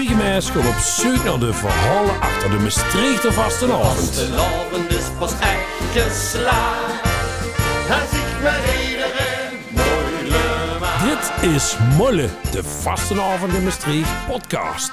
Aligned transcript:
Spiegelmeis 0.00 0.52
komt 0.52 0.68
op 0.68 0.74
zoek 0.74 1.24
naar 1.24 1.38
de 1.38 1.52
verhalen 1.52 2.20
achter 2.20 2.50
de 2.50 2.56
Maastrichter 2.56 3.32
vastenavond. 3.32 3.98
Vastenavond 3.98 4.90
is 4.90 5.04
pas 5.18 5.32
echt 5.32 5.66
geslaagd. 5.92 7.02
Als 7.90 8.12
ik 8.20 8.42
maar 8.42 8.60
iedereen 8.88 9.76
maak. 10.80 11.00
Dit 11.02 11.52
is 11.52 11.76
Molle, 11.96 12.28
de 12.50 12.64
vastenavond 12.64 13.52
in 13.52 13.64
Maastricht 13.64 14.26
podcast. 14.28 14.90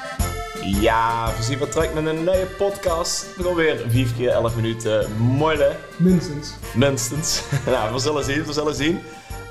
Ja, 0.62 1.32
we 1.38 1.44
zien 1.44 1.60
wat 1.60 1.72
terug 1.72 1.94
met 1.94 2.06
een 2.06 2.16
nieuwe 2.16 2.48
podcast. 2.58 3.26
Nog 3.38 3.56
weer 3.56 3.84
4 3.88 4.08
keer 4.18 4.30
11 4.30 4.56
minuten 4.56 5.16
molle. 5.18 5.76
Minstens. 5.98 6.54
Minstens. 6.74 7.42
nou, 7.66 7.94
we 7.94 8.00
zullen 8.00 8.24
zien, 8.24 8.44
we 8.44 8.54
zullen 8.54 8.76
zien. 8.76 9.00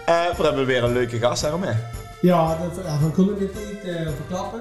Eh, 0.06 0.24
we 0.36 0.42
hebben 0.42 0.66
weer 0.66 0.84
een 0.84 0.92
leuke 0.92 1.18
gast 1.18 1.42
daarmee. 1.42 1.74
Ja, 2.20 2.56
dat, 2.56 3.00
we 3.00 3.10
kunnen 3.10 3.34
het 3.38 3.54
niet 3.54 3.94
eh, 3.94 4.08
verklappen. 4.16 4.60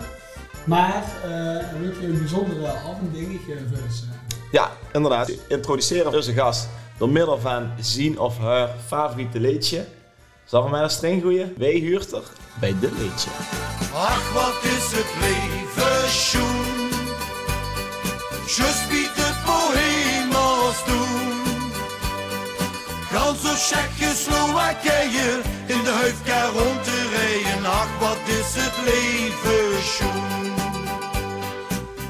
Maar 0.65 1.03
uh, 1.25 1.71
er 1.71 1.79
wordt 1.81 1.97
een 2.03 2.17
bijzondere 2.17 2.67
avonddingetje 2.67 3.57
voor 3.69 3.77
eh. 3.77 4.51
Ja, 4.51 4.71
inderdaad. 4.93 5.31
Introduceren 5.47 6.13
onze 6.13 6.33
gast 6.33 6.69
door 6.97 7.09
middel 7.09 7.39
van 7.39 7.71
zien 7.79 8.19
of 8.19 8.37
haar 8.37 8.69
favoriete 8.87 9.39
liedje. 9.39 9.85
Zal 10.45 10.61
van 10.61 10.71
mij 10.71 10.81
een 10.81 10.89
streng 10.89 11.21
goeie? 11.21 11.53
Wij 11.57 11.73
huurt 11.73 12.11
er 12.11 12.23
bij 12.59 12.75
dit 12.79 12.91
liedje. 12.91 13.29
Ach, 13.93 14.33
wat 14.33 14.63
is 14.63 14.91
het 14.91 15.11
leven 15.19 16.09
schoen. 16.09 16.89
Just 18.45 18.87
wie 18.89 19.09
de 19.15 19.29
bohemos 19.45 20.85
doen. 20.85 21.05
Gans 23.11 23.41
zo 23.41 23.53
Tsjechoslowakije 23.53 25.41
in 25.65 25.83
de 25.83 25.89
huifkar 25.89 26.51
rond 26.53 26.83
te 26.83 27.09
rijden. 27.15 27.65
Ach, 27.65 27.99
wat 27.99 28.14
is 28.45 28.55
het 28.63 28.77
leven 28.85 29.83
schoen. 29.83 30.53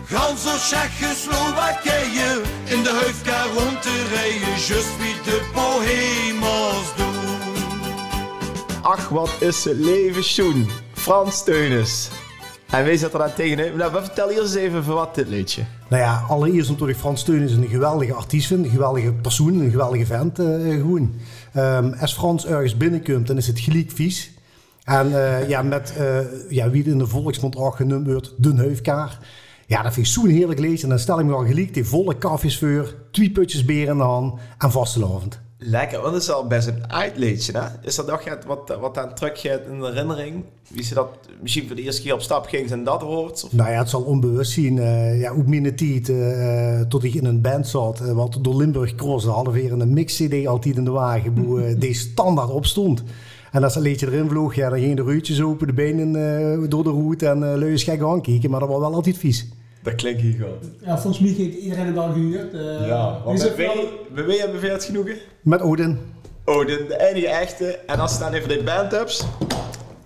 Gans 0.06 0.44
zo 0.44 0.58
Tsjechoslowakije 0.58 2.42
in 2.66 2.84
de 2.84 2.90
huifkar 2.90 3.48
rond 3.54 3.82
te 3.82 4.08
rijden. 4.14 4.56
Just 4.56 4.98
wie 4.98 5.16
de 5.24 5.50
bohemos 5.54 6.96
doen. 6.98 7.14
Ach, 8.82 9.10
wat 9.10 9.36
is 9.40 9.64
het 9.64 9.78
leven 9.78 10.24
schoen. 10.24 10.68
Frans 10.94 11.44
Teunis. 11.44 12.10
En 12.70 12.84
wij 12.84 12.98
zitten 12.98 13.20
daar 13.20 13.34
tegenin. 13.34 13.78
Nou, 13.78 13.92
vertel 13.92 14.30
eerst 14.30 14.42
eens 14.42 14.56
even 14.56 14.84
voor 14.84 14.96
wat 14.96 15.16
dit 15.16 15.28
liedje. 15.28 15.66
Nou 15.88 16.02
ja, 16.02 16.26
allereerst 16.28 16.70
natuurlijk 16.70 17.00
Frans 17.00 17.22
Steun 17.22 17.42
is 17.42 17.52
een 17.52 17.68
geweldige 17.68 18.14
artiest 18.14 18.48
vind, 18.48 18.66
een 18.66 18.72
geweldige 18.72 19.14
persoon, 19.14 19.60
een 19.60 19.72
geweldige 19.72 20.06
vent 20.06 20.40
eh, 20.40 20.46
gewoon. 20.46 21.14
Ehm, 21.54 21.94
als 22.00 22.14
Frans 22.14 22.46
ergens 22.46 22.78
binnenkomt, 22.78 23.28
dan 23.28 23.38
is 23.38 23.48
het 23.48 23.60
gelijk 23.60 23.92
vies. 23.94 24.35
En 24.86 25.26
eh, 25.26 25.50
ja, 25.50 25.62
met 25.62 25.94
eh, 25.98 26.18
ja, 26.50 26.70
wie 26.70 26.84
in 26.84 26.98
de 26.98 27.08
volksmond 27.08 27.56
ook 27.56 27.76
genoemd 27.76 28.08
wordt, 28.08 28.34
de 28.38 28.54
neufkaar. 28.54 29.20
Ja, 29.68 29.82
dat 29.82 29.94
vind 29.94 30.06
ik 30.06 30.12
zo'n 30.12 30.28
heerlijk 30.28 30.60
lezen. 30.60 30.84
En 30.84 30.90
dan 30.90 31.00
stel 31.00 31.20
ik 31.20 31.26
me 31.26 31.34
al 31.34 31.46
gelijk 31.46 31.74
die 31.74 31.86
volle 31.86 32.18
kaffiesveur, 32.18 32.96
twee 33.12 33.32
putjes 33.32 33.66
bier 33.66 33.88
in 33.88 33.98
de 33.98 34.04
hand 34.04 34.40
en 34.58 34.72
vastelavond. 34.72 35.44
Lekker, 35.58 36.02
want 36.02 36.14
het 36.14 36.24
is 36.24 36.32
al 36.32 36.48
best 36.48 36.68
een 36.68 36.92
uitleedje, 36.92 37.52
hè? 37.58 37.68
Is 37.82 37.96
dat 37.96 38.08
nog 38.08 38.24
het 38.24 38.46
wat, 38.46 38.78
wat 38.80 38.98
aan 38.98 39.14
teruggaat 39.14 39.62
in 39.70 39.80
de 39.80 39.86
herinnering? 39.86 40.44
Wie 40.70 40.84
ze 40.84 40.94
dat 40.94 41.08
misschien 41.42 41.68
voor 41.68 41.76
de 41.76 41.82
eerste 41.82 42.02
keer 42.02 42.14
op 42.14 42.22
stap 42.22 42.46
ging 42.46 42.72
en 42.72 42.84
dat 42.84 43.02
hoort? 43.02 43.44
Of? 43.44 43.54
Nou 43.54 43.72
ja, 43.72 43.78
het 43.78 43.90
zal 43.90 44.02
onbewust 44.02 44.52
zien. 44.52 44.80
eh, 44.80 45.20
ja, 45.20 45.32
ook 45.32 45.48
mijn 45.48 45.76
tijd, 45.76 46.12
tot 46.90 47.04
ik 47.04 47.14
in 47.14 47.26
een 47.26 47.42
band 47.42 47.68
zat, 47.68 48.00
wat 48.00 48.38
door 48.42 48.56
Limburg 48.56 48.96
Cross, 48.96 49.26
hadden 49.26 49.54
we 49.54 49.62
weer 49.62 49.72
een 49.72 49.94
mix-cd 49.94 50.48
altijd 50.48 50.78
in 50.78 50.84
de 50.86 50.92
wagen, 50.92 51.34
die 51.80 51.94
standaard 51.94 52.50
op 52.50 52.66
stond. 52.66 53.04
En 53.56 53.64
als 53.64 53.76
een 53.76 53.82
liedje 53.82 54.06
erin 54.08 54.30
vloog, 54.30 54.56
ja, 54.56 54.70
dan 54.70 54.80
gingen 54.80 54.96
de 54.96 55.04
ruitjes 55.04 55.42
open, 55.42 55.68
de 55.68 55.74
benen 55.74 56.16
eh, 56.16 56.70
door 56.70 56.84
de 56.84 56.90
roet 56.90 57.24
en 57.24 57.42
uh, 57.42 57.54
leus 57.56 57.84
gek 57.84 58.02
aankijken, 58.02 58.50
maar 58.50 58.60
dat 58.60 58.70
was 58.70 58.80
wel 58.80 58.94
altijd 58.94 59.18
vies. 59.18 59.48
Dat 59.84 59.96
klinkt 59.96 60.22
hier 60.22 60.34
goed. 60.34 60.70
Ja, 60.86 60.98
volgens 60.98 61.20
mij 61.20 61.32
heeft 61.32 61.58
iedereen 61.58 61.86
het 61.86 61.98
al 61.98 62.12
gehuurd. 62.12 62.54
eh. 62.54 62.88
Ja, 62.88 63.22
zit 63.36 63.56
want 63.56 63.56
bij 64.16 64.26
wie 64.26 64.40
hebben 64.40 64.62
we 64.62 64.68
het 64.68 64.84
genoegen? 64.84 65.16
Met 65.42 65.62
Odin. 65.62 66.00
Oh, 66.46 66.66
de, 66.66 66.96
enige 67.12 67.28
echte. 67.28 67.66
En 67.66 68.00
als 68.00 68.14
ze 68.14 68.20
dan 68.20 68.34
even 68.34 68.50
de 68.50 68.64
band 68.64 68.92
hebt, 68.92 69.28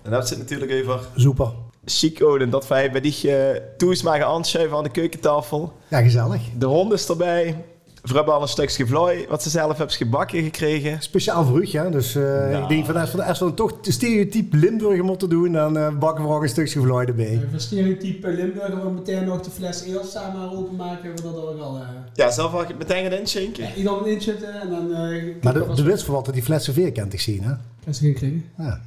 dan 0.02 0.12
hebben 0.12 0.26
ze 0.28 0.34
het 0.34 0.42
natuurlijk 0.42 0.70
even 0.70 0.98
Super. 1.16 1.48
chic 1.84 2.22
Odin. 2.24 2.50
Dat 2.50 2.68
wij 2.68 2.90
bij 2.90 3.00
die 3.00 3.16
uh, 3.24 3.34
toesmaken 3.76 4.26
aanschuiven 4.26 4.76
aan 4.76 4.84
de 4.84 4.90
keukentafel. 4.90 5.72
Ja, 5.88 6.02
gezellig. 6.02 6.40
De 6.58 6.66
hond 6.66 6.92
is 6.92 7.08
erbij. 7.08 7.64
We 8.02 8.14
hebben 8.14 8.34
al 8.34 8.42
een 8.42 8.48
stukje 8.48 8.86
vlooi 8.86 9.26
wat 9.28 9.42
ze 9.42 9.50
zelf 9.50 9.76
hebben 9.78 9.96
gebakken 9.96 10.42
gekregen. 10.42 11.02
Speciaal 11.02 11.44
voor 11.44 11.60
u, 11.62 11.66
ja. 11.70 11.88
Dus 11.90 12.14
eh, 12.14 12.58
ik 12.62 12.68
denk 12.68 12.84
van 12.86 12.96
als 12.96 13.12
we, 13.12 13.24
als 13.24 13.38
we 13.38 13.44
dan 13.44 13.54
toch 13.54 13.80
de 13.80 13.92
stereotype 13.92 14.56
Limburger 14.56 15.04
moeten 15.04 15.28
doen, 15.28 15.52
dan 15.52 15.76
eh, 15.78 15.98
bakken 15.98 16.24
we 16.24 16.30
ook 16.30 16.42
een 16.42 16.48
stukje 16.48 16.80
vlooi 16.80 17.06
erbij. 17.06 17.32
Eh, 17.32 17.38
Voor 17.50 17.60
stereotype 17.60 18.28
Limburger 18.28 18.84
we 18.84 18.90
meteen 18.90 19.24
nog 19.24 19.40
de 19.40 19.50
fles 19.50 19.82
eel 19.84 20.04
samen 20.04 20.50
openmaken. 20.52 21.14
We 21.16 21.22
dat 21.22 21.36
ook 21.36 21.60
al. 21.60 21.76
eh 21.76 21.82
Ja, 22.14 22.30
zelf 22.30 22.66
het 22.66 22.78
meteen 22.78 23.10
gaan 23.10 23.18
inschenken. 23.18 23.64
ja, 23.64 23.74
ieder 23.74 24.06
in 24.06 24.20
zitten 24.20 24.60
en 24.60 24.70
dan. 24.70 24.94
eh 24.94 25.22
Maar 25.42 25.54
de, 25.54 25.72
de 25.74 25.82
wist 25.82 26.04
voor 26.04 26.14
wat 26.14 26.32
die 26.34 26.42
flessen 26.42 26.74
veer 26.74 26.92
kent 26.92 27.12
ik 27.12 27.20
zien, 27.20 27.42
hè? 27.42 27.52
Kan 27.84 27.94
ze 27.94 28.00
geen 28.00 28.14
krijgen? 28.14 28.44
Ja. 28.58 28.80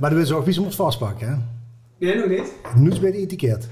maar 0.00 0.10
de 0.10 0.16
wist 0.16 0.30
ook 0.32 0.44
wie 0.44 0.54
ze 0.54 0.60
moet 0.60 0.74
vastpakken, 0.74 1.28
hè? 1.28 1.34
Nee, 2.06 2.16
nog 2.16 2.28
niet. 2.28 2.52
Nu 2.76 2.88
bij 3.00 3.10
het 3.10 3.18
etiket. 3.18 3.68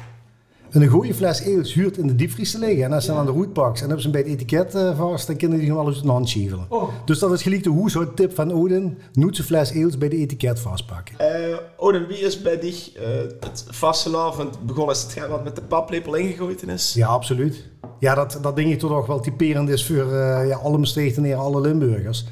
Een 0.82 0.88
goede 0.88 1.14
fles 1.14 1.40
eels 1.40 1.74
huurt 1.74 1.98
in 1.98 2.06
de 2.06 2.14
diepvries 2.14 2.50
te 2.50 2.58
liggen. 2.58 2.84
En 2.84 2.92
als 2.92 3.04
ze 3.04 3.10
dan 3.10 3.18
aan 3.18 3.26
de 3.26 3.32
roet 3.32 3.52
pakt 3.52 3.80
en 3.80 3.86
hebben 3.86 4.02
ze 4.02 4.10
hem 4.10 4.22
bij 4.22 4.30
het 4.30 4.30
etiket 4.30 4.74
eh, 4.74 4.98
vast, 4.98 5.26
dan 5.26 5.36
kunnen 5.36 5.58
die 5.58 5.66
gewoon 5.66 5.84
wel 5.84 5.94
eens 5.94 6.02
een 6.02 6.08
hand 6.08 6.28
schievelen. 6.28 6.66
Oh. 6.68 6.88
Dus 7.04 7.18
dat 7.18 7.32
is 7.32 7.42
gelijk 7.42 7.62
de 7.62 7.70
hoeshoudtip 7.70 8.34
van 8.34 8.52
Odin. 8.52 8.98
Noet 9.12 9.36
zijn 9.36 9.46
fles 9.46 9.70
eels 9.70 9.98
bij 9.98 10.08
de 10.08 10.16
etiket 10.16 10.60
vastpakken. 10.60 11.18
Eh 11.18 11.56
Odin, 11.76 12.06
wie 12.06 12.18
is 12.18 12.42
bij 12.42 12.58
die 12.58 12.92
eh, 12.94 13.04
het 13.40 13.64
vastelavond 13.68 14.66
begonnen? 14.66 14.94
Is 14.94 15.02
het 15.02 15.28
wat 15.28 15.44
met 15.44 15.56
de 15.56 15.62
paplepel 15.62 16.14
ingegooid 16.14 16.66
is? 16.66 16.94
Ja, 16.94 17.06
absoluut. 17.06 17.68
Ja, 17.98 18.14
dat, 18.14 18.38
dat 18.42 18.56
denk 18.56 18.68
ik 18.68 18.78
toch 18.78 18.90
nog 18.90 19.06
wel 19.06 19.20
typerend 19.20 19.68
is 19.68 19.86
voor 19.86 20.12
eh, 20.12 20.48
ja, 20.48 20.56
alle 20.56 20.78
Maastrichtenaren, 20.78 21.38
alle 21.38 21.60
Limburgers. 21.60 22.26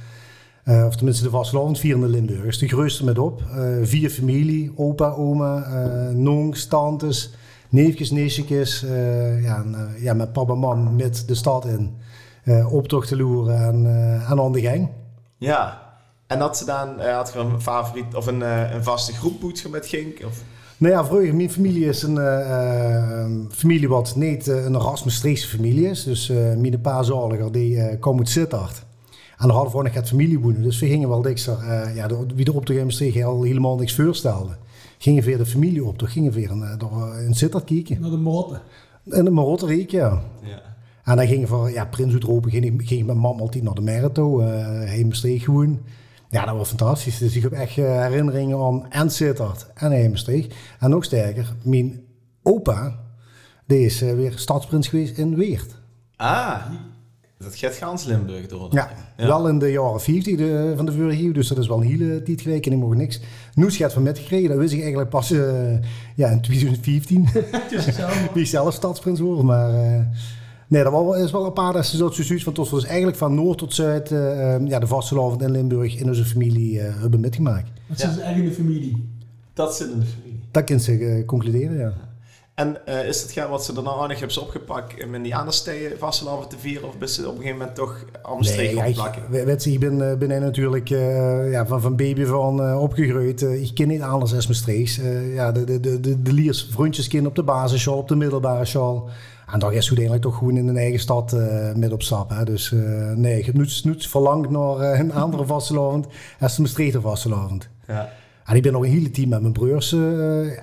Eh, 0.65 0.85
of 0.87 0.97
tenminste 0.97 1.25
de 1.25 1.31
vastelavond 1.31 1.79
vierende 1.79 2.09
Limburgers. 2.09 2.59
De 2.59 2.69
grootste 2.69 3.05
met 3.05 3.19
op. 3.19 3.43
Eh, 3.55 3.67
vier 3.83 4.11
familie, 4.11 4.73
opa, 4.77 5.11
oma, 5.11 5.63
eh 5.63 6.15
nongs, 6.15 6.67
tantes, 6.67 7.35
neefjes, 7.75 8.11
nichtjes. 8.11 8.83
eh, 8.85 9.43
ja, 9.43 9.57
en, 9.57 9.75
eh, 9.75 10.03
ja, 10.03 10.15
met 10.15 10.33
papa 10.33 10.53
en 10.53 10.59
mam 10.59 10.97
met 10.97 11.25
de 11.27 11.35
stad 11.35 11.67
in. 11.67 11.97
eh 12.45 12.73
optocht 12.73 13.09
te 13.09 13.17
loeren 13.17 13.57
en, 13.65 13.87
en 14.29 14.41
aan 14.41 14.53
de 14.53 14.61
gang. 14.61 14.89
Ja. 15.39 15.83
En 16.27 16.39
dat 16.39 16.57
ze 16.57 16.65
dan, 16.65 17.01
had 17.01 17.31
je 17.33 17.39
een 17.39 17.61
favoriet 17.61 18.15
of 18.15 18.27
een, 18.27 18.41
een 18.75 18.85
vaste 18.85 19.13
groep 19.13 19.41
moet 19.41 19.67
met 19.71 19.87
ging? 19.87 20.25
Of? 20.25 20.43
Nou 20.77 20.95
ja, 20.95 21.05
vroeger, 21.05 21.35
mijn 21.35 21.51
familie 21.51 21.89
is 21.89 22.03
een 22.03 23.49
familie 23.53 23.89
wat 23.89 24.17
niet 24.17 24.47
een 24.47 24.77
ras 24.77 25.05
Maastrichtse 25.05 25.49
familie 25.49 25.89
is. 25.89 26.05
Dus 26.05 26.29
mijn 26.29 26.81
pa 26.81 27.03
zaliger, 27.03 27.53
die 27.53 27.81
eh 27.81 28.01
kwam 28.01 28.19
uit 28.19 28.29
Sittard. 28.29 28.85
En 29.39 29.47
daar 29.47 29.57
hadden 29.57 29.77
we 29.77 29.83
nog 29.83 29.95
het 29.95 30.09
familieboenen. 30.09 30.63
Dus 30.63 30.81
we 30.81 30.87
gingen 30.87 31.09
wel 31.09 31.23
dikster, 31.23 31.59
eh 31.59 31.97
ja, 31.97 32.07
de, 32.07 32.27
wie 32.35 32.45
de 32.45 32.53
optocht 32.53 32.79
in 32.79 32.85
Maastricht 32.85 33.25
al 33.25 33.43
helemaal 33.43 33.77
niks 33.77 33.95
voorstelde. 33.95 34.57
Gingen 35.05 35.23
weer 35.23 35.39
de 35.39 35.47
familie 35.47 35.85
op, 35.85 35.99
toch 35.99 36.13
gingen 36.13 36.33
we 36.33 36.41
weer 36.41 36.51
een, 36.51 36.63
eh, 36.63 36.79
door, 36.79 37.13
eh, 37.13 37.27
in 37.27 37.35
Sittard 37.35 37.65
kijken. 37.65 38.01
Naar 38.01 38.11
de 38.11 38.17
motten. 38.17 38.61
In 39.05 39.25
de 39.25 39.31
Marotteriek, 39.31 39.91
ja. 39.91 40.23
Ja. 40.43 40.63
En 41.05 41.17
dan 41.17 41.27
gingen 41.27 41.63
we, 41.63 41.73
ja, 41.73 41.85
Prins 41.85 42.13
Uitropen 42.13 42.51
ging, 42.51 42.89
ging 42.89 43.07
met 43.07 43.17
mam 43.17 43.41
altijd 43.41 43.65
naar 43.65 43.75
de 43.75 43.81
Merito, 43.81 44.41
uh, 44.41 44.47
heen 44.81 45.07
Maastricht 45.07 45.45
gewoon. 45.45 45.81
Ja, 46.31 46.45
dat 46.45 46.57
was 46.57 46.69
fantastisch. 46.69 47.19
Dus 47.19 47.37
ik 47.37 47.43
heb 47.43 47.53
echt 47.53 47.79
eh, 47.79 48.01
herinneringen 48.01 48.59
aan 48.59 48.91
en 48.91 49.11
Sittard 49.11 49.67
en 49.75 49.91
heen 49.91 50.11
Maastricht. 50.11 50.55
En 50.79 50.91
nog 50.91 51.05
sterker, 51.05 51.55
mijn 51.63 52.01
opa, 52.43 53.01
die 53.67 53.85
is 53.85 54.03
eh, 54.03 54.15
weer 54.15 54.33
stadsprins 54.39 54.89
geweest 54.89 55.19
in 55.19 55.37
Weert. 55.37 55.77
Ah, 56.17 56.63
dat 57.45 57.55
gaat 57.57 57.75
gans 57.75 58.05
Limburg 58.05 58.47
door. 58.47 58.69
Ja, 58.71 58.91
wel 59.17 59.49
in 59.49 59.59
de 59.59 59.71
jaren 59.71 60.01
50 60.01 60.37
de, 60.37 60.73
van 60.77 60.87
de 60.87 60.93
vorige 60.93 61.23
eeuw, 61.23 61.33
dus 61.33 61.49
dat 61.49 61.59
is 61.59 61.67
wel 61.69 61.81
een 61.81 61.87
hele 61.87 62.23
tijd 62.23 62.41
geleden 62.41 62.63
en 62.63 62.73
ik 62.73 62.79
mocht 62.85 62.97
niks. 62.97 63.21
Noes 63.55 63.77
gaat 63.77 63.93
van 63.93 64.03
met 64.03 64.19
gekregen, 64.19 64.49
dat 64.49 64.59
wist 64.59 64.73
ik 64.73 64.81
eigenlijk 64.81 65.11
pas 65.11 65.31
eh, 65.31 65.73
ja, 66.15 66.29
in 66.29 66.41
2015. 66.41 67.29
Wie 68.33 68.43
ik 68.43 68.47
zelf 68.49 68.75
stadsprins 68.75 69.21
wordt, 69.21 69.43
maar... 69.43 69.75
eh, 69.75 70.01
Nee, 70.69 70.83
dat 70.83 70.93
was 70.93 71.03
wel- 71.03 71.17
is 71.25 71.31
wel 71.31 71.47
een 71.47 71.53
paar 71.53 71.73
dat 71.73 71.87
ze 71.87 71.97
zo 71.97 72.11
zoiets 72.11 72.45
van 72.45 72.53
tot 72.53 72.71
dus 72.71 72.85
eigenlijk 72.85 73.17
van 73.17 73.35
noord 73.35 73.59
tot 73.59 73.75
zuid 73.75 74.11
eh, 74.13 74.67
ja, 74.67 74.79
de 74.79 74.87
vastelavond 74.87 75.43
in 75.43 75.51
Limburg 75.51 75.97
in 75.97 76.07
onze 76.09 76.25
familie 76.25 76.81
eh, 76.81 77.01
hebben 77.01 77.21
metgemaakt. 77.21 77.71
Dat 77.87 77.99
is 77.99 78.19
echt 78.19 78.37
in 78.37 78.45
de 78.45 78.53
familie. 78.53 79.09
Dat 79.53 79.77
zit 79.77 79.91
in 79.91 80.01
de 80.01 80.07
familie. 80.07 80.41
Dat 80.51 80.65
kan 80.65 80.81
ze 80.81 81.23
concluderen, 81.27 81.79
ja. 81.79 81.93
En 82.55 82.87
eh, 82.87 83.09
is 83.09 83.23
het 83.23 83.33
gaan 83.33 83.51
wat 83.51 83.65
ze 83.65 83.73
daarna 83.73 84.07
nog 84.07 84.19
hebben 84.19 84.43
opgepakt 84.43 85.05
om 85.05 85.15
in 85.15 85.23
die 85.23 85.37
andere 85.37 85.57
steden 85.57 85.99
vastelavond 85.99 86.51
te 86.51 86.59
vieren? 86.59 86.89
Of 86.89 86.95
is 87.01 87.15
ze 87.15 87.23
op 87.23 87.29
een 87.29 87.37
gegeven 87.37 87.59
moment 87.59 87.77
toch 87.77 88.05
Amsterdam 88.23 88.75
ja, 88.75 88.89
opplakken? 88.89 89.31
weet 89.31 89.65
je, 89.65 89.73
ik 89.73 89.81
ben, 89.81 90.11
eh, 90.11 90.17
ben 90.17 90.41
natuurlijk 90.41 90.91
eh, 90.91 91.51
ja, 91.51 91.67
van, 91.67 91.81
van 91.81 91.97
baby 91.97 92.25
van 92.25 92.63
eh, 92.63 92.81
opgegroeid. 92.81 93.43
Ik 93.43 93.71
ken 93.75 93.89
niet 93.89 94.03
anders 94.03 94.35
als 94.35 94.47
Maastricht. 94.47 94.99
Eh 94.99 95.35
ja, 95.35 95.53
de, 95.53 95.65
de, 95.65 95.81
de, 95.81 96.01
de, 96.01 96.23
de 96.23 96.33
liers 96.33 96.69
vriendjeskind 96.71 97.27
op 97.27 97.35
de 97.35 97.43
basisschool, 97.43 97.99
op 97.99 98.09
de 98.09 98.17
middelbare 98.17 98.65
school. 98.65 99.11
En 99.53 99.59
dan 99.59 99.73
is 99.73 99.87
uiteindelijk 99.87 100.23
toch 100.23 100.39
gewoon 100.39 100.57
in 100.57 100.69
een 100.69 100.77
eigen 100.77 101.01
stad 101.01 101.33
eh 101.33 101.75
met 101.75 101.93
op 101.93 102.03
stap. 102.03 102.31
Hè. 102.31 102.45
Dus 102.45 102.73
eh, 102.73 103.11
nee, 103.13 103.39
ik 103.39 103.47
heb 103.47 103.55
nooit, 103.55 103.85
nooit 103.85 104.07
verlangd 104.07 104.51
naar 104.51 105.01
een 105.01 105.13
andere 105.13 105.47
vastelavond 105.47 106.07
als 106.41 106.57
de 106.57 106.63
Maastrichter 106.63 107.01
vastelavond. 107.01 107.69
Ja. 107.87 108.13
En 108.45 108.57
ik 108.57 108.63
ben 108.63 108.73
nog 108.73 108.83
een 108.85 108.91
hele 108.91 109.11
team 109.11 109.29
met 109.29 109.41
mijn 109.41 109.53
broers 109.53 109.93
eh 109.93 110.01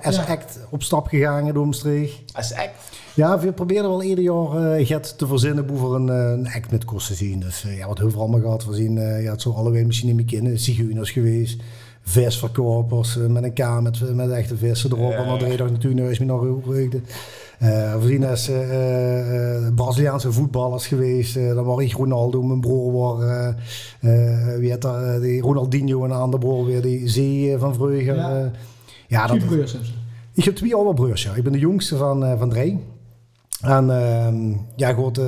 Ja. 0.02 0.24
act 0.28 0.60
op 0.70 0.84
stap 0.84 1.08
gegaan 1.08 1.54
door 1.54 1.66
Maastricht. 1.66 2.22
Als 2.34 2.54
act. 2.54 2.70
Ja, 3.14 3.40
we 3.40 3.52
probeerden 3.52 3.90
wel 3.90 4.04
ieder 4.04 4.24
jaar 4.24 4.74
eh 4.78 4.88
get 4.88 5.18
te 5.18 5.28
verzinnen 5.28 5.68
voor 5.78 5.96
een, 5.96 6.10
eh, 6.10 6.16
een 6.32 6.48
act 6.48 6.72
met 6.72 6.86
kosten 6.86 7.16
te 7.16 7.24
zien. 7.26 7.40
Dus 7.40 7.64
eh, 7.66 7.78
ja, 7.78 7.88
wat 7.88 7.98
heel 7.98 8.10
veel 8.12 8.20
allemaal 8.20 8.40
gehad 8.40 8.64
voorzien. 8.64 8.98
eh 8.98 9.24
ja, 9.24 9.32
het 9.32 9.42
zou 9.42 9.56
allebei 9.56 9.86
misschien 9.86 10.08
niet 10.08 10.16
meer 10.16 10.26
kennen. 10.26 10.60
Zigeuners 10.60 11.12
geweest. 11.12 11.62
Visverkopers 12.04 13.16
met 13.28 13.44
een 13.44 13.54
K 13.54 13.82
met, 13.82 14.16
met 14.16 14.30
echte 14.32 14.58
vissen 14.58 14.92
erop. 14.92 15.12
Ja. 15.12 15.18
En 15.18 15.28
dan 15.28 15.38
dreef 15.40 15.54
ik 15.54 15.60
natuurlijk 15.72 16.02
nog 16.02 16.10
eens 16.10 16.20
meer 16.20 16.28
nog 16.28 16.44
overheugde. 17.62 17.86
Eh 17.86 17.92
voorzien 18.00 18.26
als 18.26 18.48
eh, 18.50 18.70
eh, 18.70 19.66
eh, 19.68 19.74
Braziliaanse 19.74 20.32
voetballers 20.32 20.88
geweest. 20.88 21.36
Eh, 21.36 21.54
dan 21.54 21.66
was 21.66 21.82
ik 21.82 21.94
Ronaldo, 21.94 22.42
mijn 22.42 22.60
broer 22.62 22.92
was, 22.92 23.22
eh, 23.22 23.48
eh, 24.00 24.58
wie 24.60 24.70
heet 24.70 24.82
dat, 24.82 24.96
eh, 25.04 25.20
die 25.22 25.42
Ronaldinho 25.42 26.04
en 26.04 26.12
een 26.12 26.18
andere 26.18 26.44
broer 26.44 26.66
weer, 26.66 26.82
die 26.82 27.10
Zee 27.10 27.58
van 27.58 27.74
Vreugde. 27.74 28.14
Ja. 28.14 28.52
Ja, 29.08 29.28
dat, 29.28 29.46
broers 29.46 29.72
hebben 29.72 29.90
ze. 29.90 29.94
ik 30.34 30.44
heb 30.44 30.56
twee 30.56 30.76
oude 30.76 30.94
broers, 30.94 31.24
ja. 31.24 31.34
Ik 31.34 31.44
ben 31.44 31.52
de 31.52 31.60
jongste 31.60 31.98
van, 31.98 32.26
eh, 32.26 32.40
van 32.40 32.50
drie. 32.50 32.80
En 33.62 33.90
ehm, 33.90 34.54
ja, 34.76 34.94
goed, 34.94 35.20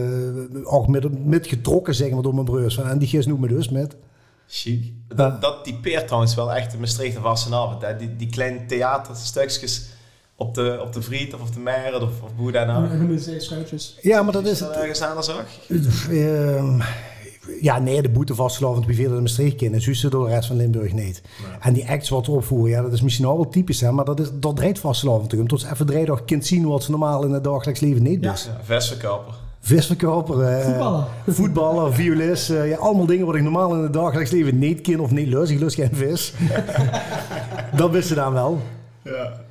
ook 0.63 0.88
met, 0.88 1.25
met 1.25 1.47
getrokken, 1.47 1.95
zeggen 1.95 2.18
we, 2.18 2.24
door 2.24 2.33
mijn 2.33 2.45
broers. 2.45 2.77
En 2.77 2.97
die 2.97 3.07
gist 3.07 3.27
noemen 3.27 3.50
me 3.50 3.56
dus 3.56 3.69
met. 3.69 3.95
Chic. 4.47 4.94
Dat, 5.15 5.41
dat 5.41 5.63
typeert 5.63 6.06
trouwens 6.06 6.36
wel 6.36 6.53
echt 6.53 6.71
de 6.71 6.77
Maastrichter 6.77 7.21
vastenavond. 7.21 7.81
Hè? 7.81 7.95
Die, 7.95 8.15
die 8.15 8.29
kleine 8.29 8.65
theaterstukjes 8.65 9.89
op 10.35 10.53
de, 10.56 10.80
op 10.81 10.94
de 10.94 11.01
Vriet 11.01 11.33
of 11.33 11.41
op 11.41 11.53
de 11.53 11.59
Meijer 11.59 12.01
of, 12.01 12.12
of 12.21 13.21
ze 13.21 13.35
schuitjes. 13.39 13.97
Ja, 14.01 14.24
maar 14.24 14.33
dat 14.33 14.45
Is 14.45 14.59
het. 14.59 14.69
ergens 14.71 15.01
anders 15.01 15.30
ook? 15.30 15.45
Ehm, 16.12 16.81
ja, 17.62 17.80
nee, 17.80 18.01
de 18.01 18.09
boete 18.09 18.35
vastgelovend 18.35 18.85
wie 18.85 18.95
verder 18.95 19.15
de 19.15 19.21
Maastricht 19.21 19.56
kennen. 19.56 19.81
Zussen 19.81 20.12
door 20.12 20.27
de 20.27 20.33
rest 20.33 20.47
van 20.47 20.56
Limburg 20.57 20.94
niet. 20.94 21.21
En 21.59 21.74
die 21.74 21.89
acts 21.89 22.09
wat 22.09 22.25
ze 22.25 22.31
opvoeren, 22.31 22.69
ja, 22.71 22.81
dat 22.81 22.94
is 22.94 23.01
misschien 23.01 23.25
al 23.25 23.35
wel 23.35 23.50
typisch, 23.50 23.81
hè, 23.81 23.91
maar 23.91 24.06
dat, 24.06 24.19
is, 24.19 24.27
dat 24.33 24.56
draait 24.56 24.80
vastgelovend. 24.80 25.50
Tot 25.50 25.62
ze 25.62 25.68
even 25.74 25.85
draaien 25.85 26.07
nog 26.07 26.25
kind 26.25 26.45
zien 26.45 26.68
wat 26.68 26.83
ze 26.83 26.91
normaal 26.91 27.24
in 27.24 27.31
het 27.31 27.44
dagelijks 27.44 27.79
leven 27.79 28.03
niet 28.03 28.24
Ja. 28.24 28.31
dus. 28.31 28.45
Ja, 28.45 28.59
versverkoper. 28.63 29.33
Visverkoper, 29.59 30.41
eh, 30.41 30.65
Voetballer. 30.65 31.06
voetballer, 31.27 31.94
violist, 32.03 32.50
eh, 32.50 32.69
ja, 32.69 32.77
allemaal 32.77 33.06
dingen 33.06 33.25
wat 33.25 33.36
ik 33.36 33.41
normaal 33.41 33.75
in 33.75 33.83
het 33.83 33.94
dagelijks 33.94 34.31
leven 34.31 34.59
niet 34.59 34.81
ken 34.81 35.00
of 35.00 35.12
niet 35.12 35.27
lust. 35.27 35.51
Ik 35.51 35.59
lust 35.59 35.75
geen 35.75 35.89
vis. 35.94 36.33
dat 37.75 37.89
wisten 37.91 38.07
ze 38.07 38.15
dan 38.15 38.33
wel. 38.33 38.62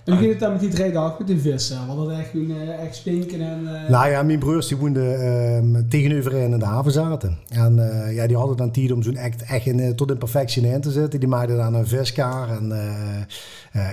En 0.04 0.12
hoe 0.12 0.20
ging 0.20 0.30
het 0.30 0.40
dan 0.40 0.52
met 0.52 0.60
die 0.60 0.68
drie 0.70 0.92
dagen 0.92 1.14
met 1.18 1.26
die 1.26 1.38
vissen? 1.40 1.86
Want 1.86 1.98
dat 2.08 2.18
echt, 2.18 2.28
gewoon, 2.30 2.50
eh, 2.50 2.84
echt 2.84 2.94
stinken 2.94 3.40
en... 3.40 3.60
eh, 3.74 3.90
Nou 3.90 4.10
ja, 4.10 4.22
mijn 4.22 4.38
broers 4.38 4.68
die 4.68 4.76
woonden 4.76 5.20
ehm, 5.20 5.88
tegenover 5.88 6.34
in 6.34 6.58
de 6.58 6.64
haven 6.64 6.92
zaten. 6.92 7.36
En 7.48 7.90
eh, 8.06 8.14
ja, 8.14 8.26
die 8.26 8.36
hadden 8.36 8.56
dan 8.56 8.70
tijd 8.70 8.92
om 8.92 9.02
zo'n 9.02 9.18
act 9.18 9.42
echt 9.42 9.66
in, 9.66 9.96
tot 9.96 10.10
in 10.10 10.18
perfectie 10.18 10.66
in 10.66 10.80
te 10.80 10.90
zetten. 10.90 11.20
Die 11.20 11.28
maakten 11.28 11.56
dan 11.56 11.74
een 11.74 11.86
viskaar. 11.86 12.48
En 12.48 12.72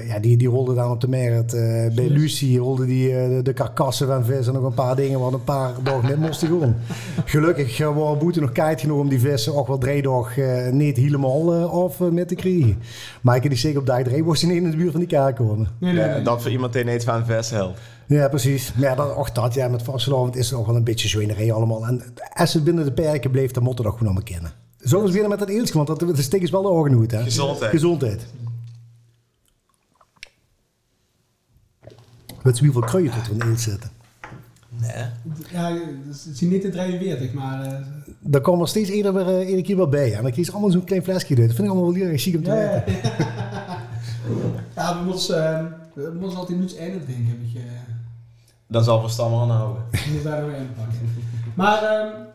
ja, 0.07 0.19
die, 0.19 0.37
die 0.37 0.47
rolden 0.47 0.75
dan 0.75 0.91
op 0.91 1.01
de 1.01 1.07
eh, 1.07 1.95
bij. 1.95 2.09
Lucie 2.09 2.59
rolden 2.59 2.87
die 2.87 3.07
de, 3.09 3.39
de 3.43 3.53
karkassen 3.53 4.07
van 4.07 4.25
vis 4.25 4.47
en 4.47 4.53
nog 4.53 4.63
een 4.63 4.73
paar 4.73 4.95
dingen 4.95 5.19
wat 5.19 5.33
een 5.33 5.43
paar 5.43 5.71
dagen 5.83 6.09
niet 6.09 6.17
moesten 6.17 6.59
gaan. 6.59 6.75
Gelukkig 7.25 7.79
uh, 7.79 7.97
waren 7.97 8.17
boete 8.19 8.39
nog 8.39 8.51
keihard 8.51 8.81
genoeg 8.81 8.99
om 8.99 9.09
die 9.09 9.19
vissen 9.19 9.55
ook 9.55 9.67
wel 9.67 9.77
drie 9.77 10.01
dagen 10.01 10.77
niet 10.77 10.97
helemaal 10.97 11.53
af 11.69 11.99
met 11.99 12.27
te 12.27 12.35
krijgen. 12.35 12.77
Maar 13.21 13.35
ik 13.35 13.41
kan 13.41 13.49
niet 13.49 13.59
zeker 13.59 13.79
op 13.79 13.85
dag 13.85 14.01
drie 14.03 14.23
was 14.23 14.39
ze 14.39 14.47
niet 14.47 14.63
in 14.63 14.71
de 14.71 14.77
buurt 14.77 14.91
van 14.91 14.99
die 14.99 15.09
kaart 15.09 15.35
komen. 15.35 15.67
nee, 15.79 15.98
Ja, 15.99 16.13
nee. 16.13 16.21
dat 16.23 16.41
voor 16.41 16.51
iemand 16.51 16.73
die 16.73 16.83
niet 16.83 17.03
van 17.03 17.25
vers 17.25 17.49
helpt. 17.49 17.79
Ja, 18.07 18.27
precies. 18.29 18.73
Maar 18.73 18.83
ja, 18.89 18.95
dat, 18.95 19.15
och, 19.15 19.31
dat, 19.31 19.53
ja, 19.53 19.67
met 19.67 19.83
vastelavond 19.83 20.35
is 20.35 20.49
het 20.49 20.59
ook 20.59 20.65
wel 20.65 20.75
een 20.75 20.83
beetje 20.83 21.07
zwijnerij 21.07 21.51
allemaal. 21.53 21.85
En 21.87 22.03
als 22.33 22.53
het 22.53 22.63
binnen 22.63 22.85
de 22.85 22.91
perken 22.91 23.31
bleef, 23.31 23.51
dan 23.51 23.63
moeten 23.63 23.83
we 23.83 23.89
dat 23.89 23.99
gewoon 23.99 24.13
allemaal 24.15 24.33
kennen. 24.33 24.51
Zullen 24.77 24.99
we 25.03 25.09
beginnen 25.11 25.29
met 25.29 25.39
het 25.39 25.49
Eeltje, 25.49 25.73
want 25.73 25.87
dat, 25.87 25.99
dat 25.99 26.17
steekt 26.17 26.43
is 26.43 26.49
wel 26.51 26.61
de 26.61 26.67
ogen 26.69 26.99
uit, 26.99 27.11
hè? 27.11 27.23
Gezondheid. 27.23 27.71
Gezondheid. 27.71 28.25
Weet 32.43 32.57
je 32.57 32.63
hoeveel 32.63 32.81
kruiden 32.81 33.13
tot 33.13 33.25
er 33.27 33.31
in 33.45 33.49
Eelt 33.49 33.59
zitten? 33.59 33.89
Nee. 34.69 35.05
Ja, 35.51 35.69
dus 36.07 36.23
het 36.23 36.33
is 36.33 36.41
niet 36.41 36.61
de 36.61 36.69
43, 36.69 37.33
maar... 37.33 37.61
eh, 37.65 37.73
Daar 38.19 38.41
komen 38.41 38.61
er 38.61 38.67
steeds 38.67 38.89
eerder 38.89 39.13
weer, 39.13 39.27
eh, 39.27 39.39
iedere 39.45 39.61
keer 39.61 39.75
wel 39.77 39.89
bij. 39.89 40.13
En 40.15 40.23
dan 40.23 40.31
kies 40.31 40.51
allemaal 40.51 40.69
zo'n 40.71 40.83
klein 40.83 41.03
flesje 41.03 41.27
uit. 41.29 41.37
Dat 41.37 41.55
vind 41.55 41.59
ik 41.67 41.73
allemaal 41.73 41.85
wel 41.85 41.93
heel 42.01 42.11
erg 42.11 42.21
chic 42.21 42.35
om 42.35 42.43
te 42.43 42.49
ja, 42.51 42.83
weten. 42.85 43.01
ja, 43.03 43.81
ja, 44.75 44.99
we 44.99 45.05
moeten, 45.05 45.55
eh, 45.57 45.63
we 45.63 45.78
moeten 46.19 46.37
altijd 46.37 46.57
nu 46.57 46.63
het 46.63 46.77
einde 46.77 47.05
drinken. 47.05 47.39
Weet 47.41 47.51
je. 47.51 47.59
Dat 48.67 48.83
zal 48.83 49.01
verstandig 49.01 49.39
aanhouden. 49.39 49.83
We 49.91 49.99
moeten 50.11 50.31
daar 50.31 50.41
nog 50.41 50.51
in 50.51 50.73
pakken. 50.75 50.99
Maar 51.55 51.83
ehm, 51.83 52.27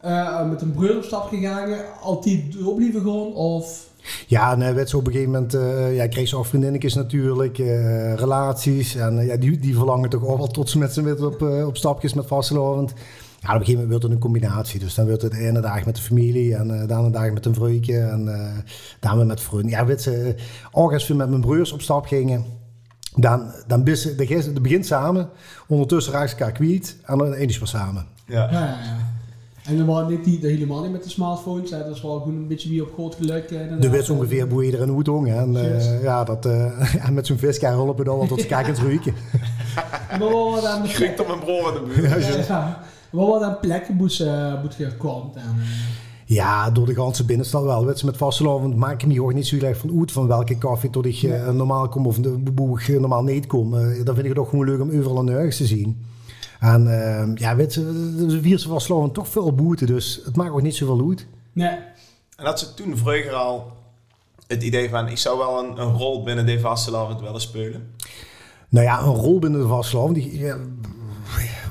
eh, 0.00 0.48
met 0.48 0.62
een 0.62 0.72
broer 0.72 0.96
op 0.96 1.02
stap 1.02 1.28
gegaan, 1.28 1.68
altijd 2.02 2.62
opblijven 2.64 3.00
gewoon? 3.00 3.34
Of... 3.34 3.88
Ja, 4.26 4.52
en 4.52 4.60
hij 4.60 4.74
werd 4.74 4.88
zo 4.88 4.96
op 4.96 5.06
een 5.06 5.12
gegeven 5.12 5.32
moment, 5.32 5.54
eh 5.54 5.96
ja, 5.96 6.02
ik 6.02 6.10
kreeg 6.10 6.28
ze 6.28 6.36
ook 6.36 6.46
vriendinnetjes 6.46 6.94
natuurlijk, 6.94 7.58
eh, 7.58 8.14
relaties. 8.14 8.94
En 8.94 9.24
ja, 9.24 9.36
die, 9.36 9.58
die 9.58 9.74
verlangen 9.74 10.10
toch 10.10 10.26
ook 10.26 10.38
wel 10.38 10.46
tot 10.46 10.70
ze 10.70 10.78
met 10.78 10.92
z'n 10.92 11.02
met 11.02 11.22
op, 11.22 11.42
op 11.42 11.76
stapjes 11.76 12.14
met 12.14 12.26
vastelovend. 12.26 12.92
Ja, 13.40 13.48
op 13.48 13.60
een 13.60 13.64
gegeven 13.64 13.72
moment 13.72 13.90
werd 13.90 14.02
het 14.02 14.12
een 14.12 14.18
combinatie. 14.18 14.80
Dus 14.80 14.94
dan 14.94 15.06
werd 15.06 15.22
het 15.22 15.32
de 15.32 15.38
ene 15.38 15.60
dag 15.60 15.84
met 15.84 15.96
de 15.96 16.02
familie 16.02 16.54
en 16.54 16.80
eh 16.80 16.88
de 16.88 16.94
andere 16.94 17.12
dag 17.12 17.32
met 17.32 17.46
een 17.46 17.54
vrouwtje 17.54 17.98
en 17.98 18.28
eh 18.34 18.58
dan 19.00 19.16
weer 19.16 19.26
met 19.26 19.40
vrienden. 19.40 19.70
Ja, 19.70 19.86
weet 19.86 20.02
ze, 20.02 20.34
ook 20.72 20.92
als 20.92 21.08
we 21.08 21.14
met 21.14 21.28
mijn 21.28 21.40
broers 21.40 21.72
op 21.72 21.80
stap 21.80 22.06
gingen, 22.06 22.44
dan, 23.16 23.52
dan 23.66 23.82
begint 24.62 24.86
samen, 24.86 25.28
ondertussen 25.68 26.12
raakt 26.12 26.30
ze 26.30 26.36
elkaar 26.36 26.52
kwijt 26.52 26.96
en 27.04 27.18
dan 27.18 27.34
eindigt 27.34 27.58
weer 27.58 27.68
samen. 27.68 28.06
Ja. 28.26 28.48
Ja, 28.50 28.50
ja, 28.60 28.66
ja. 28.66 28.96
En 29.64 29.76
dan 29.76 29.86
waren 29.86 30.08
niet 30.08 30.24
die, 30.24 30.38
helemaal 30.42 30.82
niet 30.82 30.92
met 30.92 31.02
de 31.04 31.10
smartphones, 31.10 31.70
hè. 31.70 31.78
dat 31.78 31.94
is 31.96 32.02
wel 32.02 32.18
gewoon 32.20 32.34
een 32.36 32.46
beetje 32.48 32.68
wie 32.68 32.82
op 32.82 32.92
groot 32.92 33.14
geluk. 33.14 33.42
eh, 33.44 33.48
De 33.48 33.56
inderdaad. 33.58 33.90
wist 33.90 34.10
ongeveer 34.10 34.48
hoe 34.48 34.66
je 34.66 34.72
er 34.72 34.82
een 34.82 34.88
hoed. 34.88 35.08
En, 35.08 35.56
eh, 35.56 35.62
Juist. 35.68 35.90
ja, 36.02 36.24
dat, 36.24 36.46
eh, 36.46 36.94
en 37.06 37.14
met 37.14 37.26
zo'n 37.26 37.38
viskaar 37.38 37.74
rollen 37.74 37.96
we 37.96 38.04
dan 38.04 38.18
wel 38.18 38.26
tot 38.26 38.40
ze 38.40 38.46
kijken 38.56 38.74
en 38.76 38.82
ruiken. 38.84 39.14
Maar 40.18 40.28
wat 40.28 40.62
Schrikt 40.88 41.14
plek? 41.14 41.20
op 41.20 41.26
mijn 41.26 41.38
broer 41.40 41.76
in 41.76 41.84
de 41.84 41.94
buurt. 41.94 42.26
Ja, 42.26 42.36
ja. 42.48 42.82
Wat 43.10 43.28
was 43.28 43.40
dan 43.40 43.58
plekken 43.60 43.94
moet 43.94 44.18
uh, 44.20 44.62
moet 44.62 44.74
je 44.74 44.96
komen? 44.96 45.30
Eh, 46.30 46.36
Ja, 46.36 46.70
door 46.70 46.86
de 46.86 46.94
ganse 46.94 47.24
binnenstad 47.24 47.64
wel. 47.64 47.86
Weet 47.86 48.00
je, 48.00 48.06
met 48.06 48.16
vastelavond 48.16 48.76
maak 48.76 49.02
ik 49.02 49.06
me 49.06 49.14
gewoon 49.14 49.34
niet 49.34 49.46
zo 49.46 49.56
heel 49.56 49.68
erg 49.68 49.78
van 49.78 49.98
uit 49.98 50.12
van 50.12 50.26
welke 50.26 50.58
koffie 50.58 50.90
tot 50.90 51.06
ik 51.06 51.22
eh, 51.22 51.48
normaal 51.48 51.88
kom 51.88 52.06
of 52.06 52.18
de 52.18 52.52
boer 52.52 52.80
ik 52.88 53.00
normaal 53.00 53.22
niet 53.22 53.46
kom. 53.46 53.74
Eh, 53.74 54.04
dan 54.04 54.14
vind 54.14 54.18
ik 54.18 54.28
het 54.28 54.38
ook 54.38 54.48
gewoon 54.48 54.64
leuk 54.64 54.80
om 54.80 54.90
overal 54.90 55.18
en 55.18 55.24
nergens 55.24 55.56
te 55.56 55.66
zien. 55.66 56.06
En 56.60 56.86
eh, 56.86 57.34
ja, 57.34 57.56
weet 57.56 57.74
je, 57.74 57.80
de 58.28 58.40
vierse 58.42 59.10
toch 59.12 59.28
veel 59.28 59.54
boete, 59.54 59.86
dus 59.86 60.20
het 60.24 60.36
maakt 60.36 60.50
ook 60.50 60.62
niet 60.62 60.76
zoveel 60.76 61.08
uit. 61.08 61.26
nee. 61.52 61.78
En 62.36 62.46
had 62.46 62.58
ze 62.58 62.74
toen 62.74 62.96
vroeger 62.96 63.32
al 63.32 63.72
het 64.46 64.62
idee 64.62 64.88
van, 64.88 65.08
ik 65.08 65.18
zou 65.18 65.38
wel 65.38 65.64
een, 65.64 65.80
een 65.80 65.96
rol 65.96 66.22
binnen 66.22 66.46
de 66.46 66.60
vastelavond 66.60 67.20
willen 67.20 67.40
spelen. 67.40 67.94
Nou 68.68 68.84
ja, 68.84 69.00
een 69.00 69.14
rol 69.14 69.38
binnen 69.38 69.60
de 69.60 69.66
vastelavond, 69.66 70.14
die... 70.14 70.52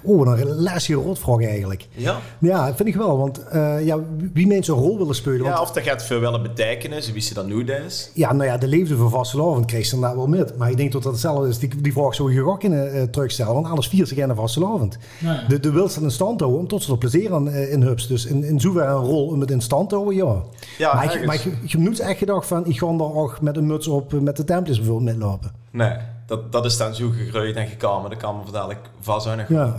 Oh, 0.04 0.28
een 0.28 0.36
relatie 0.36 0.96
rotvraag 0.96 1.46
eigenlijk. 1.46 1.88
Ja? 1.92 2.20
Ja, 2.40 2.66
dat 2.66 2.76
vind 2.76 2.90
ik 2.90 2.96
wel, 2.96 3.18
want 3.18 3.48
eh, 3.48 3.86
ja, 3.86 4.00
wie 4.34 4.48
mensen 4.48 4.74
een 4.74 4.80
rol 4.80 4.98
willen 4.98 5.16
spelen... 5.16 5.40
want 5.40 5.56
Ja, 5.56 5.62
of 5.62 5.72
dat 5.72 5.84
gaat 5.84 6.04
veel 6.04 6.20
willen 6.20 6.42
betekenen, 6.42 7.04
zo 7.04 7.12
wie 7.12 7.22
ze 7.22 7.34
dat 7.34 7.48
nu 7.48 7.64
is. 7.64 8.12
Ja, 8.14 8.34
nou 8.34 8.50
ja, 8.50 8.58
de 8.58 8.68
leefde 8.68 8.98
van 8.98 9.10
vastelavond 9.10 9.66
kreeg 9.66 9.86
ze 9.86 9.94
inderdaad 9.94 10.18
wel 10.18 10.28
met. 10.28 10.58
Maar 10.58 10.70
ik 10.70 10.78
denk 10.78 10.92
dat 10.92 11.04
dat 11.04 11.12
hetzelfde 11.12 11.48
is. 11.48 11.58
Die, 11.58 11.82
die 11.82 11.94
vraag 11.94 12.16
zou 12.16 12.34
je 12.34 12.46
ook 12.46 12.60
kunnen 12.60 12.94
eh, 12.94 13.04
terugstellen. 13.04 13.54
Want 13.54 13.68
alles 13.68 13.88
viert 13.88 14.08
zich 14.08 14.18
in 14.18 14.30
een 14.30 14.36
vastelavond. 14.36 14.98
Nou 15.20 15.36
ja. 15.36 15.48
De, 15.48 15.60
de 15.60 15.72
wil 15.72 15.90
ze 15.90 16.02
in 16.02 16.12
stand 16.12 16.40
houden 16.40 16.62
om 16.62 16.68
tot 16.68 16.84
ze 16.84 16.92
er 16.92 16.98
plezier 16.98 17.34
aan 17.34 17.50
eh, 17.50 17.72
in 17.72 17.82
hubs. 17.82 18.08
Dus 18.08 18.26
in, 18.26 18.44
in 18.44 18.60
zoverre 18.60 18.88
een 18.88 19.04
rol 19.04 19.28
om 19.28 19.40
het 19.40 19.52
in 19.52 19.62
stand 19.62 19.90
te 19.90 19.96
houden, 19.96 20.16
ja. 20.16 20.42
Ja, 20.78 20.94
maar 20.94 21.04
ik, 21.04 21.10
ergens. 21.10 21.26
maar 21.26 21.36
ik, 21.36 21.64
ik 21.64 21.72
heb 21.72 21.82
nooit 21.82 22.00
echt 22.00 22.18
gedacht 22.18 22.48
van... 22.48 22.66
Ik 22.66 22.80
ga 22.80 22.98
daar 22.98 23.14
ook 23.14 23.42
met 23.42 23.58
een 23.58 23.68
muts 23.68 23.88
op 23.88 24.14
eh, 24.14 24.20
met 24.20 24.38
de 24.38 24.44
tempels 24.44 24.78
bijvoorbeeld 24.78 25.18
metlopen. 25.18 25.52
Nee, 25.72 25.94
dat, 26.26 26.52
dat 26.52 26.66
is 26.66 26.78
dan 26.78 26.96
zo 26.96 27.10
gegroeid 27.10 27.56
en 27.56 27.68
gekomen. 27.68 28.10
Dat 28.10 28.20
kan 28.20 28.38
me 28.46 28.52
dadelijk 28.52 28.80
vastzuinig. 29.00 29.50
Ja. 29.50 29.76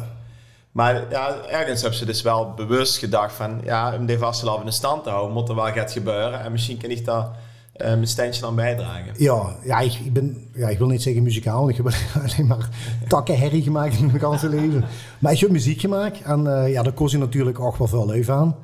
Maar 0.72 1.10
ja, 1.10 1.36
ergens 1.48 1.80
hebben 1.80 1.98
ze 1.98 2.04
dus 2.04 2.22
wel 2.22 2.54
bewust 2.54 2.98
gedacht 2.98 3.34
van... 3.34 3.60
Ja, 3.64 3.94
om 3.96 4.06
die 4.06 4.18
vastelavond 4.18 4.66
in 4.66 4.72
stand 4.72 5.02
te 5.02 5.10
houden, 5.10 5.32
moet 5.32 5.48
er 5.48 5.54
wel 5.54 5.72
gaat 5.72 5.92
gebeuren. 5.92 6.42
En 6.42 6.52
misschien 6.52 6.78
kan 6.78 6.90
ik 6.90 7.04
daar 7.04 7.30
eh, 7.72 7.86
mijn 7.86 8.06
steentje 8.06 8.46
aan 8.46 8.54
bijdragen. 8.54 9.12
Ja, 9.16 9.56
ja, 9.64 9.78
ik, 9.80 9.92
ik 9.92 10.12
ben, 10.12 10.48
ja, 10.54 10.68
ik 10.68 10.78
wil 10.78 10.86
niet 10.86 11.02
zeggen 11.02 11.22
muzikaal, 11.22 11.68
ik 11.68 11.76
heb 11.76 11.86
alleen 12.22 12.46
maar 12.46 12.68
takken 13.08 13.38
herrie 13.38 13.62
gemaakt 13.62 13.98
in 13.98 14.06
mijn 14.06 14.20
ganse 14.20 14.48
leven. 14.48 14.84
Maar 15.18 15.32
ik 15.32 15.40
heb 15.40 15.50
muziek 15.50 15.80
gemaakt 15.80 16.22
en 16.22 16.62
eh, 16.62 16.72
ja, 16.72 16.82
daar 16.82 16.92
kost 16.92 17.12
je 17.12 17.18
natuurlijk 17.18 17.60
ook 17.60 17.76
wel 17.76 17.86
veel 17.86 18.06
leuk 18.06 18.28
aan. 18.28 18.56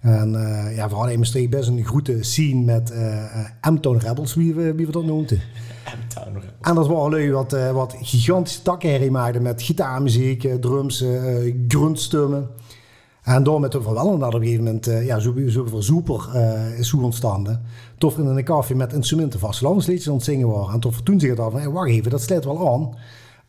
En 0.00 0.34
eh, 0.34 0.76
ja, 0.76 0.88
we 0.88 0.94
hadden 0.94 1.12
in 1.12 1.18
Maastricht 1.18 1.50
best 1.50 1.68
een 1.68 1.84
goede 1.84 2.22
scene 2.22 2.64
met 2.64 2.90
eh 2.90 3.24
eh, 3.24 3.70
M-Town 3.70 3.98
Rebels, 3.98 4.34
wie 4.34 4.54
we, 4.54 4.74
wie 4.74 4.86
we 4.86 4.92
dat 4.92 5.04
noemden. 5.04 5.40
M-Town 5.84 6.34
Rebels. 6.34 6.52
En 6.60 6.74
dat 6.74 6.86
waren 6.86 7.10
lui 7.10 7.32
wat, 7.32 7.52
eh, 7.52 7.70
wat 7.70 7.96
gigantische 8.00 8.62
takkenherrie 8.62 9.10
maakten 9.10 9.42
met 9.42 9.62
gitaarmuziek, 9.62 10.44
eh, 10.44 10.54
drums, 10.54 11.00
eh 11.00 11.54
gruntstummen. 11.68 12.48
En 13.22 13.42
door 13.42 13.60
met 13.60 13.72
de 13.72 13.82
verwellen 13.82 14.18
dat 14.18 14.28
op 14.28 14.34
een 14.34 14.40
gegeven 14.40 14.64
moment, 14.64 14.86
eh, 14.86 15.06
ja, 15.06 15.18
zo, 15.18 15.34
zo 15.48 15.66
verzoeper 15.66 16.28
eh 16.32 16.78
is 16.78 16.88
zo 16.88 16.96
ontstaan. 16.96 17.60
Tof 17.98 18.18
in 18.18 18.26
een 18.26 18.44
café 18.44 18.74
met 18.74 18.92
instrumenten 18.92 19.40
vastelandsliedjes 19.40 20.08
aan 20.08 20.14
het 20.14 20.24
zingen 20.24 20.48
waren. 20.48 20.74
En 20.74 20.80
tof 20.80 21.00
toen 21.02 21.20
zich 21.20 21.30
het 21.30 21.40
af 21.40 21.50
van, 21.50 21.60
hey, 21.60 21.70
wacht 21.70 21.88
even, 21.88 22.10
dat 22.10 22.22
sluit 22.22 22.44
wel 22.44 22.68
aan. 22.72 22.94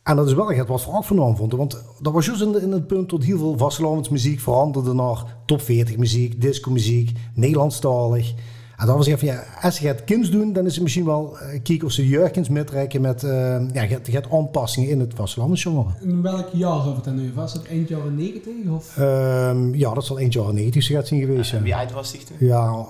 En 0.02 0.16
dat 0.16 0.26
is 0.26 0.32
wel 0.34 0.50
echt 0.52 0.66
wat 0.66 0.82
voor 0.82 0.94
ook 0.94 1.04
van 1.04 1.36
vonden. 1.36 1.58
Want 1.58 1.84
dat 2.00 2.12
was 2.12 2.26
juist 2.26 2.42
in, 2.42 2.52
de- 2.52 2.60
in 2.60 2.72
het 2.72 2.86
punt 2.86 3.10
dat 3.10 3.22
heel 3.24 3.38
veel 3.38 3.56
vastelandsmuziek 3.58 4.40
veranderde 4.40 4.92
naar 4.92 5.24
top 5.46 5.60
40 5.62 5.96
muziek, 5.96 6.40
disco 6.40 6.70
muziek, 6.70 7.10
Nederlandstalig. 7.34 8.32
En 8.76 8.86
dan 8.86 8.96
was 8.96 9.06
ik 9.06 9.18
van, 9.18 9.28
ja, 9.28 9.44
als 9.62 9.78
je 9.78 9.86
het 9.86 10.04
kinds 10.04 10.30
doen, 10.30 10.52
dan 10.52 10.66
is 10.66 10.72
het 10.74 10.82
misschien 10.82 11.04
wel 11.04 11.36
uh, 11.42 11.60
kijken 11.62 11.86
of 11.86 11.92
ze 11.92 12.08
jeugdkins 12.08 12.48
metrekken 12.48 13.00
met, 13.00 13.22
uh, 13.22 13.30
ja, 13.72 13.82
je 13.82 13.98
gaat 14.02 14.30
aanpassingen 14.30 14.90
in 14.90 15.00
het 15.00 15.12
vastelandsgenre. 15.14 15.84
In 16.02 16.22
welk 16.22 16.48
jaar 16.52 16.72
hebben 16.74 16.90
we 16.90 16.94
het 16.96 17.04
dan 17.04 17.14
nu? 17.16 17.32
Was 17.34 17.52
het 17.52 17.66
eind 17.66 17.88
jaren 17.88 18.14
90 18.14 18.52
of? 18.70 18.96
Um, 18.98 19.74
ja, 19.74 19.94
dat 19.94 20.04
zal 20.04 20.18
eind 20.18 20.32
jaren 20.32 20.54
90 20.54 20.82
zo 20.82 20.94
gaat 20.94 21.06
zien 21.06 21.20
geweest. 21.20 21.52
En 21.52 21.62
wie 21.62 21.76
oud 21.76 21.92
was 21.92 22.10
die 22.12 22.20
toen? 22.24 22.36
Ja, 22.48 22.84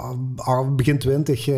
begin 0.76 0.98
20. 0.98 1.46
Uh, 1.46 1.56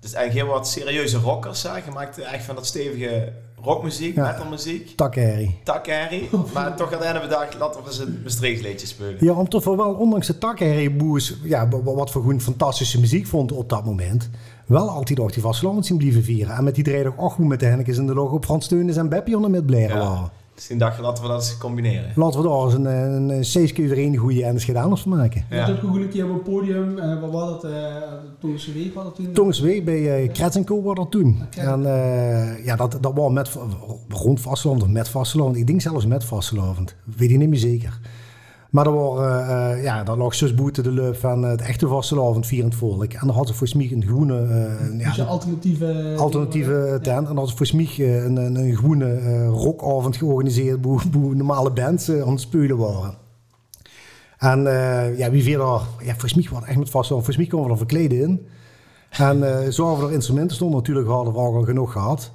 dus 0.00 0.12
eigenlijk 0.12 0.46
heel 0.46 0.54
wat 0.56 0.68
serieuze 0.68 1.18
rockers, 1.18 1.62
hè? 1.62 1.76
Je 1.76 1.82
maakte 1.94 2.14
eigenlijk 2.20 2.42
van 2.44 2.54
dat 2.54 2.66
stevige 2.66 3.32
rockmuziek, 3.62 4.14
ja. 4.14 4.30
metalmuziek. 4.30 4.96
Takherrie. 4.96 5.58
Takherrie. 5.62 6.28
maar 6.54 6.76
toch 6.76 6.86
aan 6.86 6.98
het 6.98 7.02
einde 7.02 7.20
van 7.20 7.28
de 7.28 7.34
dag 7.34 7.58
laten 7.58 7.82
we 7.82 7.86
eens 7.86 7.98
een 7.98 8.20
Maastrichtleedje 8.22 8.86
spelen. 8.86 9.16
Ja, 9.20 9.32
om 9.32 9.48
toch 9.48 9.64
wel, 9.64 9.94
ondanks 9.94 10.26
de 10.26 10.38
takherrie 10.38 10.90
boers, 10.90 11.34
ja, 11.42 11.68
wat 11.68 12.10
voor 12.10 12.22
gewoon 12.22 12.40
fantastische 12.40 13.00
muziek 13.00 13.26
vond 13.26 13.52
op 13.52 13.68
dat 13.68 13.84
moment, 13.84 14.30
wel 14.66 14.88
altijd 14.88 15.18
nog 15.18 15.32
die 15.32 15.42
vasteland 15.42 15.86
zien 15.86 15.98
blijven 15.98 16.22
vieren. 16.24 16.56
En 16.56 16.64
met 16.64 16.74
die 16.74 16.84
driedag 16.84 17.12
ook 17.16 17.38
met 17.38 17.60
de 17.60 17.66
Hennekes 17.66 17.98
en 17.98 18.06
de 18.06 18.14
logo 18.14 18.34
op 18.34 18.44
Frans 18.44 18.66
Teunis 18.66 18.96
en 18.96 19.08
Beppie 19.08 19.36
onder 19.36 19.50
met 19.50 19.66
blaren 19.66 19.96
ja. 19.96 20.30
Toen 20.68 20.78
dacht 20.78 20.96
je, 20.96 21.02
laten 21.02 21.22
we 21.22 21.28
dat 21.28 21.40
eens 21.40 21.58
combineren. 21.58 22.12
Laten 22.14 22.42
we 22.42 22.48
daar 22.48 22.64
eens 22.64 22.74
een, 22.74 22.84
een, 22.84 23.28
een 23.28 23.44
zes 23.44 23.72
keer 23.72 23.98
een 23.98 24.16
goede 24.16 24.44
en 24.44 24.60
gedaan 24.60 24.98
van 24.98 25.16
maken. 25.16 25.44
Ja. 25.50 25.66
Je 25.66 25.72
hebt 25.72 25.84
ook 25.84 25.94
een 25.94 26.08
keer 26.08 26.24
op 26.24 26.30
een 26.30 26.42
podium, 26.42 26.98
uh, 26.98 27.20
wat 27.20 27.30
was 27.30 27.50
dat, 27.50 27.64
uh, 27.64 27.76
Tongse 28.40 28.72
Week 28.72 28.94
was 28.94 29.04
dat 29.04 29.14
toen? 29.14 29.32
Tongse 29.32 29.62
Week 29.62 29.84
bij 29.84 30.28
uh, 30.28 30.64
Co 30.64 30.82
was 30.82 30.94
dat 30.94 31.10
toen. 31.10 31.42
En 31.56 31.80
uh, 31.80 32.64
ja, 32.64 32.76
dat, 32.76 32.98
dat 33.00 33.12
was 33.14 33.32
met, 33.32 33.50
rond 34.08 34.40
vasteland 34.40 34.82
of 34.82 34.88
met 34.88 35.08
vasteland. 35.08 35.56
Ik 35.56 35.66
denk 35.66 35.80
zelfs 35.80 36.06
met 36.06 36.24
vasteland, 36.24 36.94
weet 37.16 37.30
ik 37.30 37.38
niet 37.38 37.48
meer 37.48 37.58
zeker. 37.58 38.00
Maar 38.70 38.86
er, 38.86 38.92
waren, 38.92 39.76
uh, 39.76 39.82
ja, 39.82 40.04
daar 40.04 40.16
lag 40.16 40.34
zus 40.34 40.54
Boete 40.54 40.82
de 40.82 40.90
Leup 40.90 41.16
van 41.16 41.42
het 41.42 41.60
echte 41.60 41.88
vastelavond 41.88 42.46
vierend 42.46 42.74
volk. 42.74 43.12
En 43.12 43.26
dan 43.26 43.36
had 43.36 43.48
ze 43.48 43.54
voor 43.54 43.68
Smieg 43.68 43.92
een 43.92 44.04
groene... 44.06 44.40
Uh, 44.92 45.16
ja, 45.16 45.24
alternatieve... 45.24 46.14
Alternatieve 46.16 46.98
tent. 47.02 47.18
En 47.18 47.24
dan 47.24 47.36
had 47.36 47.48
ze 47.48 47.56
voor 47.56 47.66
Smieg 47.66 47.98
een, 47.98 48.36
een, 48.36 48.56
een 48.56 48.76
groene 48.76 49.20
uh, 49.20 49.48
rockavond 49.48 50.16
georganiseerd... 50.16 50.84
waar 50.84 51.04
normale 51.36 51.70
bands 51.70 52.10
aan 52.10 52.30
het 52.30 52.40
spelen 52.40 52.76
waren. 52.76 53.14
En 54.38 54.62
ja, 55.16 55.30
wie 55.30 55.42
verder... 55.42 55.80
Ja, 56.02 56.14
voor 56.16 56.28
Smieg 56.28 56.50
was 56.50 56.64
echt 56.64 56.78
met 56.78 56.90
vastelavond. 56.90 57.24
Voor 57.24 57.34
Smieg 57.34 57.48
konden 57.48 57.66
we 57.66 57.72
er 57.72 57.78
verkleden 57.78 58.20
in. 58.20 58.46
En 59.10 59.72
zo 59.72 59.84
hadden 59.84 60.04
we 60.04 60.08
er 60.08 60.14
instrumenten 60.14 60.56
stonden 60.56 60.76
natuurlijk 60.76 61.08
hadden 61.08 61.32
we 61.32 61.38
al 61.38 61.62
genoeg 61.62 61.92
gehad. 61.92 62.32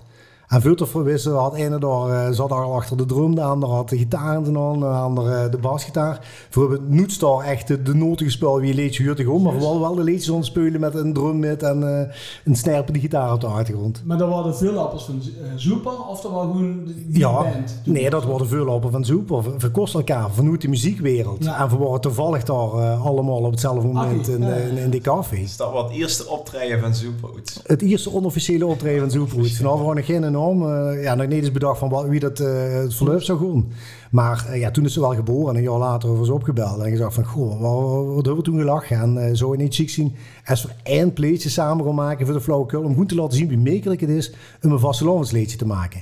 En 0.52 0.62
veel 0.62 0.76
te 0.76 0.86
verwissen 0.86 1.34
had 1.34 1.56
ene 1.56 1.80
daar, 1.80 2.10
uh, 2.10 2.36
zat 2.36 2.52
al 2.52 2.74
achter 2.74 2.98
de 2.98 3.06
drum, 3.06 3.36
de 3.36 3.42
andere 3.42 3.72
had 3.72 3.90
de 3.90 3.98
gitaar 3.98 4.36
in 4.36 4.54
de 4.54 4.60
hand, 4.60 4.80
de 4.80 4.86
andere 4.86 5.50
de 5.50 5.58
basgitaar. 5.58 6.28
Voor 6.50 6.70
hebben 6.70 6.96
Noetstar 6.96 7.44
echt 7.44 7.68
de, 7.68 7.82
de 7.82 7.96
noten 7.96 8.26
gespeeld 8.26 8.60
wie 8.62 8.74
leedje 8.74 9.04
huurt 9.04 9.20
gewoon, 9.20 9.42
maar 9.42 9.54
vooral 9.54 9.80
wel 9.80 9.96
de 9.96 10.04
leedjes 10.04 10.36
aan 10.36 10.44
spelen 10.44 10.80
met 10.80 10.96
een 10.96 11.14
drum 11.14 11.40
met 11.40 11.64
en 11.64 11.82
uh, 11.82 12.02
een 12.46 12.56
snerpende 12.56 13.00
gitaar 13.00 13.34
op 13.34 13.42
de 13.42 13.48
achtergrond. 13.48 14.02
Maar 14.06 14.18
dat 14.18 14.30
waren 14.30 14.56
veel 14.56 14.78
appels 14.78 15.06
van 15.06 15.16
uh, 15.16 15.48
Zoeper 15.56 16.08
of 16.08 16.22
dat 16.22 16.32
was 16.32 16.42
gewoon 16.42 16.84
die 16.86 17.20
ja, 17.20 17.32
band? 17.32 17.82
Nee, 17.84 18.10
dat 18.10 18.26
waren 18.26 18.48
veel 18.48 18.70
appels 18.70 18.92
van 18.92 19.06
Zoeper. 19.06 19.58
We 19.58 19.72
kosten 19.72 20.00
elkaar 20.00 20.32
vanuit 20.32 20.62
de 20.62 20.68
muziekwereld. 20.68 21.44
Ja. 21.44 21.60
En 21.60 21.70
we 21.70 21.78
waren 21.78 22.02
toevallig 22.02 22.44
daar 22.44 22.70
allemaal 22.96 23.42
op 23.44 23.52
hetzelfde 23.52 23.88
moment 23.88 24.28
in, 24.28 24.42
ja. 24.42 24.54
in, 24.54 24.78
in, 24.78 24.90
die 24.90 25.02
café. 25.02 25.36
Is 25.36 25.58
dat 25.58 25.72
wat 25.72 25.84
het 25.84 25.98
eerste 25.98 26.28
optreden 26.28 26.80
van 26.80 26.96
Zoeper? 26.96 27.30
Het 27.64 27.82
eerste 27.82 28.14
onofficiële 28.14 28.66
optreden 28.66 29.00
van 29.00 29.12
Zoeper. 29.12 29.62
Nou, 29.62 29.80
we 29.80 29.86
waren 29.86 30.04
geen 30.04 30.24
uh, 30.50 31.04
ja, 31.04 31.16
nog 31.16 31.28
niet 31.28 31.38
eens 31.44 31.52
bedacht 31.52 31.80
van 31.80 32.10
wie 32.10 32.20
dat 32.20 32.40
uh, 32.40 32.48
het 32.74 32.96
verloop 32.96 33.22
zou 33.22 33.40
gaan. 33.40 33.72
Maar 34.12 34.46
uh, 34.50 34.60
ja, 34.60 34.72
toen 34.72 34.86
is 34.86 34.94
ze 34.94 35.00
wel 35.00 35.16
geboren 35.16 35.50
en 35.50 35.56
een 35.56 35.70
jaar 35.70 35.78
later 35.78 36.18
was 36.18 36.28
ze 36.28 36.34
opgebeld. 36.34 36.80
En 36.82 36.90
gezegd 36.90 37.14
van, 37.14 37.26
goh, 37.26 37.62
wat, 37.62 38.06
wat 38.06 38.26
hebben 38.26 38.36
we 38.36 38.42
toen 38.42 38.58
gelachen? 38.58 39.18
En 39.18 39.38
zo 39.38 39.52
in 39.52 39.60
iets 39.60 39.76
ziek 39.78 39.90
zien. 39.90 40.16
Als 40.46 40.64
we 40.64 40.70
één 40.84 41.14
pleetje 41.14 41.50
samen 41.50 41.86
gaan 41.86 41.96
maken 41.96 42.26
voor 42.26 42.36
de 42.36 42.42
flauwekul. 42.42 42.84
Om 42.84 42.96
goed 42.96 43.10
te 43.10 43.16
laten 43.16 43.38
zien 43.38 43.48
wie 43.48 43.74
makkelijk 43.74 44.02
het 44.02 44.10
is 44.10 44.34
om 44.62 44.72
een 44.72 44.80
vastelovensleedje 44.80 45.58
te 45.58 45.66
maken. 45.66 46.02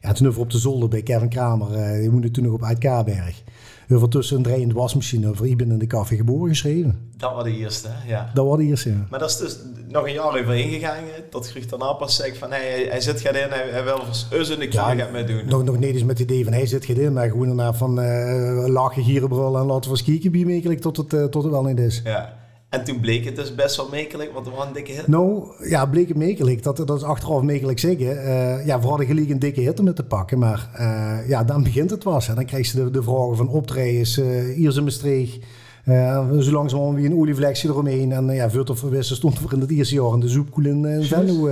Ja, 0.00 0.12
toen 0.12 0.32
we 0.32 0.40
op 0.40 0.50
de 0.50 0.58
zolder 0.58 0.88
bij 0.88 1.02
Kevin 1.02 1.28
Kramer. 1.28 1.98
die 2.00 2.10
woonde 2.10 2.30
toen 2.30 2.44
nog 2.44 2.52
op 2.52 2.62
Uitkaarberg 2.62 3.42
over 3.90 4.08
tussen 4.08 4.36
een 4.36 4.42
draaiende 4.42 4.74
wasmachine 4.74 5.34
voor 5.34 5.46
Iben 5.46 5.70
in 5.70 5.78
de 5.78 5.86
Café 5.86 6.16
geboren 6.16 6.48
geschreven. 6.48 7.10
Dat 7.16 7.34
was 7.34 7.44
de 7.44 7.56
eerste, 7.56 7.88
ja. 8.06 8.30
Dat 8.34 8.46
was 8.46 8.56
de 8.56 8.64
eerste, 8.64 8.90
ja. 8.90 9.06
Maar 9.10 9.18
dat 9.18 9.30
is 9.30 9.36
dus 9.36 9.58
nog 9.88 10.06
een 10.06 10.12
jaar 10.12 10.40
over 10.40 10.54
ingegaan, 10.54 11.04
dat 11.30 11.50
Grucht 11.50 11.70
daarna 11.70 11.92
pas 11.92 12.16
zegt 12.16 12.38
van 12.38 12.50
hey, 12.50 12.86
hij, 12.90 13.00
zit 13.00 13.20
gaat 13.20 13.34
in, 13.34 13.48
hij, 13.48 13.68
hij 13.70 13.84
wil 13.84 14.00
us 14.32 14.48
in 14.48 14.58
de 14.58 14.66
ja, 14.70 14.94
gaat 14.94 15.12
mee 15.12 15.24
doen. 15.24 15.42
Nog, 15.46 15.64
nog 15.64 15.78
niet 15.78 15.94
eens 15.94 16.04
met 16.04 16.18
het 16.18 16.30
idee 16.30 16.44
van 16.44 16.52
hij 16.52 16.66
zit 16.66 16.84
gaat 16.84 16.96
in, 16.96 17.12
maar 17.12 17.28
gewoon 17.28 17.46
daarna 17.46 17.74
van 17.74 18.00
uh, 18.00 18.66
lachen, 18.66 19.04
gierenbrul 19.04 19.58
en 19.58 19.66
laten 19.66 19.90
we 19.90 19.96
eens 19.96 20.06
kijken 20.06 20.30
wie 20.30 20.78
tot 20.78 20.96
het, 20.96 21.12
uh, 21.12 21.24
tot 21.24 21.42
het 21.42 21.52
wel 21.52 21.64
niet 21.64 21.78
is. 21.78 22.00
Ja. 22.04 22.37
En 22.68 22.84
toen 22.84 23.00
bleek 23.00 23.24
het 23.24 23.36
dus 23.36 23.54
best 23.54 23.76
wel 23.76 23.88
mekelijk, 23.88 24.32
want 24.32 24.46
er 24.46 24.52
was 24.52 24.66
een 24.66 24.72
dikke 24.72 24.92
hit. 24.92 25.06
Nou, 25.06 25.44
ja, 25.68 25.86
bleek 25.86 26.08
het 26.08 26.16
mekelijk. 26.16 26.62
Dat, 26.62 26.76
dat 26.76 26.96
is 26.96 27.02
achteraf 27.02 27.42
mekelijk 27.42 27.78
zeggen. 27.78 28.06
Uh, 28.06 28.66
ja, 28.66 28.80
we 28.80 28.86
hadden 28.86 29.06
gelijk 29.06 29.30
een 29.30 29.38
dikke 29.38 29.74
om 29.78 29.86
het 29.86 29.96
te 29.96 30.04
pakken. 30.04 30.38
Maar 30.38 30.70
uh, 30.80 31.28
ja, 31.28 31.44
dan 31.44 31.62
begint 31.62 31.90
het 31.90 32.04
was. 32.04 32.28
En 32.28 32.34
dan 32.34 32.44
krijg 32.44 32.70
je 32.70 32.76
de, 32.76 32.90
de 32.90 33.02
vragen 33.02 33.36
van 33.36 33.48
optredens, 33.48 34.18
uh, 34.18 34.54
hier 34.54 34.76
in 34.76 34.84
Maastricht. 34.84 35.38
Uh, 35.84 36.38
zo 36.38 36.52
langzaam 36.52 36.94
wie 36.94 37.06
een 37.06 37.16
olievlekje 37.16 37.68
eromheen. 37.68 38.12
En 38.12 38.26
ja, 38.26 38.50
veel 38.50 38.64
te 38.64 38.76
verwissen 38.76 39.16
stond 39.16 39.38
voor 39.38 39.52
in 39.52 39.60
het 39.60 39.70
eerste 39.70 39.94
jaar 39.94 40.12
in 40.12 40.20
de 40.20 40.28
zoepkoel 40.28 40.64
in 40.64 40.84
uh, 40.84 41.06
Venlo 41.08 41.46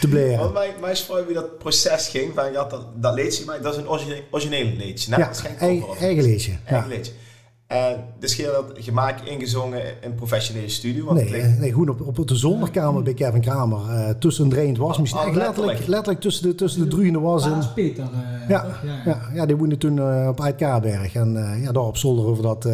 te 0.00 0.08
bleren. 0.08 0.38
Want 0.38 0.52
mij, 0.52 0.74
mij 0.80 0.92
is 0.92 1.10
wie 1.26 1.34
dat 1.34 1.58
proces 1.58 2.08
ging. 2.08 2.34
Van, 2.34 2.52
ja, 2.52 2.64
dat, 2.64 2.86
dat 2.94 3.14
leedje, 3.14 3.44
maar 3.44 3.62
dat 3.62 3.72
is 3.72 3.80
een 3.80 3.88
originele, 3.88 4.22
originele 4.30 4.76
leedje. 4.76 5.10
Nou, 5.10 5.22
ja, 5.22 5.30
eigen, 5.58 5.88
eigen 6.00 6.22
leedje. 6.22 6.52
Eigen 6.64 6.88
ja. 6.88 6.96
leedje. 6.96 7.12
En 7.68 7.96
dus 8.18 8.36
je 8.36 8.42
dat 8.42 8.84
gemaakt, 8.84 9.28
ingezongen 9.28 9.80
in 9.80 9.94
een 10.00 10.14
professionele 10.14 10.68
studio? 10.68 11.04
Want 11.04 11.16
nee, 11.16 11.26
klinkt... 11.26 11.58
nee, 11.58 11.70
gewoon 11.70 11.88
op, 11.88 12.18
op 12.18 12.28
de 12.28 12.36
zolderkamer 12.36 13.02
bij 13.02 13.14
Kevin 13.14 13.40
Kramer. 13.40 13.78
Uh, 13.78 14.08
tussen 14.10 14.44
een 14.44 14.50
drained 14.50 14.76
wasmachine. 14.76 15.26
Oh, 15.26 15.34
letterlijk, 15.34 15.86
letterlijk 15.86 16.20
tussen 16.20 16.48
de, 16.48 16.54
tussen 16.54 16.82
de 16.82 16.88
druine 16.88 17.20
was. 17.20 17.44
En, 17.44 17.60
Peter. 17.74 18.04
Uh, 18.04 18.48
ja, 18.48 18.66
ja, 18.84 19.02
ja. 19.04 19.20
ja, 19.34 19.46
die 19.46 19.56
woonde 19.56 19.78
toen 19.78 19.96
uh, 19.96 20.26
op 20.28 20.40
Uitkaarberg. 20.40 21.14
En 21.14 21.58
ja, 21.62 21.72
daar 21.72 21.82
op 21.82 21.96
zolder 21.96 22.26
over 22.26 22.42
dat, 22.42 22.68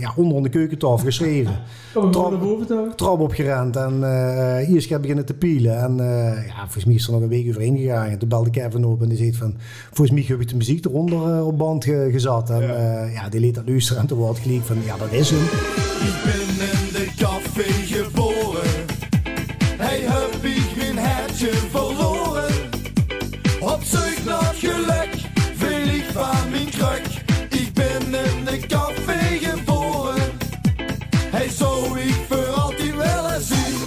ja, 0.00 0.12
onder 0.16 0.42
de 0.42 0.48
keukentafel 0.48 1.04
geschreven. 1.04 1.60
trap, 2.10 2.92
trap 2.96 3.20
opgerend 3.20 3.76
en 3.76 3.94
hier 4.66 4.76
is 4.76 4.86
ik 4.86 5.00
beginnen 5.00 5.26
te 5.26 5.34
pielen. 5.34 5.78
En 5.78 5.96
ja, 6.46 6.60
volgens 6.60 6.84
mij 6.84 6.94
is 6.94 7.06
er 7.06 7.12
nog 7.12 7.22
een 7.22 7.28
week 7.28 7.48
overheen 7.48 7.76
gegaan. 7.76 8.06
En 8.06 8.18
toen 8.18 8.28
belde 8.28 8.50
Kevin 8.50 8.84
op 8.84 9.02
en 9.02 9.08
die 9.08 9.18
zei 9.18 9.34
van, 9.34 9.54
volgens 9.92 10.10
mij 10.10 10.24
heb 10.28 10.40
ik 10.40 10.48
de 10.48 10.56
muziek 10.56 10.84
eronder 10.84 11.44
op 11.44 11.58
band 11.58 11.84
gezet. 11.84 12.50
En 12.50 12.62
ja, 12.62 13.04
ja 13.04 13.28
die 13.28 13.40
liet 13.40 13.54
dat 13.54 13.68
luisteren 13.68 14.02
en 14.02 14.08
toen 14.08 14.18
wordt 14.18 14.39
gelijk 14.42 14.64
van, 14.64 14.82
ja 14.84 14.96
dat 14.96 15.12
is 15.12 15.30
hem. 15.30 15.42
Ik 16.08 16.16
ben 16.24 16.66
in 16.66 16.92
de 16.92 17.10
café 17.16 17.72
geboren. 17.72 18.86
Hij 19.76 20.00
heb 20.00 20.44
ik 20.44 20.76
mijn 20.76 20.98
hertje 20.98 21.50
verloren. 21.70 22.54
Op 23.60 23.80
zoek 23.82 24.24
naar 24.24 24.54
geluk, 24.54 25.10
veel 25.54 25.88
ik 25.94 26.04
van 26.12 26.50
mijn 26.50 26.70
kruk. 26.70 27.06
Ik 27.50 27.72
ben 27.74 28.02
in 28.02 28.44
de 28.44 28.66
café 28.66 29.38
geboren. 29.40 30.32
Hij 31.14 31.48
zou 31.48 31.98
ik 31.98 32.14
voor 32.28 32.46
altijd 32.46 32.96
willen 32.96 33.42
zien. 33.42 33.78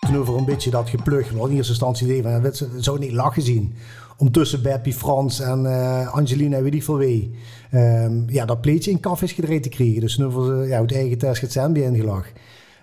Toen 0.00 0.16
over 0.16 0.36
een 0.36 0.44
beetje 0.44 0.70
dat 0.70 0.88
geplucht, 0.88 1.32
wel 1.32 1.46
in 1.46 1.56
eerste 1.56 1.72
instantie 1.72 2.06
idee 2.06 2.22
van, 2.22 2.32
het 2.32 2.66
zou 2.78 2.98
niet 2.98 3.12
lachen 3.12 3.42
zien 3.42 3.74
om 4.16 4.30
tussen 4.30 4.62
Beppie, 4.62 4.94
Frans 4.94 5.40
en 5.40 5.64
uh, 5.64 6.14
Angelina, 6.14 6.62
weet 6.62 6.74
ik 6.74 6.84
veel 6.84 6.96
wie, 6.96 7.34
um, 7.76 8.24
ja, 8.26 8.44
dat 8.44 8.60
pleetje 8.60 8.90
in 8.90 9.00
kaf 9.00 9.22
is 9.22 9.32
gedraaid 9.32 9.62
te 9.62 9.68
krijgen. 9.68 10.00
Dus 10.00 10.16
nu 10.16 10.30
voor 10.30 10.66
ja, 10.66 10.80
het 10.80 10.92
eigen 10.92 11.18
test 11.18 11.40
het 11.40 11.72
bij 11.72 11.82
ingelag. 11.82 12.26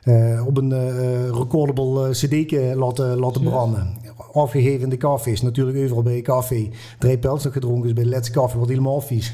Uh, 0.03 0.47
op 0.47 0.57
een 0.57 0.69
uh, 0.69 1.29
recordable 1.29 2.09
cd 2.09 2.51
laten, 2.75 3.19
laten 3.19 3.43
branden. 3.43 3.97
Afgegeven 4.33 4.81
in 4.81 4.89
de 4.89 4.97
cafés, 4.97 5.41
natuurlijk 5.41 5.77
overal 5.77 6.03
bij 6.03 6.15
een 6.15 6.23
café. 6.23 6.69
Drie 7.00 7.17
pels 7.17 7.43
nog 7.43 7.53
gedronken, 7.53 7.83
dus 7.83 7.93
bij 7.93 8.05
Let's 8.05 8.31
Coffee 8.31 8.55
wordt 8.55 8.71
helemaal 8.71 9.01
vies. 9.01 9.33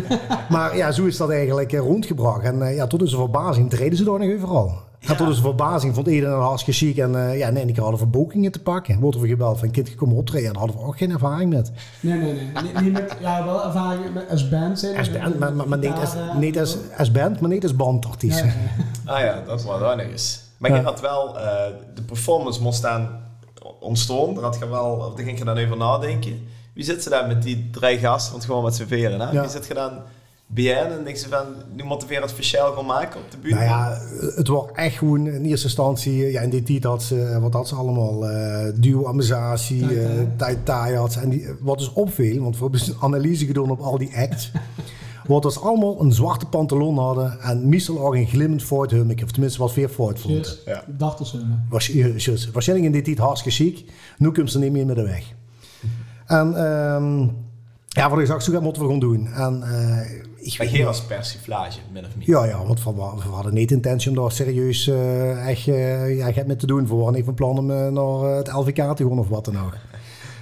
maar 0.50 0.76
ja, 0.76 0.92
zo 0.92 1.04
is 1.04 1.16
dat 1.16 1.30
eigenlijk 1.30 1.72
rondgebracht. 1.72 2.44
En 2.44 2.74
ja, 2.74 2.86
tot 2.86 3.00
onze 3.00 3.16
verbazing 3.16 3.70
treden 3.70 3.98
ze 3.98 4.04
daar 4.04 4.18
nog 4.18 4.34
overal. 4.34 4.72
Ja. 5.06 5.14
tot 5.14 5.26
onze 5.26 5.40
verbazing 5.40 5.94
vond 5.94 6.06
iedereen 6.06 6.34
een 6.34 6.42
hartstikke 6.42 6.78
chic. 6.78 6.96
En 6.96 7.12
uh, 7.12 7.38
ja, 7.38 7.50
nee, 7.50 7.66
ik 7.66 7.76
hadden 7.76 7.98
voor 7.98 8.08
bokingen 8.08 8.52
te 8.52 8.62
pakken. 8.62 9.00
Wordt 9.00 9.16
er 9.16 9.26
gebeld 9.26 9.58
van, 9.58 9.70
kind, 9.70 9.94
kom 9.94 10.12
optreden. 10.12 10.52
Daar 10.52 10.62
hadden 10.62 10.76
we 10.76 10.86
ook 10.86 10.98
geen 10.98 11.10
ervaring 11.10 11.52
met. 11.52 11.72
Nee, 12.00 12.18
nee, 12.18 12.32
nee. 12.32 12.62
niet, 12.62 12.80
niet 12.80 12.92
met, 12.92 13.16
ja, 13.20 13.44
wel 13.44 13.64
ervaring 13.64 14.14
met 14.14 14.30
als 14.30 14.48
band 14.48 14.78
zijn. 14.78 14.96
Als 14.96 15.12
band, 15.12 15.38
maar, 15.38 15.54
maar, 15.54 15.68
maar 15.68 15.78
niet, 15.78 15.92
als, 16.00 16.14
niet 16.38 16.58
als, 16.58 16.76
als 16.98 17.12
band, 17.12 17.40
maar 17.40 17.50
niet 17.50 17.62
als 17.62 17.76
bandartiest. 17.76 18.44
Ja, 18.44 18.52
ah 19.14 19.20
ja, 19.20 19.34
dat 19.46 19.62
was 19.62 19.78
wel 19.78 19.96
nog 19.96 20.06
eens. 20.06 20.44
Maar 20.56 20.74
je 20.74 20.80
had 20.80 21.00
wel, 21.00 21.36
uh, 21.36 21.42
de 21.94 22.02
performance 22.02 22.62
moest 22.62 22.82
dan 22.82 23.08
ontstaan. 23.80 24.34
Daar, 24.34 24.42
had 24.42 24.58
je 24.58 24.68
wel, 24.68 25.14
daar 25.16 25.24
ging 25.24 25.38
je 25.38 25.44
dan 25.44 25.56
even 25.56 25.78
nadenken. 25.78 26.48
Wie 26.72 26.84
zit 26.84 27.02
ze 27.02 27.10
daar 27.10 27.26
met 27.26 27.42
die 27.42 27.70
drie 27.70 27.98
gasten? 27.98 28.32
Want 28.32 28.44
gewoon 28.44 28.64
met 28.64 28.74
z'n 28.74 28.86
veren, 28.86 29.20
hè? 29.20 29.40
Wie 29.40 29.50
zit 29.50 29.66
je 29.66 29.74
dan 29.74 29.92
BN 30.46 30.68
en 30.68 31.04
denk 31.04 31.16
ze 31.16 31.28
van, 31.28 31.46
nu 31.74 31.84
moeten 31.84 32.08
we 32.08 32.14
weer 32.14 32.22
het 32.22 32.32
officieel 32.32 32.72
gaan 32.72 32.86
maken 32.86 33.20
op 33.20 33.30
de 33.30 33.36
buurt? 33.38 33.54
Nou 33.54 33.66
ja, 33.66 33.98
het 34.34 34.48
was 34.48 34.64
echt 34.72 34.96
gewoon 34.96 35.26
in 35.26 35.44
eerste 35.44 35.66
instantie, 35.66 36.30
ja, 36.30 36.40
in 36.40 36.50
die 36.50 36.62
tijd 36.62 36.84
had 36.84 37.02
ze, 37.02 37.38
wat 37.40 37.52
had 37.52 37.68
ze 37.68 37.74
allemaal, 37.74 38.30
uh, 38.30 38.66
duo 38.74 39.06
amortisatie, 39.06 39.82
uh, 39.82 40.20
tie 40.64 40.96
had 40.96 41.16
en 41.16 41.28
die, 41.28 41.48
wat 41.60 41.78
dus 41.78 41.92
opviel, 41.92 42.42
want 42.42 42.56
we 42.56 42.62
hebben 42.62 42.80
een 42.80 42.94
analyse 43.00 43.46
gedaan 43.46 43.70
op 43.70 43.80
al 43.80 43.98
die 43.98 44.16
acts. 44.16 44.50
Wat 45.26 45.42
dus 45.42 45.60
allemaal 45.60 46.00
een 46.00 46.12
zwarte 46.12 46.46
pantalon 46.46 46.98
hadden 46.98 47.40
en 47.40 47.68
meestal 47.68 48.06
ook 48.06 48.14
een 48.14 48.26
glimmend 48.26 48.62
Ford 48.62 48.90
Hummeke. 48.90 49.24
Of 49.24 49.30
tenminste 49.30 49.58
wat 49.58 49.74
weer 49.74 49.88
Ford 49.88 50.20
vond. 50.20 50.62
Ja. 50.64 50.84
Dachtershummen. 50.86 51.66
Was, 51.68 51.90
eh, 51.90 52.18
juist. 52.18 52.50
Waarschijnlijk 52.50 52.88
in 52.88 52.92
die 52.92 53.02
tijd 53.02 53.18
hartstikke 53.18 53.64
chic. 53.64 53.84
Nu 54.18 54.30
komt 54.30 54.50
ze 54.50 54.58
niet 54.58 54.72
meer 54.72 54.86
met 54.86 54.96
de 54.96 55.02
weg. 55.02 55.34
En 56.26 56.56
ehm, 56.56 57.28
ja, 57.88 58.10
wat 58.10 58.18
ik 58.18 58.26
zag, 58.26 58.42
zo 58.42 58.52
dat 58.52 58.62
moeten 58.62 58.82
we 58.82 58.88
gewoon 58.88 59.10
doen. 59.10 59.26
En 59.26 59.62
eh, 59.62 60.24
ik 60.46 60.58
Maar 60.58 60.66
geen 60.66 60.86
als 60.86 61.02
persiflage, 61.02 61.78
min 61.92 62.04
of 62.04 62.16
meer. 62.16 62.28
ja, 62.28 62.44
ja, 62.44 62.66
want 62.66 62.84
we, 62.84 62.92
we 62.92 63.28
hadden 63.28 63.54
niet 63.54 63.68
de 63.68 63.74
intentie 63.74 64.10
om 64.10 64.16
daar 64.16 64.32
serieus 64.32 64.88
eh, 64.88 65.48
echt 65.48 65.66
uh, 65.66 66.16
ja, 66.16 66.44
met 66.46 66.58
te 66.58 66.66
doen. 66.66 66.86
We 66.86 66.94
waren 66.94 67.14
even 67.14 67.24
van 67.24 67.34
plan 67.34 67.58
om 67.58 67.70
uh, 67.70 67.88
naar 67.88 68.36
het 68.36 68.52
LVK 68.52 68.96
te 68.96 69.08
gaan 69.08 69.18
of 69.18 69.28
wat 69.28 69.44
dan 69.44 69.58
ook. 69.58 69.76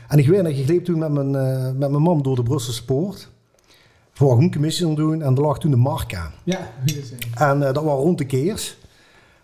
En 0.08 0.18
ik 0.18 0.28
weet 0.28 0.44
dat 0.44 0.52
ik 0.52 0.68
liep 0.68 0.84
toen 0.84 0.98
met 0.98 1.12
mijn, 1.12 1.32
uh, 1.32 1.64
met 1.78 1.90
mijn 1.90 2.02
mam 2.02 2.22
door 2.22 2.36
de 2.36 2.42
Brusselse 2.42 2.84
poort. 2.84 3.30
Voor 4.12 4.38
een 4.38 4.52
commissie 4.52 4.86
te 4.86 4.94
doen 4.94 5.22
en 5.22 5.34
er 5.34 5.40
lag 5.40 5.58
toen 5.58 5.70
de 5.70 5.76
marka. 5.76 6.32
Ja, 6.44 6.70
wie 6.84 6.94
dat 6.94 7.04
zegt. 7.04 7.26
En 7.34 7.60
dat 7.60 7.84
was 7.84 7.98
rond 7.98 8.18
de 8.18 8.24
keers. 8.24 8.76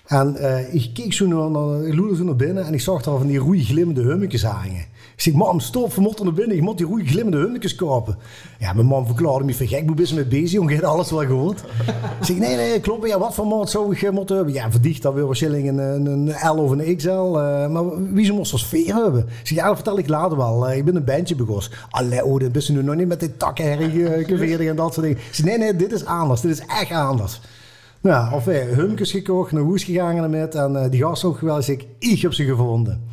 En 0.07 0.37
ik 0.73 0.91
keek 0.95 1.13
zo 1.13 1.27
naar, 1.27 1.51
naar, 1.51 1.87
ik 1.87 2.17
zo 2.17 2.25
naar 2.25 2.37
binnen 2.37 2.67
en 2.67 2.75
ik 2.75 2.81
zag 2.81 3.03
daar 3.03 3.19
van 3.19 3.27
die 3.27 3.39
roei 3.39 3.65
glimmende 3.65 4.03
hummetjes 4.03 4.43
hangen. 4.43 4.87
Ik 5.21 5.27
zeg, 5.27 5.35
mam, 5.35 5.61
stop, 5.61 5.95
we 5.95 6.01
moeten 6.01 6.25
naar 6.25 6.35
binnen. 6.35 6.57
Je 6.57 6.63
moet 6.63 6.79
die 6.79 6.87
roei 6.87 7.07
glimmende 7.07 7.39
hummetjes 7.39 7.75
kopen. 7.75 8.17
Ja, 8.59 8.73
mijn 8.73 8.87
man 8.87 9.07
verklaarde 9.07 9.45
me 9.45 9.55
van 9.55 9.67
gek, 9.67 9.89
hoe 9.89 10.07
je 10.07 10.15
mee 10.15 10.25
bezig? 10.25 10.63
Je 10.63 10.69
hebt 10.69 10.85
alles 10.85 11.11
wel 11.11 11.21
gehoord. 11.27 11.61
ik 12.21 12.25
zeg, 12.25 12.37
nee, 12.37 12.57
nee, 12.57 12.81
klopt. 12.81 13.09
Ja, 13.09 13.19
wat 13.19 13.35
voor 13.35 13.47
maat 13.47 13.71
zou 13.71 13.97
ik 13.97 14.11
moeten 14.11 14.37
hebben? 14.37 14.55
Ja, 14.55 14.71
verdicht 14.71 15.03
dat 15.03 15.15
weer 15.15 15.27
waarschijnlijk 15.27 15.65
een, 15.65 15.79
een 15.79 16.29
L 16.29 16.59
of 16.59 16.71
een 16.71 16.97
XL. 16.97 17.09
Uh, 17.09 17.69
maar 17.69 18.13
wie 18.13 18.25
ze 18.25 18.33
moest 18.33 18.53
als 18.53 18.63
sfeer 18.63 18.95
hebben? 18.95 19.21
Ik 19.21 19.47
zeg, 19.47 19.59
ja, 19.59 19.67
dat 19.67 19.75
vertel 19.75 19.99
ik 19.99 20.09
later 20.09 20.37
wel. 20.37 20.71
Uh, 20.71 20.77
ik 20.77 20.85
ben 20.85 20.97
een 20.97 21.05
bandje 21.05 21.35
begonnen. 21.35 21.71
Allee, 21.91 22.25
oh, 22.25 22.39
ben 22.39 22.51
je 22.55 22.73
nu 22.73 22.83
nog 22.83 22.95
niet 22.95 23.09
met 23.09 23.21
die 23.21 23.37
takkenherrie 23.37 24.69
en 24.69 24.77
dat 24.77 24.95
soort 24.95 25.07
dingen. 25.07 25.23
Ik 25.23 25.35
zeg, 25.35 25.47
nee, 25.47 25.59
nee, 25.59 25.77
dit 25.77 25.93
is 25.93 26.05
anders. 26.05 26.41
Dit 26.41 26.51
is 26.51 26.63
echt 26.67 26.93
anders. 26.93 27.41
Nou, 28.01 28.35
of 28.35 28.45
wij 28.45 28.69
gekocht, 28.97 29.53
naar 29.53 29.63
Hoes 29.63 29.85
gegaan 29.85 30.17
ermee. 30.17 30.49
En 30.49 30.91
die 30.91 31.03
gast 31.03 31.25
ook 31.25 31.39
geweldig. 31.39 31.69
Ik, 31.69 31.87
ik 31.99 32.21
heb 32.21 32.33
ze 32.33 32.45
gevonden. 32.45 33.09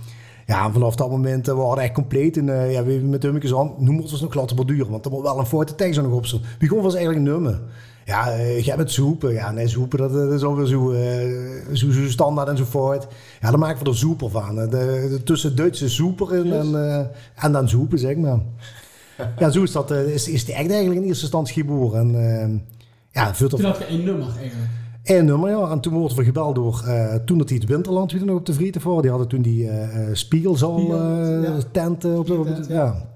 Ja, 0.47 0.71
vanaf 0.71 0.95
dat 0.95 1.09
moment 1.09 1.47
uh, 1.47 1.55
we 1.55 1.61
waren 1.61 1.83
echt 1.83 1.93
compleet. 1.93 2.37
En 2.37 2.47
uh, 2.47 2.71
ja, 2.71 2.83
we 2.83 2.93
met 2.93 3.23
hummetjes 3.23 3.55
aan, 3.55 3.73
nu 3.77 3.91
moeten 3.91 4.17
we 4.17 4.23
nog 4.23 4.33
laten 4.33 4.55
borduren. 4.55 4.91
Want 4.91 5.05
er 5.05 5.11
moet 5.11 5.21
wel 5.21 5.39
een 5.39 5.45
forte 5.45 5.75
tekst 5.75 6.01
nog 6.01 6.11
op. 6.11 6.25
Wie 6.59 6.67
gewoon 6.67 6.83
was 6.83 6.95
eigenlijk 6.95 7.25
een 7.25 7.33
nummer. 7.33 7.61
Ja, 8.05 8.37
uh, 8.37 8.59
jij 8.59 8.77
met 8.77 8.91
soepen. 8.91 9.33
Ja, 9.33 9.51
nee, 9.51 9.67
soepen, 9.67 9.97
dat, 9.97 10.13
dat 10.13 10.31
is 10.31 10.43
alweer 10.43 10.65
zo, 10.65 10.93
zo, 11.73 11.91
zo 11.91 12.09
standaard 12.09 12.47
enzovoort. 12.47 13.07
Ja, 13.41 13.51
dan 13.51 13.59
maken 13.59 13.83
we 13.83 13.89
er 13.89 13.97
soeper 13.97 14.29
van. 14.29 14.55
De, 14.55 14.67
de, 14.69 15.21
tussen 15.23 15.55
Duitse 15.55 15.89
soeper 15.89 16.33
en, 16.33 16.47
yes. 16.47 16.73
en, 16.73 17.11
en 17.35 17.51
dan 17.51 17.69
soepen, 17.69 17.99
zeg 17.99 18.15
maar. 18.15 18.39
ja, 19.39 19.49
zo 19.49 19.63
is 19.63 19.71
dat. 19.71 19.91
is, 19.91 20.27
is 20.27 20.45
die 20.45 20.53
echt 20.53 20.69
eigenlijk 20.69 21.01
in 21.01 21.07
eerste 21.07 21.23
instantie 21.23 21.53
geboren. 21.53 22.15
En, 22.15 22.65
ja, 23.11 23.35
veel 23.35 23.49
Toen 23.49 23.63
had 23.63 23.77
je 23.77 23.85
één 23.85 24.03
nummer 24.03 24.27
eigenlijk. 24.39 24.71
Eén 25.07 25.25
nummer, 25.25 25.49
ja. 25.49 25.69
En 25.69 25.79
toen 25.79 25.93
worden 25.93 26.17
we 26.17 26.23
gebeld 26.23 26.55
door, 26.55 26.83
uh, 26.85 27.15
toen 27.15 27.37
dat 27.37 27.47
die 27.47 27.57
het 27.59 27.69
Winterland 27.69 28.11
weer 28.11 28.25
nog 28.25 28.37
op 28.37 28.45
de 28.45 28.53
Vrieten 28.53 28.81
voor. 28.81 29.01
Die 29.01 29.09
hadden 29.09 29.27
toen 29.27 29.41
die 29.41 29.63
uh, 29.63 29.87
Spiegelzaal 30.13 30.79
uh, 30.79 31.43
ja. 31.43 31.57
tent 31.71 32.05
op 32.05 32.27
de, 32.27 32.33
op 32.33 32.45
de, 32.45 32.65
ja. 32.67 33.07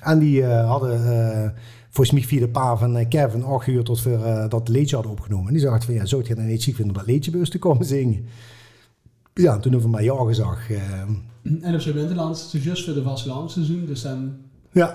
En 0.00 0.18
die 0.18 0.44
hadden 0.44 1.54
volgens 1.90 2.10
mij 2.18 2.28
via 2.28 2.40
de 2.40 2.48
pa 2.48 2.76
van 2.76 3.08
Kevin 3.08 3.44
acht 3.44 3.66
uur 3.66 3.84
tot 3.84 4.02
we 4.02 4.46
dat 4.48 4.68
leedje 4.68 4.94
hadden 4.94 5.12
opgenomen. 5.12 5.46
En 5.46 5.52
die 5.52 5.62
zag 5.62 5.84
van, 5.84 5.94
ja, 5.94 6.06
zou 6.06 6.24
je 6.26 6.34
dan 6.34 6.46
niet 6.46 6.62
ziek 6.62 6.74
vinden 6.74 6.94
om 6.94 7.00
dat 7.00 7.10
leedje 7.10 7.30
bij 7.30 7.40
ons 7.40 7.50
te 7.50 7.58
komen 7.58 7.86
zingen? 7.86 8.24
Ja, 9.34 9.54
en 9.54 9.60
toen 9.60 9.72
hebben 9.72 9.90
we 9.90 9.96
maar 9.96 10.04
ja 10.04 10.24
gezag. 10.24 10.70
en 11.62 11.74
op 11.74 11.80
zijn 11.80 11.94
Winterland, 11.94 12.48
dus 12.52 12.64
juist 12.64 12.84
voor 12.84 12.94
de 12.94 13.44
seizoen, 13.46 13.86
dus 13.86 14.02
dan... 14.02 14.32
Ja. 14.72 14.94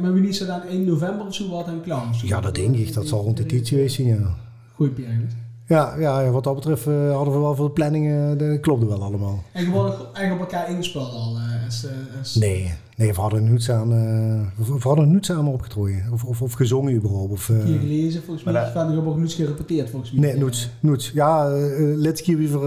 Maar 0.00 0.12
wie 0.12 0.22
niet 0.22 0.36
zo 0.36 0.46
dan 0.46 0.62
1 0.62 0.84
november 0.84 1.26
of 1.26 1.34
zo 1.34 1.50
wat 1.50 1.66
dan 1.66 1.82
klaar? 1.82 2.20
Ja, 2.22 2.40
dat 2.40 2.54
denk 2.54 2.76
ik. 2.76 2.94
Dat 2.94 3.08
zal 3.08 3.22
rond 3.22 3.36
die 3.36 3.46
tijd 3.46 3.68
geweest 3.68 3.94
zijn, 3.94 4.08
ja. 4.08 4.36
Goeie 4.74 4.92
periode. 4.92 5.26
Ja, 5.68 5.94
ja, 5.98 6.30
wat 6.30 6.44
dat 6.44 6.54
betreft 6.54 6.86
uh, 6.86 7.14
hadden 7.14 7.34
we 7.34 7.40
wel 7.40 7.54
voor 7.54 7.66
de 7.66 7.72
planning, 7.72 8.06
uh, 8.06 8.38
dat 8.38 8.60
klopte 8.60 8.86
wel 8.86 9.02
allemaal. 9.02 9.42
En 9.52 9.64
gewoon 9.64 9.92
echt 10.12 10.32
op 10.32 10.38
elkaar 10.38 10.70
ingespeeld 10.70 11.12
al? 11.12 11.36
Uh, 11.36 11.64
als, 11.64 11.86
als... 12.18 12.34
Nee, 12.34 12.72
nee, 12.96 13.12
we 13.12 13.20
hadden 13.20 13.44
nooit 13.44 13.62
samen, 13.62 14.52
we 14.56 14.78
hadden 14.80 15.10
nooit 15.10 15.24
samen 15.24 15.52
opgetrooien. 15.52 16.04
Of, 16.12 16.24
of, 16.24 16.42
of 16.42 16.52
gezongen 16.52 16.94
überhaupt. 16.94 17.32
Of, 17.32 17.48
uh... 17.48 17.64
Hier 17.64 17.78
gelezen, 17.78 18.22
volgens 18.22 18.44
mij. 18.44 18.54
Maar 18.54 18.72
dat... 18.72 18.86
hebben 18.86 19.06
ook 19.06 19.16
nooit 19.16 19.32
gerepeteerd, 19.32 19.90
volgens 19.90 20.12
mij. 20.12 20.28
Nee, 20.28 20.38
nooit. 20.38 20.70
nooit. 20.80 21.04
Ja, 21.04 21.56
uh, 21.56 21.96
laatste 21.96 22.22
keer 22.22 22.36
weer 22.36 22.62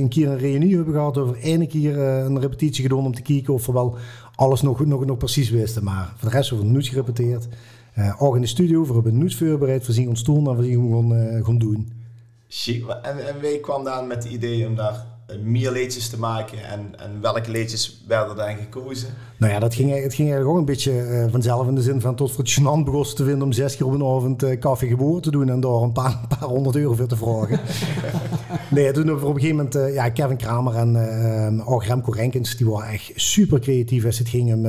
een 0.00 0.08
keer 0.08 0.28
een 0.28 0.38
reunie 0.38 0.76
hebben 0.76 0.94
gehad. 0.94 1.18
Over 1.18 1.36
één 1.42 1.68
keer 1.68 1.98
een 1.98 2.40
repetitie 2.40 2.82
gedaan 2.82 3.04
om 3.04 3.14
te 3.14 3.22
kijken 3.22 3.54
of 3.54 3.66
we 3.66 3.72
wel 3.72 3.96
alles 4.34 4.62
nog, 4.62 4.86
nog, 4.86 5.04
nog 5.04 5.18
precies 5.18 5.50
wisten. 5.50 5.84
Maar 5.84 6.12
voor 6.16 6.30
de 6.30 6.36
rest 6.36 6.48
hebben 6.48 6.66
we 6.66 6.72
nooit 6.72 6.86
gerepeteerd. 6.86 7.48
ook 8.18 8.34
in 8.34 8.40
de 8.40 8.46
studio, 8.46 8.86
we 8.86 8.92
hebben 8.92 9.18
nooit 9.18 9.34
voorbereid. 9.34 9.86
We 9.86 9.92
zien 9.92 10.08
ons 10.08 10.20
stoel 10.20 10.50
en 10.50 10.56
we 10.56 10.64
zien 10.64 10.74
gewoon 10.74 11.42
gaan 11.44 11.58
doen. 11.58 11.99
En, 13.02 13.40
wie 13.40 13.60
kwam 13.60 13.84
dan 13.84 14.06
met 14.06 14.24
het 14.24 14.32
idee 14.32 14.66
om 14.66 14.74
daar 14.74 15.06
meer 15.42 15.70
leedjes 15.70 16.08
te 16.08 16.18
maken 16.18 16.64
en, 16.64 16.94
en 16.98 17.20
welke 17.20 17.50
leedjes 17.50 18.04
werden 18.08 18.36
dan 18.36 18.56
gekozen? 18.56 19.08
Nou 19.36 19.52
ja, 19.52 19.58
dat 19.58 19.74
ging, 19.74 19.90
het 19.90 20.14
ging 20.14 20.28
eigenlijk 20.28 20.48
ook 20.48 20.56
een 20.56 20.64
beetje 20.64 20.92
uh, 20.92 21.24
vanzelf 21.30 21.66
in 21.66 21.74
de 21.74 21.82
zin 21.82 22.00
van 22.00 22.14
tot 22.14 22.36
het 22.36 22.58
gênant 22.58 22.84
begon 22.84 23.04
te 23.04 23.24
vinden 23.24 23.42
om 23.42 23.52
zes 23.52 23.76
keer 23.76 23.86
op 23.86 23.92
een 23.92 24.04
avond 24.04 24.42
uh, 24.42 24.60
koffie 24.60 24.88
geboren 24.88 25.22
te 25.22 25.30
doen 25.30 25.50
en 25.50 25.60
daar 25.60 25.70
een 25.70 25.92
paar, 25.92 26.18
een 26.22 26.38
paar 26.38 26.48
honderd 26.48 26.76
euro 26.76 26.94
voor 26.94 27.06
te 27.06 27.16
vragen. 27.16 27.60
nee, 28.70 28.92
toen 28.92 29.12
op 29.12 29.22
een 29.22 29.34
gegeven 29.34 29.56
moment, 29.56 29.76
uh, 29.76 29.94
ja, 29.94 30.08
Kevin 30.08 30.36
Kramer 30.36 30.74
en 30.74 31.62
ook 31.66 31.84
Remco 31.84 32.12
Renkens, 32.12 32.56
die 32.56 32.68
waren 32.68 32.92
echt 32.92 33.12
super 33.14 33.60
creatief 33.60 34.04
als 34.04 34.18
het 34.18 34.28
ging 34.28 34.54
om 34.54 34.66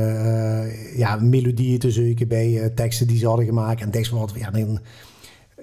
ja, 0.95 1.15
melodieën 1.15 1.79
te 1.79 1.91
zoeken 1.91 2.27
bij 2.27 2.71
teksten 2.75 3.07
die 3.07 3.17
ze 3.17 3.27
hadden 3.27 3.45
gemaakt 3.45 3.81
en 3.81 3.91
teksten 3.91 4.17
wat, 4.17 4.31
ja, 4.35 4.51
dan, 4.51 4.79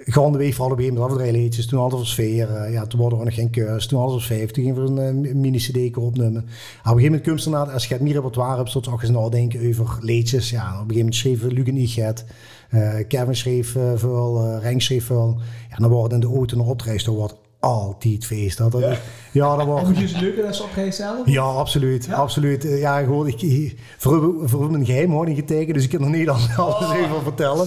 gaandeweg 0.05 0.55
vooral 0.55 0.73
op 0.73 0.79
een 0.79 0.85
gegeven 0.85 1.01
moment 1.01 1.13
afdraailiedjes. 1.13 1.67
Toen 1.67 1.81
hadden 1.81 1.99
we 1.99 2.05
sfeer. 2.05 2.51
Uh, 2.51 2.73
ja, 2.73 2.87
toen 2.87 3.01
hadden 3.01 3.19
we 3.19 3.25
nog 3.25 3.35
geen 3.35 3.51
keus. 3.51 3.87
Toen 3.87 3.99
hadden 3.99 4.19
we 4.19 4.25
vijf. 4.25 4.51
Toen 4.51 4.65
gingen 4.65 4.85
we 4.85 5.03
een 5.03 5.25
uh, 5.25 5.35
mini-cd 5.35 5.97
opnemen. 5.97 6.43
op 6.43 6.45
een 6.45 6.51
gegeven 6.83 7.05
moment 7.05 7.23
kunstenaar, 7.23 7.71
als 7.71 7.87
je 7.87 7.95
het 7.95 8.03
meer 8.03 8.13
repertoire 8.13 8.57
hebt, 8.57 8.73
tot 8.73 8.89
ook 8.89 9.03
eens 9.03 9.11
nadenken 9.11 9.69
over 9.69 9.99
liedjes. 10.01 10.51
Ja, 10.51 10.61
op 10.61 10.69
een 10.69 10.77
gegeven 10.79 10.97
moment 10.97 11.15
schreef 11.15 11.43
Luc 11.43 11.67
en 11.67 11.77
Ichet. 11.77 12.25
Uh, 12.71 12.95
Kevin 13.09 13.37
schreef 13.37 13.77
veel, 13.95 14.59
Renk 14.59 14.81
schreef 14.83 15.05
veel. 15.05 15.41
Ja, 15.71 15.77
dan 15.77 15.91
worden 15.91 16.21
in 16.23 16.29
de 16.29 16.37
auto 16.37 16.57
naar 16.57 16.67
opreis, 16.67 17.05
dan 17.05 17.15
wordt 17.15 17.37
altijd 17.61 18.27
feest. 18.27 18.59
Dat, 18.59 18.77
ja. 18.79 18.97
ja, 19.33 19.57
dat 19.57 19.67
wordt... 19.67 19.87
Moet 19.87 19.99
je 19.99 20.09
ze 20.09 20.19
leuker 20.21 20.47
als 20.47 20.65
zelf? 20.91 21.29
Ja, 21.29 21.43
absoluut. 21.43 22.05
Ja? 22.05 22.15
absoluut. 22.15 22.63
Ja, 22.63 22.99
gewoon, 22.99 23.27
ik, 23.27 23.77
voor, 23.97 24.35
voor 24.45 24.71
mijn 24.71 24.87
geheim 24.87 25.11
hoor 25.11 25.27
niet 25.27 25.37
getekend, 25.37 25.75
dus 25.75 25.85
ik 25.85 25.91
kan 25.91 26.03
er 26.03 26.11
niet 26.11 26.29
alles 26.29 26.57
oh. 26.59 26.95
even 26.97 27.23
vertellen. 27.23 27.67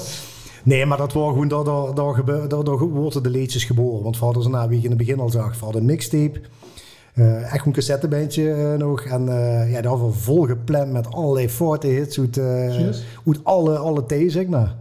Nee, 0.64 0.86
maar 0.86 0.98
dat 0.98 1.14
was 1.14 1.30
gewoon, 1.30 1.48
daar, 1.48 1.64
daar, 1.64 1.94
daar, 1.94 2.48
daar, 2.48 2.64
daar 2.64 2.78
worden 2.78 3.24
de 3.24 3.30
leedjes 3.30 3.64
geboren. 3.64 4.04
Want 4.04 4.18
hadden 4.18 4.44
ze 4.44 4.50
nou, 4.50 4.70
wie 4.70 4.78
ik 4.78 4.84
in 4.84 4.90
het 4.90 5.00
begin 5.00 5.20
al 5.20 5.30
zag, 5.30 5.60
hadden 5.60 5.82
een 5.82 5.88
mixtape. 5.88 6.42
Uh, 7.16 7.54
echt 7.54 7.66
een 7.66 7.72
cassettebandje 7.72 8.44
uh, 8.44 8.74
nog. 8.74 9.02
En 9.02 9.22
uh, 9.28 9.72
ja, 9.72 9.82
dat 9.82 9.92
hadden 9.92 10.08
we 10.08 10.14
vol 10.14 10.46
gepland 10.46 10.92
met 10.92 11.14
allerlei 11.14 11.50
forte 11.50 11.88
hits 11.88 12.20
uit, 12.20 12.40
uit 13.26 13.40
alle, 13.44 13.78
alle 13.78 14.06
thee, 14.06 14.30
zeg 14.30 14.48
maar. 14.48 14.76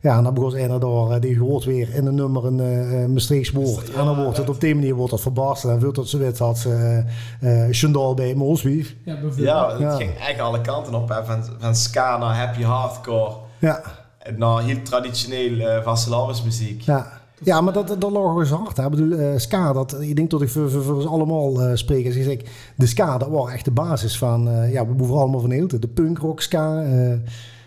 Ja, 0.00 0.16
en 0.16 0.22
dan 0.22 0.34
begon 0.34 0.50
ze 0.50 0.76
door, 0.78 1.20
die 1.20 1.38
hoort 1.38 1.64
weer 1.64 1.94
in 1.94 2.06
een 2.06 2.14
nummer 2.14 2.44
een 2.46 2.58
uh, 2.58 3.06
Maastrichts 3.06 3.50
woord. 3.50 3.90
en 3.90 4.04
dan 4.04 4.22
wordt 4.22 4.36
het 4.36 4.48
op 4.48 4.60
die 4.60 4.74
manier 4.74 4.94
wordt 4.94 5.12
het 5.12 5.20
verbarsten. 5.20 5.70
En 5.70 5.80
veel 5.80 5.92
tot 5.92 6.08
ze 6.08 6.18
wet 6.18 6.38
had 6.38 6.58
ze 6.58 7.02
uh, 7.40 7.66
Chandal 7.70 8.14
bij 8.14 8.34
Molswief. 8.34 8.96
Ja, 9.04 9.18
ja, 9.36 9.70
het 9.70 9.78
ja. 9.80 9.96
ging 9.96 10.10
echt 10.28 10.40
alle 10.40 10.60
kanten 10.60 10.94
op. 10.94 11.08
Hè. 11.08 11.24
Van, 11.24 11.44
van 11.58 11.74
ska 11.74 12.18
naar 12.18 12.36
happy 12.36 12.62
hardcore. 12.62 13.32
Ja 13.58 14.05
naar 14.36 14.62
heel 14.62 14.82
traditioneel 14.82 15.52
uh, 15.52 15.82
vastelavondsmuziek. 15.82 16.80
Ja. 16.80 17.24
Ja, 17.42 17.60
maar 17.60 17.72
dat, 17.72 18.00
dat 18.00 18.10
lag 18.10 18.38
eens 18.38 18.50
hard. 18.50 18.76
Hè. 18.76 18.84
Ik 18.84 18.90
bedoel, 18.90 19.18
uh, 19.18 19.36
ska, 19.36 19.72
dat, 19.72 20.00
ik 20.00 20.16
denk 20.16 20.30
dat 20.30 20.42
ik 20.42 20.48
voor, 20.48 20.70
voor, 20.70 20.82
voor 20.82 20.94
ons 20.94 21.06
allemaal 21.06 21.62
uh, 21.62 21.74
spreek. 21.74 22.06
Als 22.06 22.14
ik 22.14 22.22
zeg, 22.22 22.38
de 22.76 22.86
ska, 22.86 23.18
dat 23.18 23.28
was 23.28 23.50
echt 23.50 23.64
de 23.64 23.70
basis 23.70 24.18
van, 24.18 24.48
uh, 24.48 24.72
ja, 24.72 24.86
we 24.86 24.92
hoeven 24.96 25.16
allemaal 25.16 25.40
van 25.40 25.50
heel 25.50 25.68
de 25.68 25.88
punkrock 25.88 26.40
ska. 26.40 26.82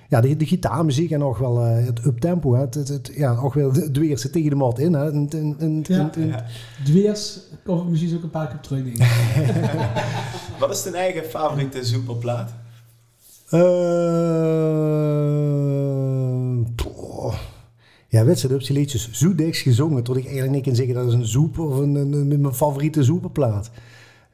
ja, 0.08 0.22
de, 0.22 0.36
de 0.36 0.45
gitaarmuziek 0.45 1.12
en 1.12 1.19
nog 1.19 1.38
wel 1.38 1.58
het 1.60 2.06
uptempo. 2.06 2.56
Het, 2.56 2.74
het, 2.74 2.88
het, 2.88 3.12
ja, 3.15 3.36
ook 3.36 3.54
wel 3.54 3.72
de 3.72 3.91
dweerse 3.91 4.30
tegen 4.30 4.50
de 4.50 4.56
mat 4.56 4.80
in. 4.80 4.93
Hè. 4.93 5.12
En, 5.12 5.28
en, 5.30 5.56
en, 5.60 5.84
ja. 5.88 6.10
ja. 6.17 6.45
Dweers, 6.84 7.39
of 7.65 7.86
misschien 7.86 8.15
ook 8.15 8.24
een 8.24 8.30
paar 8.30 8.48
keer 8.48 8.60
terug, 8.60 8.84
denk 8.84 8.98
Wat 10.60 10.72
is 10.72 10.84
de 10.84 10.91
eigen 10.98 11.24
favoriete 11.24 11.86
superplaat? 11.86 12.54
Uh, 16.88 17.34
ja, 18.08 18.25
wedstrijd 18.25 18.69
liedjes 18.69 19.12
zo 19.12 19.36
diks 19.36 19.62
gezongen 19.62 20.03
tot 20.03 20.17
ik 20.17 20.23
eigenlijk 20.23 20.53
niet 20.53 20.63
kan 20.63 20.75
zeggen 20.75 20.95
dat 20.95 21.08
is 21.08 21.13
een 21.13 21.25
zoep 21.25 21.60
of 21.60 21.77
een, 21.77 21.95
een, 21.95 22.13
een 22.13 22.41
mijn 22.41 22.53
favoriete 22.53 23.03
zoepenplaat. 23.03 23.71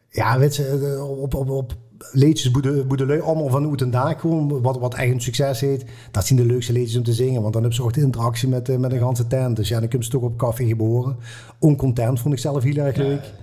Ja, 0.09 0.39
wedstrijd 0.39 0.99
op, 0.99 1.33
op, 1.33 1.49
op 1.49 1.75
liedjes 2.11 2.51
boedelui 2.87 3.21
allemaal 3.21 3.49
van 3.49 3.69
uit 3.69 3.81
en 3.81 3.91
daar 3.91 4.19
gewoon, 4.19 4.61
wat, 4.61 4.79
wat 4.79 4.93
echt 4.93 5.11
een 5.11 5.21
succes 5.21 5.59
heet. 5.61 5.85
Dat 6.11 6.25
zijn 6.25 6.39
de 6.39 6.45
leukste 6.45 6.73
liedjes 6.73 6.97
om 6.97 7.03
te 7.03 7.13
zingen, 7.13 7.41
want 7.41 7.53
dan 7.53 7.63
heb 7.63 7.71
je 7.71 7.83
ook 7.83 7.93
de 7.93 8.01
interactie 8.01 8.47
met, 8.47 8.79
met 8.79 8.89
de 8.89 8.97
ganse 8.97 9.27
tent. 9.27 9.55
Dus 9.55 9.67
ja, 9.67 9.79
dan 9.79 9.89
kun 9.89 9.99
je 9.99 10.07
toch 10.07 10.21
op 10.21 10.37
koffie 10.37 10.67
geboren. 10.67 11.17
Oncontent 11.59 12.19
vond 12.19 12.33
ik 12.33 12.39
zelf 12.39 12.63
heel 12.63 12.75
erg 12.75 12.95
leuk. 12.95 13.33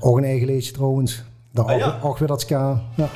Ook 0.00 0.16
een 0.16 0.24
eigen 0.24 0.46
liedje 0.46 0.72
trouwens. 0.72 1.22
Daar 1.50 1.64
oh, 1.64 1.78
ja. 1.78 1.86
ook, 1.86 2.04
ook 2.04 2.18
weer 2.18 2.28
dat 2.28 2.40
ska. 2.40 2.82
Ja. 2.96 3.10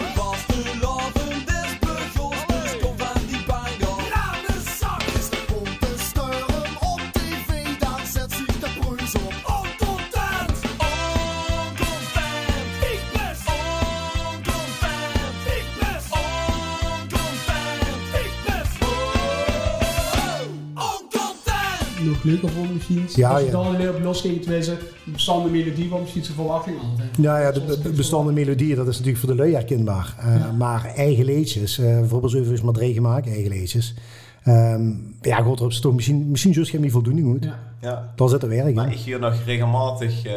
Leuker 22.27 22.49
voor 22.49 22.67
machines. 22.75 23.15
Ja, 23.15 23.31
Als 23.31 23.41
je 23.41 23.47
ja. 23.47 23.53
dan 23.53 23.77
weer 23.77 23.95
op 23.95 24.03
los 24.03 24.21
ging, 24.21 24.43
tenminste, 24.43 24.73
een 25.07 25.13
bestaande 25.13 25.49
melodie 25.51 25.89
waar 25.89 26.01
misschien 26.01 26.25
zijn 26.25 26.35
verwachting 26.37 26.77
altijd. 26.91 27.09
Ja, 27.21 27.39
ja, 27.41 27.53
de 27.53 27.61
Zoals 27.67 27.81
be- 27.83 27.89
ik 27.89 27.97
bestanden 27.97 28.35
melodieën, 28.35 28.77
dat 28.77 28.87
is 28.89 28.93
natuurlijk 28.99 29.19
voor 29.25 29.29
de 29.29 29.35
lui 29.37 29.53
herkenbaar. 29.53 30.15
Eh, 30.19 30.35
Ja. 30.39 30.53
Maar 30.53 30.85
eigen 30.97 31.25
liedjes, 31.25 31.79
eh 31.79 31.85
bijvoorbeeld 31.99 32.33
zo 32.33 32.39
even 32.39 32.65
maar 32.65 32.75
drie 32.75 32.93
gemaakt, 32.95 33.27
eigen 33.29 33.51
liedjes. 33.51 33.95
Ehm, 34.45 34.91
ja, 35.23 35.43
goed, 35.43 35.61
er 35.61 35.67
is 35.67 35.81
toch 35.81 35.95
misschien, 35.95 36.31
misschien 36.31 36.53
juist 36.53 36.71
geen 36.71 36.91
voldoening 36.91 37.27
moet. 37.27 37.45
Ja. 37.45 37.59
Ja. 37.81 38.13
Dan 38.17 38.29
zit 38.29 38.43
er 38.43 38.49
werk 38.49 38.75
Maar 38.75 38.87
in. 38.87 38.93
ik 38.93 38.99
huur 38.99 39.19
nog 39.19 39.35
regelmatig 39.47 40.25
eh, 40.25 40.33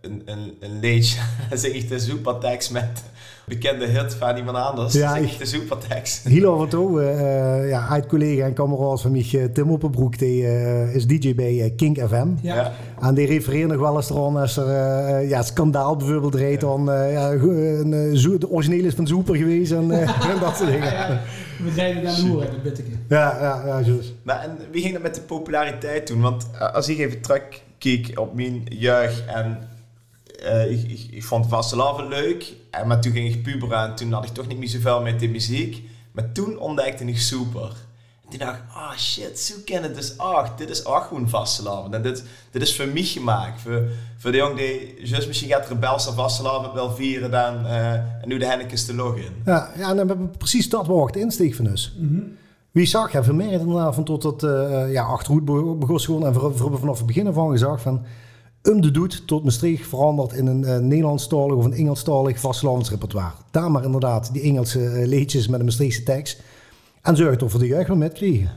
een, 0.00 0.22
een, 0.24 0.52
een 0.60 0.80
liedje. 0.80 1.20
Dan 1.48 1.58
zeg 1.64 1.72
ik 1.72 1.88
de 1.88 1.98
Supertex 1.98 2.68
met 2.68 3.02
bekende 3.48 3.86
hit 3.86 4.14
van 4.14 4.36
iemand 4.36 4.56
anders. 4.56 4.92
Ja, 4.92 5.16
Ja, 5.16 5.22
zeg 5.22 5.32
ik- 5.32 5.38
de 5.38 5.44
Supertex. 5.46 6.20
Heel 6.24 6.52
af 6.54 6.62
en 6.62 6.68
toe, 6.68 7.02
eh 7.02 7.68
ja, 7.68 7.88
uit 7.88 8.06
collega 8.06 8.44
en 8.44 8.52
kameraad 8.52 9.00
van 9.00 9.12
mij, 9.12 9.48
Tim 9.52 9.70
Opperbroek, 9.70 10.18
die 10.18 10.46
eh, 10.46 10.94
is 10.94 11.06
DJ 11.06 11.34
bij 11.34 11.60
eh, 11.62 11.70
Kink 11.76 11.98
FM. 11.98 12.26
Ja. 12.42 12.54
Ja. 12.54 12.72
En 13.00 13.14
die 13.14 13.26
refereert 13.26 13.68
nog 13.68 13.80
wel 13.80 13.96
eens 13.96 14.10
eraan 14.10 14.36
als 14.36 14.56
er 14.56 14.68
eh, 14.68 15.28
ja, 15.28 15.42
schandaal 15.42 15.96
bijvoorbeeld 15.96 16.34
reed. 16.34 16.60
Dan, 16.60 16.90
eh, 16.90 17.12
ja, 17.12 17.32
een, 17.32 18.16
zo- 18.16 18.38
de 18.38 18.50
origineel 18.50 18.84
is 18.84 18.94
van 18.94 19.06
Zoeper 19.06 19.36
geweest 19.36 19.72
en, 19.72 19.90
eh, 19.90 20.00
en 20.32 20.38
dat 20.40 20.56
soort 20.56 20.70
dingen. 20.70 20.92
Ja, 20.92 21.20
We 21.64 21.70
rijden 21.76 22.02
naar 22.02 22.14
de 22.14 22.20
hoer 22.22 22.40
uit 22.40 22.50
de 22.50 22.58
bitteke. 22.62 22.90
ja, 23.08 23.36
ja, 23.40 23.80
juist. 23.84 24.12
Maar 24.22 24.40
en 24.42 24.58
wie 24.70 24.80
ging 24.82 24.92
dat 24.92 25.02
met 25.02 25.14
de 25.14 25.20
populariteit 25.20 26.06
doen? 26.06 26.20
Want 26.20 26.46
als 26.72 26.88
ik 26.88 26.98
even 26.98 27.20
terugkeek 27.20 28.18
op 28.20 28.34
mijn 28.34 28.62
jeugd 28.68 29.22
en 29.26 29.58
eh, 30.44 30.70
ik, 30.70 30.82
ik, 30.90 31.06
ik 31.10 31.24
vond 31.24 31.46
leuk. 32.08 32.52
En, 32.70 32.86
maar 32.86 33.00
toen 33.00 33.12
ging 33.12 33.34
ik 33.34 33.42
puberen 33.42 33.78
en 33.88 33.94
toen 33.94 34.12
had 34.12 34.24
ik 34.24 34.30
toch 34.30 34.46
niet 34.46 34.58
meer 34.58 34.68
zoveel 34.68 35.02
met 35.02 35.20
de 35.20 35.28
muziek. 35.28 35.82
Maar 36.12 36.32
toen 36.32 36.58
ontdekte 36.58 37.04
ik 37.04 37.18
super. 37.18 37.72
En 38.24 38.28
toen 38.30 38.38
dacht 38.38 38.58
ik, 38.58 38.64
ah 38.74 38.96
shit, 38.96 39.38
zo 39.40 39.54
ken 39.64 39.82
het 39.82 39.94
dus 39.94 40.18
ach, 40.18 40.54
dit 40.56 40.70
is 40.70 40.84
ook 40.84 41.02
gewoon 41.04 41.28
vastelavond. 41.28 41.94
En 41.94 42.02
dit, 42.02 42.24
dit 42.50 42.62
is 42.62 42.76
voor 42.76 42.86
mij 42.88 43.02
gemaakt. 43.02 43.60
Voor, 43.60 43.82
voor 44.18 44.30
de 44.30 44.36
jongen 44.36 44.56
die 44.56 44.94
juist 45.06 45.26
misschien 45.26 45.48
gaat 45.48 45.68
rebels 45.68 46.08
aan 46.08 46.14
vastelavond 46.14 46.72
wel 46.72 46.94
vieren 46.94 47.30
dan, 47.30 47.66
eh, 47.66 47.92
en 47.92 48.22
nu 48.24 48.38
de 48.38 48.46
Hennekes 48.46 48.86
te 48.86 48.94
log 48.94 49.16
in. 49.16 49.32
Ja, 49.44 49.70
ja, 49.76 49.90
en 49.90 49.96
dan 49.96 50.08
hebben 50.08 50.30
we 50.30 50.38
precies 50.38 50.68
dat 50.68 50.86
waar 50.86 51.12
de 51.12 51.20
insteek 51.20 51.54
van 51.54 51.68
is. 51.72 51.94
Mhm. 51.98 52.20
Wie 52.70 52.86
zag, 52.86 53.12
ja, 53.12 53.24
vermerkt 53.24 53.60
inderdaad 53.60 53.94
van 53.94 54.04
tot 54.04 54.22
dat 54.22 54.42
eh 54.42 54.92
ja, 54.92 55.02
Achterhoed 55.04 55.44
be- 55.44 55.76
begon 55.78 56.00
gewoon 56.00 56.26
en 56.26 56.32
we 56.32 56.40
hebben 56.40 56.78
vanaf 56.78 56.96
het 56.96 57.06
begin 57.06 57.26
af 57.26 57.38
aan 57.38 57.50
gezegd 57.50 57.82
van 57.82 58.04
um 58.62 58.80
de 58.80 58.90
doet 58.90 59.26
tot 59.26 59.44
Maastricht 59.44 59.88
veranderd 59.88 60.32
in 60.32 60.46
een 60.46 60.64
eh, 60.64 60.78
Nederlandstalig 60.78 61.56
of 61.56 61.64
een 61.64 61.72
Engelstalig 61.72 62.40
vastlands 62.40 62.90
repertoire. 62.90 63.32
Daar 63.50 63.70
maar 63.70 63.84
inderdaad 63.84 64.32
die 64.32 64.42
Engelse 64.42 64.78
liedjes 65.06 65.48
met 65.48 65.58
een 65.58 65.64
Maastrichtse 65.66 66.02
tekst. 66.02 66.40
En 67.02 67.16
zorg 67.16 67.36
toch 67.36 67.50
voor 67.50 67.60
de 67.60 67.66
jeugd 67.66 67.88
wel 67.88 67.96
met 67.96 68.12
kregen. 68.12 68.50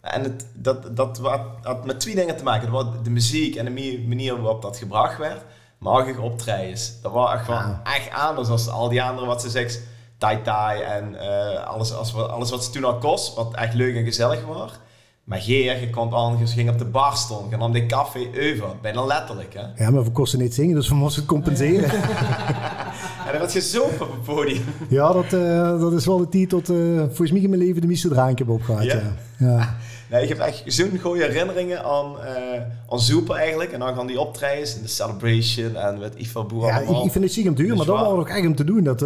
En 0.00 0.22
het, 0.22 0.46
dat, 0.54 0.96
dat 0.96 1.18
had, 1.18 1.40
had 1.62 1.84
met 1.86 2.00
twee 2.00 2.14
dingen 2.14 2.36
te 2.36 2.42
maken. 2.42 2.72
Dat 2.72 3.04
de 3.04 3.10
muziek 3.10 3.54
en 3.56 3.64
de 3.64 4.04
manier 4.08 4.40
waarop 4.40 4.62
dat 4.62 4.76
gebracht 4.76 5.18
werd. 5.18 5.40
Maar 5.78 6.08
ook 6.08 6.20
optredens. 6.22 6.92
Dat 7.02 7.12
was 7.12 7.32
echt, 7.32 7.48
echt 7.84 8.10
anders 8.12 8.48
dan 8.48 8.74
al 8.74 8.88
die 8.88 9.02
andere 9.02 9.26
wat 9.26 9.42
ze 9.42 9.50
zegt. 9.50 9.80
Tai 10.18 10.42
Tai 10.42 10.80
en 10.82 11.14
eh, 11.20 11.66
alles, 11.66 11.92
alles, 11.92 12.12
wat- 12.12 12.28
alles 12.30 12.50
wat 12.50 12.64
ze 12.64 12.70
toen 12.70 12.84
al 12.84 12.98
kost. 12.98 13.34
Wat 13.34 13.54
echt 13.54 13.74
leuk 13.74 13.96
en 13.96 14.04
gezellig 14.04 14.44
was. 14.46 14.72
Maar 15.28 15.40
Geer, 15.40 15.80
je 15.80 15.90
komt 15.90 16.14
aan, 16.14 16.36
je 16.38 16.46
ging 16.46 16.70
op 16.70 16.78
de 16.78 16.84
bar 16.84 17.16
stonden. 17.16 17.50
Je 17.50 17.56
nam 17.56 17.72
die 17.72 17.86
café 17.86 18.18
over. 18.52 18.68
Bijna 18.82 19.04
letterlijk 19.04 19.54
hè. 19.54 19.84
Ja, 19.84 19.90
maar 19.90 20.04
we 20.04 20.10
kosten 20.10 20.38
niet 20.38 20.54
zingen, 20.54 20.74
dus 20.74 20.88
we 20.88 20.94
moesten 20.94 21.22
het 21.22 21.30
compenseren. 21.30 21.90
En 23.26 23.34
dan 23.34 23.40
werd 23.42 23.52
je 23.52 23.60
zo 23.60 23.82
op 23.82 23.98
het 23.98 24.22
podium. 24.24 24.64
ja, 24.88 25.12
dat, 25.12 25.32
eh, 25.32 25.80
dat 25.80 25.92
is 25.92 26.06
wel 26.06 26.18
de 26.18 26.28
tijd 26.28 26.48
tot 26.48 26.68
eh 26.68 26.76
volgens 26.98 27.30
mij 27.30 27.40
in 27.40 27.48
mijn 27.50 27.62
leven 27.62 27.80
de 27.80 27.86
meeste 27.86 28.08
drank 28.08 28.38
heb 28.38 28.48
opgehad. 28.48 28.84
Ja? 28.84 28.94
Ja. 28.94 29.12
Ja. 29.38 29.76
Nee, 30.10 30.22
ik 30.22 30.28
heb 30.28 30.38
echt 30.38 30.62
zo'n 30.66 30.98
goede 31.02 31.24
herinneringen 31.24 31.84
aan, 31.84 32.20
eh 32.20 32.62
aan 32.88 33.00
Zoepen 33.00 33.36
eigenlijk. 33.36 33.72
En 33.72 33.78
dan 33.78 33.94
gaan 33.94 34.06
die 34.06 34.20
optredens 34.20 34.76
en 34.76 34.82
de 34.82 34.88
celebration 34.88 35.76
en 35.76 35.98
met 35.98 36.14
Ivo 36.16 36.44
Boer 36.44 36.66
Ja, 36.66 36.76
allemaal. 36.76 36.98
ik, 37.00 37.04
ik 37.06 37.12
vind 37.12 37.24
het 37.24 37.32
ziek 37.32 37.46
om 37.48 37.54
duur, 37.54 37.76
maar 37.76 37.86
dat 37.86 37.98
was 37.98 38.08
ook 38.08 38.28
echt 38.28 38.46
om 38.46 38.54
te 38.54 38.64
doen. 38.64 38.82
Dat 38.84 39.00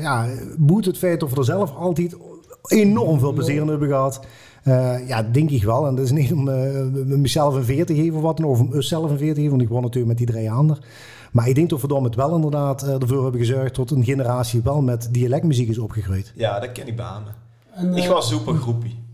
ja, 0.00 0.26
boet 0.58 0.84
het 0.84 0.98
feit 0.98 1.22
of 1.22 1.30
we 1.30 1.36
er 1.36 1.44
zelf 1.44 1.74
altijd 1.74 2.16
enorm 2.66 3.18
veel 3.18 3.32
plezier 3.32 3.60
in 3.60 3.68
hebben 3.68 3.88
gehad. 3.88 4.20
Eh, 4.66 5.08
ja, 5.08 5.22
denk 5.22 5.50
ik 5.50 5.62
wel. 5.64 5.86
En 5.86 5.94
dat 5.94 6.04
is 6.04 6.10
niet 6.10 6.32
om 6.32 6.48
eh, 6.48 6.82
mezelf 7.04 7.54
een 7.54 7.64
veer 7.64 7.86
te 7.86 7.94
geven 7.94 8.16
of 8.16 8.22
wat 8.22 8.36
dan, 8.36 8.46
of 8.46 8.60
om 8.60 8.82
zelf 8.82 9.10
een 9.10 9.18
veer 9.18 9.34
te 9.34 9.40
geven, 9.40 9.50
want 9.50 9.62
ik 9.62 9.68
woon 9.68 9.82
natuurlijk 9.82 10.08
met 10.08 10.18
die 10.18 10.26
drie 10.26 10.50
anderen. 10.50 10.82
Maar 11.32 11.48
ik 11.48 11.54
denk 11.54 11.70
dat 11.70 11.80
we 11.80 11.88
dan 11.88 12.02
met 12.02 12.14
wel 12.14 12.34
inderdaad 12.34 12.82
eh, 12.82 13.02
ervoor 13.02 13.22
hebben 13.22 13.40
gezorgd 13.40 13.74
dat 13.74 13.90
een 13.90 14.04
generatie 14.04 14.60
wel 14.62 14.82
met 14.82 15.08
dialectmuziek 15.10 15.68
is 15.68 15.78
opgegroeid. 15.78 16.32
Ja, 16.36 16.60
dat 16.60 16.72
ken 16.72 16.86
ik 16.86 16.96
bij. 16.96 17.06
En, 17.74 17.94
Ik 17.94 18.08
was 18.08 18.28
super 18.28 18.54
groepie. 18.54 19.04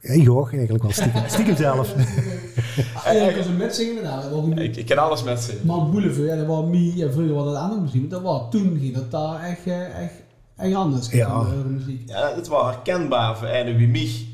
Ja, 0.00 0.12
ik 0.12 0.30
ook 0.30 0.52
eigenlijk 0.52 0.82
wel 0.82 0.92
stiekem, 0.92 1.22
stiekem 1.34 1.56
zelf. 1.56 1.94
Eigenlijk 3.04 3.36
als 3.36 3.46
een 3.46 3.56
met 3.56 3.74
zingen 3.74 3.96
inderdaad. 3.96 4.22
Dat 4.22 4.30
was 4.32 4.44
een 4.44 4.58
Ik, 4.58 4.76
ik 4.76 4.86
ken 4.86 4.98
alles 4.98 5.22
met 5.22 5.40
ze. 5.40 5.60
Man 5.62 5.90
Boulevard, 5.90 6.26
ja, 6.28 6.36
dat 6.36 6.46
was 6.46 6.64
mij, 6.64 6.92
ja, 6.94 7.10
vroeger 7.10 7.34
was 7.34 7.44
dat 7.44 7.56
anders 7.56 7.80
misschien, 7.80 8.00
maar 8.00 8.10
dat 8.10 8.22
was 8.22 8.42
toen 8.50 8.78
ging 8.80 8.94
dat 8.94 9.10
daar 9.10 9.42
echt, 9.42 9.66
echt, 9.66 10.14
echt 10.56 10.74
anders. 10.74 11.10
Ja. 11.10 11.44
de 11.44 11.68
muziek. 11.68 12.08
Ja, 12.08 12.34
het 12.34 12.48
was 12.48 12.74
herkenbaar 12.74 13.36
voor 13.38 13.48
een 13.48 13.76
wie 13.76 13.88
mij. 13.88 14.31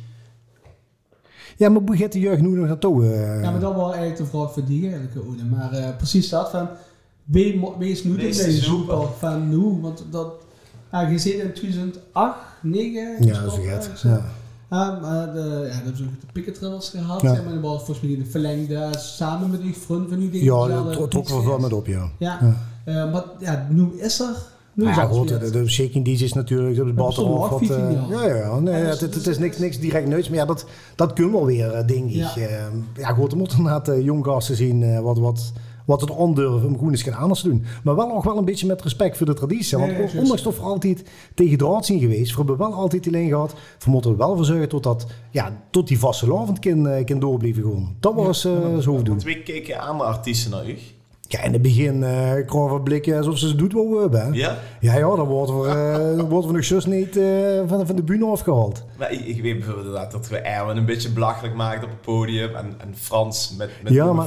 Ja, 1.59 1.69
maar 1.69 1.83
hoe 1.87 1.97
gaat 1.97 2.13
de 2.13 2.19
jeugd 2.21 2.41
nu 2.43 2.49
nog 2.49 2.67
naartoe? 2.67 3.05
eh? 3.07 3.43
Ja, 3.43 3.51
maar 3.51 3.61
dat 3.61 3.75
was 3.75 3.87
eigenlijk 3.93 4.17
de 4.17 4.27
vraag 4.27 4.53
voor 4.53 4.65
die 4.65 4.83
eigenlijk 4.91 5.15
Ode. 5.29 5.45
Maar 5.45 5.73
eh, 5.73 5.97
precies 5.97 6.29
dat 6.29 6.51
van, 6.51 6.69
we- 7.25 7.57
mo- 7.61 7.79
wees 7.79 8.05
nu 8.05 8.15
Wees 8.15 8.37
je 8.37 8.43
super. 8.51 8.63
super 8.65 9.09
van 9.19 9.49
nu, 9.49 9.81
want 9.81 10.05
dat, 10.11 10.33
ja, 10.93 11.01
je 11.01 11.19
zit 11.19 11.35
in 11.35 11.53
2008, 11.53 12.37
9 12.63 13.27
ja, 13.27 13.41
het. 13.45 14.01
Ja. 14.03 14.25
Maar 14.71 15.33
de, 15.33 15.41
ja, 15.41 15.63
dat 15.63 15.73
hebben 15.75 15.97
ze 15.97 16.03
ook 16.05 16.21
de 16.21 16.27
Picketrillers 16.33 16.89
gehad, 16.89 17.21
Ja. 17.21 17.35
zeg 17.35 17.45
maar 17.45 17.53
dat 17.53 17.63
was 17.63 17.85
volgens 17.85 18.01
mij 18.07 18.17
de 18.19 18.25
verlengde 18.31 18.89
samen 18.99 19.51
met 19.51 19.63
die 19.63 19.77
vriend 19.77 20.09
van 20.09 20.19
die 20.19 20.45
Ja, 20.45 20.67
dat 20.67 21.11
trok 21.11 21.29
we 21.29 21.43
wel 21.43 21.59
met 21.59 21.73
op, 21.73 21.87
ja. 21.87 22.11
Ja, 22.19 22.39
Ja. 22.41 22.55
Eh, 22.85 23.13
maar 23.13 23.25
ja, 23.39 23.67
nu 23.71 23.89
is 23.97 24.21
er, 24.21 24.37
is 24.87 24.97
Ja, 24.97 25.05
goed, 25.05 25.29
de, 25.29 25.51
de 25.51 25.69
shaking 25.69 26.05
DJ's 26.05 26.33
natuurlijk, 26.33 26.77
de 26.77 26.95
wat. 26.95 27.15
15 27.15 27.77
eh, 27.77 28.11
ja, 28.11 28.37
ja, 28.37 28.59
nee, 28.59 28.75
het, 28.75 29.01
het, 29.01 29.15
het 29.15 29.27
is 29.27 29.39
niks, 29.39 29.59
niks 29.59 29.79
direct 29.79 30.07
neuts, 30.09 30.29
maar 30.29 30.39
ja, 30.39 30.45
dat, 30.45 30.67
dat 30.95 31.13
kunnen 31.13 31.33
we 31.33 31.39
wel 31.39 31.47
weer, 31.47 31.73
eh, 31.73 31.87
denk 31.87 32.05
ik. 32.05 32.15
Ja. 32.15 32.33
Ja, 32.37 32.71
ja 32.97 33.09
goed, 33.13 33.33
er 33.33 33.39
moeten 33.39 33.59
inderdaad 33.59 33.89
uh, 33.89 34.05
jong 34.05 34.25
gasten 34.25 34.57
zien 34.57 34.83
eh, 34.83 35.01
wat, 35.01 35.19
wat, 35.19 35.53
wat 35.89 36.01
het 36.01 36.19
aandurven 36.19 36.69
om 36.69 36.75
gewoon 36.75 36.91
eens 36.91 37.03
gaan 37.03 37.15
anders 37.23 37.41
te 37.41 37.49
doen. 37.49 37.65
Maar 37.83 37.97
wel 37.97 38.07
nog 38.07 38.25
wel 38.25 38.39
een 38.39 38.45
beetje 38.45 38.67
met 38.67 38.83
respect 38.83 39.17
voor 39.17 39.27
de 39.27 39.35
traditie. 39.35 39.79
Want 39.79 39.93
Nee, 39.93 40.19
ondanks 40.19 40.43
dat 40.43 40.57
we 40.57 40.63
altijd 40.63 41.05
tegen 41.35 41.59
draad 41.59 41.87
zijn 41.87 41.99
geweest, 41.99 42.31
we 42.31 42.37
hebben 42.37 42.57
wel 42.57 42.73
altijd 42.73 43.03
die 43.03 43.13
lijn 43.13 43.29
gehad, 43.29 43.55
we 43.85 43.91
moeten 43.91 44.11
er 44.11 44.17
wel 44.17 44.37
voor 44.37 44.45
zorgen 44.45 44.69
tot, 44.69 44.83
dat, 44.83 45.07
ja, 45.31 45.63
tot 45.71 45.89
die 45.89 45.99
vaste 45.99 46.27
kan, 46.61 46.89
eh, 46.89 47.05
kan 47.05 47.19
doorblijven 47.19 47.63
gewoon. 47.63 47.97
Dat 48.01 48.15
was 48.15 48.45
eh 48.45 48.79
zo 48.79 48.97
doen. 48.97 49.05
Want 49.05 49.23
we 49.23 49.43
keken 49.43 49.79
andere 49.79 50.11
artiesten 50.11 50.51
naar 50.51 50.69
u. 50.69 50.77
Ja, 51.31 51.43
in 51.43 51.53
het 51.53 51.63
begin 51.63 52.03
uh, 52.03 52.33
kregen 52.33 52.75
we 52.75 52.81
blikken 52.81 53.17
alsof 53.17 53.39
ze 53.39 53.47
het 53.47 53.59
doet 53.59 53.73
wat 53.73 53.87
we 53.89 53.99
hebben. 54.01 54.33
Ja? 54.33 54.59
Ja, 54.81 54.95
ja, 54.95 55.17
dan 55.17 55.27
worden 55.27 55.61
we, 55.61 55.69
eh, 55.69 56.29
worden 56.29 56.51
we 56.51 56.57
nog 56.57 56.65
zus 56.65 56.87
niet 56.87 57.17
eh, 57.17 57.27
van, 57.67 57.87
van 57.87 57.97
de 57.97 58.03
bühne 58.03 58.25
afgehaald. 58.25 58.85
Maar 58.99 59.13
ik, 59.13 59.21
ik 59.27 59.43
weet 59.43 59.55
bijvoorbeeld 59.57 59.87
inderdaad 59.87 60.11
dat 60.13 60.29
we 60.29 60.37
Erwin 60.39 60.77
een 60.77 60.85
beetje 60.85 61.11
belachelijk 61.11 61.55
maakten 61.55 61.85
op 61.85 61.91
het 61.91 62.01
podium. 62.01 62.55
En, 62.55 62.67
en 62.79 62.95
Frans 62.97 63.55
met, 63.59 63.71
met 63.83 63.93
Ja, 63.93 64.07
de 64.07 64.13
maar- 64.13 64.27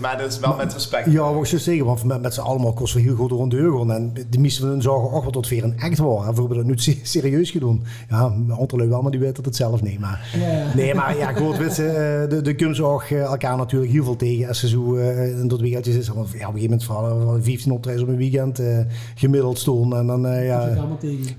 maar 0.00 0.18
dat 0.18 0.32
is 0.32 0.38
wel 0.38 0.56
met 0.56 0.72
respect. 0.72 1.10
Ja, 1.12 1.32
wat 1.32 1.40
ik 1.42 1.46
zo 1.46 1.58
zeggen, 1.58 1.84
want 1.84 2.04
met, 2.04 2.22
met 2.22 2.34
z'n 2.34 2.40
allemaal 2.40 2.72
kosten 2.72 3.00
we 3.00 3.06
heel 3.06 3.16
goed 3.16 3.28
door 3.28 3.42
een 3.42 3.48
deur 3.48 3.78
gaan. 3.78 3.92
En 3.92 4.12
de 4.30 4.38
meeste 4.38 4.60
van 4.60 4.70
hen 4.70 4.82
zagen 4.82 5.10
ook 5.12 5.24
wat 5.24 5.32
dat 5.32 5.48
weer 5.48 5.64
een 5.64 5.78
echt 5.78 5.98
was. 5.98 6.26
En 6.26 6.34
we 6.34 6.38
hebben 6.40 6.56
dat 6.56 6.66
nu 6.66 6.78
se- 6.78 6.98
serieus 7.02 7.50
gedaan. 7.50 7.82
Ja, 8.10 8.24
een 8.24 8.54
aantal 8.60 8.78
lui 8.78 8.90
wel, 8.90 9.02
maar 9.02 9.10
die 9.10 9.20
weten 9.20 9.34
dat 9.36 9.44
het 9.44 9.56
zelf 9.56 9.82
niet. 9.82 9.98
Maar, 9.98 10.30
Ja. 10.40 10.74
nee, 10.74 10.94
maar 10.94 11.16
ja, 11.16 11.32
goed, 11.32 11.56
weet 11.56 11.76
je, 11.76 11.86
eh, 11.86 12.30
de, 12.30 12.40
de 12.42 12.54
kunst 12.54 12.80
ook 12.80 13.02
eh, 13.02 13.20
elkaar 13.22 13.56
natuurlijk 13.56 13.92
heel 13.92 14.04
veel 14.04 14.16
tegen. 14.16 14.48
Als 14.48 14.60
ze 14.60 14.68
zo 14.68 14.96
eh, 14.96 15.38
in 15.40 15.48
dat 15.48 15.60
wereldje 15.60 15.92
zitten. 15.92 16.14
Ja, 16.14 16.20
op 16.20 16.26
een 16.26 16.30
gegeven 16.38 16.60
moment 16.62 16.84
vallen 16.84 17.34
we 17.34 17.42
15 17.42 17.72
optredens 17.72 18.02
op 18.04 18.08
een 18.08 18.16
weekend 18.16 18.58
eh, 18.58 18.78
gemiddeld 19.14 19.58
stonden. 19.58 19.98
En 19.98 20.06
dan, 20.06 20.26
eh, 20.26 20.40
is 20.40 20.46
ja, 20.46 20.68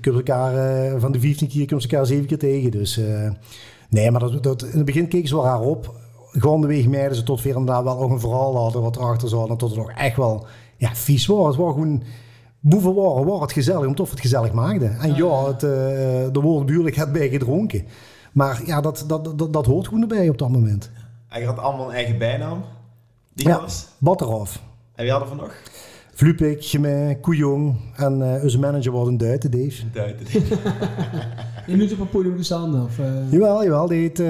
ze 0.00 0.10
elkaar 0.32 0.54
eh, 0.84 1.00
van 1.00 1.12
de 1.12 1.20
15 1.20 1.48
keer 1.48 1.66
kunnen 1.66 1.84
ze 1.84 1.88
elkaar 1.90 2.06
7 2.06 2.26
keer 2.26 2.38
tegen. 2.38 2.70
Dus 2.78 2.98
eh, 2.98 3.30
nee, 3.88 4.10
maar 4.10 4.20
dat, 4.20 4.42
dat, 4.42 4.62
in 4.62 4.76
het 4.76 4.84
begin 4.84 5.08
keken 5.08 5.28
ze 5.28 5.34
wel 5.34 5.44
raar 5.44 5.60
op. 5.60 5.94
Gaandeweg 6.30 6.86
merkten 6.86 7.16
ze 7.16 7.22
tot 7.22 7.42
weer 7.42 7.56
inderdaad 7.56 7.84
wel 7.84 7.98
ook 7.98 8.10
een 8.10 8.20
verhaal 8.20 8.56
hadden 8.56 8.82
wat 8.82 8.96
erachter 8.96 9.28
zat. 9.28 9.48
En 9.48 9.56
tot 9.56 9.70
het 9.70 9.78
nog 9.78 9.90
echt 9.90 10.16
wel 10.16 10.46
ja, 10.76 10.94
vies 10.94 11.26
was. 11.26 11.46
Het 11.46 11.56
was 11.56 11.72
gewoon 11.72 12.02
boeven 12.60 12.94
waren, 12.94 13.40
het 13.40 13.52
gezellig, 13.52 13.86
omdat 13.86 14.10
het 14.10 14.20
gezellig 14.20 14.52
maakten. 14.52 14.98
En 14.98 15.14
ja, 15.14 15.46
het, 15.46 15.62
uh, 15.62 16.36
er 16.36 16.40
wordt 16.40 16.66
buurlijk 16.66 16.96
het 16.96 17.12
bij 17.12 17.28
gedronken. 17.28 17.84
Maar 18.32 18.62
ja, 18.66 18.80
dat, 18.80 19.04
dat, 19.06 19.38
dat, 19.38 19.52
dat 19.52 19.66
hoort 19.66 19.86
gewoon 19.86 20.02
erbij 20.02 20.28
op 20.28 20.38
dat 20.38 20.48
moment. 20.48 20.90
En 21.28 21.40
je 21.40 21.46
had 21.46 21.58
allemaal 21.58 21.88
een 21.88 21.94
eigen 21.94 22.18
bijnaam. 22.18 22.64
Die 23.34 23.48
Ja, 23.48 23.60
was. 23.60 23.86
Batteraf. 23.98 24.62
En 24.94 25.02
wie 25.02 25.12
hadden 25.12 25.28
we 25.28 25.34
nog? 25.34 25.54
Flupik, 26.14 26.64
Gemé, 26.64 27.16
Koejong 27.20 27.74
en 27.96 28.20
uh, 28.20 28.42
onze 28.42 28.58
manager 28.58 28.92
was 28.92 29.08
een 29.08 29.16
Duiten, 29.16 29.50
Dave. 29.50 29.82
Duiten. 29.92 30.26
Je 31.66 31.76
moet 31.76 31.92
op 31.92 32.00
een 32.00 32.08
podium 32.08 32.36
gestaan 32.36 32.82
of... 32.82 32.98
Uh... 32.98 33.06
Jawel, 33.30 33.62
jawel. 33.64 33.86
Die 33.86 33.98
heet, 34.00 34.20
uh, 34.20 34.26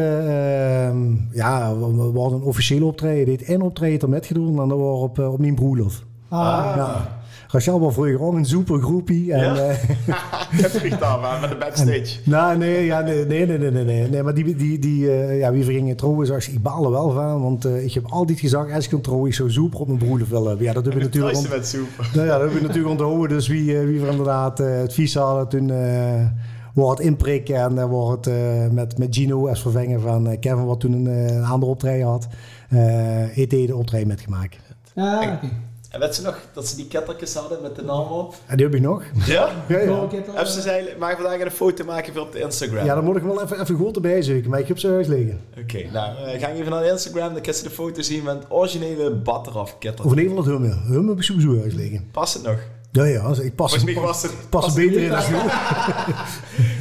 ja, 1.32 1.76
we, 1.78 2.12
we 2.12 2.18
hadden 2.20 2.38
een 2.40 2.44
officiële 2.46 2.84
optreden. 2.84 3.28
Heet 3.28 3.42
één 3.44 3.62
optreden 3.62 4.00
er 4.00 4.08
met 4.08 4.26
gedaan 4.26 4.60
en 4.60 4.68
dat 4.68 4.78
was 4.78 5.00
op, 5.00 5.18
uh, 5.18 5.32
op 5.32 5.38
mijn 5.38 5.54
broerlof. 5.54 6.04
Ah 6.28 6.40
Ah, 6.40 6.76
Ja. 6.76 7.22
Rachel 7.54 7.80
was 7.80 7.94
vroeger 7.94 8.20
ook 8.22 8.34
een 8.34 8.44
super 8.44 8.80
groepie. 8.82 9.32
En, 9.32 9.54
Ja? 9.54 9.56
eh, 9.56 9.76
heb 10.62 10.82
niet 10.82 10.98
daar, 10.98 11.20
maar 11.20 11.40
met 11.40 11.50
de 11.50 11.56
backstage. 11.56 12.06
nou, 12.30 12.58
nee, 12.58 12.84
ja, 12.84 13.00
nee, 13.00 13.26
nee, 13.26 13.46
nee, 13.46 13.58
nee, 13.70 13.84
nee, 13.84 14.08
nee. 14.08 14.22
Maar 14.22 14.34
die, 14.34 14.54
die, 14.56 14.78
die 14.78 15.10
eh, 15.10 15.38
ja, 15.38 15.52
wie 15.52 15.64
vergingen 15.64 15.96
trouwen, 15.96 16.26
zag 16.26 16.48
ik 16.48 16.62
baal 16.62 16.84
er 16.84 16.90
wel 16.90 17.10
van. 17.10 17.42
Want 17.42 17.64
eh, 17.64 17.84
ik 17.84 17.92
heb 17.92 18.04
altijd 18.06 18.40
gezegd, 18.40 18.72
als 18.72 18.86
ik 18.88 18.92
een 18.92 19.32
zou 19.32 19.50
super 19.50 19.80
op 19.80 19.86
mijn 19.86 19.98
broeder 19.98 20.26
willen 20.28 20.48
hebben. 20.48 20.66
Ja, 20.66 20.72
dat 20.72 20.84
hebben 20.84 21.00
we 21.02 21.06
natuurlijk... 21.10 21.36
Ont- 21.36 21.48
met 21.48 21.66
soep. 21.66 21.88
nou 22.14 22.26
ja, 22.26 22.32
dat 22.32 22.40
hebben 22.40 22.56
we 22.60 22.66
natuurlijk 22.66 22.90
onthouden. 22.90 23.28
Dus 23.28 23.48
wie, 23.48 23.78
eh, 23.78 23.84
wie 23.86 24.00
we 24.00 24.08
inderdaad 24.10 24.60
eh, 24.60 24.76
het 24.76 24.94
vies 24.94 25.14
hadden, 25.14 25.48
toen 25.48 25.70
eh 25.70 26.26
wordt 26.74 26.98
het 26.98 27.08
inprikken. 27.08 27.56
En 27.56 27.74
dan 27.74 27.88
wordt 27.88 28.24
het 28.24 28.34
eh, 28.34 28.68
met, 28.70 28.98
met 28.98 29.14
Gino 29.16 29.48
als 29.48 29.62
vervanger 29.62 30.00
van 30.00 30.28
eh, 30.28 30.38
Kevin, 30.40 30.64
wat 30.64 30.80
toen 30.80 30.92
een, 30.92 31.06
eh, 31.06 31.36
een 31.36 31.44
andere 31.44 31.70
optreden 31.72 32.06
had. 32.06 32.26
eh 32.68 33.38
ET 33.38 33.50
de 33.50 33.76
optreden 33.76 34.08
metgemaakt. 34.08 34.56
ja 34.94 35.16
oké. 35.36 35.48
En 35.94 36.00
weet 36.00 36.14
ze 36.14 36.22
nog 36.22 36.38
dat 36.52 36.66
ze 36.68 36.76
die 36.76 36.86
kettertjes 36.86 37.34
hadden 37.34 37.62
met 37.62 37.76
de 37.76 37.82
naam 37.82 38.06
op? 38.06 38.34
En 38.46 38.56
die 38.56 38.66
heb 38.66 38.74
ik 38.74 38.80
nog. 38.80 39.02
Ja? 39.26 39.50
Ja, 39.68 39.78
ja. 39.78 40.06
Kettle, 40.10 40.34
Hebben 40.34 40.52
ze 40.52 40.60
zei, 40.60 40.88
mag 40.98 41.14
vandaag 41.14 41.40
een 41.40 41.50
foto 41.50 41.84
maken 41.84 42.12
voor 42.12 42.22
op 42.22 42.32
de 42.32 42.40
Instagram? 42.40 42.84
Ja, 42.84 42.94
dan 42.94 43.04
moet 43.04 43.16
ik 43.16 43.22
wel 43.22 43.42
even, 43.42 43.60
even 43.60 43.76
goed 43.76 43.94
erbij 43.94 44.22
zoeken, 44.22 44.50
maar 44.50 44.58
ik 44.58 44.68
heb 44.68 44.78
ze 44.78 44.88
huis 44.88 45.06
liggen. 45.06 45.40
Oké, 45.58 45.90
nou, 45.92 46.16
eh, 46.16 46.40
ga 46.40 46.50
even 46.50 46.70
naar 46.70 46.82
de 46.82 46.88
Instagram, 46.88 47.32
dan 47.32 47.42
kan 47.42 47.54
ze 47.54 47.62
de 47.62 47.70
foto 47.70 48.02
zien 48.02 48.22
met 48.22 48.34
het 48.34 48.44
originele 48.48 49.10
Batteraf 49.14 49.78
ketter. 49.78 50.04
Of 50.04 50.12
in 50.12 50.18
ieder 50.18 50.36
geval 50.36 50.52
hummen. 50.52 50.82
Hummen 50.86 51.08
heb 51.08 51.16
ik 51.16 51.22
sowieso 51.22 51.58
huis 51.58 51.74
liggen. 51.74 52.08
Past 52.10 52.34
het 52.34 52.42
nog? 52.42 52.58
Ja, 52.90 53.04
ja, 53.04 53.34
ik 53.42 53.54
pas, 53.54 53.72
het, 53.72 54.48
pas 54.48 54.66
er 54.66 54.74
beter 54.74 55.02
in 55.02 55.12
als 55.14 55.28
nu. 55.30 55.36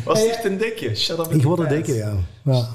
was 0.05 0.19
het 0.19 0.29
echt 0.29 0.45
een 0.45 0.57
dikke. 0.57 0.95
Shut 0.95 1.19
up 1.19 1.27
met 1.27 1.37
Ik 1.37 1.43
word 1.43 1.59
een 1.59 1.67
dikke, 1.67 1.93
ja. 1.93 2.13
ja. 2.43 2.67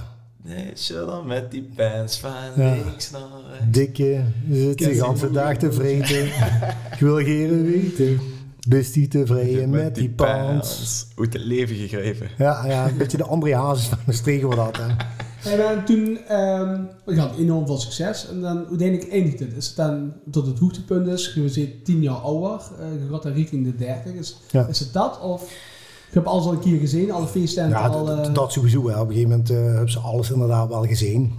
Nee, 0.48 0.70
up 0.74 1.24
met 1.26 1.50
die 1.50 1.68
pants 1.76 2.18
van 2.20 2.30
Ja. 2.56 2.74
links 2.84 3.10
naar 3.10 3.20
rechts. 3.50 3.64
Dikke, 3.70 4.22
zit 4.50 4.78
de 4.78 4.84
hele 4.84 5.30
dag 5.30 5.56
te 5.56 5.72
vreten. 5.72 6.26
Ik 6.92 6.98
wil 6.98 7.16
geen 7.16 7.64
weten. 7.64 8.20
Dus 8.68 8.92
die 8.92 9.08
tevreden 9.08 9.70
met 9.70 9.94
die 9.94 10.10
pants. 10.10 11.06
Uit 11.16 11.32
het 11.32 11.42
leven 11.44 11.76
gegrepen. 11.76 12.28
Ja, 12.38 12.66
ja, 12.66 12.88
een 12.88 12.96
beetje 12.96 13.16
de 13.16 13.24
André 13.24 13.56
Hazes 13.56 13.86
van 13.86 13.98
de 14.06 14.12
wordt 14.46 14.56
dat, 14.56 14.76
hè. 14.76 14.86
En 15.52 15.58
dan 15.58 15.84
toen, 15.84 16.18
ehm 16.28 16.82
we 17.04 17.20
hadden 17.20 17.38
enorm 17.38 17.66
veel 17.66 17.78
succes. 17.78 18.28
En 18.28 18.40
dan 18.40 18.66
uiteindelijk 18.68 19.10
eindigt 19.12 19.38
het. 19.40 19.52
Is 19.56 19.66
het 19.66 19.76
dan 19.76 20.12
tot 20.30 20.46
het 20.46 20.58
hoogtepunt 20.58 21.06
is, 21.06 21.32
je 21.34 21.40
bent 21.40 21.84
10 21.84 22.02
jaar 22.02 22.14
ouder, 22.16 22.60
eh, 22.78 22.86
je 23.02 23.08
gaat 23.12 23.22
dan 23.22 23.32
richting 23.32 23.64
de 23.64 23.74
30. 23.76 24.12
Is, 24.12 24.36
Ja. 24.50 24.66
is 24.66 24.78
het 24.80 24.92
dat? 24.92 25.20
Of 25.20 25.52
je 26.10 26.14
hebt 26.14 26.26
alles 26.26 26.44
al 26.44 26.52
een 26.52 26.58
keer 26.60 26.78
gezien, 26.78 27.10
alle 27.10 27.26
feesten, 27.26 27.68
Ja, 27.68 27.90
eh, 27.90 28.34
dat 28.34 28.52
sowieso. 28.52 28.88
Hè. 28.88 29.00
Op 29.00 29.08
een 29.08 29.12
gegeven 29.14 29.30
moment 29.30 29.50
eh, 29.50 29.56
hebben 29.56 29.90
ze 29.90 29.98
alles 29.98 30.30
inderdaad 30.30 30.68
wel 30.68 30.84
gezien. 30.86 31.32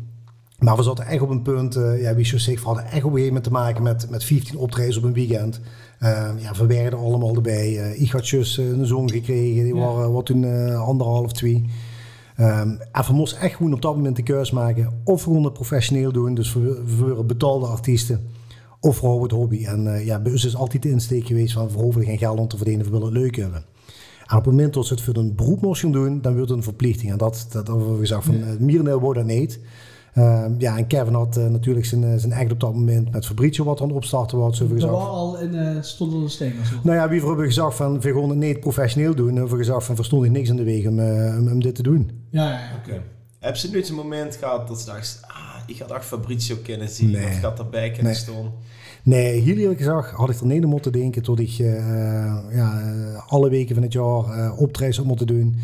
Maar 0.60 0.76
we 0.78 0.84
zaten 0.84 1.06
echt 1.06 1.22
op 1.22 1.30
een 1.30 1.42
punt, 1.42 1.76
eh, 1.76 2.02
ja, 2.02 2.16
wie 2.16 2.26
zo 2.26 2.38
zegt, 2.38 2.60
we 2.60 2.66
hadden 2.66 2.84
echt 2.84 2.94
op 3.04 3.12
een 3.12 3.18
gegeven 3.18 3.26
moment 3.28 3.44
te 3.44 3.52
maken 3.52 3.84
met, 3.84 4.10
met 4.10 4.24
15 4.24 4.58
optredens 4.58 4.98
op 4.98 5.04
een 5.04 5.14
weekend. 5.14 5.60
Eh, 6.00 6.30
ja, 6.38 6.54
we 6.58 6.66
werden 6.66 7.00
allemaal 7.00 7.36
erbij. 7.36 7.72
Ik 7.98 8.12
had 8.12 8.30
eh, 8.32 8.58
een 8.58 8.86
zoon 8.86 9.12
gekregen, 9.12 9.64
die 9.64 9.76
Ja. 9.76 9.82
waren 9.82 10.12
wat 10.12 10.26
toen 10.26 10.76
anderhalf, 10.76 11.32
twee. 11.34 11.66
Ehm, 12.36 12.70
en 12.92 13.06
we 13.08 13.14
moesten 13.14 13.40
echt 13.40 13.56
gewoon 13.56 13.74
op 13.74 13.82
dat 13.82 13.96
moment 13.96 14.16
de 14.16 14.24
keus 14.24 14.52
maken. 14.52 14.94
Of 15.04 15.24
we 15.26 15.30
gewoon 15.30 15.44
het 15.44 15.54
professioneel 15.54 16.12
doen, 16.12 16.34
dus 16.34 16.54
we, 16.54 16.84
we 17.18 17.24
betaalde 17.24 17.66
artiesten. 17.66 18.22
Of 18.80 19.00
we 19.00 19.06
houden 19.06 19.28
het 19.28 19.38
hobby. 19.38 19.66
En 19.66 19.94
eh, 19.96 20.06
ja, 20.06 20.20
bij 20.20 20.32
ons 20.32 20.46
is 20.46 20.56
altijd 20.56 20.84
de 20.84 20.90
insteek 20.90 21.26
geweest 21.28 21.54
van 21.54 21.68
we 21.70 21.78
hoeven 21.78 22.04
geen 22.04 22.18
geld 22.18 22.40
om 22.40 22.48
te 22.48 22.58
verdienen, 22.58 22.86
we 22.86 22.92
willen 22.92 23.06
het 23.08 23.16
leuk 23.18 23.36
hebben. 23.36 23.64
En 24.30 24.38
op 24.38 24.46
het 24.46 24.54
moment 24.54 24.74
dat 24.74 24.86
ze 24.86 24.94
het 24.94 25.04
voor 25.04 25.16
een 25.16 25.36
beroep 25.36 25.62
moesten 25.62 25.92
doen, 25.92 26.22
dan 26.22 26.36
werd 26.36 26.48
het 26.50 26.58
een 26.58 26.64
verplichting. 26.64 27.12
En 27.12 27.18
dat, 27.18 27.48
dat 27.52 27.68
hebben 27.68 27.92
we 27.94 28.00
gezegd 28.00 28.24
van, 28.24 28.38
Ja. 28.38 28.46
uh, 28.46 28.60
Mierendeel 28.60 29.00
wordt 29.00 29.20
dat 29.20 29.28
niet. 29.28 29.60
Ehm, 30.14 30.52
ja, 30.58 30.78
en 30.78 30.88
Kevin 30.88 31.14
had 31.14 31.38
eh, 31.38 31.48
natuurlijk 31.48 31.86
zijn, 31.86 32.04
eh, 32.04 32.14
zijn 32.18 32.32
echt 32.32 32.52
op 32.52 32.60
dat 32.60 32.74
moment 32.74 33.12
met 33.12 33.26
Fabrizio 33.26 33.64
wat 33.64 33.82
aan 33.82 33.88
het 33.88 33.96
opstarten 33.96 34.38
was. 34.38 34.58
Gezegd. 34.58 34.82
was 34.92 35.08
al 35.08 35.40
in, 35.40 35.56
eh 35.56 35.82
stond 35.82 36.14
al 36.14 36.22
een 36.22 36.30
steen 36.30 36.54
of 36.62 36.68
zo. 36.68 36.76
Nou 36.84 36.98
ja, 36.98 37.10
wie 37.10 37.20
hebben 37.20 37.38
we 37.38 37.46
gezegd 37.46 37.76
van, 37.76 38.02
we 38.02 38.14
gaan 38.14 38.30
het 38.30 38.38
niet 38.38 38.60
professioneel 38.60 39.16
doen. 39.16 39.34
We 39.34 39.40
hebben 39.40 39.58
gezegd 39.58 39.84
van, 39.84 39.96
verstond 39.96 40.26
ik 40.26 40.32
niks 40.32 40.50
in 40.50 40.56
de 40.56 40.64
weg 40.64 40.86
om, 40.88 41.00
eh, 41.00 41.38
om, 41.40 41.52
om 41.52 41.62
dit 41.62 41.76
te 41.76 41.84
doen. 41.84 42.12
Ja, 42.30 42.44
ja, 42.50 42.52
ja. 42.52 42.70
Oké. 42.86 43.02
Heb 43.40 43.56
ze 43.56 43.72
nooit 43.72 43.90
een 43.90 43.96
moment 43.96 44.36
gehad 44.36 44.68
dat 44.68 44.80
ze 44.80 44.86
dacht, 44.86 45.20
ah, 45.28 45.36
ik 45.68 45.80
had 45.80 45.92
echt 45.92 46.06
Fabrizio 46.06 46.56
kunnen 46.64 46.90
zien 46.90 47.12
Nee. 47.12 47.26
of 47.26 47.36
ik 47.38 47.42
had 47.44 47.60
erbij 47.60 47.88
kunnen 47.92 48.12
Nee. 48.12 48.22
staan? 48.22 48.52
Nee, 49.10 49.42
heel 49.42 49.56
eerlijk 49.58 49.78
gezegd 49.80 50.12
had 50.12 50.30
ik 50.30 50.40
er 50.40 50.46
niet 50.46 50.64
aan 50.64 50.70
moeten 50.70 50.92
denken 50.92 51.22
tot 51.22 51.40
ik 51.40 51.50
eh, 51.60 51.76
ja, 52.52 52.82
eh, 52.82 53.32
alle 53.32 53.50
weken 53.50 53.76
van 53.76 53.84
het 53.84 53.94
jaar 53.94 54.24
eh 54.24 54.60
optredens 54.62 54.98
had 54.98 55.06
moeten 55.06 55.28
doen. 55.28 55.56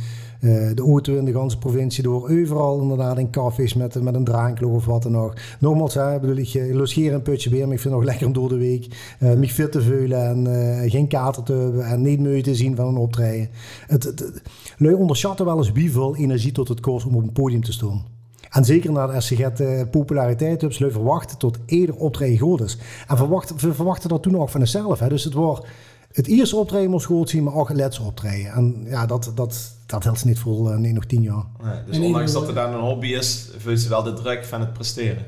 De 0.76 0.82
auto 0.82 1.16
in 1.16 1.26
de 1.26 1.32
ganse 1.32 1.58
provincie 1.58 2.04
door. 2.04 2.30
Overal 2.30 2.82
inderdaad 2.82 3.18
in 3.18 3.30
cafés 3.30 3.74
met, 3.74 4.02
met 4.02 4.16
een 4.16 4.24
drankloog 4.24 4.72
of 4.74 4.86
wat 4.86 5.04
dan 5.04 5.18
ook. 5.18 5.34
Nogmaals, 5.60 5.94
hè, 5.94 6.20
bedoel, 6.20 6.36
ik 6.38 6.70
logeer 6.72 7.14
een 7.14 7.22
putje 7.22 7.50
weer, 7.50 7.66
maar 7.66 7.76
ik 7.76 7.80
vind 7.82 7.94
het 7.94 8.04
nog 8.04 8.10
lekker 8.12 8.28
om 8.28 8.34
door 8.34 8.50
de 8.50 8.58
week. 8.58 8.88
mij 9.20 9.48
fit 9.48 9.72
te 9.72 9.82
veulen 9.82 10.48
en 10.48 10.90
geen 10.90 11.08
kater 11.08 11.44
te 11.44 11.54
hebben 11.54 11.86
en 11.86 12.02
niet 12.02 12.20
moeite 12.20 12.50
te 12.50 12.56
zien 12.56 12.76
van 12.76 12.88
een 12.88 12.98
optreden. 12.98 13.50
Het, 13.88 14.04
het, 14.04 14.20
het- 14.20 14.42
lui 14.78 14.96
onderschatten 14.96 15.46
wel 15.46 15.58
eens 15.58 15.72
wie 15.72 15.92
veel 15.92 16.16
energie 16.16 16.52
tot 16.52 16.68
het 16.68 16.80
kost 16.80 17.06
om 17.06 17.16
op 17.16 17.24
een 17.24 17.32
podium 17.32 17.64
te 17.64 17.72
staan. 17.72 18.15
En 18.56 18.66
zeker 18.66 18.92
na 18.92 19.08
de 19.08 19.22
SCG 19.22 19.40
eh, 19.40 19.82
populariteit 19.92 20.62
hebben 20.62 20.78
ze 20.78 20.92
verwachten 20.92 21.38
tot 21.38 21.58
ieder 21.66 21.96
optreden 21.96 22.38
groot 22.38 22.62
is. 22.62 22.78
En 23.08 23.18
verwachten, 23.18 23.56
we 23.60 23.74
verwachten 23.74 24.10
dat 24.10 24.24
toen 24.24 24.38
ook 24.38 24.50
van 24.50 24.60
onszelf. 24.60 25.00
Hè. 25.00 25.10
Dus 25.10 25.24
het 25.24 25.34
wordt 25.34 25.68
het 26.12 26.28
eerste 26.28 26.56
optreden 26.56 26.90
moest 26.90 27.06
goed 27.06 27.30
zien, 27.30 27.44
maar 27.44 27.54
ook 27.54 27.68
het 27.68 27.78
laatste 27.78 28.04
optreden. 28.04 28.52
En 28.52 28.86
ja, 28.86 29.06
dat, 29.06 29.32
dat, 29.36 29.76
dat 29.86 30.04
helpt 30.04 30.20
ze 30.20 30.28
niet 30.28 30.40
voor 30.40 30.72
eh, 30.72 30.78
nee, 30.78 30.94
nog 30.94 31.06
tien 31.06 31.22
jaar. 31.22 31.44
Nee, 31.64 31.84
dus 31.86 31.96
En 31.96 32.04
ondanks 32.04 32.32
dat 32.32 32.48
er 32.48 32.54
dan 32.54 32.74
een 32.74 32.80
hobby 32.80 33.08
is, 33.08 33.50
voelt 33.58 33.80
ze 33.80 33.90
wel 33.90 34.04
de 34.04 34.14
druk 34.14 34.46
van 34.46 34.60
het 34.60 34.74
presteren. 34.74 35.26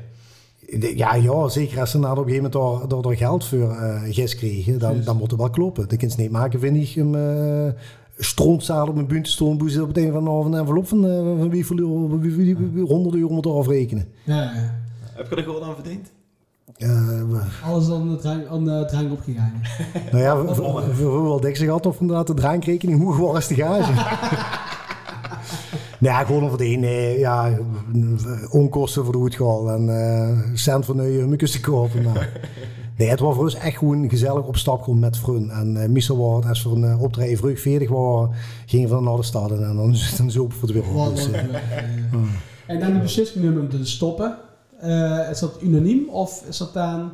Ja, 0.94 1.14
ja, 1.14 1.48
zeker 1.48 1.80
als 1.80 1.90
ze 1.90 1.98
na 1.98 2.10
op 2.10 2.18
een 2.18 2.24
gegeven 2.24 2.50
moment 2.50 2.80
daar, 2.80 2.88
daar, 2.88 3.02
daar 3.02 3.16
geld 3.16 3.44
voor 3.44 3.70
eh 3.70 4.02
gist 4.14 4.34
kregen, 4.34 4.78
dan, 4.78 5.02
dan 5.04 5.16
moet 5.16 5.30
het 5.30 5.40
wel 5.40 5.50
kloppen. 5.50 5.86
Kun 5.86 5.98
je 6.08 6.14
niet 6.16 6.30
maken, 6.30 6.60
vind 6.60 6.76
ik, 6.76 7.02
om 7.04 7.14
uh, 7.14 7.68
strontzaal 8.18 8.88
op 8.88 8.94
mijn 8.94 9.06
bunt 9.06 9.24
te 9.24 9.30
stonden, 9.30 9.58
boezen 9.58 9.82
op 9.82 9.88
het 9.88 9.96
een 9.96 10.12
van 10.12 10.24
de 10.24 10.30
een 10.30 10.54
envelop 10.54 10.88
van, 10.88 11.04
eh, 11.06 11.16
van 11.16 11.50
wie, 11.50 11.66
wie, 11.66 11.86
wie, 12.20 12.34
wie, 12.34 12.56
wie, 12.56 12.68
wie 12.72 12.84
100 12.84 13.14
euro 13.14 13.34
moet 13.34 13.46
eraf 13.46 13.66
rekenen. 13.66 14.08
ja, 14.24 14.42
ja. 14.42 14.76
Heb 15.14 15.30
je 15.30 15.36
er 15.36 15.42
gewoon 15.42 15.62
aan 15.62 15.74
verdiend? 15.74 16.10
Eh, 16.76 17.68
Alles 17.70 17.90
aan 17.90 18.08
de 18.08 18.16
drank, 18.16 18.46
aan 18.46 18.64
de 18.64 18.84
drank 18.90 19.12
opgegaan. 19.12 19.52
nou 20.12 20.22
ja, 20.24 20.42
we- 20.44 20.54
we 20.54 20.62
we- 20.62 20.94
we 20.96 21.04
wel 21.22 21.40
dik 21.40 21.56
gehad 21.56 21.86
of 21.86 22.00
inderdaad 22.00 22.26
de 22.26 22.34
drankrekening 22.34 23.00
hoe 23.02 23.14
gewoon 23.14 23.36
is 23.36 23.46
de 23.46 23.54
gage. 23.54 23.92
Nee, 25.98 26.12
ja, 26.12 26.24
gewoon 26.24 26.44
over 26.44 26.58
de 26.58 26.66
een. 26.66 26.80
Nee, 26.80 27.18
ja, 27.18 27.58
onkosten 28.50 29.04
voor 29.04 29.12
de 29.12 29.18
hoedgal 29.18 29.70
en 29.70 29.88
eh 29.88 30.38
cent 30.54 30.84
voor 30.84 30.98
een 30.98 31.12
hummus 31.12 31.50
te 31.50 31.60
kopen. 31.60 32.02
Maar. 32.02 32.32
Nee, 32.98 33.08
het 33.08 33.20
was 33.20 33.34
voor 33.34 33.44
ons 33.44 33.54
echt 33.54 33.78
gewoon 33.78 34.08
gezellig 34.08 34.46
op 34.46 34.56
stap 34.56 34.82
gewoon 34.82 34.98
met 34.98 35.16
vrienden. 35.16 35.56
En 35.56 35.76
uh, 35.76 35.88
meestal 35.88 36.16
was 36.16 36.44
als 36.44 36.62
we 36.62 36.70
een 36.70 36.84
uh, 36.84 37.02
optreden 37.02 37.36
vroeg 37.36 37.60
40 37.60 37.88
waren, 37.88 38.30
gingen 38.66 38.88
we 38.88 39.00
naar 39.00 39.16
de 39.16 39.22
stad 39.22 39.50
en 39.50 39.76
dan, 39.76 39.76
dan 40.16 40.30
zo 40.30 40.48
voor 40.48 40.68
op. 40.68 41.14
Dus, 41.14 41.26
wat 41.26 41.34
eh, 41.34 41.42
leuk, 41.42 41.50
ja. 41.50 42.18
En 42.66 42.80
dan 42.80 42.92
de 42.92 42.98
beslissing 42.98 43.58
om 43.58 43.68
te 43.68 43.84
stoppen. 43.86 44.36
Eh, 44.80 45.30
is 45.30 45.38
dat 45.38 45.58
unaniem 45.62 46.08
of 46.08 46.44
is 46.48 46.58
dat 46.58 46.74
dan 46.74 47.10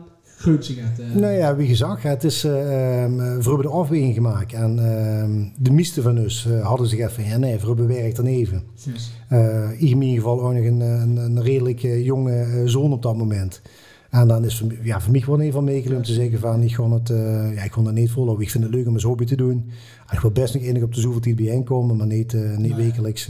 eh? 0.47 1.15
Nou 1.15 1.33
ja, 1.33 1.57
wie 1.57 1.69
gezag, 1.69 2.03
het 2.03 2.25
is, 2.25 2.45
uh, 2.45 2.53
we 2.53 3.43
hebben 3.43 3.63
de 3.63 3.69
afweging 3.69 4.15
gemaakt. 4.15 4.53
En 4.53 4.77
uh, 4.77 5.47
de 5.59 5.71
meeste 5.71 6.03
van 6.03 6.19
ons 6.19 6.47
uh, 6.47 6.67
hadden 6.67 6.87
zich 6.87 6.99
even 6.99 7.25
ja 7.25 7.37
nee, 7.37 7.59
hebben 7.59 7.87
werk 7.87 8.15
dan 8.15 8.27
even. 8.27 8.63
Yes. 8.75 9.13
Uh, 9.33 9.71
ik 9.73 9.81
in 9.81 10.03
ieder 10.03 10.23
geval 10.23 10.43
ook 10.43 10.53
nog 10.53 10.65
een, 10.65 10.81
een, 10.81 11.17
een 11.17 11.43
redelijk 11.43 11.81
jonge 11.81 12.47
uh, 12.47 12.69
zoon 12.69 12.93
op 12.93 13.03
dat 13.03 13.17
moment. 13.17 13.63
En 14.11 14.29
dan 14.29 14.45
is 14.45 14.59
voor, 14.59 14.73
ja, 14.83 15.01
voor 15.01 15.13
mij 15.13 15.21
gewoon 15.21 15.41
een 15.41 15.53
van 15.53 15.69
om 15.69 16.03
te 16.03 16.13
zeggen 16.13 16.39
van, 16.39 16.63
ik 16.63 16.75
ga 16.75 16.91
het, 16.91 17.11
uh, 17.11 17.55
ja, 17.55 17.63
ik 17.63 17.73
ga 17.73 17.83
het 17.83 17.95
niet 17.95 18.11
volhouden. 18.11 18.45
Ik 18.45 18.51
vind 18.51 18.65
het 18.65 18.75
leuk 18.75 18.87
om 18.87 18.93
eens 18.93 19.03
hobby 19.03 19.25
te 19.25 19.37
doen. 19.37 19.71
En 20.07 20.15
ik 20.17 20.21
wil 20.21 20.31
best 20.31 20.55
nog 20.55 20.63
enig 20.63 20.83
op 20.83 20.95
de 20.95 21.01
zoveel 21.01 21.21
tijd 21.21 21.37
bijeenkomen, 21.37 21.97
maar 21.97 22.07
niet, 22.07 22.33
uh, 22.33 22.57
niet 22.57 22.77
nee. 22.77 22.85
wekelijks. 22.85 23.27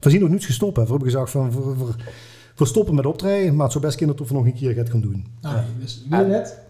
we 0.00 0.10
zien 0.10 0.20
nog 0.20 0.30
niets 0.30 0.46
gestopt. 0.46 0.76
Hè. 0.76 0.82
We 0.82 0.90
hebben 0.90 1.10
gezegd 1.10 1.30
van, 1.30 1.50
we, 1.50 1.74
we 2.54 2.64
stoppen 2.64 2.94
met 2.94 3.06
optreden, 3.06 3.54
maar 3.54 3.62
het 3.62 3.72
zou 3.72 3.84
best 3.84 3.96
kunnen 3.96 4.16
dat 4.16 4.28
we 4.28 4.34
nog 4.34 4.44
een 4.44 4.54
keer 4.54 4.74
gaat 4.74 4.90
gaan 4.90 5.00
doen. 5.00 5.26
Nou, 5.40 5.56
dus 5.80 6.04
net? 6.08 6.62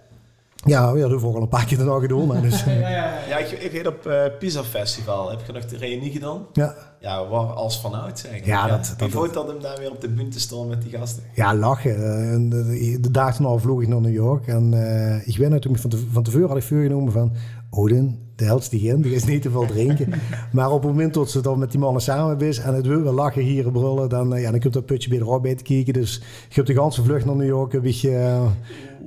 Ja, 0.66 0.88
ja, 0.88 1.00
dat 1.00 1.10
hebben 1.10 1.30
we 1.30 1.36
al 1.36 1.42
een 1.42 1.48
paar 1.48 1.64
keer 1.64 1.78
daarna 1.78 1.98
gedaan. 1.98 2.26
Maar 2.26 2.42
dus, 2.42 2.64
ja, 2.64 2.72
ja, 2.72 2.88
ja. 2.88 3.18
ja, 3.28 3.38
ik, 3.38 3.50
ik 3.50 3.72
weet 3.72 3.86
op 3.86 4.06
uh, 4.06 4.22
Pisa 4.38 4.62
Festival. 4.62 5.30
Heb 5.30 5.40
je 5.46 5.52
nog 5.52 5.64
de 5.64 5.76
reunie 5.76 6.10
gedaan? 6.10 6.46
Ja. 6.52 6.74
Ja, 7.00 7.22
we 7.22 7.28
waren 7.28 7.54
als 7.54 7.80
vanuit 7.80 8.18
zeggen. 8.18 8.46
Ja, 8.46 8.68
dat, 8.68 8.94
dat, 8.98 9.12
dat, 9.12 9.34
dat 9.34 9.46
hem 9.46 9.60
daar 9.60 9.78
weer 9.78 9.90
op 9.90 10.00
de 10.00 10.08
bunt 10.08 10.32
te 10.32 10.40
staan 10.40 10.68
met 10.68 10.82
die 10.82 10.90
gasten. 10.90 11.22
Ja, 11.34 11.54
lachen. 11.54 11.96
Uh, 11.96 12.50
de, 12.50 12.64
de, 12.64 13.00
de 13.00 13.10
dag 13.10 13.36
daarna 13.36 13.58
vloog 13.58 13.82
ik 13.82 13.88
naar 13.88 14.00
New 14.00 14.12
York. 14.12 14.46
En 14.46 14.72
uh, 14.72 15.28
ik 15.28 15.36
weet 15.36 15.50
natuurlijk 15.50 15.82
van, 15.82 15.90
te, 15.90 15.98
van 16.12 16.22
tevoren 16.22 16.48
had 16.48 16.56
ik 16.56 16.62
voorgenomen 16.62 17.12
van... 17.12 17.32
Odin, 17.70 18.23
de 18.36 18.44
helft 18.44 18.70
die 18.70 18.88
in, 18.88 19.02
die 19.02 19.14
is 19.14 19.24
niet 19.24 19.42
te 19.42 19.50
veel 19.50 19.66
drinken. 19.66 20.12
maar 20.52 20.70
op 20.70 20.82
het 20.82 20.90
moment 20.90 21.14
dat 21.14 21.30
ze 21.30 21.40
dan 21.40 21.58
met 21.58 21.70
die 21.70 21.80
mannen 21.80 22.02
samen 22.02 22.40
is 22.40 22.58
en 22.58 22.74
het 22.74 22.86
wel 22.86 23.12
lachen, 23.12 23.42
hier 23.42 23.70
brullen, 23.70 24.08
dan, 24.08 24.34
uh, 24.34 24.42
ja, 24.42 24.50
dan 24.50 24.60
komt 24.60 24.72
dat 24.72 24.86
putje 24.86 25.08
bij 25.08 25.18
de 25.18 25.38
bij 25.42 25.54
te 25.54 25.62
kijken. 25.62 25.92
Dus 25.92 26.22
ik 26.48 26.56
heb 26.56 26.66
de 26.66 26.74
ganse 26.74 27.02
vlucht 27.02 27.24
naar 27.24 27.36
New 27.36 27.46
York 27.46 27.72
een 27.72 27.80
beetje 27.80 28.10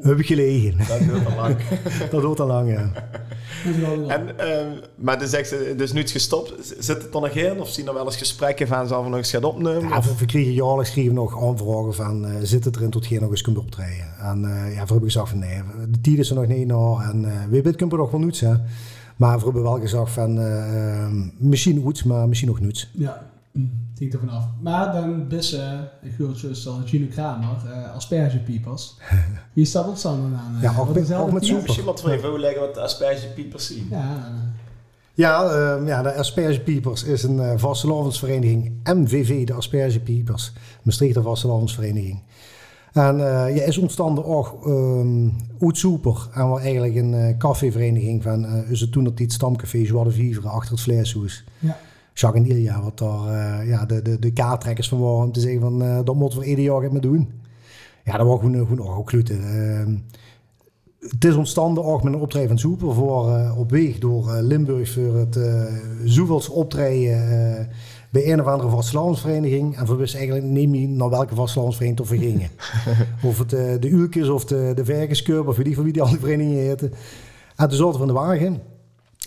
Heb 0.02 0.20
ik 0.20 0.26
gelegen. 0.26 0.78
Dat 0.88 1.00
duurt 1.00 1.26
al 1.26 1.36
lang. 1.36 1.56
Dat 2.12 2.24
hoort 2.24 2.40
al 2.40 2.48
lang, 2.48 2.72
ja. 2.72 2.92
En, 4.08 4.40
ehm, 4.40 4.68
maar 4.96 5.20
dus, 5.20 5.30
zegt 5.30 5.48
ze, 5.48 5.74
dus 5.78 5.92
nu 5.92 6.02
het 6.02 6.12
gestopt. 6.12 6.54
Zit 6.80 7.02
het 7.04 7.14
er 7.14 7.22
nog 7.22 7.30
in? 7.30 7.62
Of 7.62 7.70
zien 7.70 7.88
er 7.88 7.94
wel 7.94 8.06
eens 8.06 8.16
gesprekken 8.16 8.68
van 8.68 8.88
zal 8.88 9.04
we 9.04 9.10
nog 9.10 9.18
eens 9.18 9.30
gaan 9.30 9.44
opnemen? 9.44 9.90
Ja, 9.90 10.02
we, 10.02 10.16
we 10.18 10.26
kregen 10.26 10.54
jaarlijks 10.54 10.92
kregen 10.92 11.14
we 11.14 11.20
nog 11.20 11.44
aanvragen 11.44 11.94
van 11.94 12.26
eh, 12.26 12.32
zit 12.42 12.66
het 12.66 12.76
erin 12.76 12.90
tot 12.90 13.08
je 13.08 13.20
nog 13.20 13.30
eens 13.30 13.42
kunt 13.42 13.58
optreden. 13.58 14.06
En 14.20 14.46
eh, 14.46 14.74
ja, 14.76 14.82
we 14.82 14.92
hebben 14.92 15.02
gezegd 15.02 15.30
van 15.30 15.40
nee, 15.40 15.62
de 15.90 16.02
tijd 16.02 16.18
is 16.18 16.30
er 16.30 16.36
nog 16.36 16.48
niet 16.48 16.68
naar 16.68 17.10
en 17.10 17.24
uh, 17.24 17.32
wie 17.50 17.62
weet 17.62 17.76
kunnen 17.76 17.96
we 17.96 18.02
nog 18.02 18.12
wel 18.12 18.20
nuts 18.20 18.40
hè. 18.40 18.54
Maar 19.18 19.38
we 19.38 19.44
hebben 19.44 19.64
wel 19.64 19.80
gezegd 19.80 20.12
van 20.12 20.40
eh, 20.40 21.04
eh, 21.04 21.12
misschien 21.38 21.82
goed, 21.82 22.06
maar 22.06 22.28
misschien 22.28 22.50
nog 22.50 22.60
nuts. 22.60 22.90
Ja, 22.94 23.26
hm, 23.52 23.60
het 23.60 24.00
hangt 24.00 24.14
er 24.14 24.20
vanaf. 24.20 24.46
Maar 24.62 24.94
dan 24.94 25.28
uh, 25.30 25.74
ik 26.02 26.12
het 26.18 26.38
zoals 26.38 26.68
al 26.68 26.82
Gino 26.86 27.08
Kramer, 27.10 27.58
uh, 27.66 27.96
aspergepiepers. 27.96 28.96
Wie 29.54 29.64
is 29.64 29.72
dat 29.72 29.88
ontstaan 29.88 30.36
aan? 30.36 30.56
Uh, 30.56 30.62
Ja, 30.62 30.76
ook 30.80 30.94
met, 30.94 31.14
ook 31.14 31.32
met 31.32 31.46
soep. 31.46 31.62
misschien 31.62 31.86
wat 31.86 32.02
voor 32.02 32.10
even 32.10 32.30
uitleggen 32.30 32.62
wat 32.62 32.74
de 32.74 32.82
aspergepiepers 32.82 33.68
zien. 33.68 33.88
Ja, 33.92 34.32
Ja, 35.14 35.44
eh, 35.44 35.88
ja, 35.88 36.02
de 36.02 36.14
Aspergepiepers 36.14 37.04
is 37.04 37.24
een 37.24 37.38
uh, 37.38 37.52
vastelavondsvereniging. 37.56 38.72
MVV, 38.84 39.46
de 39.46 39.54
Aspergepiepers. 39.54 40.52
Maastrichter 40.82 41.22
Vastelavondsvereniging. 41.22 42.22
En 42.98 43.18
uh, 43.18 43.56
je 43.56 43.64
is 43.64 43.78
ontstaan 43.78 44.24
ook 44.24 44.66
um, 44.66 45.36
uit 45.60 45.78
Soeper. 45.78 46.28
En 46.34 46.54
we 46.54 46.60
eigenlijk 46.60 46.96
een 46.96 47.14
uh, 47.14 47.38
cafévereniging 47.38 48.24
van 48.24 48.46
uh, 48.46 48.72
is 48.72 48.82
het 48.82 48.92
toen 48.92 49.04
dat 49.04 49.18
dit 49.18 49.34
stamcafé 49.34 49.78
Joie 49.78 50.04
de 50.04 50.12
Vivre 50.12 50.48
achter 50.48 50.72
het 50.72 50.82
Vleeshoes. 50.82 51.46
Ja. 51.60 51.78
Jacques 52.14 52.44
en 52.44 52.50
Ilja, 52.50 52.82
wat 52.82 52.98
daar 52.98 53.66
ja, 53.66 53.86
de, 53.86 54.02
de, 54.02 54.20
de 54.20 54.32
kaarttrekkers 54.32 54.90
van 54.90 55.00
waren 55.00 55.26
om 55.26 55.32
te 55.32 55.40
zeggen 55.40 55.62
van 55.62 56.04
dat 56.06 56.16
moeten 56.16 56.40
we 56.40 56.46
ieder 56.46 56.64
jaar 56.64 56.82
gaan 56.82 57.00
doen. 57.00 57.30
Ja, 58.04 58.18
dat 58.18 58.28
was 58.28 58.40
gewoon, 58.40 58.68
gewoon 58.68 58.98
ook 58.98 59.10
gluten. 59.10 59.40
Uh, 59.40 59.96
het 61.10 61.26
is 61.26 61.36
ontstaan 61.36 61.84
ook 61.84 62.04
met 62.04 62.14
een 62.14 62.20
optreden 62.20 62.48
van 62.48 62.60
Soeper 62.60 62.94
voor 62.94 63.54
op 63.58 63.72
weg 63.72 64.00
door 64.00 64.32
Limburg 64.42 64.92
voor 64.92 65.16
het 65.16 65.36
uh, 65.36 66.50
optreden 66.52 67.70
bij 68.10 68.32
een 68.32 68.42
of 68.42 68.48
andere 68.48 68.70
vastlandsvereniging. 68.70 69.78
En 69.78 69.86
we 69.86 69.96
wisten 69.96 70.20
eigenlijk 70.20 70.50
niet 70.50 70.70
meer 70.70 70.88
naar 70.88 71.10
welke 71.10 71.36
vastlandsvereniging 71.36 72.10
we 72.10 72.18
gingen. 72.18 72.50
of 73.30 73.38
het 73.38 73.50
de 73.50 73.90
Uurkes 73.90 74.30
of 74.30 74.46
de, 74.46 74.72
de 74.76 74.86
Vergescurb 74.86 75.48
of 75.48 75.58
weet 75.58 75.68
ik 75.68 75.76
van 75.76 75.84
wie 75.84 75.94
die 75.94 76.02
andere 76.02 76.20
verenigingen 76.20 76.64
heten. 76.64 76.94
En 77.56 77.68
toen 77.68 77.78
zaten 77.78 77.92
we 77.92 77.98
van 77.98 78.08
de 78.08 78.14
wagen. 78.14 78.62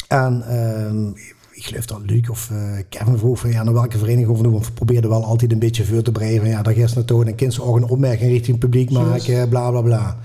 En 0.09 0.43
ehm, 0.49 1.09
ik 1.51 1.66
geloof 1.66 1.87
dat 1.87 2.01
Luc 2.07 2.29
of 2.29 2.51
uh, 2.53 2.59
Kevin 2.88 3.19
vroeg 3.19 3.38
van 3.38 3.51
ja, 3.51 3.62
naar 3.62 3.73
welke 3.73 3.99
vereniging 3.99 4.29
of 4.29 4.40
doen. 4.40 4.61
We 4.61 4.73
probeerden 4.73 5.11
wel 5.11 5.25
altijd 5.25 5.53
een 5.53 5.59
beetje 5.59 5.85
voor 5.85 6.03
te 6.03 6.12
breien. 6.12 6.40
Van 6.40 6.49
ja, 6.49 6.62
daar 6.62 6.77
is 6.77 6.95
naartoe 6.95 7.25
en 7.25 7.35
kind 7.35 7.61
ook 7.61 7.77
een 7.77 7.88
opmerking 7.88 8.31
richting 8.31 8.57
het 8.57 8.71
publiek 8.71 8.90
maken, 8.90 9.49
bla 9.49 9.71
bla 9.71 9.81
bla. 9.81 10.16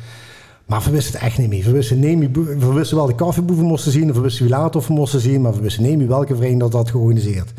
Maar 0.66 0.82
we 0.84 0.92
wisten 0.92 1.14
het 1.14 1.22
echt 1.22 1.38
niet 1.38 1.50
meer. 1.50 1.64
We 1.64 1.72
wisten, 1.72 2.00
niet 2.00 2.36
we 2.36 2.74
wisten 2.74 2.98
wel 2.98 3.06
de 3.06 3.16
koffieboeven 3.16 3.66
moesten 3.66 3.92
zien, 3.92 4.10
of 4.10 4.16
we 4.16 4.22
wisten 4.22 4.44
wie 4.46 4.54
later 4.54 4.80
of 4.80 4.88
we 4.88 4.94
moesten 4.94 5.20
zien, 5.20 5.42
maar 5.42 5.54
we 5.54 5.62
wisten 5.62 5.84
niet 5.84 5.98
meer 5.98 6.08
welke 6.08 6.34
vereniging 6.34 6.60
dat 6.60 6.74
had 6.74 6.90
georganiseerd. 6.90 7.54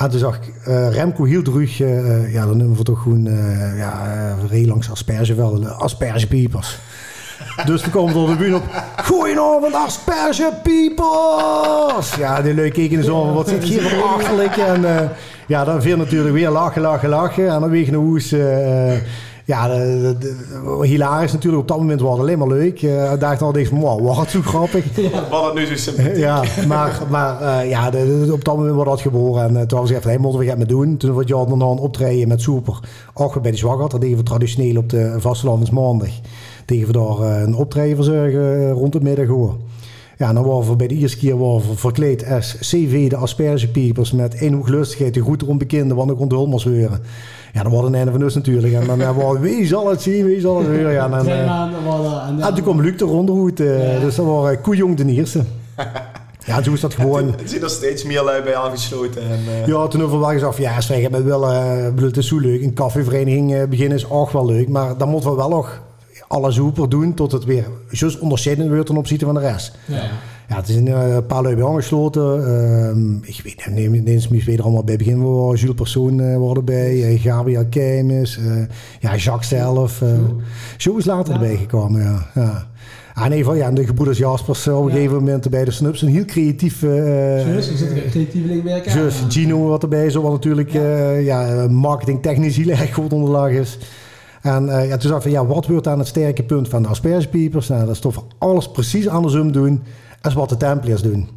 En 0.00 0.10
toen 0.10 0.18
zag 0.18 0.36
ik 0.36 0.52
uh, 0.68 0.92
Remco 0.92 1.24
heel 1.24 1.42
terug, 1.42 1.80
uh, 1.80 2.32
ja, 2.32 2.46
dan 2.46 2.56
noemen 2.56 2.76
we 2.76 2.82
toch 2.82 3.02
gewoon, 3.02 3.26
uh, 3.26 3.78
ja, 3.78 4.36
langs 4.66 4.90
asperge 4.90 5.34
wel, 5.34 5.66
aspergepiepers. 5.66 6.78
dus 7.66 7.82
toen 7.82 7.92
komen 7.92 8.12
we 8.12 8.18
door 8.18 8.28
de 8.28 8.36
bühne 8.36 8.56
op. 8.56 8.84
Goedenavond, 9.04 9.74
aspergepiepers! 9.74 12.14
Ja, 12.14 12.42
die 12.42 12.54
leuk 12.54 12.72
keken 12.72 13.04
zo 13.04 13.24
van, 13.24 13.34
wat 13.34 13.48
zit 13.48 13.62
hier 13.62 13.82
van 13.82 14.02
achterlijk? 14.02 14.56
En 14.56 15.10
ja, 15.46 15.64
dan 15.64 15.82
veel 15.82 15.96
natuurlijk 15.96 16.34
weer 16.34 16.50
lachen, 16.50 16.82
lachen, 16.82 17.08
lachen. 17.08 17.48
En 17.48 17.60
dan 17.60 17.70
weer 17.70 17.88
een 17.88 17.94
hoes. 17.94 18.34
Ja, 19.50 19.68
de, 19.68 20.16
de, 20.18 20.18
de, 20.18 20.86
hilarisch 20.86 21.32
natuurlijk. 21.32 21.62
Op 21.62 21.68
dat 21.68 21.78
moment 21.78 22.00
was 22.00 22.10
het 22.10 22.20
alleen 22.20 22.38
maar 22.38 22.48
leuk. 22.48 22.82
Uh, 22.82 23.12
dacht 23.18 23.42
altijd 23.42 23.68
van, 23.68 23.80
wow, 23.80 24.16
wat 24.16 24.30
zo 24.30 24.40
grappig. 24.40 24.84
Ja. 25.10 25.28
Wat 25.30 25.44
het 25.44 25.54
nu 25.54 25.66
zo 25.66 25.76
sympathiek. 25.76 26.16
ja, 26.16 26.44
maar, 26.66 27.02
maar 27.10 27.42
uh, 27.42 27.70
ja, 27.70 27.86
op 28.32 28.44
dat 28.44 28.56
moment 28.56 28.74
wordt 28.74 28.90
dat 28.90 29.00
geboren. 29.00 29.42
En 29.42 29.54
uh, 29.54 29.60
toen 29.60 29.80
was 29.80 29.90
ik 29.90 29.96
even, 29.96 30.10
hey, 30.10 30.18
moeten 30.18 30.40
we 30.40 30.46
gaan 30.46 30.58
met 30.58 30.68
doen. 30.68 30.96
Toen 30.96 31.22
je 31.26 31.34
nog 31.34 31.72
een 31.72 31.78
optreden 31.78 32.28
met 32.28 32.42
Super. 32.42 32.78
Ook 33.14 33.42
bij 33.42 33.50
de 33.50 33.56
Zwaggat. 33.56 33.90
Dat 33.90 34.00
deden 34.00 34.16
we 34.16 34.22
traditioneel 34.22 34.76
op 34.76 34.88
de 34.88 35.14
vastelanders 35.18 35.70
maandag. 35.70 36.10
Tegen 36.64 36.86
we 36.86 36.92
daar 36.92 37.42
een 37.42 37.54
optreden 37.54 37.96
verzorgen 37.96 38.70
rond 38.70 38.92
de 38.92 39.00
middag 39.00 39.26
hoor. 39.26 39.56
Ja, 40.20 40.32
dan 40.32 40.44
waren 40.44 40.68
we 40.68 40.76
bij 40.76 40.86
de 40.86 40.94
eerste 40.94 41.18
keer 41.18 41.38
waren 41.38 41.68
we 41.68 41.76
verkleed 41.76 42.26
als 42.26 42.56
CV, 42.58 43.08
de 43.08 43.16
aspergepiepers, 43.16 44.12
met 44.12 44.34
één 44.34 44.52
hoeglustigheid, 44.52 45.14
de 45.14 45.20
goed 45.20 45.44
onbekende, 45.44 45.94
want 45.94 46.10
ik 46.10 46.16
kon 46.16 46.28
de 46.28 46.34
hulmers 46.34 46.64
weuren. 46.64 47.00
Ja, 47.52 47.62
dat 47.62 47.72
was 47.72 47.84
een 47.84 47.94
einde 47.94 48.12
van 48.12 48.22
ons 48.22 48.34
natuurlijk. 48.34 48.74
En 48.74 48.86
dan 48.86 48.98
waren 48.98 49.40
wie 49.40 49.66
zal 49.66 49.88
het 49.88 50.02
zien, 50.02 50.24
wie 50.24 50.40
zal 50.40 50.58
het 50.58 50.66
weuren. 50.66 50.92
Ja, 50.92 51.04
en, 51.04 51.10
dan, 51.10 51.26
en, 51.26 52.40
en 52.40 52.54
toen 52.54 52.62
kwam 52.62 52.80
Luc 52.80 52.98
de 52.98 53.04
ronderhoed, 53.04 53.60
uh, 53.60 53.94
ja. 53.94 54.00
dus 54.00 54.14
dat 54.14 54.26
waren 54.26 54.60
koejong 54.60 54.96
de 54.96 55.04
eerste. 55.04 55.44
Ja, 56.46 56.60
toen 56.60 56.74
is 56.74 56.80
dat 56.80 56.94
gewoon... 56.94 57.28
Er 57.28 57.48
zit 57.48 57.62
er 57.62 57.70
steeds 57.70 58.04
meer 58.04 58.22
lui 58.22 58.42
bij 58.42 58.56
aangesloten. 58.56 59.22
En, 59.22 59.38
uh... 59.48 59.66
Ja, 59.66 59.86
toen 59.86 60.00
hebben 60.00 60.18
we 60.18 60.26
wel 60.26 60.34
gezegd, 60.34 60.56
ja, 60.56 60.80
Sven, 60.80 61.00
je 61.00 61.10
bent 61.10 61.24
wel, 61.24 61.52
uh, 61.52 61.84
bedoel, 61.84 62.08
het 62.08 62.16
is 62.16 62.28
zo 62.28 62.38
leuk. 62.38 62.62
Een 62.62 62.74
koffievereniging 62.74 63.52
uh, 63.52 63.64
beginnen 63.64 63.98
is 63.98 64.10
ook 64.10 64.30
wel 64.30 64.46
leuk, 64.46 64.68
maar 64.68 64.96
dan 64.98 65.08
moeten 65.08 65.30
we 65.30 65.36
wel 65.36 65.48
nog 65.48 65.82
alles 66.30 66.54
super 66.54 66.88
doen 66.88 67.14
tot 67.14 67.32
het 67.32 67.44
weer 67.44 67.64
juist 67.88 68.18
onderscheidend 68.18 68.70
wordt 68.70 68.86
ten 68.86 68.96
opzichte 68.96 69.24
van 69.24 69.34
de 69.34 69.40
rest. 69.40 69.78
Ja. 69.84 70.02
Ja, 70.48 70.56
het 70.56 70.68
is 70.68 70.74
een 70.74 70.86
uh, 70.86 71.16
paar 71.26 71.42
lui 71.42 71.54
bij 71.54 71.64
aangesloten. 71.64 72.40
Uh, 73.22 73.28
ik 73.28 73.40
weet 73.44 73.66
niet, 73.74 73.90
nee, 73.90 74.14
eens 74.14 74.28
mis 74.28 74.44
weer 74.44 74.62
allemaal 74.62 74.84
bij 74.84 74.94
het 74.94 75.04
begin. 75.04 75.22
We 75.22 75.56
Jules 75.56 75.74
Persoon 75.74 76.20
uh, 76.20 76.36
worden 76.36 76.64
bij, 76.64 77.12
uh, 77.12 77.20
Gabriel 77.20 77.66
Keimis, 77.70 78.38
ja, 79.00 79.16
Jacques 79.16 79.48
zelf. 79.48 80.00
Uh, 80.00 80.08
Zo 80.76 80.96
is 80.96 81.04
later 81.04 81.34
erbij 81.34 81.56
gekomen, 81.56 82.02
ja. 82.02 82.26
ja. 82.34 82.68
Ah, 83.14 83.28
nee, 83.28 83.44
van, 83.44 83.56
ja, 83.56 83.70
de 83.70 83.86
gebroeders 83.86 84.18
Jaspers 84.18 84.68
op 84.68 84.84
een 84.84 84.90
gegeven 84.90 85.14
moment 85.14 85.50
bij 85.50 85.64
de 85.64 85.70
Snups. 85.70 86.02
Een 86.02 86.08
heel 86.08 86.24
creatief... 86.24 86.82
Uh, 86.82 87.56
er 87.56 87.62
zit 87.62 87.80
een 87.80 88.10
creatieveling 88.10 88.62
bij 88.62 88.82
Juist, 88.84 89.18
Gino 89.28 89.66
wat 89.66 89.82
erbij 89.82 90.10
zo, 90.10 90.22
wat 90.22 90.32
natuurlijk 90.32 90.70
ja. 90.70 91.10
ja, 91.12 91.68
marketingtechnisch 91.68 92.56
heel 92.56 92.68
erg 92.68 92.94
goed 92.94 93.12
onderlag 93.12 93.50
is. 93.50 93.78
En 94.42 94.66
uh, 94.66 94.88
ja, 94.88 94.96
toen 94.96 95.10
dacht 95.10 95.26
ik 95.26 95.32
van, 95.32 95.40
ja, 95.40 95.46
wat 95.46 95.66
wordt 95.66 95.84
dan 95.84 95.98
het 95.98 96.08
sterke 96.08 96.42
punt 96.42 96.68
van 96.68 96.82
de 96.82 96.88
aspergepiepers? 96.88 97.68
Nou, 97.68 97.80
dat 97.80 97.94
is 97.94 98.00
toch 98.00 98.24
alles 98.38 98.70
precies 98.70 99.08
andersom 99.08 99.52
doen 99.52 99.82
als 100.22 100.34
wat 100.34 100.48
de 100.48 100.56
Templiers 100.56 101.02
doen. 101.02 101.28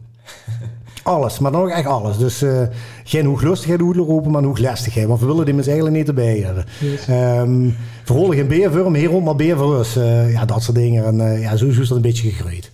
alles, 1.04 1.40
maar 1.40 1.52
dan 1.52 1.62
ook 1.62 1.70
echt 1.70 1.86
alles. 1.88 2.18
Dus 2.18 2.44
uh, 2.44 2.62
geen 3.04 3.26
hoeglustigheid 3.26 3.82
roepen, 3.82 4.32
maar 4.32 4.44
hoeglastigheid. 4.44 5.08
Want 5.08 5.20
we 5.20 5.26
willen 5.26 5.46
die 5.46 5.54
mensen 5.54 5.74
eigenlijk 5.74 6.02
niet 6.02 6.18
erbij 6.18 6.38
hebben. 6.38 6.66
Yes. 6.80 7.08
Um, 7.40 7.76
Verholen 8.04 8.38
geen 8.38 8.48
beer 8.48 8.72
voor 8.72 8.84
hem, 8.84 8.94
hier 8.94 9.10
rond 9.10 9.26
maar 9.26 9.36
beer 9.36 9.58
voor 9.58 9.78
ons. 9.78 9.98
Uh, 9.98 10.32
ja, 10.32 10.46
dat 10.46 10.64
soort 10.64 10.78
dingen. 10.78 11.06
En 11.06 11.16
uh, 11.16 11.42
ja, 11.42 11.56
zo 11.56 11.66
is 11.66 11.88
dat 11.88 11.90
een 11.90 12.02
beetje 12.02 12.30
gegroeid. 12.30 12.72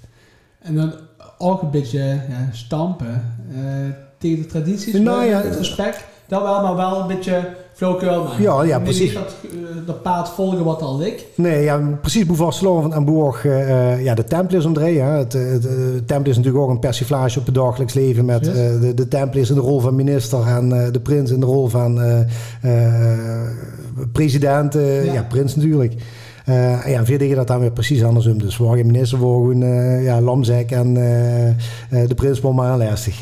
En 0.60 0.76
dan 0.76 0.94
ook 1.38 1.62
een 1.62 1.72
beetje 1.72 2.00
ja, 2.30 2.50
stampen 2.52 3.36
tegen 4.18 4.42
de 4.42 4.46
tradities, 4.46 4.94
nou, 4.94 5.26
ja, 5.26 5.42
het 5.42 5.56
respect. 5.56 6.04
Dat 6.30 6.42
wel, 6.42 6.62
maar 6.62 6.76
wel 6.76 7.00
een 7.00 7.08
beetje 7.08 7.50
maken. 7.80 8.42
Ja, 8.42 8.64
ja, 8.64 8.80
precies. 8.80 9.14
dat, 9.14 9.36
dat 9.86 10.02
paard 10.02 10.30
volgen 10.30 10.64
wat 10.64 10.82
al 10.82 10.98
ligt. 10.98 11.24
Nee, 11.36 11.64
ja, 11.64 11.98
precies. 12.02 12.26
Bouvard 12.26 12.94
en 12.94 13.06
Bourg, 13.06 13.46
uh, 13.46 14.04
ja, 14.04 14.14
de 14.14 14.24
Templiers 14.24 14.66
omdraaien. 14.66 15.06
Het, 15.06 15.34
het, 15.34 15.64
het 15.64 16.08
Tempel 16.08 16.32
is 16.32 16.38
natuurlijk 16.38 16.64
ook 16.64 16.70
een 16.70 16.80
persiflage 16.80 17.40
op 17.40 17.46
het 17.46 17.56
dagelijks 17.56 17.94
leven 17.94 18.26
met 18.26 18.46
yes. 18.46 18.56
uh, 18.56 18.82
de, 18.82 18.94
de 18.94 19.08
Templiers 19.08 19.50
in 19.50 19.56
de 19.56 19.62
rol 19.62 19.80
van 19.80 19.96
minister 19.96 20.48
en 20.48 20.70
uh, 20.70 20.92
de 20.92 21.00
prins 21.00 21.32
in 21.32 21.40
de 21.40 21.46
rol 21.46 21.68
van 21.68 22.00
president. 24.12 24.74
Ja. 24.74 25.14
ja. 25.14 25.24
prins 25.30 25.56
natuurlijk. 25.56 25.94
Uh, 26.46 26.88
ja, 26.88 27.06
veel 27.06 27.18
dingen 27.18 27.36
dat 27.36 27.48
dan 27.48 27.60
weer 27.60 27.72
precies 27.72 28.04
andersom. 28.04 28.40
Dus 28.40 28.58
we 28.58 28.64
waren 28.64 28.86
minister 28.86 29.18
voor 29.18 29.42
gewoon 29.42 29.62
uh, 29.62 30.04
ja, 30.04 30.22
Lamzek 30.22 30.72
en 30.72 30.88
uh, 30.88 32.08
de 32.08 32.16
prins 32.16 32.40
was 32.40 32.54
maar 32.54 32.78
lastig. 32.78 33.22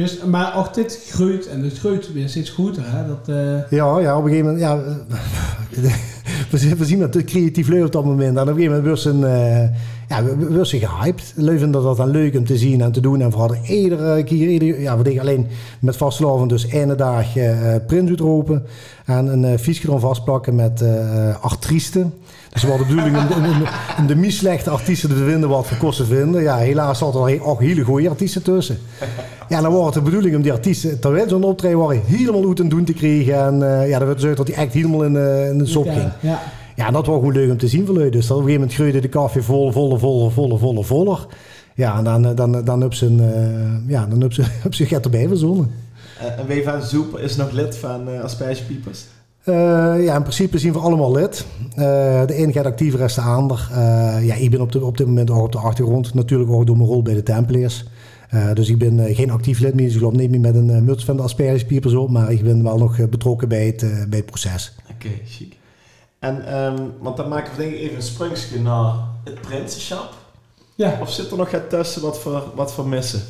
Just, 0.00 0.24
maar 0.26 0.56
ook 0.56 0.74
dit 0.74 1.04
groeit 1.08 1.46
en 1.46 1.62
het 1.62 1.78
groeit 1.78 2.12
weer 2.12 2.28
steeds 2.28 2.50
groter. 2.50 2.82
Hè? 2.86 3.06
Dat, 3.06 3.28
uh... 3.28 3.70
Ja, 3.70 3.98
ja, 3.98 4.16
op 4.16 4.24
een 4.24 4.30
gegeven 4.30 4.52
moment. 4.52 4.60
Ja, 4.60 4.78
we 6.78 6.84
zien 6.84 6.98
dat 6.98 7.24
creatief 7.24 7.68
leuk 7.68 7.84
op 7.84 7.92
dat 7.92 8.04
moment. 8.04 8.36
En 8.36 8.42
op 8.42 8.48
een 8.48 8.54
gegeven 8.54 8.76
moment 8.76 8.88
was 8.88 9.04
een, 9.04 9.20
uh, 9.20 9.62
ja, 10.08 10.24
we, 10.24 10.36
we 10.36 10.64
zijn 10.64 10.82
gehyped. 10.82 11.32
Leuven 11.36 11.70
dat 11.70 11.82
dat 11.82 11.96
dan 11.96 12.10
leuk 12.10 12.36
om 12.36 12.44
te 12.44 12.56
zien 12.56 12.80
en 12.80 12.92
te 12.92 13.00
doen. 13.00 13.20
En 13.20 13.30
vooral 13.30 13.54
iedere 13.64 14.24
keer, 14.24 14.80
ja, 14.80 14.96
we 14.96 15.02
deden 15.02 15.20
alleen 15.20 15.46
met 15.80 15.96
vastloven 15.96 16.48
dus 16.48 16.66
ene 16.66 16.94
dag 16.94 17.36
uh, 17.36 17.74
print 17.86 18.08
uitropen. 18.08 18.66
En 19.04 19.26
een 19.26 19.58
uh, 19.84 19.98
vastplakken 19.98 20.54
met 20.54 20.80
uh. 20.80 21.44
Dus 22.52 22.62
we 22.62 22.68
hadden 22.68 22.88
de 22.88 22.94
bedoeling 22.94 23.30
om, 23.30 23.44
om, 23.44 23.66
om 23.98 24.06
de 24.06 24.16
meest 24.16 24.38
slechte 24.38 24.70
artiesten 24.70 25.08
te 25.08 25.24
vinden 25.24 25.48
wat 25.48 25.66
voor 25.66 25.76
kosten 25.76 26.06
vinden. 26.06 26.42
Ja, 26.42 26.56
helaas 26.56 26.98
zat 26.98 27.14
er 27.14 27.44
ook 27.44 27.60
hele 27.60 27.84
goede 27.84 28.08
artiesten 28.08 28.42
tussen. 28.42 28.78
Ja, 29.48 29.60
dan 29.60 29.72
was 29.72 29.84
het 29.84 29.94
de 29.94 30.02
bedoeling 30.02 30.36
om 30.36 30.42
die 30.42 30.52
artiesten, 30.52 31.00
terwijl 31.00 31.30
een 31.30 31.42
optreden 31.42 31.78
waren, 31.78 32.02
helemaal 32.04 32.48
uit 32.48 32.60
en 32.60 32.68
doen 32.68 32.84
te 32.84 32.92
krijgen. 32.92 33.34
En 33.34 33.54
uh, 33.54 33.88
ja, 33.88 33.98
dan 33.98 34.06
werd 34.06 34.20
gezegd 34.20 34.36
dat 34.36 34.48
hij 34.48 34.56
echt 34.56 34.72
helemaal 34.72 35.04
in, 35.04 35.14
uh, 35.14 35.48
in 35.48 35.58
de 35.58 35.66
sop 35.66 35.84
ging. 35.84 35.96
Ja, 35.96 36.12
ja. 36.20 36.40
ja, 36.76 36.90
dat 36.90 37.06
was 37.06 37.16
gewoon 37.16 37.32
leuk 37.32 37.50
om 37.50 37.56
te 37.56 37.68
zien 37.68 37.86
voor 37.86 37.94
jullie. 37.94 38.10
Dus 38.10 38.24
op 38.24 38.30
een 38.30 38.36
gegeven 38.36 38.60
moment 38.60 38.74
groeide 38.74 39.00
de 39.00 39.08
koffie 39.08 39.42
vol, 39.42 39.72
voller, 39.72 39.98
voller, 39.98 40.32
voller, 40.32 40.58
voller, 40.58 40.84
voller. 40.84 41.26
Ja, 41.74 41.98
en 41.98 42.04
dan, 42.04 42.34
dan, 42.34 42.64
dan 42.64 42.80
heb 42.80 42.94
ze 42.94 43.06
een, 43.06 43.20
uh, 43.20 43.90
ja, 43.92 44.06
dan 44.06 44.20
heb 44.20 44.32
ze, 44.32 44.42
heb 44.44 44.74
ze 44.78 44.86
get 44.86 45.04
erbij 45.04 45.28
verzonnen. 45.28 45.70
en 46.36 46.46
wie 46.46 46.62
van 46.62 46.82
Zoep 46.82 47.18
is 47.18 47.36
nog 47.36 47.50
lid 47.50 47.76
van 47.76 48.08
uh? 48.08 48.24
Eh, 49.44 50.04
ja, 50.04 50.16
in 50.16 50.22
principe 50.22 50.58
zien 50.58 50.72
we 50.72 50.78
allemaal 50.78 51.12
lid. 51.12 51.46
Eh, 51.74 52.26
de 52.26 52.34
ene 52.34 52.52
gaat 52.52 52.64
actief, 52.64 52.92
de 52.92 52.98
rest 52.98 53.14
de 53.14 53.20
ander. 53.20 53.68
Eh, 53.72 54.26
ja, 54.26 54.34
ik 54.34 54.50
ben 54.50 54.60
op, 54.60 54.72
de, 54.72 54.84
op 54.84 54.96
dit 54.96 55.06
moment 55.06 55.30
ook 55.30 55.42
op 55.42 55.52
de 55.52 55.58
achtergrond. 55.58 56.14
Natuurlijk 56.14 56.50
ook 56.50 56.66
door 56.66 56.76
mijn 56.76 56.88
rol 56.88 57.02
bij 57.02 57.14
de 57.14 57.22
Templiers. 57.22 57.84
Eh, 58.30 58.52
dus 58.54 58.68
ik 58.68 58.78
ben 58.78 59.14
geen 59.14 59.30
actief 59.30 59.58
lid 59.58 59.74
meer. 59.74 59.86
Dus 59.86 59.94
ik 59.94 60.00
loop 60.00 60.16
niet 60.16 60.30
meer 60.30 60.40
met 60.40 60.54
een 60.54 60.68
uh, 60.68 60.80
muts 60.80 61.04
van 61.04 61.16
de 61.16 61.22
aspergespiepers 61.22 61.94
op. 61.94 62.10
Maar 62.10 62.32
ik 62.32 62.42
ben 62.42 62.62
wel 62.62 62.78
nog 62.78 63.08
betrokken 63.08 63.48
bij 63.48 63.66
het, 63.66 63.78
bij 64.08 64.18
het 64.18 64.26
proces. 64.26 64.74
Oké, 64.90 65.08
chic. 65.26 65.56
En, 66.18 66.46
ehm, 66.46 66.82
want 66.98 67.16
dan 67.16 67.28
maken 67.28 67.56
we 67.56 67.62
denk 67.62 67.72
ik 67.72 67.80
even 67.80 67.96
een 67.96 68.02
sprongje 68.02 68.60
naar 68.60 68.94
het 69.24 69.40
Prinsenschap. 69.40 70.14
Ja. 70.74 70.98
Of 71.00 71.12
zit 71.12 71.30
er 71.30 71.36
nog 71.36 71.50
wat 71.50 71.70
tussen 71.70 72.02
wat 72.02 72.18
voor, 72.18 72.42
wat 72.54 72.72
voor 72.72 72.88
missen? 72.88 73.20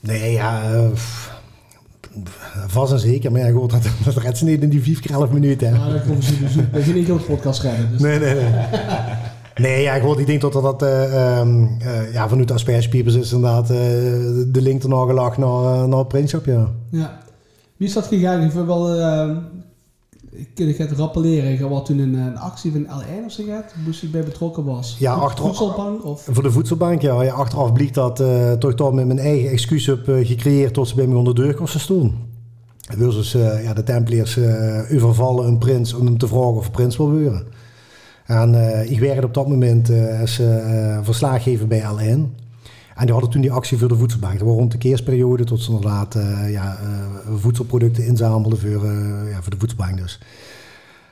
Nee, 0.00 0.32
ja... 0.32 0.62
pff, 0.92 1.39
vast 2.66 2.92
en 2.92 2.98
zeker. 2.98 3.32
Maar 3.32 3.40
ja, 3.40 3.50
goed, 3.50 3.70
dat, 3.82 3.82
dat 4.04 4.16
redt 4.16 4.38
ze 4.38 4.44
niet 4.44 4.62
in 4.62 4.68
die 4.68 4.82
4 4.82 5.00
keer 5.00 5.10
11 5.10 5.30
minuten. 5.30 5.68
Hè. 5.68 5.78
Maar 5.78 5.90
dan 5.90 6.02
komen 6.06 6.22
ze 6.22 6.38
dus 6.38 6.54
we 6.54 6.82
zijn 6.82 6.94
niet 6.94 7.06
heel 7.06 7.18
podcast 7.18 7.62
redden. 7.62 7.90
Dus. 7.90 8.00
Nee, 8.00 8.18
nee, 8.18 8.34
nee. 8.34 8.50
Nee, 9.60 9.82
ja, 9.82 9.98
goed, 9.98 10.18
ik 10.18 10.26
denk 10.26 10.40
dat 10.40 10.52
dat 10.52 10.82
eh, 10.82 11.38
ehm, 11.38 11.64
eh, 11.64 12.12
ja, 12.12 12.28
vanuit 12.28 12.48
de 12.48 12.54
aspergespiepers 12.54 13.14
is 13.14 13.32
inderdaad 13.32 13.70
eh, 13.70 13.76
de 14.46 14.60
link 14.62 14.82
erna 14.82 15.04
gelag 15.04 15.38
naar, 15.38 15.88
naar 15.88 15.98
het 15.98 16.08
Prinsschap, 16.08 16.44
ja. 16.44 16.68
Ja. 16.90 17.18
Wie 17.76 17.88
is 17.88 17.94
dat 17.94 18.06
gegaan? 18.06 18.42
Ik 18.42 18.52
wil 18.52 18.66
wel... 18.66 18.86
Uh, 20.32 20.68
ik 20.68 20.76
ga 20.76 20.84
het 20.84 20.92
rappelleren. 20.92 21.68
Had 21.68 21.86
toen 21.86 21.98
een, 21.98 22.14
een 22.14 22.38
actie 22.38 22.72
van 22.72 22.84
L1 22.84 23.24
of 23.24 23.32
zo 23.32 23.44
gehad. 23.44 23.64
Moest 23.84 24.02
ik 24.02 24.10
bij 24.10 24.24
betrokken 24.24 24.64
was. 24.64 24.96
Ja, 24.98 25.12
achteraf- 25.12 25.56
Voedselbank 25.56 26.04
of... 26.04 26.26
Voor 26.30 26.42
de 26.42 26.50
voedselbank, 26.50 27.00
ja. 27.02 27.22
ja 27.22 27.32
achteraf 27.32 27.72
bleek 27.72 27.94
dat 27.94 28.20
eh 28.20 28.52
toch 28.52 28.74
toch 28.74 28.92
met 28.92 29.06
mijn 29.06 29.18
eigen 29.18 29.50
excuus 29.50 29.86
heb 29.86 30.08
eh, 30.08 30.26
gecreëerd 30.26 30.74
tot 30.74 30.88
ze 30.88 30.94
bij 30.94 31.06
me 31.06 31.16
onder 31.16 31.34
de 31.34 31.42
deur 31.42 31.54
kosten 31.54 31.80
stonden. 31.80 32.14
dus 32.98 33.34
eh, 33.34 33.64
ja, 33.64 33.72
de 33.74 33.82
Templiers 33.82 34.36
eh 34.36 34.94
overvallen 34.94 35.46
een 35.46 35.58
prins 35.58 35.94
om 35.94 36.06
hem 36.06 36.18
te 36.18 36.26
vragen 36.28 36.54
of 36.54 36.70
prins 36.70 36.96
wil 36.96 37.10
worden. 37.10 37.46
En 38.26 38.54
ik 38.90 39.00
werkte 39.00 39.26
op 39.26 39.34
dat 39.34 39.48
moment 39.48 39.90
als 40.20 40.40
verslaggever 41.02 41.66
bij 41.66 41.82
LN. 41.82 42.34
En 43.00 43.06
die 43.06 43.12
hadden 43.14 43.30
toen 43.32 43.40
die 43.40 43.52
actie 43.52 43.78
voor 43.78 43.88
de 43.88 43.96
voedselbank. 43.96 44.38
Dat 44.38 44.48
was 44.48 44.56
rond 44.56 44.72
de 44.72 44.78
keersperiode 44.78 45.44
tot 45.44 45.60
ze 45.62 45.70
inderdaad 45.70 46.14
eh, 46.14 46.50
ja, 46.52 46.78
eh, 46.82 47.34
voedselproducten 47.36 48.06
inzamelden 48.06 48.58
voor, 48.58 48.84
eh, 48.84 49.30
ja, 49.30 49.40
voor 49.42 49.50
de 49.50 49.56
voedselbank 49.58 49.96
dus. 49.96 50.20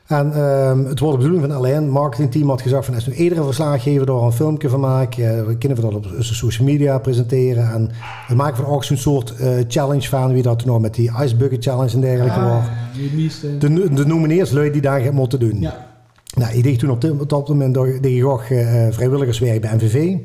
En 0.06 0.32
ehm, 0.32 0.84
het 0.84 1.00
was 1.00 1.10
de 1.10 1.16
bedoeling 1.16 1.42
van 1.52 1.56
LN, 1.60 1.66
het 1.82 1.88
marketingteam 1.90 2.48
had 2.48 2.62
gezegd 2.62 2.84
van 2.84 2.94
als 2.94 3.06
nu 3.06 3.14
iedere 3.14 3.44
verslaggever 3.44 4.06
daar 4.06 4.16
een 4.16 4.32
filmpje 4.32 4.68
van 4.68 4.80
maakt, 4.80 5.18
eh, 5.18 5.44
we 5.44 5.56
kunnen 5.58 5.78
we 5.78 5.84
dat 5.84 5.94
op 5.94 6.06
social 6.18 6.66
media 6.66 6.98
presenteren 6.98 7.72
en 7.72 7.90
we 8.28 8.34
maken 8.34 8.56
van 8.64 8.72
ook 8.74 8.84
zo'n 8.84 8.96
soort 8.96 9.34
challenge 9.68 10.08
van 10.08 10.32
wie 10.32 10.42
dat 10.42 10.64
nou 10.64 10.80
met 10.80 10.94
die 10.94 11.10
Ice 11.22 11.36
Bucket 11.36 11.64
Challenge 11.64 11.92
en 11.94 12.00
dergelijke. 12.00 12.38
Ah. 12.40 12.64
De, 13.58 13.92
de 13.94 14.06
nomineerslui 14.06 14.70
die 14.70 14.80
daar 14.80 15.12
moeten 15.14 15.40
doen. 15.40 15.60
Ja. 15.60 15.86
Nou, 16.34 16.52
ik 16.56 16.62
deed 16.62 16.78
toen 16.78 16.90
op, 16.90 17.00
dit- 17.00 17.20
op 17.20 17.28
dat 17.28 17.48
moment 17.48 17.74
deed 17.74 18.04
ik 18.04 18.24
ook 18.24 18.42
eh, 18.42 18.86
vrijwilligerswerk 18.90 19.60
bij 19.60 19.74
NVV. 19.76 20.16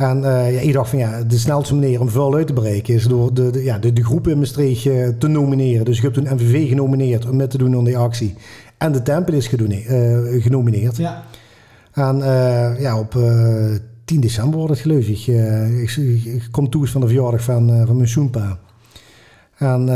En 0.00 0.24
eh, 0.24 0.54
ja, 0.54 0.60
ik 0.60 0.72
dacht 0.72 0.90
van 0.90 0.98
ja, 0.98 1.22
de 1.22 1.38
snelste 1.38 1.74
manier 1.74 2.00
om 2.00 2.08
vuil 2.08 2.34
uit 2.34 2.46
te 2.46 2.52
breken 2.52 2.94
is 2.94 3.06
door 3.06 3.34
de, 3.34 3.50
de, 3.50 3.62
ja, 3.62 3.78
de, 3.78 3.92
de 3.92 4.04
groep 4.04 4.28
in 4.28 4.38
Maastricht 4.38 4.86
eh, 4.86 5.08
te 5.08 5.28
nomineren. 5.28 5.84
Dus 5.84 5.96
ik 5.96 6.02
heb 6.02 6.12
toen 6.12 6.34
NVV 6.34 6.68
genomineerd 6.68 7.28
om 7.28 7.36
mee 7.36 7.46
te 7.46 7.58
doen 7.58 7.76
aan 7.76 7.84
die 7.84 7.98
actie. 7.98 8.34
En 8.78 8.92
de 8.92 9.02
Tempel 9.02 9.34
is 9.34 9.54
eh, 9.54 10.42
genomineerd. 10.42 10.96
Ja. 10.96 11.24
En 11.92 12.16
ja, 12.78 12.98
op 12.98 13.14
eh 13.14 13.74
10 14.04 14.20
december 14.20 14.58
wordt 14.58 14.72
het 14.72 14.82
geloof 14.82 15.06
ik. 15.06 15.26
Ik, 15.80 15.96
ik 16.24 16.48
kom 16.50 16.70
toe 16.70 16.86
van 16.86 17.00
de 17.00 17.06
verjaardag 17.06 17.42
van, 17.42 17.86
van 17.86 17.96
mijn 17.96 18.08
Soenpa. 18.08 18.58
En 19.56 19.86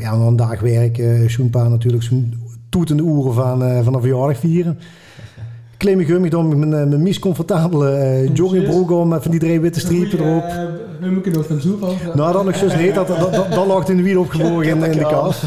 ja, 0.00 0.12
een 0.12 0.36
dag 0.36 0.60
werken, 0.60 1.30
Soenpa 1.30 1.68
natuurlijk 1.68 2.02
zo'n 2.02 2.34
toetende 2.68 3.02
oeren 3.02 3.34
van, 3.34 3.84
van 3.84 3.94
een 3.94 4.00
verjaardag 4.00 4.38
vieren. 4.38 4.78
Ik 5.86 6.06
gummig 6.06 6.30
dan 6.30 6.48
met 6.48 6.58
mijn, 6.58 6.72
eh, 6.82 6.88
mijn 6.88 7.02
mies 7.02 7.18
comfortabele 7.18 7.90
eh, 7.90 8.34
joggingbroek 8.34 8.90
om 8.90 9.08
met 9.08 9.22
van 9.22 9.30
die 9.30 9.40
drie 9.40 9.60
witte 9.60 9.80
strepen 9.80 10.18
erop. 10.20 10.44
We 11.00 11.10
moeten 11.10 11.32
nog 11.32 11.46
van 11.46 11.60
zoek 11.60 11.84
over. 11.84 12.10
Nou, 12.16 12.32
dat 12.32 12.44
nog 12.44 12.56
zo 12.56 12.66
niet. 12.76 12.94
Dat, 12.94 13.06
dat, 13.06 13.18
dat, 13.34 13.52
dat 13.54 13.66
lag 13.66 13.88
in 13.88 13.96
de 13.96 14.02
wiel 14.02 14.20
opgebogen 14.20 14.66
in, 14.68 14.84
in 14.84 14.98
de 14.98 15.06
kast. 15.06 15.42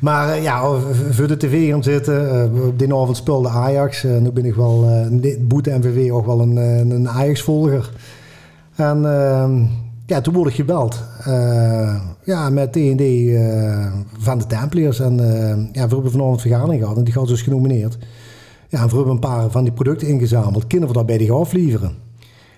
Maar 0.00 0.28
eh, 0.32 0.42
ja, 0.42 0.70
v- 0.70 1.16
voor 1.16 1.26
de 1.26 1.36
tv 1.36 1.70
gaan 1.70 1.82
zitten. 1.82 2.30
eh, 2.54 2.66
op 2.66 2.78
die 2.78 2.94
avond 2.94 3.16
speelde 3.16 3.48
Ajax. 3.48 4.04
En 4.04 4.22
nu 4.22 4.30
ben 4.30 4.44
ik 4.44 4.54
wel, 4.54 4.88
eh 5.12 5.36
boete 5.40 5.70
MVV, 5.78 6.10
ook 6.10 6.26
wel 6.26 6.40
een, 6.40 6.58
eh, 6.58 6.78
een 6.78 7.08
Ajax-volger. 7.08 7.90
En 8.76 9.04
ehm, 9.04 9.62
ja, 10.06 10.20
toen 10.20 10.34
word 10.34 10.48
ik 10.48 10.54
gebeld. 10.54 11.02
Eh, 11.24 11.94
ja, 12.24 12.50
met 12.50 12.76
eh, 12.76 13.86
van 14.18 14.38
de 14.38 14.46
Templiers. 14.46 15.00
En 15.00 15.20
eh, 15.20 15.48
ja, 15.72 15.88
we 15.88 15.94
hebben 15.94 16.10
vanavond 16.10 16.34
een 16.34 16.40
vergadering 16.50 16.82
gehad. 16.82 16.96
En 16.96 17.04
die 17.04 17.12
gaat 17.12 17.28
dus 17.28 17.42
genomineerd. 17.42 17.98
Ja, 18.68 18.82
en 18.82 18.88
we 18.88 18.94
hebben 18.94 19.12
een 19.12 19.18
paar 19.18 19.50
van 19.50 19.64
die 19.64 19.72
producten 19.72 20.08
ingezameld. 20.08 20.66
Kunnen 20.66 20.88
we 20.88 20.94
dat 20.94 21.06
bij 21.06 21.18
die 21.18 21.26
gaan 21.26 21.36
afleveren? 21.36 21.96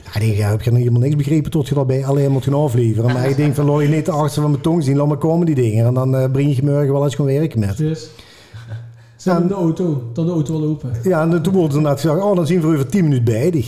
Ja, 0.04 0.14
ik 0.14 0.20
denk, 0.20 0.36
ja, 0.36 0.50
heb 0.50 0.62
je 0.62 0.70
nog 0.70 0.78
helemaal 0.78 1.00
niks 1.00 1.16
begrepen 1.16 1.50
tot 1.50 1.68
je 1.68 1.74
dat 1.74 1.86
bij 1.86 2.06
alleen 2.06 2.30
moet 2.30 2.44
gaan 2.44 2.54
afleveren. 2.54 3.12
Maar 3.12 3.28
ik 3.28 3.36
denk 3.36 3.54
van, 3.54 3.64
laat 3.64 3.80
je 3.80 3.88
niet 3.88 4.06
de 4.06 4.12
artsen 4.12 4.42
van 4.42 4.50
mijn 4.50 4.62
tong 4.62 4.84
zien, 4.84 4.96
laat 4.96 5.06
maar 5.06 5.16
komen 5.16 5.46
die 5.46 5.54
dingen. 5.54 5.86
En 5.86 5.94
dan 5.94 6.16
eh, 6.16 6.30
breng 6.30 6.56
je 6.56 6.62
morgen 6.62 6.92
wel 6.92 7.04
eens 7.04 7.14
gewoon 7.14 7.32
werken 7.32 7.60
met. 7.60 7.76
Zijn 9.16 9.36
we 9.36 9.42
in 9.42 9.48
de 9.48 9.54
auto. 9.54 10.02
Dan 10.12 10.26
de 10.26 10.32
auto 10.32 10.60
wel 10.60 10.68
open. 10.68 10.90
Ja, 11.02 11.22
en 11.22 11.42
toen 11.42 11.52
wordt 11.52 11.72
er 11.72 11.76
inderdaad 11.76 12.00
gezegd, 12.00 12.22
oh, 12.22 12.36
dan 12.36 12.46
zien 12.46 12.60
we 12.60 12.66
er 12.66 12.74
over 12.74 12.86
10 12.86 13.02
minuten 13.02 13.24
bij 13.24 13.50
die. 13.50 13.66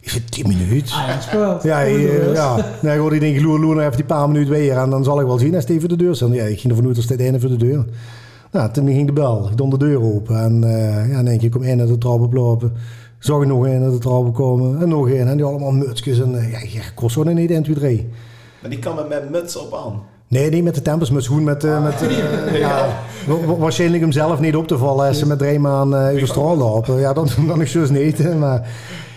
Ik 0.00 0.08
zeg, 0.08 0.24
10 0.24 0.48
minuten? 0.48 0.94
Ah 0.94 1.06
ja, 1.06 1.20
speelt. 1.20 1.62
Ja, 1.62 1.84
eh, 1.84 2.34
ja. 2.34 2.56
Nee, 2.82 2.94
gewoon, 2.94 3.14
ik 3.14 3.20
denk, 3.20 3.40
loer, 3.40 3.60
loer 3.60 3.74
nou 3.74 3.86
even 3.86 3.96
die 3.96 4.06
paar 4.06 4.28
minuten 4.28 4.52
weer 4.52 4.76
en 4.76 4.90
dan 4.90 5.04
zal 5.04 5.20
ik 5.20 5.26
wel 5.26 5.38
zien 5.38 5.54
als 5.54 5.64
het 5.64 5.72
even 5.72 5.88
de 5.88 5.96
deur. 5.96 6.34
Ja, 6.34 6.44
ik 6.44 6.60
ging 6.60 6.72
ervan 6.72 6.86
uit 6.86 6.96
als 6.96 7.08
het 7.08 7.20
einde 7.20 7.40
voor 7.40 7.48
de 7.48 7.56
deur. 7.56 7.84
Nou, 8.52 8.70
toen 8.72 8.86
ging 8.86 9.06
de 9.06 9.12
bel. 9.12 9.48
Ik 9.50 9.56
deed 9.56 9.70
de 9.70 9.76
deur 9.78 10.02
open. 10.02 10.36
En 10.42 10.64
eh 10.64 11.10
ja, 11.10 11.18
in 11.18 11.26
één 11.28 11.38
keer 11.38 11.50
kom 11.50 11.62
één 11.62 11.76
naar 11.76 11.86
de 11.86 11.98
trap 11.98 12.20
oplopen. 12.20 12.72
Zag 13.18 13.40
ik 13.42 13.46
nog 13.48 13.66
één 13.66 13.80
naar 13.80 13.90
de 13.90 13.98
trap 13.98 14.34
komen. 14.34 14.80
En 14.82 14.88
nog 14.88 15.08
één. 15.08 15.28
En 15.28 15.36
die 15.36 15.44
allemaal 15.46 15.70
mutsjes. 15.72 16.20
En 16.20 16.38
eh, 16.38 16.50
ja, 16.52 16.58
ik 16.58 16.92
kost 16.94 17.14
zo 17.14 17.22
niet 17.22 17.50
1, 17.50 17.62
2, 17.62 17.74
3. 17.74 18.08
Maar 18.60 18.70
die 18.70 18.78
kan 18.78 18.94
met 18.94 19.08
mijn 19.08 19.30
muts 19.30 19.56
op 19.56 19.74
aan. 19.86 20.00
Nee, 20.28 20.50
niet 20.50 20.64
met 20.64 20.74
de. 20.84 21.26
Gewoon 21.26 21.44
met... 21.44 21.64
eh, 21.64 21.82
met 21.82 22.02
eh, 22.02 22.58
ja, 22.58 22.86
wa- 23.26 23.46
wa- 23.46 23.56
waarschijnlijk 23.56 24.02
hem 24.02 24.12
zelf 24.12 24.40
niet 24.40 24.56
op 24.56 24.66
te 24.66 24.78
vallen 24.78 25.06
als 25.08 25.18
ze 25.18 25.26
met 25.26 25.38
drie 25.38 25.58
man 25.58 25.96
eh 25.96 26.14
over 26.14 26.26
straal 26.26 26.56
lopen. 26.56 26.98
Ja, 27.00 27.12
dan, 27.12 27.28
dan 27.48 27.60
is 27.62 27.72
dus 27.72 27.90
niet. 27.90 28.38
Maar 28.38 28.68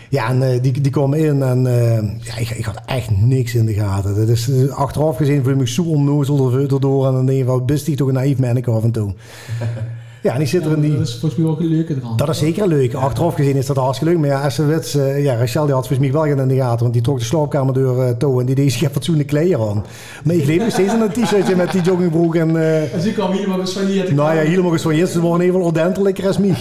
ja, 0.09 0.29
en, 0.29 0.43
eh, 0.43 0.61
die, 0.61 0.81
die 0.81 0.91
komen 0.91 1.19
in 1.19 1.43
en 1.43 1.67
eh, 1.67 2.25
ja, 2.25 2.37
ik, 2.37 2.49
ik 2.49 2.65
had 2.65 2.81
echt 2.85 3.09
niks 3.21 3.55
in 3.55 3.65
de 3.65 3.73
gaten. 3.73 4.15
Dat 4.15 4.27
is, 4.27 4.49
eh, 4.49 4.69
achteraf 4.69 5.17
gezien 5.17 5.43
voel 5.43 5.51
ik 5.51 5.59
me 5.59 5.67
zo 5.67 5.83
onnozel 5.83 6.53
erdoor. 6.53 7.07
En 7.07 7.13
dan 7.13 7.25
denk 7.25 7.37
je, 7.37 7.45
wat 7.45 7.65
best 7.65 7.85
die 7.85 7.95
toch 7.95 8.07
een 8.07 8.13
naïef 8.13 8.39
manneke 8.39 8.71
af 8.71 8.83
en 8.83 8.91
toe. 8.91 9.13
Ja, 10.25 10.33
en 10.33 10.41
ik 10.41 10.47
zit 10.47 10.65
er 10.65 10.71
in 10.71 10.81
die... 10.81 10.91
Dat 10.91 11.07
is 11.07 11.17
volgens 11.19 11.41
mij 11.41 11.49
ook 11.49 11.59
een 11.59 11.65
leuke 11.65 11.95
eraan. 11.95 12.17
Dat 12.17 12.29
is 12.29 12.37
zeker 12.37 12.67
leuk. 12.67 12.93
Achteraf 12.93 13.35
gezien 13.35 13.55
is 13.55 13.65
dat 13.65 13.75
hartstikke 13.75 14.13
leuk. 14.13 14.21
Maar 14.21 14.29
ja, 14.29 14.49
eh, 14.49 15.23
ja, 15.23 15.35
Rachel 15.35 15.65
die 15.65 15.73
had 15.73 15.87
volgens 15.87 15.99
mij 15.99 16.11
wel 16.11 16.21
geen 16.21 16.39
in 16.39 16.47
de 16.47 16.55
gaten. 16.55 16.79
Want 16.79 16.93
die 16.93 17.01
trok 17.01 17.19
de 17.19 17.25
slaapkamerdeur 17.25 18.17
toe 18.17 18.39
en 18.39 18.45
die 18.45 18.55
deed 18.55 18.73
zich 18.73 18.91
fatsoenlijke 18.91 19.33
kleren 19.33 19.69
aan. 19.69 19.85
Maar 20.23 20.35
ik 20.35 20.45
leef 20.45 20.59
nog 20.59 20.71
steeds 20.71 20.93
in 20.93 21.01
een 21.01 21.11
t-shirtje 21.11 21.55
met 21.55 21.71
die 21.71 21.81
joggingbroek 21.81 22.35
en... 22.35 22.49
En 22.93 23.01
ze 23.01 23.13
kwam 23.13 23.31
hier 23.31 24.05
te 24.05 24.13
nou 24.13 24.35
ja, 24.35 24.41
helemaal 24.41 24.71
gesoigneerd. 24.71 25.09
Ze 25.09 25.21
waren 25.21 25.41
even 25.41 25.61
ordentelijker 25.61 26.27
als 26.27 26.37
mij. 26.37 26.55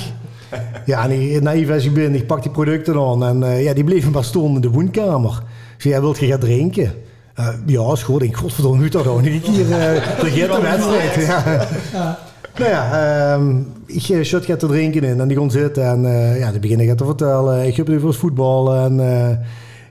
Ja, 0.87 1.05
en 1.05 1.11
ik, 1.11 1.43
naïef 1.43 1.71
als 1.71 1.85
ik 1.85 1.95
ben, 1.95 2.15
ik 2.15 2.27
pak 2.27 2.43
die 2.43 2.53
producten 2.53 2.97
aan. 2.97 3.25
En 3.25 3.43
eh, 3.43 3.63
ja, 3.63 3.75
die 3.75 3.85
bleven 3.85 4.13
maar 4.13 4.25
stonden 4.25 4.55
in 4.55 4.61
de 4.61 4.71
woonkamer. 4.71 5.43
Zei, 5.77 5.95
ja, 5.95 6.01
wilt 6.01 6.19
je 6.19 6.27
gaan 6.27 6.39
drinken? 6.39 6.93
Eh, 7.35 7.49
ja, 7.67 7.93
is 7.93 8.03
goed. 8.03 8.23
Ik 8.23 8.37
godverdomme, 8.37 8.79
nu 8.79 8.91
toch 8.91 9.05
nog 9.05 9.23
keer. 9.23 9.73
eh 9.73 10.03
vergeet 10.19 10.53
de 10.55 10.61
wedstrijd. 10.61 11.15
Ja. 11.27 11.67
Ja. 11.93 12.19
Nou 12.59 12.71
ja, 12.71 13.33
ehm, 13.33 13.59
ik 13.87 14.09
eh, 14.09 14.23
shot 14.23 14.45
gaat 14.45 14.59
te 14.59 14.67
drinken 14.67 15.03
in 15.03 15.21
en 15.21 15.29
die 15.29 15.37
kon 15.37 15.51
zitten. 15.51 15.85
En 15.85 16.05
eh, 16.05 16.39
ja, 16.39 16.51
dan 16.51 16.61
begin 16.61 16.81
ik 16.81 16.89
het 16.89 16.99
te 16.99 17.05
vertellen. 17.05 17.67
Ik 17.67 17.77
heb 17.77 17.89
nu 17.89 18.01
voor 18.01 18.09
het 18.09 18.19
voetbal. 18.19 18.75
En 18.75 18.97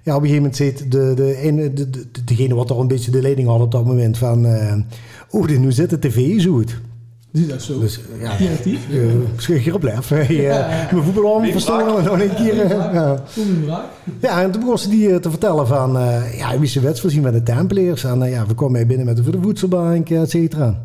ja, 0.03 0.16
op 0.16 0.22
een 0.22 0.30
gegeven 0.30 0.36
moment 0.36 0.55
zit 0.55 0.91
de, 0.91 1.14
de, 1.14 1.72
de, 1.74 1.89
de, 1.89 2.24
degene 2.26 2.55
wat 2.55 2.68
toch 2.68 2.80
een 2.80 2.88
beetje 2.88 3.11
de 3.11 3.22
leiding 3.22 3.47
had 3.47 3.61
op 3.61 3.72
dat 3.72 3.86
moment 3.86 4.18
van... 4.18 4.47
oh, 5.30 5.47
nu 5.47 5.72
zit 5.72 5.89
de 5.89 5.99
tv 5.99 6.39
zo 6.39 6.51
goed. 6.51 6.82
Zie 7.34 7.48
dat 7.48 7.62
zo. 7.62 7.80
Dus 7.80 8.00
ja, 8.20 8.36
Creatief. 8.36 8.80
uh, 8.90 9.12
schug 9.38 9.68
uh, 9.68 10.30
Ja, 10.30 10.30
ja. 10.30 10.88
Mijn 10.92 11.04
voetbalarm 11.04 11.52
verstoren 11.52 11.98
en 11.98 12.04
nog 12.04 12.20
een 12.20 12.36
keer. 12.36 12.56
ja. 12.68 13.24
Hoe 13.34 13.44
een 13.44 13.64
braak. 13.66 13.86
ja, 14.22 14.42
en 14.42 14.52
toen 14.52 14.62
begon 14.62 14.78
ze 14.78 14.90
die 14.90 15.10
eh, 15.10 15.16
te 15.16 15.30
vertellen 15.30 15.68
van, 15.68 15.98
eh, 15.98 16.38
ja, 16.38 16.60
wie 16.60 16.68
ze 16.68 16.80
wets 16.80 17.02
voorzien 17.02 17.22
met 17.22 17.34
de 17.34 17.44
Templiers. 17.44 18.04
En 18.04 18.24
eh, 18.24 18.32
ja, 18.32 18.46
we 18.46 18.54
komen 18.54 18.74
mee 18.74 18.86
binnen 18.86 19.06
met 19.06 19.16
de, 19.18 19.24
voedselbank, 19.42 20.10
et 20.10 20.30
cetera. 20.30 20.82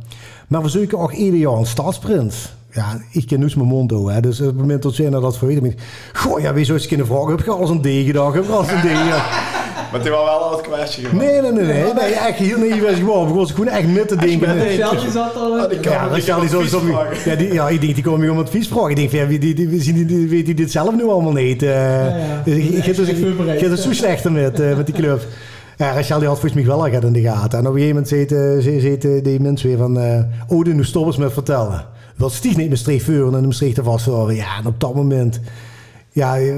Maar 0.49 0.63
we 0.63 0.69
zoeken 0.69 0.99
ook 0.99 1.13
ieder 1.13 1.41
jaar 1.41 1.53
een 1.53 1.67
stadsprint. 1.67 2.35
Ja, 2.73 3.01
ik 3.13 3.27
ken 3.27 3.41
dus 3.41 3.55
mijn 3.55 3.69
mond 3.69 3.93
ook, 3.93 4.11
hè. 4.11 4.21
Dus 4.21 4.41
op 4.41 4.47
het 4.47 4.57
moment 4.57 4.83
dat 4.83 4.95
ze 4.95 5.11
dat 5.11 5.39
voor 5.39 5.49
weten, 5.49 5.75
goh, 6.13 6.41
ja, 6.41 6.55
wie 6.55 6.65
zou 6.65 6.79
eens 6.79 6.87
kunnen 6.87 7.07
vragen, 7.07 7.29
heb 7.29 7.45
je 7.45 7.51
al 7.51 7.61
eens 7.61 7.71
een 7.71 7.81
D 7.81 8.07
gedaan? 8.07 8.35
Heb 8.35 8.45
je 8.45 8.53
al 8.53 8.61
eens 8.61 8.71
een 8.71 8.79
D 8.79 8.83
gedaan? 8.83 9.23
Maar 9.93 10.01
het 10.01 10.09
was 10.09 10.18
wel 10.24 10.28
al 10.28 10.57
het 10.57 10.61
kwestie 10.66 11.05
gemaakt. 11.05 11.26
Nee, 11.30 11.41
nee, 11.41 11.53
nee, 11.53 11.64
nee, 11.64 11.93
nee, 11.95 12.14
echt 12.14 12.39
heel 12.39 12.59
gewoon. 12.95 13.20
We 13.20 13.26
begonnen 13.32 13.55
gewoon 13.55 13.68
echt 13.68 13.89
met 13.89 14.09
te 14.09 14.16
denken. 14.16 14.57
met- 14.57 14.78
Rachel 14.78 15.01
die 15.01 15.11
zat 15.11 15.36
al... 15.36 15.68
Die 15.68 15.80
kan- 15.80 15.93
Ja, 15.93 16.09
die 16.09 16.12
Rachel 16.14 16.34
kan 16.34 16.41
die 16.41 16.49
zo, 16.49 16.62
zo 16.62 16.80
ja, 17.24 17.34
die, 17.34 17.53
ja, 17.53 17.68
ik 17.68 17.80
denk 17.80 17.95
die 17.95 18.05
komen 18.05 18.30
om 18.30 18.39
advies 18.39 18.68
vragen. 18.68 18.91
Ik 18.91 18.97
denk 18.97 19.11
ja, 19.11 19.26
wie- 19.26 19.39
die, 19.39 19.55
die, 19.55 19.68
die, 19.68 19.93
die, 19.93 20.07
die, 20.07 20.28
weet 20.28 20.47
die 20.47 20.55
dit 20.55 20.70
zelf 20.70 20.95
nu 20.95 21.05
allemaal 21.09 21.32
niet. 21.32 21.62
eh. 21.62 21.68
ja. 22.07 22.43
Dus 22.45 22.55
ik, 22.57 22.64
ik, 22.64 22.74
Echt 22.74 22.86
ik, 22.99 23.61
heb 23.61 23.70
het 23.70 23.80
zo 23.80 23.93
slecht 23.93 24.28
met, 24.30 24.61
eh, 24.61 24.76
met 24.76 24.86
die 24.86 24.95
club. 24.95 25.26
Ja, 25.76 25.93
Rachel 25.93 26.18
die 26.18 26.28
had 26.28 26.39
volgens 26.41 26.53
mij 26.62 26.70
wel 26.76 26.82
al 26.84 27.05
in 27.05 27.12
de 27.12 27.20
gaten. 27.20 27.59
En 27.59 27.66
op 27.66 27.74
een 27.74 27.80
gegeven 27.80 27.89
moment 27.89 28.09
zitten, 28.09 28.62
ze- 28.62 28.80
zitten 28.80 29.22
die 29.22 29.41
mensen 29.41 29.68
weer 29.68 29.78
van... 29.78 29.99
eh 30.01 30.20
oh, 30.49 30.64
nu 30.64 30.84
stop 30.84 31.07
eens 31.07 31.16
met 31.16 31.32
vertellen. 31.32 31.84
wil 32.16 32.30
stieg 32.30 32.57
niet 32.57 32.68
Maastricht 32.68 33.05
vuren 33.05 33.34
en 33.34 33.45
Maastricht 33.45 33.74
te 33.74 33.82
vasthouden. 33.82 34.36
Ja, 34.36 34.57
en 34.61 34.66
op 34.66 34.80
dat 34.80 34.95
moment... 34.95 35.41
Ja, 36.19 36.39
eh, 36.39 36.55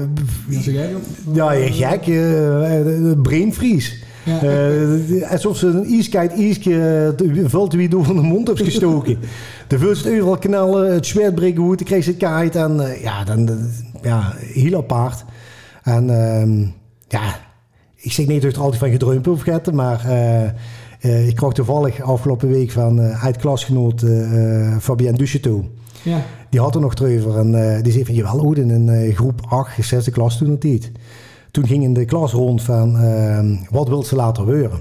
Ja, 1.33 1.51
ja, 1.51 1.51
je 1.51 1.71
gek. 1.71 2.07
eh, 2.07 3.21
brainfreeze. 3.21 3.91
Ja. 4.23 4.41
Eh, 4.41 5.31
alsof 5.31 5.57
ze 5.57 5.67
een 5.67 5.85
ijskite 5.85 6.33
ijsje 6.33 7.15
vult 7.45 7.73
wie 7.73 7.89
door 7.89 8.05
van 8.05 8.15
de 8.15 8.21
mond 8.21 8.47
heeft 8.47 8.61
gestoken. 8.63 9.17
de 9.67 9.79
vulst 9.79 10.07
overal 10.07 10.37
knallen, 10.37 10.93
het 10.93 11.05
zweet 11.05 11.35
breken 11.35 11.63
goed, 11.63 11.77
dan 11.77 11.87
krijg 11.87 12.05
je 12.05 12.13
kite 12.13 12.59
en 12.59 12.79
eh, 12.79 13.01
ja, 13.03 13.23
dan, 13.23 13.49
ja, 14.01 14.33
heel 14.37 14.77
apart. 14.77 15.25
En 15.83 16.09
ehm, 16.09 16.59
ja, 17.07 17.39
ik 17.95 18.11
zeg 18.11 18.27
niet 18.27 18.41
dat 18.41 18.49
ik 18.49 18.55
er 18.55 18.61
altijd 18.63 18.81
van 18.81 18.91
gedreumd 18.91 19.25
heb 19.25 19.39
vergeten, 19.39 19.75
maar 19.75 20.01
ik 20.99 21.35
kreeg 21.35 21.51
toevallig 21.51 22.01
afgelopen 22.01 22.49
week 22.49 22.71
van 22.71 22.99
uh, 22.99 23.23
uit 23.23 23.37
klasgenoot 23.37 24.01
eh 24.01 24.77
Fabien 24.79 25.15
Ducheteau. 25.15 25.63
Ja. 26.03 26.21
Die 26.51 26.59
had 26.59 26.75
er 26.75 26.81
nog 26.81 26.95
terug 26.95 27.35
en 27.35 27.75
eh, 27.75 27.83
die 27.83 27.91
zei 27.91 28.05
van, 28.05 28.15
jawel 28.15 28.39
Odin, 28.45 28.69
in 28.69 28.89
eh, 28.89 29.15
groep 29.15 29.41
8, 29.49 29.85
6 29.85 30.09
klas 30.09 30.37
toen 30.37 30.49
het 30.49 30.63
niet. 30.63 30.91
Toen 31.51 31.67
ging 31.67 31.83
in 31.83 31.93
de 31.93 32.05
klas 32.05 32.31
rond 32.31 32.61
van, 32.61 32.97
ehm, 32.97 33.55
wat 33.69 33.87
wil 33.87 34.03
ze 34.03 34.15
later 34.15 34.45
worden? 34.45 34.79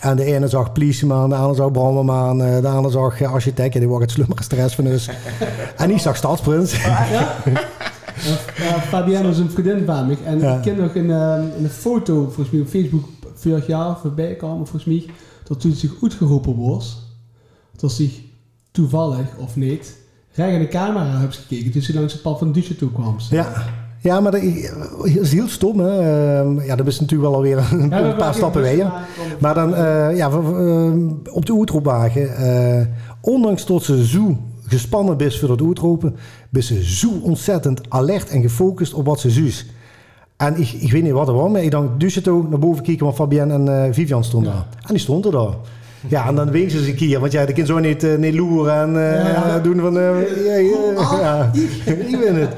En 0.00 0.16
de 0.16 0.24
ene 0.24 0.48
zag 0.48 0.72
politieman, 0.72 1.28
de 1.28 1.34
andere 1.34 1.54
zag 1.54 1.70
brandweerman, 1.70 2.42
eh, 2.42 2.60
de 2.60 2.68
andere 2.68 2.90
zag 2.92 3.22
architect, 3.22 3.74
en 3.74 3.80
die 3.80 3.88
was 3.88 4.00
het 4.00 4.10
slummere 4.10 4.42
stress 4.42 4.74
van 4.74 4.84
dus. 4.84 5.10
en 5.76 5.88
die 5.88 5.98
zag 5.98 6.16
stadsprins. 6.16 6.82
Ja? 6.82 7.36
Uh, 8.58 8.82
Fabienne 8.82 9.28
is 9.28 9.38
een 9.38 9.50
vriendin 9.50 9.86
van 9.86 10.06
me. 10.06 10.16
En 10.24 10.38
Ja. 10.38 10.56
ik 10.56 10.62
ken 10.62 10.76
nog 10.76 10.94
een, 10.94 11.10
eh, 11.10 11.42
een 11.62 11.68
foto, 11.68 12.22
volgens 12.24 12.50
mij 12.50 12.60
op 12.60 12.66
Facebook, 12.66 13.04
vorig 13.34 13.66
jaar 13.66 13.98
voorbij 13.98 14.34
kwamen, 14.34 14.56
volgens 14.66 14.84
mij, 14.84 15.04
dat 15.44 15.60
toen 15.60 15.72
zich 15.72 15.92
uitgeroepen 16.02 16.56
was, 16.70 17.02
dat 17.76 17.92
zich 17.92 18.20
toevallig 18.70 19.26
of 19.38 19.56
niet, 19.56 19.96
recht 20.32 20.52
in 20.52 20.58
de 20.58 20.68
camera 20.68 21.18
hebt 21.20 21.36
gekeken 21.36 21.72
toen 21.72 21.82
ze 21.82 21.94
langs 21.94 22.12
het 22.12 22.22
pad 22.22 22.38
van 22.38 22.52
Duce 22.52 22.76
toe 22.76 22.92
kwam. 22.92 23.16
Ja. 23.30 23.52
Ja, 24.00 24.20
maar 24.20 24.32
dat 24.32 24.40
is 25.04 25.32
heel 25.32 25.48
stom. 25.48 25.80
Hè? 25.80 25.90
Ehm, 26.40 26.60
ja, 26.60 26.76
dat 26.76 26.86
is 26.86 27.00
natuurlijk 27.00 27.28
wel 27.28 27.38
alweer 27.38 27.58
een, 27.72 27.88
Ja, 27.90 28.02
we 28.02 28.08
een 28.08 28.16
paar 28.16 28.34
stappen 28.34 28.80
om- 28.82 28.92
Maar 29.38 29.54
dan, 29.54 29.74
eh, 29.74 30.16
ja, 30.16 30.30
we- 30.30 31.14
op 31.32 31.46
de 31.46 31.52
oetroepwagen, 31.52 32.36
eh 32.36 32.86
ondanks 33.20 33.66
dat 33.66 33.82
ze 33.82 34.06
zo 34.06 34.36
gespannen 34.66 35.18
is 35.18 35.38
voor 35.38 35.50
het 35.50 35.60
oetroepen, 35.60 36.16
is 36.52 36.66
ze 36.66 36.84
zo 36.84 37.08
ontzettend 37.22 37.80
alert 37.90 38.28
en 38.28 38.42
gefocust 38.42 38.94
op 38.94 39.06
wat 39.06 39.20
ze 39.20 39.30
zuus. 39.30 39.66
En 40.36 40.60
ik, 40.60 40.72
ik 40.72 40.92
weet 40.92 41.02
niet 41.02 41.12
wat 41.12 41.28
er 41.28 41.34
was, 41.34 41.50
maar 41.50 41.62
ik 41.62 41.70
dacht, 41.70 41.86
dus 41.98 42.14
het 42.14 42.28
ook 42.28 42.48
naar 42.50 42.58
boven 42.58 42.82
kijken, 42.82 43.04
want 43.04 43.16
Fabienne 43.16 43.54
en 43.54 43.84
eh, 43.84 43.92
Vivian 43.92 44.24
stonden 44.24 44.50
Ja. 44.52 44.56
daar. 44.56 44.66
En 44.82 44.88
die 44.94 44.98
stonden 44.98 45.32
daar. 45.32 45.54
Ja, 46.06 46.26
en 46.28 46.34
dan 46.34 46.50
wezen 46.50 46.82
ze 46.84 46.90
een 46.90 46.96
keer, 46.96 47.20
want 47.20 47.32
ja, 47.32 47.44
die 47.44 47.54
kan 47.54 47.66
zo 47.66 47.78
niet, 47.78 48.04
eh, 48.04 48.16
niet 48.16 48.34
loeren 48.34 48.74
en 48.74 48.96
eh, 48.96 49.32
Ja. 49.32 49.58
doen 49.58 49.80
van, 49.80 49.98
eh, 49.98 50.10
ja, 50.46 50.54
ja, 50.56 51.18
ja, 51.20 51.50
ik 51.94 52.18
ben 52.20 52.34
het. 52.34 52.50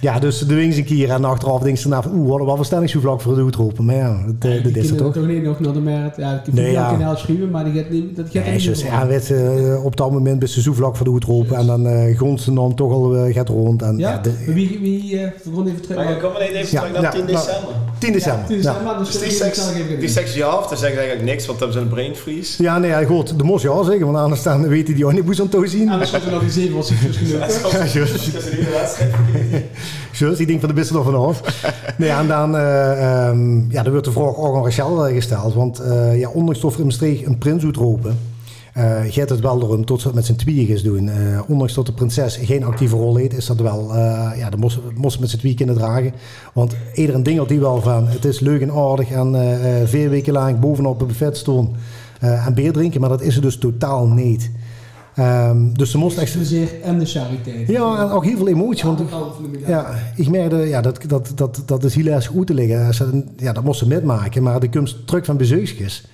Ja, 0.00 0.18
dus 0.18 0.38
de 0.38 0.54
wings 0.54 0.76
een 0.76 0.84
keer 0.84 1.10
en 1.10 1.24
achteraf 1.24 1.60
denk 1.62 1.76
ze 1.78 1.88
na 1.88 2.02
van, 2.02 2.12
oeh, 2.14 2.28
wat 2.30 2.46
wat 2.46 2.56
verstand 2.56 2.82
ik 2.82 2.88
zo 2.88 3.00
vlak 3.00 3.20
voor 3.20 3.34
de 3.34 3.40
oetroepen. 3.42 3.84
Maar 3.84 3.94
ja, 3.94 4.22
dat, 4.38 4.50
eh, 4.50 4.62
dat 4.64 4.72
die 4.74 4.82
is 4.82 4.88
het 4.88 4.98
toch. 4.98 5.12
toch 5.12 5.26
niet 5.26 5.42
nog 5.42 5.60
naar 5.60 5.72
de 5.72 5.80
markt. 5.80 6.16
Ja, 6.16 6.32
ik 6.32 6.40
heb 6.44 6.54
Nee, 6.54 6.72
ja. 6.72 6.90
kanaal 6.90 7.16
schrijven, 7.16 7.50
maar 7.50 7.64
die 7.64 7.72
gaat 7.82 7.90
niet, 7.90 8.16
dat 8.16 8.26
gaat 8.32 8.44
Nee, 8.44 8.54
niet 8.68 8.80
ja, 8.80 9.06
weet, 9.06 9.30
eh, 9.30 9.84
op 9.84 9.96
dat 9.96 10.10
moment 10.10 10.42
is 10.42 10.52
ze 10.52 10.62
zo 10.62 10.72
vlak 10.72 10.96
voor 10.96 11.04
de 11.04 11.10
hoed 11.10 11.24
roepen 11.24 11.56
en 11.56 11.66
dan 11.66 11.86
eh 11.86 12.16
grond 12.16 12.40
ze 12.40 12.52
dan 12.52 12.74
toch 12.74 12.92
al 12.92 13.16
eh, 13.16 13.34
gaat 13.34 13.48
rond. 13.48 13.82
En, 13.82 13.98
ja. 13.98 14.10
Ja, 14.10 14.18
de- 14.18 14.32
maar 14.46 14.54
wie, 14.54 14.78
wie 14.82 15.18
eh, 15.20 15.30
we 15.44 15.50
gaan 15.54 15.66
even 15.66 15.80
terug 15.82 15.96
Maar 15.96 16.08
je 16.10 16.16
komt 16.20 16.32
maar 16.32 16.42
even 16.42 16.58
Ja, 16.70 16.80
terug 16.80 16.92
naar 16.92 17.02
ja, 17.02 17.10
10 17.10 17.20
nou, 17.24 17.32
december. 17.32 17.74
10 17.98 18.12
december. 18.12 18.40
Ja, 18.40 18.46
10 18.46 18.56
Ja, 18.56 18.62
december, 18.72 18.98
dus 18.98 19.06
Dus 19.10 19.18
die 19.20 19.28
we 19.28 19.34
seks, 19.34 19.60
die 20.00 20.08
seks 20.08 20.34
ja 20.34 20.56
of 20.56 20.66
dan 20.68 20.78
zeggen 20.78 20.96
ze 20.96 21.02
eigenlijk 21.02 21.30
niks, 21.30 21.46
want 21.46 21.58
dan 21.58 21.68
hebben 21.68 21.86
ze 21.88 21.96
een 21.96 22.02
brain 22.02 22.16
freeze. 22.16 22.62
Ja, 22.62 22.78
nee, 22.78 22.90
ja, 22.90 23.04
goed, 23.04 23.38
de 23.38 23.44
mos 23.44 23.62
ja 23.62 23.82
zeggen, 23.84 24.04
want 24.06 24.16
anders 24.18 24.42
dan 24.42 24.68
weet 24.68 24.86
hij 24.86 24.96
die 24.96 25.04
ook 25.06 25.12
niet 25.12 25.24
hoe 25.24 25.34
ze 25.34 25.42
aan 25.42 25.48
toe 25.48 25.66
zien. 25.68 25.88
Anders 25.90 26.10
was 26.10 26.24
er 26.24 26.30
nog 26.32 26.42
iets 26.42 26.56
even 26.56 26.74
wat 26.76 26.86
zich 26.86 27.00
dus 27.06 27.16
genoemd. 27.16 27.72
Ja, 27.72 27.84
juist. 27.92 28.32
Dat 28.32 28.42
is 28.42 28.50
een 28.50 28.56
hele 28.56 28.70
wedstrijd. 28.70 29.12
Juist, 30.12 30.40
ik 30.40 30.46
denk 30.46 30.60
van 30.60 30.68
de 30.68 30.74
beste 30.74 30.98
er 30.98 31.04
vanaf. 31.04 31.42
Nee, 31.98 32.10
en 32.10 32.26
dan, 32.26 32.56
eh, 32.56 33.26
ehm, 33.26 33.70
ja, 33.70 33.82
dan 33.82 33.92
wordt 33.92 34.06
de 34.06 34.12
vraag 34.12 34.36
ook 34.36 34.56
aan 34.56 34.64
Rachel 34.64 35.06
eh, 35.06 35.14
gesteld. 35.14 35.54
Want 35.54 35.78
eh, 35.78 36.18
ja, 36.18 36.28
ondanks 36.28 36.60
dat 36.60 36.72
er 36.72 36.78
in 36.78 36.84
Maastricht 36.84 37.26
een 37.26 37.38
prins 37.38 37.64
roepen, 37.64 38.18
eh 38.72 39.00
gaat 39.08 39.28
het 39.28 39.40
wel 39.40 39.62
erom 39.62 39.84
tot 39.84 40.00
ze 40.00 40.06
het 40.06 40.16
met 40.16 40.26
z'n 40.26 40.34
tweeën 40.34 40.66
gaan 40.66 40.84
doen. 40.84 41.10
Ondanks 41.48 41.74
dat 41.74 41.86
de 41.86 41.92
prinses 41.92 42.36
geen 42.36 42.64
actieve 42.64 42.96
rol 42.96 43.16
heeft, 43.16 43.36
is 43.36 43.46
dat 43.46 43.60
wel, 43.60 43.96
ja, 44.36 44.50
dan 44.50 44.60
moest 44.60 44.78
moest 44.94 45.14
ze 45.14 45.20
met 45.20 45.30
z'n 45.30 45.38
tweeën 45.38 45.56
kunnen 45.56 45.74
dragen. 45.74 46.12
Want 46.54 46.76
iedereen 46.94 47.22
dingelt 47.22 47.48
die 47.48 47.60
wel 47.60 47.80
van, 47.80 48.08
het 48.08 48.24
is 48.24 48.40
leuk 48.40 48.60
en 48.60 48.72
aardig 48.72 49.10
en 49.10 49.34
vier 49.88 50.10
weken 50.10 50.32
lang 50.32 50.60
bovenop 50.60 51.00
een 51.00 51.06
buffet 51.06 51.44
en 52.20 52.54
bier 52.54 52.72
drinken, 52.72 53.00
maar 53.00 53.10
dat 53.10 53.22
is 53.22 53.34
ze 53.34 53.40
dus 53.40 53.58
totaal 53.58 54.06
niet. 54.06 54.50
Ehm, 55.18 55.72
dus 55.72 55.90
ze 55.90 55.98
moest 55.98 56.18
echt... 56.18 56.36
En 56.82 56.98
de 56.98 57.04
chariteit. 57.04 57.68
Ja, 57.68 57.98
en 57.98 58.10
ook 58.10 58.24
heel 58.24 58.36
veel 58.36 58.48
emotie. 58.48 58.84
Want 58.84 59.00
medaille. 59.40 59.66
ja, 59.66 59.94
ik 60.16 60.28
merkte, 60.28 60.56
ja, 60.56 60.80
dat, 60.80 60.98
dat, 61.06 61.32
dat, 61.34 61.62
dat 61.66 61.84
is 61.84 61.94
heel 61.94 62.06
erg 62.06 62.26
goed 62.26 62.46
te 62.46 62.54
liggen. 62.54 62.92
Ja, 63.36 63.52
dat 63.52 63.64
moest 63.64 63.78
ze 63.78 63.86
metmaken, 63.86 64.42
maar 64.42 64.60
de 64.60 64.68
komst 64.68 65.06
terug 65.06 65.24
van 65.24 65.36
bezoekjes. 65.36 66.04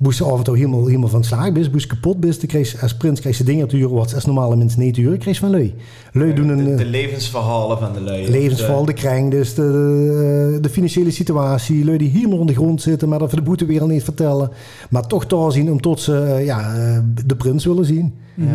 Moest 0.00 0.16
ze 0.16 0.24
af 0.24 0.38
en 0.38 0.44
toe 0.44 0.56
helemaal, 0.56 0.86
helemaal 0.86 1.08
van 1.08 1.24
slag 1.24 1.46
is, 1.46 1.70
moest 1.70 1.86
kapot 1.86 2.24
is. 2.24 2.38
Dan 2.38 2.48
kreeg 2.48 2.82
als 2.82 2.96
prins 2.96 3.20
kreeg 3.20 3.34
ze 3.34 3.44
dingen 3.44 3.68
te 3.68 3.76
huren 3.76 3.94
wat 3.94 4.14
als 4.14 4.24
normale 4.24 4.56
mensen 4.56 4.80
niet 4.80 4.94
te 4.94 5.00
huren. 5.00 5.18
Kreeg 5.18 5.34
ze 5.34 5.40
van 5.40 5.50
lui. 5.50 5.74
Lui 6.12 6.34
doen 6.34 6.48
een 6.48 6.64
De, 6.64 6.74
de 6.74 6.82
eh, 6.82 6.90
levensverhalen 6.90 7.78
van 7.78 7.92
de 7.92 8.00
lui. 8.00 8.30
levensval, 8.30 8.84
de 8.84 8.92
kring, 8.92 9.30
dus 9.30 9.54
de, 9.54 9.62
de, 9.62 10.58
de 10.60 10.68
financiële 10.68 11.10
situatie. 11.10 11.84
Lui 11.84 11.98
die 11.98 12.10
helemaal 12.10 12.38
onder 12.38 12.54
de 12.54 12.60
grond 12.60 12.82
zitten, 12.82 13.08
maar 13.08 13.18
dat 13.18 13.30
we 13.30 13.36
de 13.36 13.42
boetewereld 13.42 13.90
niet 13.90 14.04
vertellen. 14.04 14.50
Maar 14.90 15.06
toch 15.06 15.26
daar 15.26 15.52
zien 15.52 15.70
om 15.70 15.80
tot 15.80 16.00
ze 16.00 16.22
eh, 16.22 16.44
ja, 16.44 16.74
eh, 16.74 16.98
de 17.26 17.36
prins 17.36 17.64
willen 17.64 17.84
zien. 17.84 18.14
Mhm. 18.34 18.48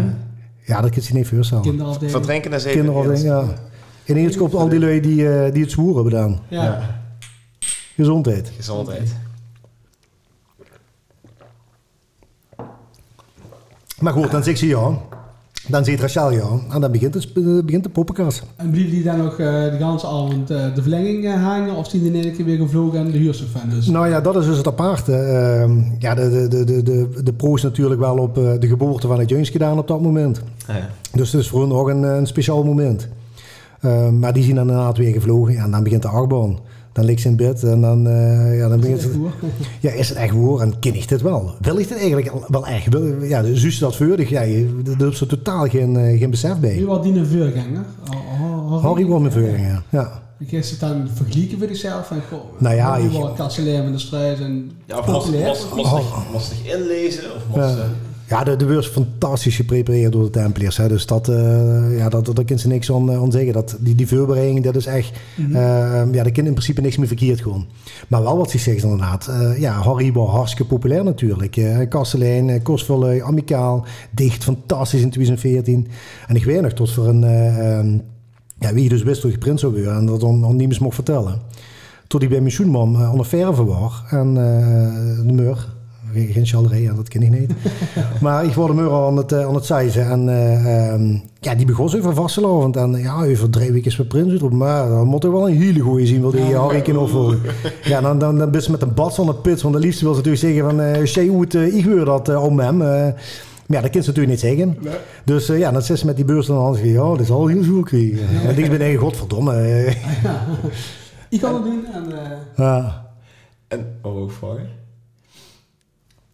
Ja, 0.66 0.82
dat 0.82 0.90
kan 0.90 1.02
je 1.06 1.14
niet 1.14 1.28
voorstellen. 1.28 1.64
Kinderafdeling. 1.64 2.12
Verdrinken 2.12 2.54
is 2.54 2.64
even 2.64 2.78
Kinderafdeling, 2.82 3.24
ja. 3.24 3.46
Eerst 4.06 4.38
komt 4.38 4.54
al 4.54 4.70
die 4.70 4.80
lui 4.80 5.00
die, 5.00 5.30
eh, 5.30 5.54
die 5.54 5.62
het 5.62 5.72
zwoeren 5.72 5.96
hebben 6.04 6.12
gedaan. 6.14 6.40
Ja. 6.50 7.00
Gezondheid. 7.96 8.52
Gezondheid. 8.56 9.16
Maar 14.00 14.14
goed, 14.14 14.32
dan 14.32 14.44
zegt 14.44 14.60
ze 14.60 14.68
ja. 14.68 14.92
Dan 15.68 15.86
zegt 15.86 16.02
Rachel 16.02 16.32
ja. 16.32 16.48
En 16.72 16.82
dan 16.82 16.92
begint, 16.92 17.14
het, 17.14 17.32
eh, 17.36 17.44
begint 17.66 17.84
de 17.84 17.90
poppenkast. 17.90 18.44
En 18.56 18.70
bleef 18.70 18.90
die 18.90 19.04
dan 19.04 19.18
nog 19.18 19.32
eh, 19.32 19.38
de 19.38 19.70
hele 19.72 19.86
avond 19.86 20.52
eh, 20.52 20.76
de 20.76 20.82
verlenging 20.82 21.26
eh, 21.26 21.44
hangen? 21.44 21.76
Of 21.76 21.90
zijn 21.90 22.02
die 22.02 22.14
in 22.14 22.24
één 22.24 22.36
keer 22.36 22.46
weer 22.46 22.58
gevlogen 22.58 23.00
en 23.00 23.12
de 23.12 23.18
huurstof 23.18 23.48
van 23.50 23.70
dus? 23.70 23.88
Nou 23.88 24.08
ja, 24.10 24.22
dat 24.22 24.36
is 24.36 24.46
dus 24.46 24.58
het 24.58 24.68
aparte. 24.68 25.14
Ehm, 25.16 25.82
ja, 26.00 26.16
de, 26.16 26.30
de, 26.30 26.48
de, 26.48 26.64
de, 26.64 26.84
de, 26.84 27.24
de 27.24 27.34
pro 27.34 27.56
is 27.56 27.64
natuurlijk 27.64 28.00
wel 28.00 28.18
op 28.18 28.38
eh, 28.38 28.52
de 28.60 28.68
geboorte 28.68 29.08
van 29.08 29.20
het 29.20 29.30
Juins 29.30 29.50
gedaan 29.50 29.78
op 29.78 29.88
dat 29.88 30.02
moment. 30.02 30.42
Ja. 30.68 30.90
Dus 31.12 31.32
het 31.32 31.42
is 31.42 31.48
voor 31.48 31.62
hen 31.62 31.72
ook 31.72 31.90
een, 31.90 32.04
een 32.04 32.28
speciaal 32.28 32.64
moment. 32.64 33.08
Ehm, 33.82 34.20
maar 34.20 34.34
die 34.34 34.44
zien 34.44 34.56
dan 34.56 34.68
inderdaad 34.68 34.98
weer 34.98 35.14
gevlogen. 35.14 35.54
Ja, 35.54 35.64
en 35.64 35.72
dan 35.72 35.84
begint 35.84 36.02
de 36.02 36.08
achtbaan. 36.08 36.60
Dan 36.96 37.06
ligt 37.06 37.22
ze 37.22 37.28
in 37.28 37.36
bed 37.36 37.64
en 37.64 37.82
dan, 37.82 38.08
eh, 38.08 38.58
ja, 38.58 38.68
dan 38.70 38.80
begint 38.80 39.02
ze... 39.02 39.26
Ja, 39.80 39.92
is 39.92 40.10
het 40.10 40.18
echt 40.18 40.32
hoor 40.34 40.62
en 40.62 40.80
ken 40.80 40.96
ik 40.96 41.08
dit 41.08 41.22
wel? 41.22 41.54
Ik 41.60 41.66
dit 41.88 41.98
eigenlijk 41.98 42.32
wel 42.48 42.68
echt? 42.68 42.88
Ja, 43.22 43.42
de 43.42 43.58
zus 43.58 43.78
dat 43.80 43.96
voordig. 43.96 44.30
Ja, 44.30 44.42
je- 44.42 44.82
daar 44.84 44.96
heb 45.08 45.14
ze 45.14 45.26
totaal 45.26 45.68
geen, 45.68 45.98
eh, 45.98 46.20
geen 46.20 46.30
besef 46.30 46.60
bij. 46.60 46.76
Nu 46.76 46.86
wat 46.86 47.04
die 47.04 47.14
een 47.14 47.26
vuurganger. 47.26 47.86
Harry 48.82 49.06
wordt 49.06 49.22
mijn 49.22 49.34
voorganger, 49.34 49.84
ja. 49.92 50.22
Ik 50.40 50.52
het 50.72 50.80
dan 50.80 51.08
vergelijken 51.14 51.58
voor 51.60 51.68
jezelf 51.68 52.08
van, 52.08 52.18
goh, 52.30 52.40
Nou 52.58 52.76
ja, 52.76 52.96
ik- 52.98 53.12
wel 53.12 53.32
kasteleer 53.34 53.84
met 53.84 53.94
de 53.94 54.00
strijd 54.00 54.40
en 54.40 54.72
Ja, 54.86 54.98
of 55.00 55.06
moest, 55.08 55.18
populair. 55.26 55.48
moest, 55.48 55.76
moest, 55.76 55.92
Oh. 55.94 56.00
ik- 56.00 56.32
moest 56.34 56.52
ik 56.52 56.74
inlezen? 56.74 57.24
Of 57.36 57.42
moest, 57.56 57.76
Ja. 58.30 58.40
eh, 58.40 58.46
de, 58.46 58.56
de 58.56 58.66
beurs 58.66 58.86
is 58.88 58.92
fantastisch 58.94 59.56
geprepareerd 59.56 60.12
door 60.12 60.24
de 60.24 60.30
Templiers. 60.30 60.78
Hè. 60.78 60.88
Dus 60.88 61.06
dat, 61.06 61.28
eh 61.30 61.98
ja, 61.98 62.10
dat, 62.10 62.36
daar 62.36 62.46
kan 62.46 62.60
ze 62.60 62.68
niks 62.68 62.92
aan, 62.92 63.12
aan 63.12 63.32
zeggen. 63.32 63.54
Dat, 63.54 63.78
die, 63.80 63.96
die 63.96 64.08
voorbereiding, 64.08 64.64
dat 64.64 64.76
is 64.76 64.86
echt... 64.86 65.12
Eh, 65.38 65.54
ja, 66.12 66.24
daar 66.24 66.32
kan 66.32 66.46
in 66.46 66.54
principe 66.54 66.82
niks 66.82 66.98
meer 66.98 67.08
verkeerd 67.08 67.42
gewoon. 67.42 67.66
Maar 68.08 68.22
wel 68.24 68.38
wat 68.38 68.50
ze 68.52 68.58
zegt 68.58 68.84
inderdaad. 68.84 69.28
eh, 69.28 69.60
ja, 69.60 69.72
Harry 69.82 70.12
was 70.14 70.30
hartstikke 70.30 70.66
populair 70.66 71.04
natuurlijk. 71.04 71.56
Uh, 71.58 71.78
Kastelein, 71.90 72.48
uh, 72.48 72.64
Kostverlui, 72.64 73.22
Amicaal. 73.22 73.86
Dicht, 74.12 74.44
fantastisch 74.44 75.02
in 75.02 75.10
2014. 75.10 75.88
En 76.28 76.36
ik 76.36 76.44
weet 76.46 76.62
nog 76.62 76.72
tot 76.74 76.92
voor 76.92 77.08
een... 77.08 77.24
eh, 77.24 77.78
ehm, 77.78 77.98
ja, 78.60 78.74
wie 78.74 78.90
dus 78.90 79.04
wist 79.04 79.22
hoe 79.22 79.32
je 79.32 79.38
prins 79.38 79.62
zou 79.62 79.74
worden. 79.74 79.96
En 79.96 80.06
dat 80.06 80.24
on, 80.24 80.56
niemand 80.56 80.80
mocht 80.80 80.96
vertellen. 80.96 81.42
Tot 82.08 82.22
hij 82.22 82.30
bij 82.30 82.40
mijn 82.40 82.52
schoenman 82.52 82.94
uh, 82.96 83.10
aan 83.10 83.18
de 83.18 83.24
verve 83.24 83.66
was. 83.66 84.04
En 84.10 84.28
uh, 84.28 85.28
de 85.28 85.34
mur... 85.34 85.74
Geen, 86.16 86.34
geen 86.34 86.46
chalerij, 86.46 86.82
ja, 86.82 86.94
dat 86.94 87.08
ken 87.08 87.22
ik 87.22 87.30
niet. 87.30 87.52
maar 88.22 88.46
ik 88.46 88.54
word 88.54 88.76
de 88.76 88.82
mur 88.82 88.92
aan 88.92 89.18
het, 89.18 89.32
uh, 89.32 89.46
aan 89.46 89.56
het 89.56 89.66
zeizen. 89.66 90.10
En 90.10 90.28
uh, 90.28 90.94
um, 90.94 91.24
ja, 91.40 91.56
die 91.56 91.66
begon 91.66 91.86
over 91.86 92.14
vastelovend. 92.14 92.76
En 92.76 92.92
ja, 92.92 93.26
over 93.26 93.50
drie 93.50 93.72
weken 93.72 93.88
is 93.88 93.96
voor 93.96 94.06
prins. 94.06 94.42
Maar 94.42 94.90
dan 94.90 95.08
moet 95.08 95.24
er 95.24 95.32
wel 95.32 95.50
een 95.50 95.58
hele 95.58 95.80
goeie 95.80 96.06
zien, 96.06 96.22
wil 96.22 96.32
die 96.32 96.46
ja, 96.46 96.60
Harry 96.60 96.82
kunnen 96.82 97.02
opvolgen. 97.02 97.42
ja, 97.84 98.02
dan, 98.02 98.20
dan, 98.20 98.38
dan 98.38 98.52
ben 98.52 98.62
je 98.62 98.72
met 98.72 98.82
een 98.82 98.94
bad 98.94 99.16
van 99.16 99.26
de 99.26 99.34
pits. 99.34 99.62
Want 99.62 99.74
de 99.76 99.80
liefste 99.80 100.04
wil 100.04 100.14
ze 100.14 100.22
natuurlijk 100.22 100.54
zeggen 100.54 100.70
van... 100.70 101.02
Uh, 101.02 101.06
Shay 101.06 101.28
hoe 101.28 101.48
ik 101.48 101.86
wil 101.86 102.06
dat 102.06 102.30
uh, 102.30 102.44
om 102.44 102.60
hem. 102.60 102.78
maar 102.78 103.16
ja, 103.68 103.82
dat 103.82 103.90
kan 103.90 104.04
ze 104.04 104.10
natuurlijk 104.10 104.28
niet 104.28 104.40
zeggen. 104.40 104.78
Nee. 104.82 104.94
Dus 105.24 105.48
ja, 105.48 105.72
dan 105.72 105.82
zit 105.82 106.00
ze 106.00 106.06
met 106.06 106.16
die 106.16 106.26
beurs 106.26 106.50
aan 106.50 106.56
de 106.56 106.62
hand. 106.62 106.80
Ja, 106.80 107.10
dat 107.10 107.20
is 107.20 107.30
al 107.30 107.48
heel 107.48 107.64
zoek. 107.64 107.90
Ja. 107.90 108.18
En 108.48 108.58
ik 108.58 108.70
ben 108.70 108.82
eigen 108.82 109.00
godverdomme. 109.00 109.86
ik 111.30 111.40
kan 111.42 111.54
het 111.54 111.64
doen. 111.64 111.86
En, 111.94 112.04
ja. 112.56 113.06
en 113.68 113.86
oh, 114.02 114.30
vragen? 114.30 114.84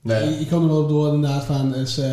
Nee. 0.02 0.30
Ik, 0.34 0.40
ik 0.40 0.48
kan 0.48 0.62
er 0.62 0.68
wel 0.68 0.88
door 0.88 1.14
inderdaad 1.14 1.44
van... 1.44 1.76
Is, 1.76 2.00
uh, 2.00 2.06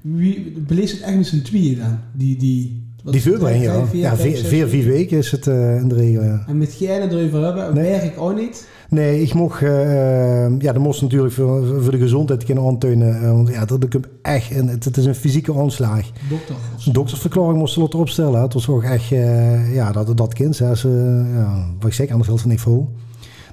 wie 0.00 0.52
beleest 0.66 0.92
het 0.92 1.02
echt 1.02 1.16
met 1.16 1.26
z'n 1.26 1.42
tweeën 1.42 1.78
dan? 1.78 1.98
Die, 2.12 2.36
die, 2.36 2.86
wat 3.02 3.12
Die 3.12 3.22
vuurbreng, 3.22 3.62
ja. 3.62 3.86
vier, 3.86 4.00
Ja, 4.00 4.16
vier, 4.16 4.36
vier, 4.36 4.50
weken? 4.50 4.68
vier 4.68 4.84
weken 4.86 5.18
is 5.18 5.30
het 5.30 5.46
eh, 5.46 5.76
in 5.76 5.88
de 5.88 5.94
regel, 5.94 6.22
ja. 6.22 6.44
En 6.46 6.58
met 6.58 6.72
geen 6.72 7.10
erover 7.10 7.44
hebben, 7.44 7.74
Nee. 7.74 7.90
werk 7.90 8.02
ik 8.02 8.20
ook 8.20 8.36
niet. 8.36 8.68
Nee, 8.90 9.22
ik 9.22 9.34
mocht, 9.34 9.62
eh, 9.62 10.44
eh, 10.46 10.52
ja, 10.58 10.72
dat 10.72 10.82
moest 10.82 11.02
natuurlijk 11.02 11.32
voor, 11.34 11.82
voor 11.82 11.90
de 11.92 11.98
gezondheid 11.98 12.44
kunnen 12.44 12.64
aantonen. 12.64 13.20
eh, 13.22 13.30
want 13.32 13.48
ja, 13.48 13.64
dat 13.64 13.84
ik 13.84 13.94
echt, 14.22 14.50
in, 14.50 14.68
het, 14.68 14.84
het 14.84 14.96
is 14.96 15.04
een 15.04 15.14
fysieke 15.14 15.54
aanslag. 15.54 16.00
Dokter. 16.30 16.54
Een 16.86 16.92
doktersverklaring 16.92 17.58
moest 17.58 17.74
ze 17.74 17.80
opstellen. 17.98 18.42
Het 18.42 18.52
was 18.54 18.68
ook 18.68 18.82
echt, 18.82 19.12
eh, 19.12 19.74
ja, 19.74 19.92
dat, 19.92 20.16
dat 20.16 20.34
kind, 20.34 20.58
hè, 20.58 20.74
ze, 20.76 20.88
ja, 21.34 21.66
wat 21.78 21.88
ik 21.88 21.94
zeg, 21.94 22.10
anders 22.10 22.28
niet 22.44 22.60
vol. 22.60 22.88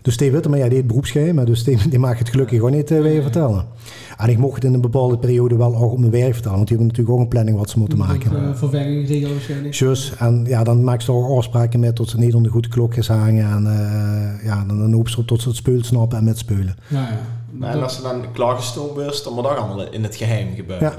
Dus 0.05 0.13
Steve 0.13 0.31
Witteman, 0.31 0.59
ja, 0.59 0.65
die 0.65 0.73
heeft 0.73 0.87
beroepsgeheim, 0.87 1.35
maar 1.35 1.45
dus 1.45 1.59
Steve, 1.59 1.89
die 1.89 1.99
mag 1.99 2.17
het 2.17 2.29
gelukkig 2.29 2.57
gewoon 2.57 2.71
niet 2.71 2.91
uh, 2.91 3.01
weer 3.01 3.21
vertellen. 3.21 3.65
En 4.17 4.29
ik 4.29 4.37
mocht 4.37 4.55
het 4.55 4.63
in 4.63 4.73
een 4.73 4.81
bepaalde 4.81 5.17
periode 5.17 5.55
wel 5.55 5.75
ook 5.75 5.91
op 5.91 5.99
mijn 5.99 6.11
werk 6.11 6.33
vertellen, 6.33 6.55
want 6.57 6.67
die 6.67 6.77
hebben 6.77 6.87
natuurlijk 6.95 7.15
ook 7.15 7.23
een 7.23 7.27
planning 7.27 7.57
wat 7.57 7.69
ze 7.69 7.79
moeten 7.79 7.97
maken. 7.97 8.35
Eh, 8.35 8.55
vervanging, 8.55 9.07
regel 9.07 9.31
waarschijnlijk. 9.31 9.73
Just, 9.73 10.13
en 10.13 10.45
ja, 10.47 10.63
dan 10.63 10.83
maak 10.83 11.01
ze 11.01 11.11
er 11.11 11.35
afspraken 11.37 11.79
met 11.79 11.95
tot 11.95 12.09
ze 12.09 12.17
niet 12.17 12.33
onder 12.33 12.43
de 12.43 12.49
goede 12.49 12.67
klokjes 12.67 13.07
hangen. 13.07 13.51
En 13.51 13.67
eh, 13.67 14.45
ja, 14.45 14.63
dan, 14.67 14.79
dan 14.79 14.93
hopen 14.93 15.11
ze 15.11 15.19
op 15.19 15.27
tot 15.27 15.41
ze 15.41 15.47
het 15.47 15.57
speul 15.57 15.83
snappen 15.83 16.17
en 16.17 16.23
met 16.23 16.37
speulen. 16.37 16.75
Ja, 16.87 17.09
ja. 17.59 17.71
En 17.71 17.83
als 17.83 17.95
ze 17.95 18.01
dan 18.01 18.31
klaargestoomd 18.33 18.97
is, 18.97 19.23
dan 19.23 19.33
moet 19.33 19.43
dat 19.43 19.57
allemaal 19.57 19.91
in 19.91 20.03
het 20.03 20.15
geheim 20.15 20.55
gebeuren. 20.55 20.93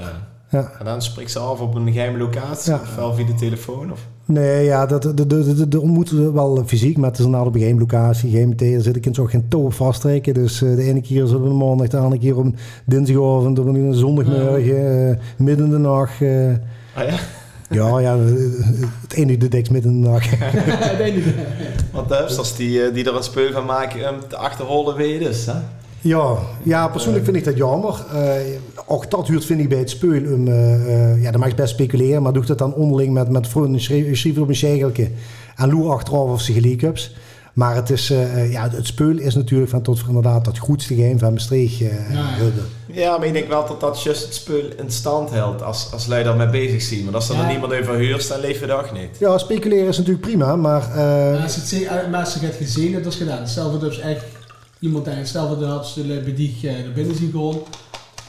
Ja. 0.49 0.71
En 0.79 0.85
dan 0.85 1.01
spreekt 1.01 1.31
ze 1.31 1.39
af 1.39 1.59
op 1.59 1.75
een 1.75 1.91
geheime 1.91 2.17
locatie, 2.17 2.71
Ja. 2.71 2.79
ofwel 2.81 3.13
via 3.13 3.25
de 3.25 3.33
telefoon. 3.33 3.91
Of... 3.91 4.07
Nee, 4.27 4.63
ja, 4.65 4.85
dat, 4.85 5.01
de, 5.01 5.13
de, 5.27 5.55
de, 5.55 5.67
de 5.67 5.81
ontmoeten 5.81 6.33
wel 6.33 6.63
fysiek, 6.65 6.97
maar 6.97 7.09
het 7.09 7.19
is 7.19 7.25
inderdaad 7.25 7.47
op 7.47 7.53
een 7.53 7.59
geheime 7.59 7.81
locatie, 7.81 8.29
geheim 8.29 8.49
meteen. 8.49 8.73
Er 8.73 8.81
zit 8.81 8.95
ik 8.95 9.07
zo 9.15 9.25
geen 9.25 9.47
touw 9.47 9.61
op 9.61 9.73
vasttrekken. 9.73 10.33
Dus 10.33 10.61
eh, 10.61 10.75
de 10.75 10.83
ene 10.83 11.01
keer 11.01 11.23
is 11.23 11.29
het 11.29 11.39
op 11.39 11.45
een 11.45 11.57
maandag, 11.57 11.87
de 11.87 11.97
andere 11.97 12.21
keer 12.21 12.37
op 12.37 12.45
een 12.45 12.55
dinsdagavond, 12.85 13.59
op 13.59 13.65
een 13.67 13.93
zondagmorgen, 13.93 15.09
eh, 15.09 15.15
midden 15.37 15.65
in 15.65 15.71
de 15.71 15.77
nacht. 15.77 16.21
eh. 16.21 16.49
Ah 16.93 17.09
ja? 17.09 17.17
ja, 17.69 17.99
ja, 17.99 18.17
het 18.17 19.13
enige 19.13 19.47
dekt 19.47 19.69
midden 19.69 19.91
in 19.91 20.01
de 20.01 20.07
nacht. 20.09 20.31
Ik 20.31 20.95
weet 20.97 21.15
niet. 21.15 21.25
Want 21.91 22.09
de 22.09 22.53
die, 22.57 22.91
die 22.91 23.05
er 23.05 23.15
een 23.15 23.23
speel 23.23 23.51
van 23.51 23.65
maken, 23.65 23.99
te 24.27 24.37
achterholen 24.37 24.95
weet 24.95 25.11
je 25.13 25.19
dus. 25.19 25.45
Hè? 25.45 25.53
Ja, 26.07 26.35
ja, 26.63 26.87
persoonlijk 26.87 27.25
vind 27.25 27.37
ik 27.37 27.43
dat 27.43 27.57
jammer. 27.57 28.05
Eh, 28.13 28.31
ook 28.85 29.11
dat 29.11 29.27
huurt 29.27 29.45
vind 29.45 29.59
ik 29.59 29.69
bij 29.69 29.77
het 29.77 29.89
speul. 29.89 30.13
Um, 30.23 30.47
eh, 30.47 31.11
eh, 31.13 31.21
ja, 31.21 31.31
dan 31.31 31.39
mag 31.39 31.49
je 31.49 31.55
best 31.55 31.73
speculeren, 31.73 32.21
maar 32.21 32.33
doe 32.33 32.45
dat 32.45 32.57
dan 32.57 32.73
onderling 32.73 33.13
met, 33.13 33.29
met 33.29 33.47
vrienden, 33.47 33.81
schrijf 33.81 34.37
op 34.37 34.47
een 34.47 34.55
schegeltje. 34.55 35.09
En 35.55 35.69
loer 35.69 35.91
achteraf 35.91 36.29
of 36.29 36.41
ze 36.41 36.53
gelijk 36.53 36.81
hebt. 36.81 37.11
Maar 37.53 37.75
het, 37.75 37.89
is, 37.89 38.07
ja, 38.49 38.69
het 38.71 38.85
speul 38.87 39.17
is 39.17 39.35
natuurlijk 39.35 39.69
van 39.69 39.81
tot 39.81 39.99
voor 39.99 40.07
inderdaad 40.07 40.45
dat 40.45 40.57
goedste 40.57 40.95
geheim 40.95 41.19
van 41.19 41.33
Maastricht. 41.33 41.81
eh, 41.81 41.87
Ja, 41.87 41.95
ja. 42.13 42.23
Hudde. 42.37 42.61
Ja, 42.85 43.17
maar 43.17 43.27
ik 43.27 43.33
denk 43.33 43.47
wel 43.47 43.67
dat 43.67 43.79
dat 43.81 44.03
juist 44.03 44.23
het 44.25 44.33
spul 44.33 44.63
in 44.77 44.91
stand 44.91 45.29
houdt 45.29 45.63
als, 45.63 45.89
als 45.93 46.07
lui 46.07 46.23
daarmee 46.23 46.49
bezig 46.49 46.81
zien. 46.81 47.05
Maar 47.05 47.13
als 47.13 47.29
er 47.29 47.35
Ja. 47.35 47.41
dan 47.41 47.49
niemand 47.49 47.73
over 47.73 47.95
huurt, 47.95 48.27
dan 48.27 48.39
leef 48.39 48.59
je 48.59 48.65
dat 48.65 48.79
ook 48.79 48.91
niet. 48.93 49.09
Ja, 49.19 49.37
speculeren 49.37 49.87
is 49.87 49.97
natuurlijk 49.97 50.25
prima, 50.25 50.55
maar 50.55 50.81
eh, 50.81 50.95
Maar 50.95 51.41
als 51.41 51.55
het 51.55 52.09
maar 52.11 52.19
als 52.19 52.31
ze 52.33 52.45
het 52.45 52.55
gezien 52.55 52.91
hebt, 52.91 53.03
dat 53.03 53.13
is 53.13 53.19
gedaan. 53.19 53.47
Stel 53.47 53.71
dat 53.71 53.81
dus 53.81 53.99
echt 53.99 54.23
iemand 54.79 55.05
denkt, 55.05 55.27
stel 55.27 55.59
dat 55.59 55.69
had 55.69 55.87
ze 55.87 56.01
bij 56.01 56.33
die 56.35 56.57
eh, 56.63 56.71
naar 56.83 56.93
binnen 56.95 57.15
zien 57.15 57.31
gewoon. 57.31 57.61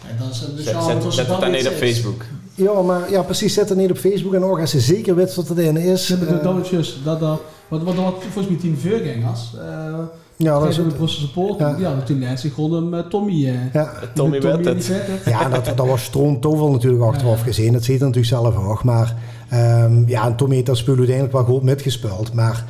Ja, 0.02 0.18
dan 0.18 0.30
is 0.30 0.40
het 0.40 0.56
de 0.56 0.62
Zet, 0.62 0.74
zet, 1.02 1.12
zet 1.14 1.26
het 1.28 1.40
dan 1.40 1.50
niet 1.50 1.66
op. 1.68 1.72
Facebook. 1.72 2.24
ja, 2.54 2.82
maar 2.82 3.10
ja, 3.10 3.22
precies, 3.22 3.54
zet 3.54 3.68
het 3.68 3.78
niet 3.78 3.90
op 3.90 3.98
Facebook 3.98 4.34
en 4.34 4.44
ook 4.44 4.60
als 4.60 4.70
ze 4.70 4.80
zeker 4.80 5.14
weet 5.14 5.34
wat 5.34 5.48
het 5.48 5.58
in 5.58 5.76
is. 5.76 6.08
Hebben 6.08 6.38
eh, 6.38 6.42
dat 6.44 6.64
is 6.64 6.70
juist. 6.70 6.94
Dat, 7.04 7.20
dat, 7.20 7.40
wat, 7.68 7.82
wat, 7.82 7.94
wat 7.94 8.14
volgens 8.20 8.48
mij 8.48 8.56
tien 8.56 8.78
veurgangers. 8.78 9.40
Uh, 9.54 9.98
ja, 10.36 10.58
dat 10.58 10.68
is 10.68 10.76
de 10.76 10.82
het. 10.82 10.96
Brusselse 10.96 11.26
support. 11.26 11.58
Ja. 11.58 11.76
Ja, 11.78 12.02
toen 12.02 12.24
zich 12.36 12.54
gewoon 12.54 12.72
hem 12.72 12.94
eh, 12.94 13.00
Tommy. 13.06 13.46
eh, 13.48 13.72
Ja. 13.72 13.92
Tommy 14.14 14.38
die 14.40 14.50
het. 14.50 14.90
Ja, 15.24 15.48
dat, 15.48 15.64
dat 15.76 15.86
was 15.86 16.02
stroomtovel 16.04 16.70
natuurlijk 16.70 17.02
achteraf 17.02 17.38
Ja. 17.38 17.44
gezien. 17.44 17.72
Dat 17.72 17.84
ziet 17.84 17.98
hij 18.00 18.08
natuurlijk 18.08 18.34
zelf 18.42 18.56
ook. 18.68 18.84
Maar 18.84 19.16
ehm, 19.48 20.08
ja, 20.08 20.26
en 20.26 20.36
Tommy 20.36 20.54
heeft 20.54 20.66
dat 20.66 20.76
spul 20.76 20.96
uiteindelijk 20.96 21.34
wel 21.34 21.44
goed 21.44 21.62
metgespeeld. 21.62 22.32
Maar 22.32 22.64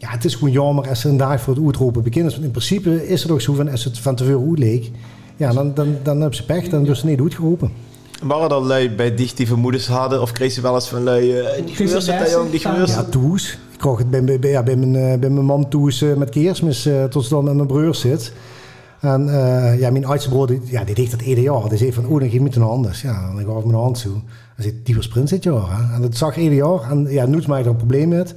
ja, 0.00 0.08
het 0.10 0.24
is 0.24 0.34
gewoon 0.34 0.52
jammer 0.52 0.88
als 0.88 1.00
ze 1.00 1.08
een 1.08 1.16
dag 1.16 1.40
voor 1.40 1.54
het 1.54 1.64
uitroepen 1.64 2.02
beginnen. 2.02 2.32
Want 2.32 2.44
in 2.44 2.50
principe 2.50 3.08
is 3.08 3.22
het 3.22 3.32
ook 3.32 3.40
zo 3.40 3.54
van 3.54 3.68
als 3.68 3.84
het 3.84 3.98
van 3.98 4.14
te 4.14 4.24
veel 4.24 4.40
goed 4.40 4.58
leek. 4.58 4.90
Ja, 5.36 5.52
dan, 5.52 5.74
dan, 5.74 5.96
dan 6.02 6.20
hebben 6.20 6.36
ze 6.36 6.44
pech. 6.44 6.68
Dan 6.68 6.84
dus 6.84 7.02
niet 7.02 7.20
uitgeroepen. 7.20 7.70
Waren 8.22 8.50
er 8.50 8.62
lui 8.62 8.90
bij 8.94 9.14
dicht 9.14 9.36
die 9.36 9.46
vermoedens 9.46 9.86
hadden? 9.86 10.22
Of 10.22 10.32
kreeg 10.32 10.52
ze 10.52 10.60
wel 10.60 10.74
eens 10.74 10.88
van 10.88 11.02
lui, 11.02 11.38
eh, 11.38 11.66
die 11.66 11.88
ze 11.88 12.00
gebeurt 12.00 12.30
jong, 12.30 12.50
die 12.50 12.60
gebeurt 12.60 12.88
Ja, 12.88 13.04
toes. 13.04 13.58
Ik 13.72 13.78
kreeg 13.78 13.98
het 13.98 14.10
bij, 14.10 14.38
bij, 14.38 14.50
ja, 14.50 14.62
bij, 14.62 14.76
mijn, 14.76 14.96
eh, 14.96 15.18
bij 15.18 15.30
mijn 15.30 15.44
man 15.44 15.68
toes 15.68 16.02
eh, 16.02 16.14
met 16.14 16.30
kerstmis 16.30 16.86
eh, 16.86 17.04
tot 17.04 17.24
ze 17.24 17.28
dan 17.30 17.44
met 17.44 17.54
mijn 17.54 17.66
broer 17.66 17.94
zit. 17.94 18.32
En 19.00 19.28
eh, 19.28 19.80
ja, 19.80 19.90
mijn 19.90 20.04
oudste 20.04 20.28
broer, 20.28 20.46
die, 20.46 20.60
ja, 20.64 20.84
die 20.84 20.94
deed 20.94 21.10
dat 21.10 21.20
ieder 21.22 21.44
jaar. 21.44 21.68
Die 21.68 21.78
zei 21.78 21.92
van, 21.92 22.06
oh, 22.06 22.20
dan 22.20 22.28
geef 22.28 22.32
ik 22.32 22.40
met 22.40 22.56
een 22.56 22.62
anders. 22.62 23.02
Ja, 23.02 23.32
dan 23.34 23.44
gaf 23.44 23.58
ik 23.58 23.64
mijn 23.64 23.78
hand 23.78 24.02
toe. 24.02 24.12
Dan 24.12 24.22
zei 24.56 24.80
die 24.84 24.96
was 24.96 25.08
prins 25.08 25.30
dit 25.30 25.42
jaar. 25.42 25.76
Hè? 25.76 25.94
En 25.94 26.02
dat 26.02 26.16
zag 26.16 26.36
ieder 26.36 26.56
jaar. 26.56 26.90
En 26.90 27.06
ja, 27.10 27.26
nu 27.26 27.42
maak 27.46 27.58
ik 27.58 27.64
er 27.64 27.70
een 27.70 27.76
probleem 27.76 28.08
met. 28.08 28.34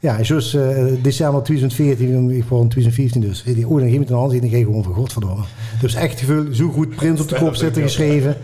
Ja, 0.00 0.16
en 0.18 0.22
dus 0.22 0.54
eh, 0.54 0.62
december 1.02 1.42
2014, 1.42 2.30
ik 2.30 2.44
was 2.48 2.60
in 2.62 2.68
2015 2.68 3.20
dus. 3.20 3.42
Die, 3.54 3.66
oh, 3.68 3.72
dan 3.78 3.84
geef 3.84 3.92
ik 3.92 3.98
met 3.98 4.10
een 4.10 4.16
hand. 4.16 4.40
Dan 4.40 4.50
ga 4.50 4.56
je 4.56 4.64
gewoon 4.64 4.82
van 4.82 4.94
godverdomme. 4.94 5.42
Dus 5.80 5.94
echt 5.94 6.10
het 6.10 6.18
gevoel, 6.20 6.54
zo 6.54 6.68
goed 6.68 6.96
prins 6.96 7.20
op 7.20 7.28
de 7.28 7.34
kop 7.38 7.54
zitten 7.54 7.82
geschreven. 7.82 8.36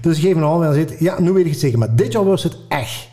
Dus 0.00 0.16
ik 0.16 0.22
geef 0.22 0.32
hem 0.34 0.42
een 0.42 0.48
hand 0.48 0.64
en 0.64 0.74
zegt, 0.74 0.94
ja, 1.00 1.20
nu 1.20 1.32
weet 1.32 1.44
ik 1.44 1.50
het 1.50 1.60
zeker. 1.60 1.78
Maar 1.78 1.94
dit 1.96 2.12
jaar 2.12 2.24
was 2.24 2.42
het 2.42 2.56
echt. 2.68 3.08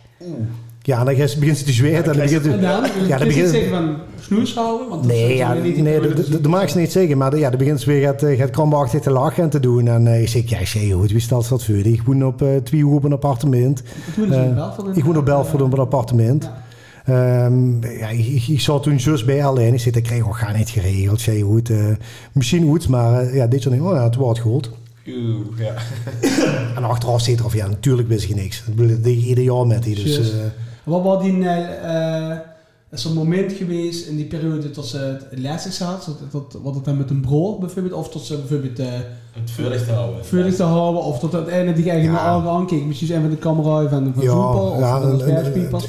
Ja, 0.82 1.00
en 1.00 1.06
dan 1.06 1.16
begint 1.16 1.58
ze 1.58 1.64
te 1.64 1.72
zweten. 1.72 1.98
en 1.98 2.04
dan 2.04 2.16
begint 2.16 2.44
ze- 2.44 2.50
En? 2.52 3.08
Ja, 3.08 3.18
dan 3.18 3.28
begint 3.28 3.50
van 3.70 3.96
snoes 4.20 4.56
houden. 4.56 4.90
Want 4.90 5.02
dat 5.04 5.12
Nee, 5.12 5.36
ja, 5.36 5.54
niet- 5.54 5.78
nee, 5.78 6.00
dat- 6.00 6.16
dat- 6.18 6.32
dat 6.32 6.48
mag 6.48 6.70
ze 6.70 6.78
niet 6.78 6.92
zeggen. 6.92 7.18
Maar 7.18 7.32
de- 7.32 7.38
ja, 7.38 7.50
dan 7.50 7.58
begint 7.60 7.80
ze 7.82 7.90
weer 7.90 8.02
gaat, 8.02 8.24
eh, 8.24 8.38
gaat 8.38 8.50
krampachtig 8.50 9.02
te 9.02 9.12
lachen 9.12 9.44
en 9.44 9.50
te 9.50 9.60
doen. 9.60 9.88
En 9.88 10.08
eh, 10.08 10.22
ik 10.22 10.28
zeg, 10.30 10.50
ja, 10.50 10.66
zeg, 10.66 10.92
goed, 10.92 11.12
wie 11.12 11.20
stelt 11.22 11.50
dat 11.50 11.64
voor? 11.64 11.76
Ik 11.76 12.02
woon 12.06 12.26
op 12.26 12.42
eh 12.42 12.48
twee 12.64 12.82
uur 12.82 12.88
op 12.88 13.04
een 13.04 13.12
appartement. 13.14 13.84
Het 14.12 14.32
Eh, 14.32 14.98
Ik 14.98 15.04
woon 15.04 15.18
op 15.18 15.26
Belfort 15.26 15.62
op 15.62 15.74
een 15.74 15.80
appartement. 15.80 16.44
Ja. 16.44 16.66
Ehm, 17.08 17.86
ja, 17.98 18.10
ik, 18.10 18.48
ik, 18.48 18.62
zat 18.62 18.84
toen 18.84 18.96
just 18.96 19.26
bij 19.26 19.46
alleen. 19.46 19.74
Ik 19.74 19.80
zei, 19.80 19.94
dat 19.94 20.04
krijg 20.04 20.22
ik 20.22 20.28
ook 20.28 20.38
gar 20.38 20.58
niet 20.58 20.70
geregeld. 20.70 21.22
Zei, 21.22 21.42
goed, 21.42 21.70
eh, 21.70 21.86
misschien 22.32 22.64
goed, 22.68 22.88
maar 22.88 23.22
eh, 23.22 23.36
ja, 23.36 23.48
dit 23.48 23.64
jaar 23.64 23.74
niet. 23.74 23.82
Oh 23.82 23.96
ja, 23.96 24.04
het 24.04 24.16
wordt 24.16 24.40
goed. 24.40 24.72
Oeh, 25.08 25.58
ja. 25.58 25.74
En 26.76 26.84
achteraf 26.84 27.22
zit 27.22 27.40
er 27.40 27.46
of 27.46 27.54
ja, 27.54 27.68
natuurlijk 27.68 28.08
wist 28.08 28.28
je 28.28 28.36
niks. 28.36 28.64
Ik 28.68 28.76
bedoel, 28.76 29.06
ieder 29.06 29.44
jaar 29.44 29.68
met 29.68 29.84
die. 29.84 29.96
Dus, 29.96 30.32
eh, 30.32 30.38
Wat 30.84 31.04
was 31.04 31.24
die, 31.24 31.34
is 32.92 33.04
er 33.04 33.10
een 33.10 33.16
moment 33.16 33.52
geweest 33.54 34.08
in 34.08 34.16
die 34.16 34.26
periode 34.26 34.72
dat 34.72 34.88
ze 34.88 34.98
het 35.30 35.40
lastig 35.40 35.74
zat? 35.74 36.06
Dat, 36.06 36.32
dat, 36.52 36.62
wat 36.64 36.76
het 36.76 36.86
dan 36.86 36.98
met 36.98 37.10
een 37.10 37.22
brood 37.22 37.60
bijvoorbeeld? 37.60 37.94
Of 37.94 38.10
tot 38.10 38.22
ze 38.22 38.38
bijvoorbeeld 38.38 38.80
uh, 38.80 38.86
Het 39.32 39.52
vuurlicht 39.52 39.90
houden. 39.90 40.26
vuurlijk 40.26 40.56
te 40.56 40.64
houden? 40.64 41.02
Of 41.04 41.20
tot 41.20 41.32
het 41.32 41.48
einde 41.48 41.74
die 41.74 41.90
eigenlijk 41.90 42.24
Ja. 42.24 42.40
naar 42.40 42.50
aankeek? 42.50 42.86
Misschien 42.86 43.16
een 43.16 43.22
van 43.22 43.30
de 43.30 43.38
camera 43.40 43.90
van, 43.90 44.12
van 44.14 44.24
ja, 44.24 44.32
voetbal? 44.32 44.70
Of 44.72 44.80
ja, 44.80 45.02
van 45.02 45.10
een, 45.12 45.18
de 45.18 45.24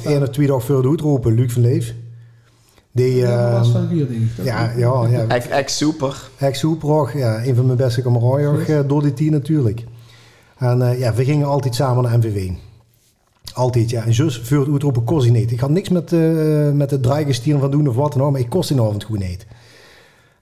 een 0.03 0.21
of 0.21 0.29
twee 0.29 0.47
dagen 0.47 0.61
voor 0.61 0.81
de 0.81 0.87
uitroepen, 0.89 1.33
Luc 1.33 1.53
van 1.53 1.61
Leef. 1.61 1.93
Die, 2.91 3.15
Ja, 3.15 3.51
was 3.51 3.67
ehm, 3.67 3.77
van 3.77 3.87
Gier, 3.87 4.07
denk 4.07 4.21
ik. 4.37 4.43
ja, 4.45 4.71
ja, 4.77 5.07
ja. 5.07 5.25
Ex, 5.27 5.47
ex 5.47 5.77
super. 5.77 6.29
Ex 6.37 6.61
Hoeprog, 6.61 7.13
ja, 7.13 7.45
een 7.45 7.55
van 7.55 7.65
mijn 7.65 7.77
beste 7.77 8.01
kameraden, 8.01 8.59
uh, 8.69 8.79
door 8.87 9.01
die 9.01 9.13
tien 9.13 9.31
natuurlijk. 9.31 9.83
En 10.57 10.79
uh, 10.79 10.99
ja, 10.99 11.13
we 11.13 11.23
gingen 11.23 11.47
altijd 11.47 11.75
samen 11.75 12.03
naar 12.03 12.17
MVV. 12.17 12.49
Altijd, 13.53 13.89
ja. 13.89 14.05
En 14.05 14.13
zus 14.13 14.35
het 14.35 14.69
uitroepen 14.71 15.03
kost 15.03 15.31
niet. 15.31 15.51
Ik 15.51 15.59
had 15.59 15.69
niks 15.69 15.89
met, 15.89 16.11
uh, 16.11 16.71
met 16.71 16.91
het 16.91 17.03
draaigestieren 17.03 17.61
van 17.61 17.71
doen 17.71 17.87
of 17.87 17.95
wat 17.95 18.13
dan 18.13 18.21
ook, 18.21 18.31
maar 18.31 18.39
ik 18.39 18.49
kost 18.49 18.69
die 18.69 18.81
avond 18.81 19.03
gewoon 19.03 19.21
niet. 19.21 19.45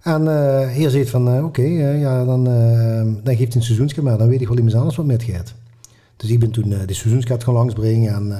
En 0.01 0.21
uh, 0.21 0.69
hier 0.69 0.89
zegt 0.89 1.09
van, 1.09 1.27
oké, 1.27 1.43
okay, 1.43 1.99
ja, 1.99 2.25
dan, 2.25 2.43
dan 3.23 3.35
geeft 3.35 3.53
hij 3.53 3.55
een 3.55 3.63
seizoenskaart, 3.63 4.05
maar 4.05 4.17
dan 4.17 4.27
weet 4.27 4.41
ik 4.41 4.47
wel 4.47 4.57
iemand 4.57 4.75
anders 4.75 4.95
wat 4.95 5.05
met 5.05 5.23
gaat. 5.23 5.53
Dus 6.17 6.29
ik 6.29 6.39
ben 6.39 6.51
toen 6.51 6.69
de 6.69 6.93
seizoenskaart 6.93 7.43
gaan 7.43 7.53
langsbrengen 7.53 8.13
en 8.13 8.35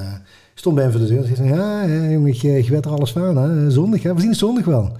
stond 0.54 0.74
bij 0.74 0.84
hem 0.84 0.92
voor 0.92 1.02
de 1.02 1.06
deur 1.06 1.24
en 1.24 1.36
zei, 1.36 1.48
ja, 1.48 1.82
ja 1.82 2.10
jongen, 2.10 2.34
je, 2.36 2.64
je 2.64 2.70
weet 2.70 2.84
er 2.84 2.90
alles 2.90 3.12
van, 3.12 3.36
hè? 3.36 3.70
zondag, 3.70 4.02
hè? 4.02 4.14
we 4.14 4.20
zien 4.20 4.28
het 4.28 4.38
zondag 4.38 4.64
wel. 4.64 4.92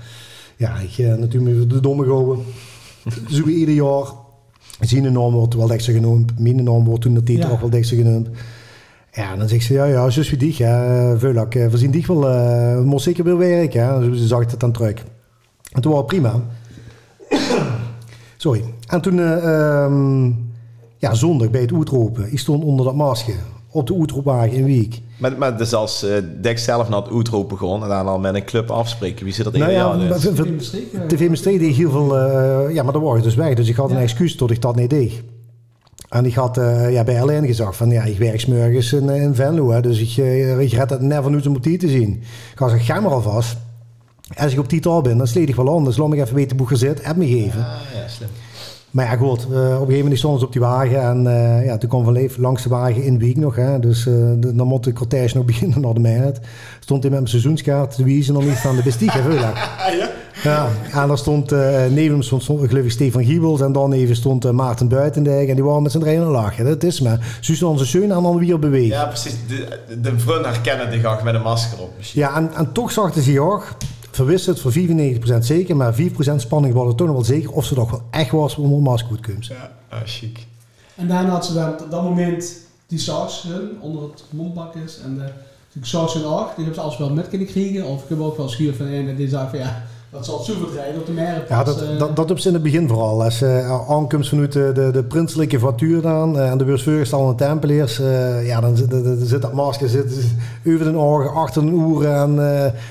Ja, 0.56 0.78
ik 0.78 1.18
natuurlijk 1.18 1.70
de 1.70 1.80
domme 1.80 2.04
gehouden. 2.04 2.44
Zo 3.30 3.44
ieder 3.46 3.74
jaar. 3.74 4.06
Zien 4.80 5.02
de 5.02 5.10
naam 5.10 5.32
wordt 5.32 5.54
wel 5.54 5.72
extra 5.72 5.92
genoemd. 5.92 6.38
Mijn 6.38 6.64
naam 6.64 6.84
wordt 6.84 7.02
toen 7.02 7.14
de 7.14 7.22
titel 7.22 7.48
ja. 7.48 7.54
ook 7.54 7.60
wel 7.60 7.70
extra 7.70 7.96
genoemd. 7.96 8.28
Ja, 9.18 9.36
dan 9.36 9.48
zegt 9.48 9.64
ze, 9.64 9.72
ja, 9.72 9.84
ja, 9.84 10.10
zus 10.10 10.30
wie 10.30 10.38
dich, 10.38 10.58
ja, 10.58 11.14
Veulak, 11.18 11.52
we 11.52 11.78
zien 11.78 11.90
dich 11.90 12.06
wel, 12.06 12.30
uh, 12.30 12.80
moet 12.84 13.02
zeker 13.02 13.24
weer 13.24 13.38
werken, 13.38 13.84
hè. 13.84 14.16
Zo 14.16 14.26
zag 14.26 14.50
het 14.50 14.60
dan 14.60 14.72
terug. 14.72 15.04
En 15.72 15.80
toen 15.80 15.92
was 15.92 16.00
het 16.00 16.06
prima. 16.06 16.42
Sorry. 18.36 18.64
En 18.86 19.00
toen, 19.00 19.18
uh, 19.18 19.82
um, 19.84 20.50
ja, 20.98 21.14
zondag 21.14 21.50
bij 21.50 21.60
het 21.60 21.72
uitroepen, 21.72 22.32
ik 22.32 22.38
stond 22.38 22.64
onder 22.64 22.84
dat 22.84 22.94
masker 22.94 23.34
op 23.70 23.86
de 23.86 23.96
uitroepwagen 23.98 24.52
in 24.52 24.64
Wiek. 24.64 25.00
Maar, 25.18 25.38
maar 25.38 25.56
dus 25.56 25.74
als 25.74 26.04
uh, 26.04 26.10
Dek 26.40 26.58
zelf 26.58 26.88
naar 26.88 27.02
het 27.02 27.12
uitroep 27.12 27.48
begon 27.48 27.82
en 27.82 27.88
dan 27.88 28.06
al 28.06 28.18
met 28.18 28.34
een 28.34 28.44
club 28.44 28.70
afspreken, 28.70 29.24
wie 29.24 29.34
zit 29.34 29.44
dat 29.44 29.54
in 29.54 29.60
nou 29.60 29.72
ja, 29.72 29.94
ja? 29.94 30.14
TV 31.06 31.28
Maastricht 31.28 31.60
deed 31.60 31.74
heel 31.74 31.90
veel, 31.90 32.16
uh, 32.16 32.74
ja, 32.74 32.82
maar 32.82 32.92
dat 32.92 33.02
was 33.02 33.22
dus 33.22 33.34
weg. 33.34 33.54
Dus 33.54 33.68
ik 33.68 33.76
had 33.76 33.90
ja. 33.90 33.96
een 33.96 34.02
excuus 34.02 34.36
tot 34.36 34.50
ik 34.50 34.62
dat 34.62 34.76
niet 34.76 34.90
deed. 34.90 35.22
En 36.08 36.26
ik 36.26 36.34
had 36.34 36.58
uh, 36.58 36.92
ja, 36.92 37.04
bij 37.04 37.20
Alain 37.20 37.46
gezegd 37.46 37.76
van, 37.76 37.90
ja, 37.90 38.02
ik 38.02 38.18
werk 38.18 38.40
smorgens 38.40 38.92
in, 38.92 39.08
in 39.08 39.34
Venlo, 39.34 39.70
hè, 39.70 39.80
dus 39.80 40.00
ik, 40.00 40.16
uh, 40.16 40.60
ik 40.60 40.72
red 40.72 40.90
het 40.90 41.00
never 41.00 41.30
nu 41.30 41.40
om 41.40 41.56
op 41.56 41.62
die 41.62 41.78
te 41.78 41.88
zien. 41.88 42.22
Ik 42.52 42.58
had 42.58 42.70
gezegd, 42.70 42.90
ga 42.90 43.00
maar 43.00 43.12
alvast. 43.12 43.56
Als 44.36 44.52
ik 44.52 44.58
op 44.58 44.68
die 44.68 44.80
taal 44.80 45.00
ben, 45.00 45.18
dan 45.18 45.26
sleet 45.26 45.48
ik 45.48 45.54
wel 45.54 45.76
aan. 45.76 45.84
Dus 45.84 45.96
laat 45.96 46.08
me 46.08 46.22
even 46.22 46.34
weten 46.34 46.58
hoe 46.58 46.68
je 46.68 46.76
zit, 46.76 47.04
heb 47.04 47.16
me 47.16 47.26
geven. 47.26 47.60
Ah, 47.60 47.80
ja, 47.94 48.08
slim. 48.08 48.28
Maar 48.90 49.04
ja, 49.04 49.16
goed, 49.16 49.40
eh, 49.40 49.46
op 49.46 49.54
een 49.54 49.78
gegeven 49.78 49.98
moment 49.98 50.18
stonden 50.18 50.40
ze 50.40 50.46
op 50.46 50.52
die 50.52 50.60
wagen 50.60 51.02
en 51.02 51.26
eh, 51.26 51.64
ja, 51.64 51.78
toen 51.78 51.88
kwam 51.88 52.04
Van 52.04 52.12
Leef 52.12 52.36
langs 52.36 52.62
de 52.62 52.68
wagen 52.68 53.02
in 53.02 53.18
Wiek 53.18 53.36
nog. 53.36 53.56
Hè, 53.56 53.78
dus 53.78 54.06
eh, 54.06 54.14
de, 54.14 54.54
dan 54.54 54.66
moet 54.66 54.84
de 54.84 54.92
cortège 54.92 55.36
nog 55.36 55.44
beginnen 55.52 55.80
naar 55.80 55.94
de 55.94 56.00
meid. 56.00 56.40
Stond 56.80 57.02
hij 57.02 57.10
met 57.10 57.20
mijn 57.20 57.30
seizoenskaart 57.30 57.94
te 57.94 58.04
wiezen 58.04 58.34
nog 58.34 58.44
niet 58.44 58.58
van 58.58 58.76
de 58.76 58.82
bestieg 58.82 59.16
en 59.16 59.22
veel. 59.22 59.40
ja? 59.40 60.10
Ja, 60.42 60.68
en 60.92 61.08
daar 61.08 61.18
stond, 61.18 61.52
uh, 61.52 61.86
neven 61.86 62.12
hem 62.12 62.22
stond, 62.22 62.42
stond 62.42 62.68
gelukkig 62.68 62.92
Stefan 62.92 63.24
Giebels 63.24 63.60
en 63.60 63.72
dan 63.72 63.92
even 63.92 64.16
stond 64.16 64.44
uh, 64.44 64.50
Maarten 64.50 64.88
Buitendijk 64.88 65.48
en 65.48 65.54
die 65.54 65.64
waren 65.64 65.82
met 65.82 65.92
z'n 65.92 65.98
drieën 65.98 66.22
lachen. 66.22 66.64
Dat 66.64 66.82
is 66.82 67.00
maar. 67.00 67.38
Zo 67.40 67.68
onze 67.68 67.84
zeun 67.84 68.12
en 68.12 68.22
dan 68.22 68.38
weer 68.38 68.58
bewegen. 68.58 68.96
Ja, 68.96 69.04
precies. 69.04 69.36
De, 69.48 69.78
de 70.00 70.18
vriend 70.18 70.44
herkennen 70.44 70.90
die 70.90 71.00
graag 71.00 71.22
met 71.22 71.34
een 71.34 71.42
masker 71.42 71.78
op 71.78 71.90
misschien. 71.96 72.20
Ja, 72.20 72.36
en, 72.36 72.54
en 72.54 72.72
toch 72.72 72.90
zag 72.90 73.14
hij 73.14 73.38
ook 73.38 73.76
verwisseld 74.10 74.60
voor 74.60 74.72
95% 74.72 74.76
zeker, 75.40 75.76
maar 75.76 75.94
4% 75.94 75.98
spanning 76.36 76.74
was 76.74 76.86
het 76.86 76.96
toch 76.96 77.06
nog 77.06 77.16
wel 77.16 77.24
zeker 77.24 77.52
of 77.52 77.64
ze 77.64 77.74
toch 77.74 77.90
wel 77.90 78.02
echt 78.10 78.30
was 78.30 78.56
om 78.56 78.72
een 78.72 78.82
masker 78.82 79.18
goed. 79.22 79.46
Ja, 79.46 79.70
ah, 79.88 79.98
chic. 80.04 80.46
En 80.94 81.08
daarna 81.08 81.30
had 81.30 81.46
ze 81.46 81.54
dan 81.54 81.70
op 81.70 81.90
dat 81.90 82.02
moment 82.02 82.56
die 82.86 82.98
saus 82.98 83.46
onder 83.80 84.02
het 84.02 84.24
mondbakjes 84.30 85.00
en 85.04 85.14
de, 85.14 85.30
de 85.72 85.86
saus 85.86 86.14
in 86.14 86.24
acht. 86.24 86.56
Die 86.56 86.64
hebben 86.64 86.74
ze 86.74 86.80
alles 86.80 86.98
wel 86.98 87.10
met 87.10 87.28
kunnen 87.28 87.46
krijgen. 87.46 87.84
Of 87.84 88.02
ik 88.02 88.08
heb 88.08 88.20
ook 88.20 88.36
wel 88.36 88.48
schuur 88.48 88.74
van 88.74 88.86
een 88.86 89.16
die 89.16 89.28
zei 89.28 89.48
van 89.48 89.58
ja, 89.58 89.84
dat 90.10 90.24
zal 90.24 90.38
super 90.38 90.72
rijden 90.74 91.00
op 91.00 91.06
de 91.06 91.12
merk. 91.12 91.48
Ja, 91.48 91.64
dat, 91.64 91.82
uh, 91.82 91.98
dat, 91.98 92.16
dat 92.16 92.30
op 92.30 92.38
in 92.38 92.52
het 92.52 92.62
begin 92.62 92.88
vooral. 92.88 93.22
Als 93.22 93.38
je 93.38 93.44
uh, 93.44 93.90
aankomt 93.90 94.28
vanuit 94.28 94.52
de, 94.52 94.72
de, 94.74 94.90
de 94.90 95.04
prinselijke 95.04 95.58
voituur 95.58 96.02
dan 96.02 96.36
uh, 96.36 96.50
en 96.50 96.58
de 96.58 96.64
beursveurstal 96.64 97.22
en 97.22 97.36
de 97.36 97.44
tempeliers, 97.44 97.96
ja, 98.42 98.60
dan 98.60 98.76
zit, 98.76 98.90
de, 98.90 99.18
zit 99.26 99.42
dat 99.42 99.52
masker 99.52 99.88
zit 99.88 100.12
over 100.66 100.92
de 100.92 100.98
ogen, 100.98 101.32
achter 101.32 101.62
de 101.62 101.72
oren 101.72 102.14
en 102.14 102.36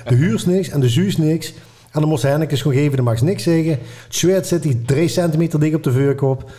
de 0.05 0.15
huur 0.15 0.33
is 0.33 0.45
niks 0.45 0.69
en 0.69 0.79
de 0.79 0.89
zuur 0.89 1.15
niks. 1.17 1.53
En 1.91 2.03
dan 2.03 2.11
moest 2.11 2.23
Hennekes 2.23 2.61
gewoon 2.61 2.77
geven, 2.77 2.95
dan 2.95 3.05
mag 3.05 3.17
ze 3.17 3.23
niks 3.23 3.43
zeggen. 3.43 3.71
Het 3.71 4.15
zweet 4.15 4.47
zit 4.47 4.63
die 4.63 4.81
3 4.81 5.07
centimeter 5.07 5.59
dik 5.59 5.75
op 5.75 5.83
de 5.83 5.91
vuurkop. 5.91 6.51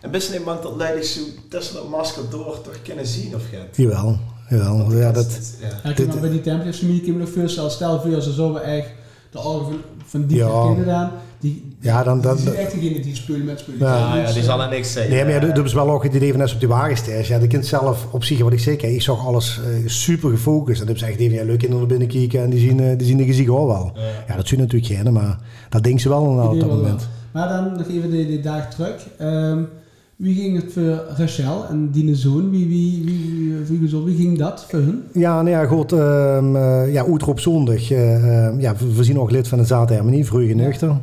En 0.00 0.10
best 0.10 0.32
niet 0.32 0.44
bang 0.44 0.60
dat 0.60 0.76
leiders 0.76 1.14
zo 1.14 1.20
tussen 1.48 1.74
dat 1.74 1.88
masker 1.88 2.22
door 2.30 2.60
toch 2.62 2.82
kunnen 2.82 3.06
zien 3.06 3.34
of 3.34 3.42
gaat? 3.52 3.76
Jawel, 3.76 4.18
jawel. 4.48 4.92
Ja, 4.92 5.12
dat, 5.12 5.26
ja. 5.60 5.94
Ja, 5.96 6.20
bij 6.20 6.30
die 6.30 6.40
tempeliers 6.40 6.78
familie 6.78 7.06
je 7.06 7.12
me 7.12 7.18
nog 7.18 7.28
voorstellen, 7.28 7.70
stel 7.70 8.00
voor 8.00 8.20
ze 8.20 8.32
zo 8.32 8.56
echt 8.56 8.88
de 9.30 9.38
ogen 9.38 9.80
van, 10.04 10.26
die 10.26 10.36
ja. 10.36 10.62
kinderen 10.66 11.10
die, 11.44 11.76
ja, 11.80 12.02
dan, 12.02 12.20
dan, 12.20 12.36
die 12.36 12.50
echt 12.50 12.72
degene 12.72 13.00
die 13.00 13.14
spullen 13.14 13.44
met 13.44 13.58
spullen. 13.58 13.80
Ja, 13.80 14.16
ja, 14.16 14.32
die 14.32 14.42
zal 14.42 14.62
er 14.62 14.68
niks 14.68 14.92
zeggen. 14.92 15.12
Nee, 15.12 15.24
maar 15.24 15.32
ja, 15.32 15.52
dat 15.52 15.64
is 15.64 15.72
wel 15.72 15.90
ook 15.90 16.02
het 16.02 16.14
idee 16.14 16.30
van 16.30 16.38
net 16.38 16.52
op 16.52 16.60
die 16.60 16.68
wagenstijs. 16.68 17.28
Ja, 17.28 17.38
de 17.38 17.46
kind 17.46 17.66
zelf 17.66 18.06
op 18.10 18.24
zich, 18.24 18.38
wat 18.38 18.52
ik 18.52 18.60
zeker, 18.60 18.88
ik 18.88 19.02
zag 19.02 19.26
alles 19.26 19.60
uh, 19.60 19.88
super 19.88 20.30
gefocust. 20.30 20.80
En 20.80 20.86
dan 20.86 20.96
hebben 20.96 21.16
ze 21.16 21.22
echt 21.22 21.32
even 21.32 21.46
leuk 21.46 21.62
in 21.62 21.76
naar 21.76 21.86
binnen 21.86 22.08
kijken 22.08 22.42
en 22.42 22.50
die 22.50 22.60
zien, 22.60 22.80
uh, 22.80 22.98
die 22.98 23.06
zien 23.06 23.16
de 23.16 23.24
gezicht 23.24 23.48
al 23.48 23.66
wel. 23.66 23.92
Ja, 23.94 24.02
ja 24.28 24.36
dat 24.36 24.48
zie 24.48 24.56
je 24.56 24.62
natuurlijk 24.62 24.92
geen, 24.92 25.12
maar 25.12 25.38
dat 25.68 25.82
denken 25.82 26.00
ze 26.00 26.08
wel 26.08 26.22
op 26.22 26.60
dat 26.60 26.68
moment. 26.68 27.08
Maar 27.32 27.48
dan 27.48 27.72
nog 27.72 27.88
even 27.88 28.10
de, 28.10 28.26
de 28.26 28.40
dag 28.40 28.70
terug. 28.70 29.06
Um, 29.20 29.68
wie 30.16 30.34
ging 30.34 30.62
het 30.62 30.72
voor 30.72 31.04
Rachel 31.16 31.66
en 31.66 31.90
die 31.90 32.14
zoon? 32.14 32.50
Wie, 32.50 32.68
wie, 32.68 33.04
wie, 33.04 33.78
wie, 33.78 34.04
wie, 34.04 34.16
ging 34.16 34.38
dat 34.38 34.66
voor 34.68 34.78
hun? 34.78 35.02
Ja, 35.12 35.42
nou 35.42 35.48
ja, 35.48 35.66
goed. 35.66 35.92
Um, 35.92 36.56
uh, 36.56 36.92
ja, 36.92 37.04
op 37.04 37.40
zondag. 37.40 37.90
Uh, 37.90 38.60
ja, 38.60 38.74
we 38.94 39.04
zien 39.04 39.18
ook 39.18 39.30
lid 39.30 39.48
van 39.48 39.58
de 39.58 39.64
zaterdag 39.64 40.26
vroeg 40.26 40.54
nuchter. 40.54 40.96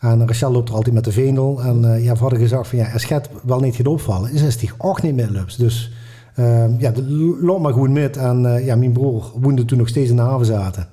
En 0.00 0.26
Rachel 0.26 0.52
loopt 0.52 0.68
er 0.68 0.74
altijd 0.74 0.94
met 0.94 1.04
de 1.04 1.12
vendel. 1.12 1.62
En 1.62 2.02
ja, 2.02 2.12
we 2.12 2.18
hadden 2.18 2.38
gezegd 2.38 2.68
van 2.68 2.78
ja, 2.78 2.92
als 2.92 3.08
het 3.08 3.28
wel 3.42 3.60
niet 3.60 3.76
gaat 3.76 3.86
opvallen, 3.86 4.32
is 4.32 4.40
het 4.40 4.60
toch 4.60 4.74
ook 4.78 5.02
niet 5.02 5.14
meer 5.14 5.30
loopt. 5.30 5.58
Dus 5.58 5.92
ja, 6.78 6.92
loop 7.40 7.60
maar 7.60 7.72
goed 7.72 7.90
met. 7.90 8.16
En 8.16 8.42
uh, 8.42 8.66
ja, 8.66 8.76
mijn 8.76 8.92
broer 8.92 9.32
woonde 9.40 9.64
toen 9.64 9.78
nog 9.78 9.88
steeds 9.88 10.10
in 10.10 10.16
de 10.16 10.22
haven 10.22 10.46
zaten. 10.46 10.88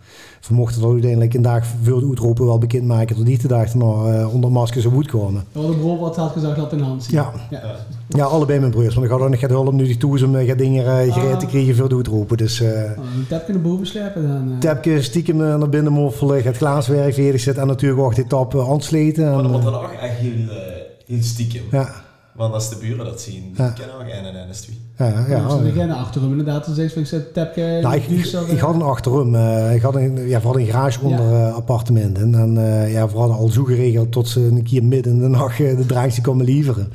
We 0.47 0.55
mochten 0.55 0.81
er 0.81 0.89
uiteindelijk 0.89 1.33
een 1.33 1.41
dag 1.41 1.65
veel 1.83 1.99
de 1.99 2.07
uitroepen 2.07 2.45
wel 2.45 2.57
bekend 2.57 2.85
maken 2.85 3.15
tot 3.15 3.25
die 3.25 3.37
te 3.37 3.47
dachten 3.47 3.79
nou, 3.79 4.13
uh, 4.13 4.33
onder 4.33 4.51
maskers 4.51 4.83
zo 4.83 4.89
goed 4.89 5.07
komen. 5.07 5.43
Ja, 5.51 5.61
de 5.61 5.77
broer 5.77 5.99
wat 5.99 6.15
had 6.15 6.31
gezegd 6.31 6.55
dat 6.55 6.73
in 6.73 6.79
hand 6.79 7.03
zien. 7.03 7.15
Ja. 7.15 7.31
ja. 7.49 7.61
Ja. 8.07 8.25
allebei 8.25 8.59
mijn 8.59 8.71
broers. 8.71 8.93
Want 8.93 9.05
ik 9.05 9.11
had 9.11 9.21
ook 9.21 9.29
nog 9.29 9.41
hulp 9.41 9.73
nu 9.73 9.85
die 9.85 9.97
toes 9.97 10.21
om 10.21 10.35
gaat 10.35 10.57
dingen 10.57 11.07
uh, 11.07 11.13
gereed 11.13 11.39
te 11.39 11.45
krijgen 11.45 11.75
voor 11.75 11.89
de 11.89 11.95
uitroepen. 11.95 12.37
Dus, 12.37 12.61
uh, 12.61 12.69
oh, 12.69 12.75
een 13.15 13.27
tapje 13.29 13.53
naar 13.53 13.61
boven 13.61 13.87
slepen 13.87 14.27
dan? 14.27 14.51
Uh. 14.51 14.57
Tapje 14.57 15.01
stiekem 15.01 15.37
naar 15.37 15.69
binnen 15.69 15.93
moffelen, 15.93 16.43
het 16.43 16.57
glaaswerk 16.57 17.15
weer 17.15 17.39
zit 17.39 17.57
en 17.57 17.67
natuurlijk 17.67 18.01
ook 18.01 18.15
die 18.15 18.27
tap 18.27 18.55
aansleten. 18.55 19.31
Maar 19.31 19.41
dat 19.41 19.51
wordt 19.51 19.65
dan 19.65 19.75
ook 19.75 19.91
echt 19.91 20.17
heel, 20.17 20.47
heel 21.05 21.21
stiekem. 21.21 21.63
Ja. 21.71 21.89
Want 22.41 22.53
als 22.53 22.69
de 22.69 22.75
buren 22.75 23.05
dat 23.05 23.21
zien, 23.21 23.41
die 23.41 23.63
ja. 23.63 23.69
kennen 23.69 23.95
ook 23.95 24.01
een 24.01 24.35
en 24.35 24.47
NS2. 24.47 24.73
Ja, 24.97 25.07
ja. 25.07 25.25
ja 25.29 25.49
ze 25.49 25.57
beginnen 25.63 25.95
achterom 25.95 26.29
inderdaad. 26.29 26.65
Dan 26.65 26.75
zegt 26.75 26.93
van, 26.93 27.01
ik 27.01 27.07
zet 27.07 27.33
tapje... 27.33 27.79
Nou, 27.81 27.95
ik, 27.95 28.07
ik, 28.07 28.25
ik, 28.47 28.59
had 28.59 28.75
een 28.75 28.81
achterom. 28.81 29.35
Uh, 29.35 29.75
ik 29.75 29.81
had 29.81 29.95
een, 29.95 30.27
ja, 30.27 30.41
vooral 30.41 30.61
een 30.61 30.67
garage 30.67 30.99
onder 31.01 31.31
ja. 31.31 31.47
uh, 31.47 31.55
appartementen. 31.55 32.35
En 32.35 32.55
uh, 32.55 32.91
ja, 32.93 33.07
we 33.07 33.17
hadden 33.17 33.37
al 33.37 33.47
zo 33.47 33.63
geregeld 33.63 34.11
tot 34.11 34.27
ze 34.27 34.39
een 34.39 34.63
keer 34.63 34.83
midden 34.83 35.13
in 35.13 35.19
de 35.19 35.27
nacht 35.27 35.57
de 35.57 35.85
draagje 35.85 36.21
komen 36.21 36.45
leveren. 36.45 36.91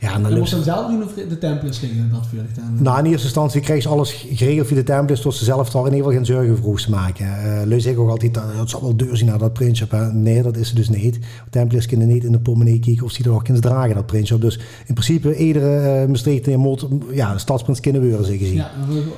Ja, 0.00 0.14
en 0.14 0.22
dan 0.22 0.38
moest 0.38 0.50
ze 0.50 0.62
zelf 0.62 0.90
doen 0.90 1.04
of 1.04 1.12
de 1.14 1.38
Templars 1.38 1.78
gingen 1.78 2.10
dat 2.12 2.26
vurig 2.26 2.52
dan? 2.54 2.82
Nou, 2.82 2.98
in 2.98 3.04
eerste 3.04 3.26
instantie 3.26 3.60
kreeg 3.60 3.82
ze 3.82 3.88
alles 3.88 4.12
geregeld 4.12 4.66
via 4.66 4.76
de 4.76 4.82
Templars, 4.82 5.20
tot 5.20 5.34
ze 5.34 5.44
zelf 5.44 5.70
daar 5.70 5.86
in 5.86 5.92
ieder 5.92 6.06
geval 6.06 6.16
geen 6.16 6.26
zorgen 6.26 6.56
voor 6.56 6.66
hoefden 6.66 6.84
te 6.84 6.90
maken. 6.90 7.26
Uh, 7.26 7.60
Leus 7.64 7.86
ik 7.86 7.98
ook 7.98 8.10
altijd, 8.10 8.34
dat 8.34 8.42
het 8.56 8.70
zal 8.70 8.80
wel 8.80 8.96
deur 8.96 9.16
zien 9.16 9.26
naar 9.26 9.38
dat 9.38 9.52
prinsje. 9.52 9.86
Nee, 10.12 10.42
dat 10.42 10.56
is 10.56 10.68
ze 10.68 10.74
dus 10.74 10.88
niet. 10.88 11.18
Templars 11.50 11.86
kunnen 11.86 12.06
niet 12.06 12.24
in 12.24 12.32
de 12.32 12.40
portemonnee 12.40 12.80
kijken 12.80 13.04
of 13.04 13.12
ze 13.12 13.24
er 13.24 13.32
ook 13.32 13.44
kunnen 13.44 13.62
dragen, 13.62 13.94
dat 13.94 14.06
prinsje. 14.06 14.38
Dus 14.38 14.58
in 14.86 14.94
principe, 14.94 15.36
iedere 15.36 16.02
uh, 16.02 16.08
Maastricht 16.08 16.56
moet 16.56 16.86
ja, 17.12 17.38
stadsprins 17.38 17.80
kunnen 17.80 18.08
worden, 18.08 18.26
zeg 18.26 18.38
gezien. 18.38 18.54
Ja, 18.54 18.70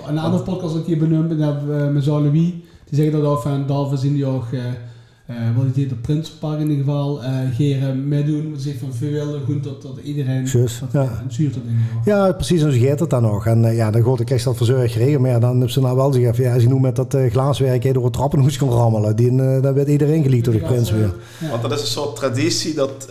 een 0.08 0.18
andere 0.18 0.42
podcast 0.42 0.74
dat 0.74 0.86
hier 0.86 0.98
benoemd, 0.98 1.40
hebben 1.40 1.86
we 1.86 1.92
met 1.92 2.04
Jean-Louis, 2.04 2.50
die 2.84 2.98
zeggen 2.98 3.12
dat 3.12 3.24
ook 3.24 3.42
van 3.42 3.66
Dalven 3.66 3.98
zien 3.98 4.14
die 4.14 4.26
ook... 4.26 4.46
Uh, 4.52 4.60
uh, 5.32 5.56
wat 5.56 5.76
ik 5.76 5.88
de 5.88 5.94
Prinspark 5.94 6.60
in 6.60 6.70
ieder 6.70 6.84
geval, 6.84 7.22
uh, 7.22 7.28
geren 7.54 8.08
meedoen. 8.08 8.54
Zich 8.56 8.78
van 8.78 8.94
veel 8.94 9.40
goed 9.44 9.64
dat, 9.64 9.82
dat 9.82 9.98
iedereen 10.02 10.44
Just, 10.44 10.80
dat, 10.80 10.88
ja. 10.92 11.20
een 11.24 11.32
zuur 11.32 11.50
tot 11.50 11.62
Ja, 12.04 12.32
precies. 12.32 12.62
En 12.62 12.72
zo 12.72 12.86
gaat 12.86 13.00
het 13.00 13.10
dan 13.10 13.22
nog. 13.22 13.46
En 13.46 13.64
uh, 13.64 13.76
ja, 13.76 13.90
dan 13.90 14.04
gaat 14.04 14.20
ik 14.20 14.30
echt 14.30 14.44
dat 14.44 14.56
verzorgd 14.56 14.92
geregeld. 14.92 15.20
Maar 15.20 15.30
ja, 15.30 15.38
dan 15.38 15.50
hebben 15.50 15.70
ze 15.70 15.80
nou 15.80 15.96
wel 15.96 16.12
gezegd, 16.12 16.36
ja, 16.36 16.54
als 16.54 16.62
je 16.62 16.68
nu 16.68 16.80
met 16.80 16.96
dat 16.96 17.14
uh, 17.14 17.30
glaaswerk 17.30 17.94
door 17.94 18.04
het 18.04 18.12
trappenhoes 18.12 18.56
kan 18.56 18.68
rammelen, 18.68 19.16
die, 19.16 19.36
dan 19.60 19.74
werd 19.74 19.88
iedereen 19.88 20.22
geliefd 20.22 20.44
door 20.44 20.54
de 20.54 20.60
prins 20.60 20.90
weer. 20.90 21.14
Ja. 21.38 21.50
Want 21.50 21.62
dat 21.62 21.72
is 21.72 21.80
een 21.80 21.86
soort 21.86 22.16
traditie 22.16 22.74
dat 22.74 23.08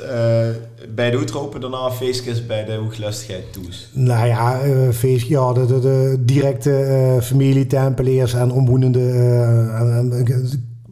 bij 0.96 1.12
de 1.12 1.18
uitroepen 1.18 1.62
daarna 1.62 1.92
feestjes 1.92 2.46
bij 2.46 2.66
de 2.66 2.74
hooglustigheid 2.74 3.54
toe 3.54 3.64
is. 3.70 3.90
Nou 3.94 4.28
ja, 4.28 4.60
feest, 4.92 5.28
ja, 5.28 5.54
de, 5.54 5.66
de, 5.66 5.80
de 5.80 6.18
directe 6.26 7.18
familie, 7.22 7.68
tempeliers 7.68 8.34
en 8.34 8.52
omwonenden 8.52 9.10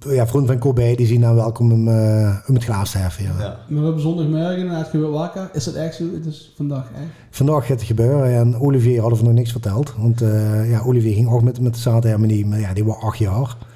ja, 0.08 0.28
vriend 0.28 0.48
van 0.48 0.60
Corbij, 0.60 0.96
die 0.96 1.06
zien 1.06 1.22
dan 1.22 1.36
welkom 1.36 1.72
om, 1.72 1.88
uh, 1.88 2.36
om 2.48 2.54
het 2.54 2.64
glaas 2.64 2.92
te 2.92 2.98
heffen. 2.98 3.24
Ja. 3.24 3.34
ja. 3.40 3.60
Maar 3.68 3.80
we 3.80 3.86
hebben 3.86 4.02
zondagmorgen 4.02 4.66
na 4.66 4.78
het 4.78 4.88
gebeurt 4.88 5.12
wakker. 5.12 5.50
Is 5.54 5.64
dat 5.64 5.74
echt 5.74 5.96
zo? 5.96 6.04
Het 6.14 6.26
is 6.26 6.54
vandaag 6.56 6.84
echt? 6.96 7.10
Vandaag 7.30 7.66
gaat 7.66 7.80
het 7.80 7.88
gebeuren 7.88 8.34
en 8.34 8.60
Olivier 8.60 9.02
hadden 9.02 9.20
we 9.20 9.26
nog 9.26 9.34
niks 9.34 9.52
verteld. 9.52 9.94
Want 9.98 10.22
uh, 10.22 10.70
ja, 10.72 10.82
Olivier 10.86 11.14
ging 11.14 11.30
ook 11.30 11.42
met, 11.42 11.60
met 11.60 11.74
de 11.74 11.80
zaterdag 11.80 12.20
maar 12.46 12.60
ja, 12.60 12.74
die 12.74 12.86
was 12.86 13.02
acht 13.02 13.18
jaar. 13.18 13.56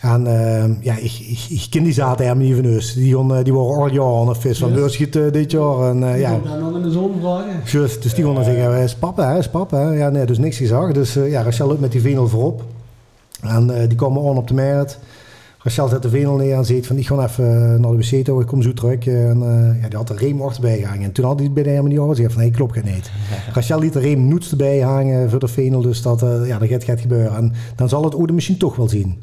En 0.00 0.24
uh, 0.24 0.82
ja, 0.82 0.96
ik, 0.96 1.12
ik, 1.18 1.46
ik 1.48 1.66
ken 1.70 1.82
die 1.82 2.34
niet 2.34 2.56
van 2.56 2.66
ons. 2.66 2.94
Die, 2.94 3.42
die 3.42 3.54
waren 3.54 3.76
al 3.76 3.90
jaar 3.90 4.20
aan 4.20 4.26
de 4.26 4.34
vis 4.34 4.58
van 4.58 4.72
beurschiet 4.72 5.16
uh, 5.16 5.32
dit 5.32 5.50
jaar. 5.50 5.90
En, 5.90 6.02
uh, 6.02 6.20
ja. 6.20 6.38
dan 6.44 6.58
nog 6.58 6.76
in 6.76 6.82
de 6.82 6.90
zon 6.90 7.20
vragen. 7.20 7.62
Just, 7.64 8.02
dus 8.02 8.14
die 8.14 8.24
dan 8.24 8.44
zeggen, 8.44 8.82
is 8.82 8.94
papa, 8.94 9.32
hè, 9.32 9.38
is 9.38 9.48
papa. 9.48 9.90
Ja, 9.90 10.08
nee, 10.08 10.26
dus 10.26 10.38
niks 10.38 10.56
gezegd. 10.56 10.94
Dus 10.94 11.14
ja, 11.14 11.42
Rachel 11.42 11.66
loopt 11.66 11.80
met 11.80 11.92
die 11.92 12.00
venel 12.00 12.28
voorop. 12.28 12.64
En 13.40 13.88
die 13.88 13.96
komen 13.96 14.28
aan 14.28 14.36
op 14.36 14.48
de 14.48 14.54
markt. 14.54 14.98
Rachel 15.62 15.88
zet 15.88 16.02
de 16.02 16.08
venel 16.08 16.36
neer 16.36 16.56
en 16.56 16.64
zegt 16.64 16.86
van 16.86 16.96
ik 16.96 17.06
ga 17.06 17.24
even 17.24 17.80
naar 17.80 17.90
de 17.90 17.96
wc 17.96 18.24
toe, 18.24 18.40
ik 18.40 18.46
kom 18.46 18.62
zo 18.62 18.72
terug. 18.72 19.06
En 19.06 19.38
uh, 19.38 19.82
ja, 19.82 19.88
die 19.88 19.98
had 19.98 20.08
de 20.08 20.14
reem 20.14 20.42
achterbij 20.42 20.78
gehangen. 20.78 21.02
En 21.02 21.12
toen 21.12 21.24
had 21.24 21.38
hij 21.38 21.52
bij 21.52 21.62
de 21.62 21.68
helemaal 21.68 21.90
niet 21.90 22.16
gezegd 22.16 22.32
van 22.32 22.42
nee, 22.42 22.50
klopt 22.50 22.74
het 22.74 22.84
niet. 22.84 23.10
Rachel 23.52 23.78
liet 23.78 23.92
de 23.92 24.00
reem 24.00 24.28
noets 24.28 24.50
erbij 24.50 24.80
hangen 24.80 25.30
voor 25.30 25.38
de 25.38 25.48
venel, 25.48 25.80
dus 25.80 26.02
dat, 26.02 26.22
uh, 26.22 26.46
ja, 26.46 26.58
dat 26.58 26.68
gaat, 26.68 26.84
gaat 26.84 27.00
gebeuren. 27.00 27.36
En 27.36 27.52
dan 27.76 27.88
zal 27.88 28.04
het 28.04 28.14
oude 28.14 28.32
misschien 28.32 28.56
toch 28.56 28.76
wel 28.76 28.88
zien. 28.88 29.22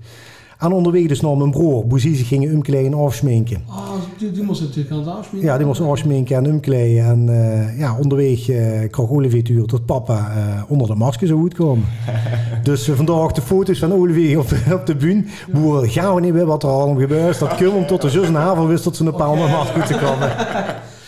En 0.60 0.72
onderweg 0.72 1.08
dus 1.08 1.22
naar 1.22 1.38
mijn 1.38 1.52
broer. 1.52 1.88
Boezie 1.88 2.16
ze 2.16 2.24
gingen 2.24 2.54
omkleden 2.54 2.92
en 2.92 3.00
afsminken. 3.00 3.64
Ah, 3.68 3.78
oh, 3.78 3.94
die, 4.18 4.32
die 4.32 4.44
moest 4.44 4.62
natuurlijk 4.62 4.92
aan 4.92 5.00
het 5.00 5.08
afsminken. 5.08 5.50
Ja, 5.50 5.58
die 5.58 5.66
moest 5.66 5.82
afsminken 5.82 6.36
en 6.36 6.52
omkleden. 6.52 7.06
En 7.06 7.28
uh, 7.28 7.80
ja, 7.80 7.98
onderweg 7.98 8.50
uh, 8.50 8.90
kreeg 8.90 9.10
Olivier 9.10 9.66
tot 9.66 9.86
papa 9.86 10.32
uh, 10.38 10.62
onder 10.68 10.88
de 10.88 10.96
masker 10.96 11.28
zo 11.28 11.38
goed 11.38 11.54
komen. 11.54 11.86
dus 12.64 12.90
vandaag 12.96 13.32
de 13.32 13.42
foto's 13.42 13.80
van 13.80 13.94
Olivier 13.94 14.40
op, 14.40 14.52
op 14.74 14.86
de 14.86 14.96
bühne. 14.96 15.24
Boeren, 15.52 15.90
gaan 15.90 16.16
we 16.16 16.22
niet 16.22 16.34
meer 16.34 16.46
wat 16.46 16.64
er 16.64 16.70
allemaal 16.70 17.00
gebeurt. 17.00 17.40
Dat 17.40 17.68
om 17.68 17.88
tot 17.88 18.02
de 18.02 18.10
zus 18.10 18.28
en 18.28 18.36
haven 18.36 18.68
wist 18.68 18.84
tot 18.84 18.96
ze 18.96 19.06
een 19.06 19.16
paal 19.16 19.36
met 19.36 19.50
masker 19.50 19.86
te 19.86 19.94
komen. 19.94 20.32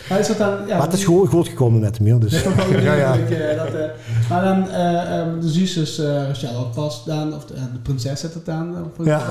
Maar, 0.08 0.18
is 0.18 0.26
dat 0.26 0.38
dan, 0.38 0.66
ja, 0.66 0.76
maar 0.76 0.86
het 0.86 0.92
is 0.92 1.04
goed, 1.04 1.28
goed 1.28 1.48
gekomen 1.48 1.80
met 1.80 1.98
hem. 1.98 2.20
Dus. 2.20 2.42
Dat 2.42 2.52
ja, 2.82 2.94
ja. 2.94 3.16
Dat, 3.56 3.72
maar 4.32 4.44
dan, 4.44 4.58
uh, 4.58 5.40
de 5.40 5.48
zus 5.48 5.76
is 5.76 5.98
uh, 5.98 6.26
Rachel 6.26 6.56
ook 6.56 6.74
pas 6.74 7.04
dan, 7.04 7.34
of 7.34 7.44
de, 7.44 7.54
de 7.54 7.78
prinses 7.82 8.20
zit 8.20 8.34
het 8.34 8.44
dan, 8.44 8.92
ja. 9.04 9.22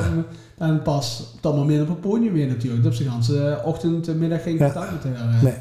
dan 0.58 0.82
pas 0.82 1.24
op 1.34 1.42
dat 1.42 1.56
moment 1.56 1.82
op 1.82 1.88
het 1.88 2.02
podium 2.02 2.34
weer 2.34 2.48
natuurlijk. 2.48 2.84
Dus 2.84 2.98
de 2.98 3.04
ganse 3.04 3.62
ochtend, 3.64 4.18
middag 4.18 4.44
geen 4.44 4.58
contact 4.58 4.92
met 4.92 5.16
haar. 5.18 5.44
Nee. 5.44 5.54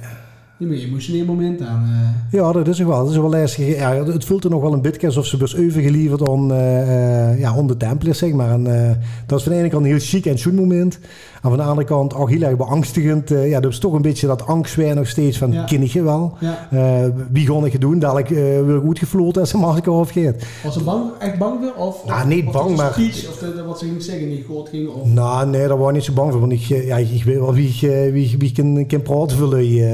Meer 0.69 0.83
emotioneel 0.87 1.25
moment 1.25 1.61
aan. 1.63 1.83
eh. 1.85 2.39
Ja, 2.41 2.53
dat 2.53 2.69
is 2.69 2.81
ook 2.83 2.89
wel. 2.89 2.99
Dat 2.99 3.11
is 3.11 3.17
wel 3.17 3.31
lastig. 3.31 3.77
Ja, 3.77 4.05
het 4.05 4.25
voelt 4.25 4.45
er 4.45 4.51
nog 4.51 4.63
wel 4.63 4.73
een 4.73 4.83
beetje 4.83 5.07
alsof 5.07 5.27
ze 5.27 5.37
best 5.37 5.59
overgeleverd 5.59 6.29
on, 6.29 6.53
eh, 6.53 7.31
eh, 7.33 7.39
ja, 7.41 7.57
on 7.57 7.67
de 7.67 7.77
Templars, 7.77 8.19
zeg 8.19 8.33
maar. 8.33 8.51
En, 8.51 8.85
eh, 8.89 8.91
dat 9.27 9.39
is 9.39 9.45
van 9.45 9.53
de 9.53 9.59
ene 9.59 9.69
kant 9.69 9.85
een 9.85 9.91
heel 9.91 9.99
chic 10.01 10.27
en 10.27 10.39
zoen 10.39 10.55
moment. 10.55 10.99
En 11.43 11.49
van 11.49 11.57
de 11.57 11.63
andere 11.63 11.87
kant 11.87 12.15
ook 12.15 12.31
heel 12.31 12.43
erg 12.43 12.57
beangstigend. 12.57 13.31
Eh, 13.31 13.49
ja, 13.49 13.61
er 13.61 13.69
is 13.69 13.79
toch 13.79 13.93
een 13.93 14.03
beetje 14.03 14.27
dat 14.27 14.47
angstwijn 14.47 14.97
nog 14.97 15.07
steeds 15.09 15.39
van, 15.39 15.53
Ja. 15.53 15.65
ken 15.65 15.83
ik 15.83 15.91
je 15.91 16.03
wel? 16.03 16.37
ja. 16.41 16.69
Eh, 16.71 17.09
wie 17.31 17.47
ga 17.47 17.65
ik 17.67 17.73
het 17.73 17.81
doen? 17.81 17.99
Dadelijk 17.99 18.31
uh, 18.31 18.39
wil 18.65 18.77
ik 18.77 18.83
goed 18.83 18.99
gefloten 18.99 19.41
als 19.41 19.51
ze 19.51 19.57
masker 19.57 19.93
afgeeft. 19.93 20.47
Was 20.65 20.75
ze 20.75 20.83
bang, 20.83 21.03
echt 21.19 21.39
bang 21.39 21.59
voor? 21.61 21.87
Of, 21.87 22.07
Nou, 22.07 22.21
of- 22.23 22.29
niet 22.29 22.47
of 22.47 22.53
bang, 22.53 22.69
dat 22.69 22.77
maar- 22.77 22.93
Speech, 22.93 23.29
of 23.29 23.37
de, 23.39 23.55
de- 23.55 23.65
wat 23.65 23.79
ze 23.79 23.85
ging 23.85 24.03
zeggen 24.03 24.29
niet 24.29 24.45
goed 24.49 24.69
ging? 24.69 24.89
Of, 24.89 25.09
Nou, 25.13 25.47
nee, 25.49 25.69
daar 25.69 25.79
was 25.79 25.89
ik 25.89 25.95
niet 25.95 26.05
zo 26.05 26.13
bang 26.13 26.31
voor. 26.33 26.41
Want 26.41 26.53
ik, 26.53 26.61
ja, 26.61 26.97
ik 26.97 27.25
weet 27.25 27.39
wel 27.39 27.55
wie, 27.55 27.69
ik, 27.69 27.83
eh, 27.91 28.13
wie, 28.13 28.35
wie 28.39 28.53
kan, 28.53 28.87
kan 28.87 29.03
praten 29.03 29.37
voor 29.37 29.49
jullie 29.63 29.85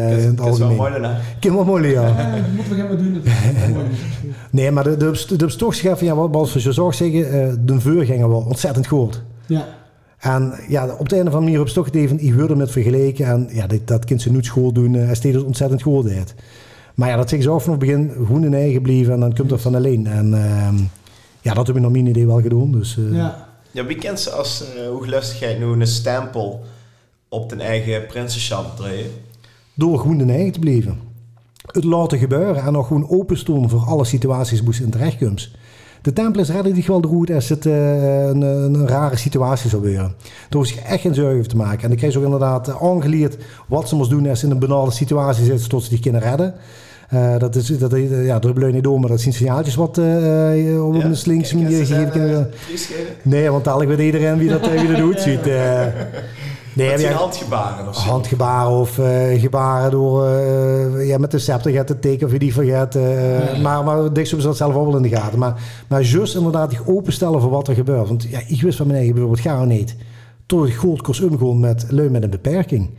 eh, 0.61 0.69
het 0.69 0.79
Dat 0.79 0.91
is 0.91 1.01
wel 1.01 1.01
mooi, 1.01 1.19
hè? 1.41 1.51
Wel 1.53 1.65
mooi, 1.65 1.89
ja. 1.89 2.03
Eh, 2.37 2.55
moeten 2.55 2.75
we 2.75 2.81
gaan 2.81 2.89
maar 2.89 2.97
doen. 2.97 3.15
Dat. 3.15 3.23
Nee, 4.51 4.71
maar 4.71 4.85
de, 4.85 4.97
de, 4.97 5.37
de, 5.37 5.57
toch 5.57 5.75
zeggen 5.75 5.99
van, 5.99 6.07
ja, 6.07 6.15
wat, 6.15 6.31
wat 6.31 6.63
je 6.63 6.73
zou 6.73 6.93
zeggen, 6.93 7.33
eh, 7.33 7.55
de 7.61 7.81
veur 7.81 8.05
gingen 8.05 8.29
wel 8.29 8.45
ontzettend 8.49 8.87
goed. 8.87 9.23
ja. 9.47 9.65
En 10.19 10.55
ja, 10.69 10.95
op 10.99 11.09
de 11.09 11.15
een 11.15 11.27
of 11.27 11.35
andere 11.35 11.43
manier 11.43 11.59
heb 11.59 11.69
je 11.69 11.75
toch 11.75 11.85
het 11.85 11.95
even, 11.95 12.19
ik 12.21 12.35
word 12.35 12.51
ermee 12.51 12.67
vergeleken. 12.67 13.27
En 13.27 13.49
ja, 13.53 13.67
dit, 13.67 13.89
dat 13.89 14.05
kind 14.05 14.23
ze 14.23 14.33
niet 14.33 14.45
school 14.45 14.73
doen, 14.73 14.95
eh, 14.95 15.05
hij 15.05 15.15
steeds 15.15 15.37
het 15.37 15.45
ontzettend 15.45 15.83
goed 15.83 16.05
deed. 16.05 16.35
Maar 16.95 17.09
ja, 17.09 17.17
dat 17.17 17.29
zeggen 17.29 17.49
ze 17.49 17.55
ook 17.55 17.61
vanaf 17.61 17.81
het 17.81 17.89
begin, 18.29 18.45
in 18.45 18.55
eigen 18.55 18.83
blijven 18.83 19.13
en 19.13 19.21
dan 19.21 19.35
komt 19.35 19.49
dat 19.49 19.61
van 19.61 19.75
alleen. 19.75 20.07
En 20.07 20.35
ehm, 20.35 20.77
ja, 21.41 21.55
dat 21.55 21.67
heb 21.67 21.77
ik 21.77 21.83
nog 21.83 21.93
mijn 21.93 22.07
idee 22.07 22.27
wel 22.27 22.41
gedaan. 22.41 22.73
Dus, 22.73 22.97
eh, 22.97 23.17
ja. 23.17 23.49
Ja, 23.71 23.85
wie 23.85 23.97
kent 23.97 24.21
ze 24.21 24.31
als 24.31 24.65
uh, 24.77 24.87
hooglustigheid 24.87 25.59
nu 25.59 25.65
een 25.65 25.87
stempel 25.87 26.65
op 27.29 27.49
de 27.49 27.57
eigen 27.57 28.07
prinsenschap 28.07 28.77
draaien? 28.77 29.11
Door 29.77 29.99
gewoon 29.99 30.21
in 30.21 30.31
eigen 30.31 30.53
te 30.53 30.59
blijven. 30.59 30.99
Het 31.67 31.85
laten 31.85 32.19
gebeuren 32.19 32.63
en 32.63 32.73
nog 32.73 32.87
gewoon 32.87 33.09
openstaan 33.09 33.69
voor 33.69 33.81
alle 33.81 34.05
situaties 34.05 34.63
ze 34.63 34.83
in 34.83 34.91
terechtkomt. 34.91 35.51
De 36.03 36.13
Templars 36.13 36.49
redden 36.49 36.75
zich 36.75 36.87
wel 36.87 37.03
goed 37.03 37.31
als 37.31 37.49
het 37.49 37.67
eh, 37.67 38.27
een, 38.27 38.41
een, 38.41 38.89
rare 38.89 39.17
situatie 39.17 39.71
zou 39.71 39.83
gebeuren. 39.83 40.15
Daar 40.49 40.61
hoef 40.61 40.71
je 40.71 40.81
echt 40.81 41.01
geen 41.01 41.15
zorgen 41.15 41.37
over 41.37 41.49
te 41.49 41.57
maken. 41.57 41.83
En 41.83 41.89
dan 41.89 41.97
krijg 41.97 42.13
je 42.13 42.19
ook 42.19 42.25
inderdaad 42.25 42.69
eh, 42.69 42.83
aangeleerd 42.83 43.37
wat 43.69 43.89
ze 43.89 43.95
moest 43.95 44.11
doen 44.11 44.29
als 44.29 44.41
ze 44.41 44.47
in 44.47 44.53
een 44.53 44.59
banale 44.59 44.91
situatie 44.91 45.45
zitten 45.45 45.69
tot 45.69 45.83
ze 45.83 45.89
die 45.89 46.01
kunnen 46.01 46.21
redden. 46.21 46.55
Uh, 47.15 47.39
dat 47.39 47.55
is, 47.57 47.67
dat, 47.67 47.95
uh, 47.95 48.27
ja, 48.27 48.39
dat 48.39 48.57
niet 48.73 48.85
door, 48.85 49.01
maar 49.01 49.09
dat 49.09 49.21
zijn 49.21 49.35
signaaltjes 49.35 49.75
wat 49.75 49.99
uh, 49.99 50.87
op 50.87 50.95
een 50.95 51.17
slinkse 51.17 51.57
manier 51.57 51.87
gegeven 51.87 52.11
kunnen 52.11 52.51
Nee, 53.23 53.51
want 53.51 53.67
eigenlijk 53.67 53.97
weet 53.97 54.07
iedereen 54.07 54.39
wie 54.39 54.49
dat, 54.49 54.71
wie 54.71 54.89
dat 54.89 54.97
doet. 54.97 55.21
Ziet. 55.27 55.41
Nee, 56.77 56.99
zijn 56.99 57.15
handgebaren 57.15 57.89
of 57.89 57.97
zo? 57.97 58.09
Handgebaren 58.09 58.73
of 58.73 58.99
uh, 58.99 59.41
gebaren 59.41 59.91
door 59.91 60.29
uh, 60.29 61.09
ja, 61.09 61.19
met 61.19 61.31
de 61.31 61.39
scepter 61.39 61.73
gaat 61.73 61.89
het 61.89 62.03
teken 62.03 62.27
of 62.27 62.33
je 62.33 62.39
die 62.39 62.53
vergeet. 62.53 62.97
Uh, 62.97 63.55
ja. 63.55 63.61
Maar, 63.61 63.85
maar 63.85 64.13
dicht 64.13 64.29
ze 64.29 64.37
dat 64.37 64.57
zelf 64.57 64.75
ook 64.75 64.87
wel 64.87 64.97
in 64.97 65.03
de 65.03 65.17
gaten. 65.17 65.39
Maar, 65.39 65.55
maar 65.89 66.03
juist 66.03 66.35
inderdaad 66.35 66.71
zich 66.71 66.87
openstellen 66.87 67.41
voor 67.41 67.51
wat 67.51 67.69
er 67.69 67.75
gebeurt. 67.75 68.09
Want 68.09 68.23
ja, 68.23 68.41
ik 68.47 68.63
wist 68.63 68.77
van 68.77 68.87
mijn 68.87 68.99
eigen 68.99 69.15
bijvoorbeeld, 69.15 69.47
ga 69.47 69.65
niet. 69.65 69.97
Tot 70.47 70.69
ik 70.69 70.77
kost 71.03 71.23
omgaan 71.23 71.61
met 71.61 71.87
lui 71.89 72.11
met 72.11 72.23
een 72.23 72.31
beperking. 72.31 72.91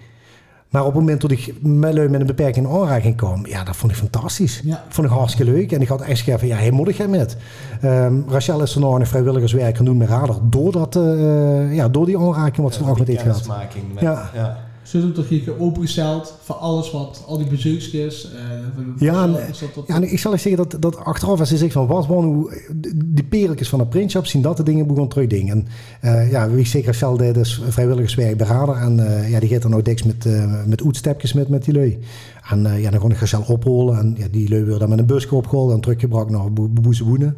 Maar 0.69 0.81
op 0.81 0.87
het 0.87 0.99
moment 0.99 1.21
dat 1.21 1.31
ik 1.31 1.53
met 1.61 1.93
lui 1.93 2.09
met 2.09 2.19
een 2.19 2.27
beperking 2.27 2.67
in 2.67 2.71
aanraking 2.71 3.15
kwam, 3.15 3.45
ja, 3.45 3.63
dat 3.63 3.75
vond 3.75 3.91
ik 3.91 3.97
fantastisch. 3.97 4.61
Ja. 4.63 4.83
Vond 4.89 5.07
ik 5.07 5.13
hartstikke 5.13 5.51
leuk. 5.51 5.71
En 5.71 5.81
ik 5.81 5.87
had 5.87 6.01
echt 6.01 6.19
gezegd 6.19 6.39
van, 6.39 6.47
ja, 6.47 6.55
hij 6.55 6.71
moet 6.71 6.87
ik 6.87 7.07
met. 7.07 7.37
Um, 7.83 8.25
Rachel 8.27 8.61
is 8.61 8.75
er 8.75 8.81
nog 8.81 8.99
een 8.99 9.07
vrijwilligerswerk 9.07 9.75
gaan 9.75 9.85
doen 9.85 9.97
met 9.97 10.09
Radar. 10.09 10.39
Door, 10.43 10.71
dat, 10.71 10.95
uh, 10.95 11.75
ja, 11.75 11.89
door 11.89 12.05
die 12.05 12.17
aanraking 12.17 12.57
wat 12.57 12.73
ze 12.73 12.83
nog 12.83 12.97
met 12.97 13.07
dit 13.07 13.21
gehad. 13.21 13.47
Met, 13.93 14.01
ja. 14.01 14.29
ja. 14.33 14.57
Hebben 14.91 15.13
toch 15.13 15.29
hier 15.29 15.59
opengesteld 15.59 16.33
voor 16.41 16.55
alles 16.55 16.91
wat, 16.91 17.23
al 17.27 17.37
die 17.37 17.47
bezoekjes. 17.47 18.31
Uh, 18.33 18.99
ja, 18.99 19.23
en, 19.23 19.31
ja 19.87 19.95
en 19.95 20.11
ik 20.11 20.19
zal 20.19 20.31
je 20.31 20.37
zeggen 20.37 20.69
dat, 20.69 20.81
dat 20.81 20.97
achteraf 20.97 21.39
als 21.39 21.49
ze 21.49 21.57
zegt 21.57 21.73
van 21.73 21.87
wat 21.87 22.05
gewoon 22.05 22.53
die 22.95 23.23
pereltjes 23.23 23.69
van 23.69 23.79
de 23.79 23.85
printshop 23.85 24.25
zien 24.25 24.41
dat 24.41 24.57
de 24.57 24.63
dingen 24.63 24.87
begon 24.87 25.07
terug 25.07 25.27
dingen. 25.27 25.67
En 26.01 26.15
uh, 26.15 26.31
ja, 26.31 26.49
wie 26.49 26.65
zeker 26.65 26.91
Rachel 26.91 27.17
deed 27.17 27.33
dus 27.33 27.61
vrijwilligerswerk 27.69 28.37
bij 28.37 28.47
Radar 28.47 28.81
en 28.81 28.97
uh, 28.97 29.29
ja, 29.29 29.39
die 29.39 29.49
gaat 29.49 29.61
dan 29.61 29.75
ook 29.75 29.85
niks 29.85 30.03
met, 30.03 30.25
uh, 30.25 30.65
met 30.65 30.81
oetstepjes 30.81 31.33
met, 31.33 31.49
met 31.49 31.65
die 31.65 31.73
lui. 31.73 31.99
En 32.49 32.79
ja, 32.79 32.91
dan 32.91 32.99
kon 32.99 33.11
ik 33.11 33.17
Rachel 33.17 33.43
opholen 33.47 33.99
en 33.99 34.15
ja, 34.17 34.27
die 34.31 34.49
lui 34.49 34.63
weer 34.63 34.79
dan 34.79 34.89
met 34.89 34.99
een 34.99 35.05
busje 35.05 35.35
opgehaald 35.35 35.71
en 35.71 35.79
teruggebracht 35.79 36.29
naar 36.29 36.53
Boezeboenen. 36.53 37.37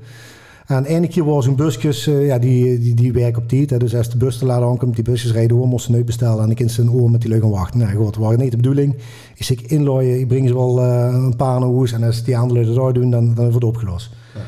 En 0.70 0.86
ene 0.86 1.08
keer 1.08 1.26
was 1.26 1.46
een 1.46 1.56
busjes, 1.56 2.08
uh, 2.08 2.26
ja, 2.26 2.40
die, 2.40 2.80
die, 2.80 2.96
die 2.96 3.14
werken 3.14 3.42
op 3.42 3.48
tijd. 3.48 3.70
Hè. 3.70 3.78
Dus 3.78 3.96
als 3.96 4.10
de 4.10 4.18
bus 4.18 4.38
te 4.38 4.46
laat 4.46 4.62
aankomt, 4.62 4.96
die 4.96 5.04
busjes 5.04 5.32
rijden 5.32 5.58
door, 5.58 5.68
moesten 5.68 5.94
nu 5.94 6.04
bestellen. 6.04 6.44
En 6.44 6.50
ik 6.50 6.60
in 6.60 6.70
zijn 6.70 6.92
oor 6.92 7.12
met 7.12 7.22
die 7.22 7.30
leuk 7.30 7.44
wachten. 7.44 7.80
Nou 7.80 7.96
goed, 7.96 8.14
dat 8.14 8.16
was 8.16 8.36
niet 8.36 8.52
de 8.52 8.58
bedoeling. 8.58 8.96
Ik 9.36 9.44
zeg 9.44 9.62
inlooien, 9.62 10.20
ik 10.20 10.28
breng 10.28 10.48
ze 10.48 10.54
wel 10.54 10.80
uh, 10.80 11.10
een 11.14 11.36
paar 11.36 11.60
naar 11.60 11.70
huis. 11.70 11.92
En 11.92 12.04
als 12.04 12.24
die 12.24 12.38
andere 12.38 12.66
lui 12.66 12.76
dat 12.76 12.94
doen, 12.94 13.12
dan, 13.12 13.26
dan 13.26 13.36
wordt 13.36 13.54
het 13.54 13.64
opgelost. 13.64 14.10
Ja. 14.36 14.42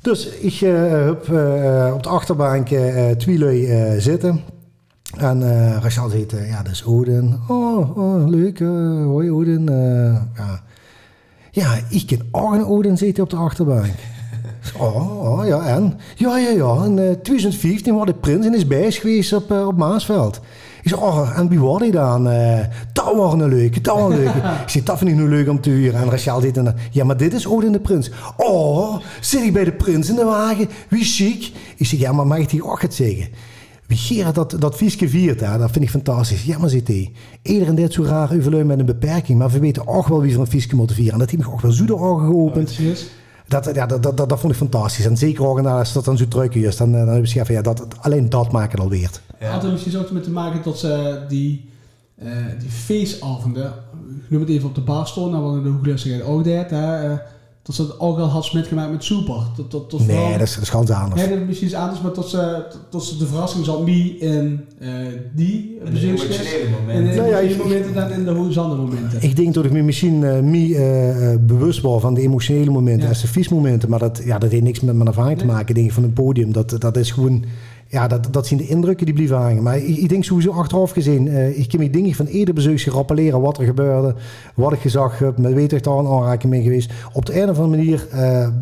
Dus 0.00 0.28
ik 0.28 0.54
heb 0.54 1.20
op 1.94 2.02
de 2.02 2.08
achterbank 2.08 2.68
twee 3.16 3.38
lui 3.38 4.00
zitten. 4.00 4.40
En 5.18 5.40
uh, 5.40 5.76
Rachel 5.80 6.08
zegt, 6.08 6.30
ja, 6.30 6.62
dat 6.62 6.72
is 6.72 6.84
Odin. 6.84 7.38
Oh, 7.48 7.96
oh 7.96 8.28
leuk. 8.28 8.58
hoi 9.04 9.30
Odin. 9.30 9.64
ja. 10.34 10.62
ja, 11.50 11.78
ik 11.88 12.06
ken 12.06 12.20
ook 12.30 12.52
een 12.52 12.66
Odin 12.66 12.98
zitten 12.98 13.22
op 13.22 13.30
de 13.30 13.36
achterbank. 13.36 13.94
Oh, 14.78 15.38
oh, 15.38 15.46
ja, 15.46 15.66
en? 15.66 15.98
Ja, 16.16 16.38
ja, 16.38 16.50
ja. 16.50 16.84
In 16.84 16.98
uh, 16.98 17.10
2015 17.10 17.94
was 17.94 18.06
de 18.06 18.14
prins 18.14 18.46
in 18.46 18.54
is 18.54 18.66
bijs 18.66 18.98
geweest 18.98 19.32
op, 19.32 19.52
uh, 19.52 19.66
op 19.66 19.76
Maasveld. 19.76 20.40
Ik 20.82 20.88
zei, 20.88 21.00
oh, 21.00 21.38
en 21.38 21.48
wie 21.48 21.60
was 21.60 21.80
hij 21.80 21.90
dan? 21.90 22.28
Uh, 22.28 22.58
dat 22.92 23.14
was 23.14 23.32
een 23.32 23.48
leuke, 23.48 23.80
dat 23.80 23.98
was 23.98 24.10
een 24.10 24.18
leuke. 24.18 24.38
ik 24.62 24.68
zei, 24.68 24.84
dat 24.84 24.98
vind 24.98 25.10
ik 25.10 25.16
nu 25.16 25.28
leuk 25.28 25.48
om 25.48 25.60
te 25.60 25.70
huren. 25.70 26.00
En 26.00 26.10
Rachel 26.10 26.40
deed 26.40 26.54
dan, 26.54 26.74
ja, 26.90 27.04
maar 27.04 27.16
dit 27.16 27.32
is 27.32 27.46
Odin 27.46 27.72
de 27.72 27.80
Prins. 27.80 28.10
Oh, 28.36 29.00
zit 29.20 29.42
ik 29.42 29.52
bij 29.52 29.64
de 29.64 29.72
prins 29.72 30.08
in 30.08 30.14
de 30.14 30.24
wagen? 30.24 30.68
Wie 30.88 31.04
chic. 31.04 31.52
Ik 31.76 31.86
zeg, 31.86 32.00
ja, 32.00 32.12
maar 32.12 32.26
mag 32.26 32.38
ik 32.38 32.50
die 32.50 32.64
ook 32.64 32.82
het 32.82 32.94
zeggen? 32.94 33.28
Wie 33.86 33.98
Gerard 33.98 34.34
dat, 34.34 34.56
dat 34.58 34.76
viesje 34.76 35.08
viert, 35.08 35.40
hè, 35.40 35.58
dat 35.58 35.70
vind 35.70 35.84
ik 35.84 35.90
fantastisch. 35.90 36.44
Ja, 36.44 36.58
maar 36.58 36.68
zit 36.68 36.88
hij. 36.88 37.12
Iedereen 37.42 37.74
deed 37.74 37.92
zo 37.92 38.02
raar 38.02 38.32
overleun 38.36 38.66
met 38.66 38.78
een 38.78 38.86
beperking. 38.86 39.38
Maar 39.38 39.50
we 39.50 39.58
weten 39.58 39.86
ook 39.86 40.08
wel 40.08 40.20
wie 40.20 40.32
van 40.32 40.40
een 40.40 40.46
viesje 40.46 40.76
moet 40.76 40.92
vieren. 40.92 41.12
En 41.12 41.18
dat 41.18 41.30
heeft 41.30 41.42
me 41.42 41.52
ook 41.52 41.60
wel 41.60 41.72
zo 41.72 41.84
de 41.84 41.96
ogen 41.96 42.26
geopend. 42.26 42.78
Oh. 42.80 43.21
Dat, 43.52 43.74
ja, 43.74 43.86
dat, 43.86 44.02
dat, 44.02 44.16
dat, 44.16 44.28
dat, 44.28 44.40
vond 44.40 44.52
ik 44.52 44.58
fantastisch. 44.58 45.04
En 45.04 45.16
zeker 45.16 45.46
ook 45.46 45.58
als 45.58 45.92
dat 45.92 46.04
dan 46.04 46.16
zo 46.16 46.28
druk 46.28 46.54
is, 46.54 46.76
dan, 46.76 46.92
dan 46.92 47.08
heb 47.08 47.26
van 47.26 47.54
ja, 47.54 47.62
dat, 47.62 47.86
alleen 48.00 48.28
dat 48.28 48.52
maakt 48.52 48.72
het 48.72 48.80
alweer. 48.80 49.10
Ja. 49.40 49.50
Had 49.50 49.64
er 49.64 49.70
misschien 49.70 49.98
ook 49.98 50.10
mee 50.10 50.22
te 50.22 50.30
maken 50.30 50.62
dat 50.62 50.78
ze 50.78 51.20
die, 51.28 51.70
uh, 52.22 52.28
die 52.58 52.70
feestavonden, 52.70 53.66
ik 54.24 54.30
noem 54.30 54.40
het 54.40 54.50
even 54.50 54.68
op 54.68 54.74
de 54.74 54.80
bar 54.80 55.06
stonden, 55.06 55.40
nou, 55.40 55.52
want 55.52 55.64
de 55.64 55.70
hooglustigheid 55.70 56.24
ook 56.24 56.44
deed, 56.44 56.70
hè, 56.70 57.10
uh, 57.10 57.18
dat 57.62 57.74
ze 57.74 57.82
het 57.82 58.00
ook 58.00 58.18
al 58.18 58.28
had 58.28 58.52
metgemaakt 58.52 58.90
met 58.90 59.04
Super. 59.04 59.34
Dat, 59.56 59.70
dat, 59.70 59.90
dat 59.90 60.06
nee, 60.06 60.32
dat 60.32 60.48
is, 60.48 60.54
dat 60.54 60.62
is 60.62 60.68
ganz 60.68 60.90
anders. 60.90 61.20
Nee, 61.20 61.30
dat 61.30 61.38
is 61.38 61.46
misschien 61.46 61.68
iets 61.68 61.76
anders, 61.76 62.00
maar 62.00 62.12
tot 62.12 62.28
ze, 62.28 62.64
tot 62.88 63.04
ze 63.04 63.16
de 63.16 63.26
verrassing 63.26 63.64
zat 63.64 63.84
mee 63.84 64.16
in 64.18 64.64
uh, 64.78 64.88
die 65.34 65.78
emotionele 65.84 66.68
momenten. 66.70 66.94
En 66.94 67.06
in 67.06 67.16
nou 67.16 67.48
ja, 67.48 67.56
momenten 67.56 67.94
dan 67.94 68.10
in 68.10 68.24
de 68.24 68.30
horizonte 68.30 68.76
momenten. 68.76 69.22
Ik 69.22 69.36
denk 69.36 69.54
dat 69.54 69.64
ik 69.64 69.72
me 69.72 69.82
misschien 69.82 70.22
uh, 70.22 70.40
mee 70.40 70.68
uh, 70.68 71.34
bewust 71.40 71.80
was 71.80 72.00
van 72.00 72.14
de 72.14 72.20
emotionele 72.20 72.70
momenten 72.70 73.08
ja. 73.08 73.14
en 73.14 73.20
de 73.20 73.26
vies 73.26 73.48
momenten, 73.48 73.90
maar 73.90 73.98
dat, 73.98 74.22
ja, 74.24 74.38
dat 74.38 74.50
heeft 74.50 74.64
niks 74.64 74.80
met 74.80 74.94
mijn 74.94 75.08
ervaring 75.08 75.38
nee. 75.38 75.46
te 75.46 75.52
maken, 75.52 75.74
denk 75.74 75.86
ik, 75.86 75.92
van 75.92 76.04
een 76.04 76.12
podium. 76.12 76.52
Dat, 76.52 76.76
dat 76.78 76.96
is 76.96 77.10
gewoon 77.10 77.44
ja, 77.92 78.06
dat, 78.06 78.28
dat 78.30 78.46
zijn 78.46 78.60
de 78.60 78.66
indrukken 78.66 79.06
die 79.06 79.14
blijven 79.14 79.36
hangen. 79.36 79.62
Maar 79.62 79.76
ik, 79.76 79.96
ik 79.96 80.08
denk 80.08 80.24
sowieso 80.24 80.50
achteraf 80.50 80.90
gezien, 80.90 81.26
uh, 81.26 81.58
ik 81.58 81.68
kan 81.68 81.80
me 81.80 81.90
dingen 81.90 82.14
van 82.14 82.26
eerder 82.26 82.54
bezoeks 82.54 82.86
rappelleren 82.86 83.40
wat 83.40 83.58
er 83.58 83.64
gebeurde, 83.64 84.14
wat 84.54 84.72
ik 84.72 84.78
gezag 84.78 85.18
heb, 85.18 85.38
met 85.38 85.52
weet 85.52 85.72
ik 85.72 85.82
daar 85.82 85.98
een 85.98 86.06
aanraking 86.06 86.52
mee 86.52 86.62
geweest. 86.62 86.92
Op 87.12 87.26
de 87.26 87.42
een 87.42 87.48
of 87.50 87.58
andere 87.58 87.76
manier 87.76 88.06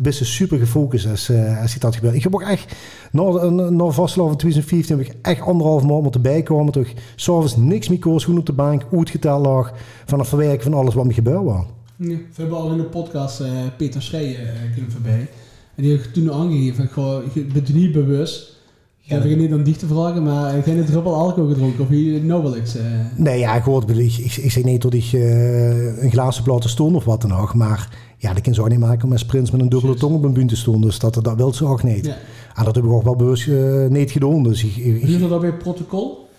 uh, 0.03 0.11
super 0.11 0.57
gefocust 0.57 1.09
als, 1.09 1.29
uh, 1.29 1.61
als 1.61 1.75
dat 1.75 1.95
gebeurt. 1.95 2.15
Ik 2.15 2.23
heb 2.23 2.33
ook 2.33 2.41
echt, 2.41 2.75
na, 3.11 3.49
na 3.69 3.89
vastloop 3.89 4.27
van 4.27 4.37
2015 4.37 4.97
heb 4.97 5.07
ik 5.07 5.15
echt 5.21 5.41
anderhalf 5.41 5.83
maand 5.83 6.01
moeten 6.01 6.21
bijkomen. 6.21 6.73
Toch 6.73 6.93
s'avonds 7.15 7.55
niks 7.55 7.89
meer 7.89 7.99
koos, 7.99 8.23
gewoon 8.23 8.39
op 8.39 8.45
de 8.45 8.53
bank, 8.53 8.85
getal 8.91 9.41
lag, 9.41 9.73
van 10.05 10.19
het 10.19 10.27
verwerken 10.27 10.63
van 10.63 10.73
alles 10.73 10.93
wat 10.93 11.05
me 11.05 11.13
gebeurd 11.13 11.43
was. 11.43 11.65
We 11.97 12.19
hebben 12.35 12.57
al 12.57 12.71
in 12.71 12.77
de 12.77 12.83
podcast 12.83 13.43
Peter 13.77 14.01
Schreijen 14.01 14.41
uh, 14.41 14.83
voorbij. 14.87 15.27
En 15.75 15.83
die 15.83 15.91
heeft 15.91 16.13
toen 16.13 16.31
aangegeven, 16.31 16.89
ik 17.33 17.53
ben 17.53 17.63
niet 17.73 17.91
bewust 17.91 18.59
ja, 19.01 19.17
ik 19.17 19.37
niet 19.37 19.51
aan 19.51 19.63
dicht 19.63 19.79
te 19.79 19.87
vragen, 19.87 20.23
maar 20.23 20.57
ik 20.57 20.65
heb 20.65 20.77
een 20.77 20.85
druppel 20.85 21.15
alcohol 21.15 21.49
gedronken 21.49 21.83
of 21.83 21.89
je 21.89 22.25
wel 22.25 22.57
iets? 22.57 22.75
Uh... 22.75 22.81
Nee, 23.15 23.39
ja, 23.39 23.55
ik 23.55 23.63
hoorde, 23.63 24.03
ik, 24.03 24.17
ik, 24.17 24.35
ik 24.35 24.51
zeg 24.51 24.63
niet 24.63 24.81
dat 24.81 24.93
ik 24.93 25.11
uh, 25.11 26.03
een 26.03 26.11
glazen 26.11 26.43
platen 26.43 26.69
stond 26.69 26.95
of 26.95 27.05
wat 27.05 27.21
dan 27.21 27.33
ook, 27.33 27.53
maar 27.53 27.89
ja, 28.17 28.33
dat 28.33 28.41
kan 28.41 28.53
zo 28.53 28.67
niet 28.67 28.79
maken 28.79 29.05
om 29.05 29.11
als 29.11 29.25
prins 29.25 29.51
met 29.51 29.61
een 29.61 29.69
dubbele 29.69 29.95
tong 29.95 30.15
op 30.15 30.23
een 30.23 30.33
bunt 30.33 30.49
te 30.49 30.55
stonden, 30.55 30.89
dus 30.89 30.99
dat, 30.99 31.13
dat 31.21 31.35
wil 31.35 31.53
ze 31.53 31.65
ook 31.65 31.83
niet. 31.83 32.05
Ja. 32.05 32.17
En 32.55 32.63
dat 32.63 32.75
heb 32.75 32.83
ik 32.83 32.91
ook 32.91 33.03
wel 33.03 33.15
bewust 33.15 33.47
uh, 33.47 33.87
niet 33.87 34.11
gedaan. 34.11 34.43
Dus 34.43 34.63
ik, 34.63 34.75
ik, 34.75 35.07
je 35.07 35.27
dat 35.27 35.41
bij 35.41 35.53
protocol? 35.53 36.29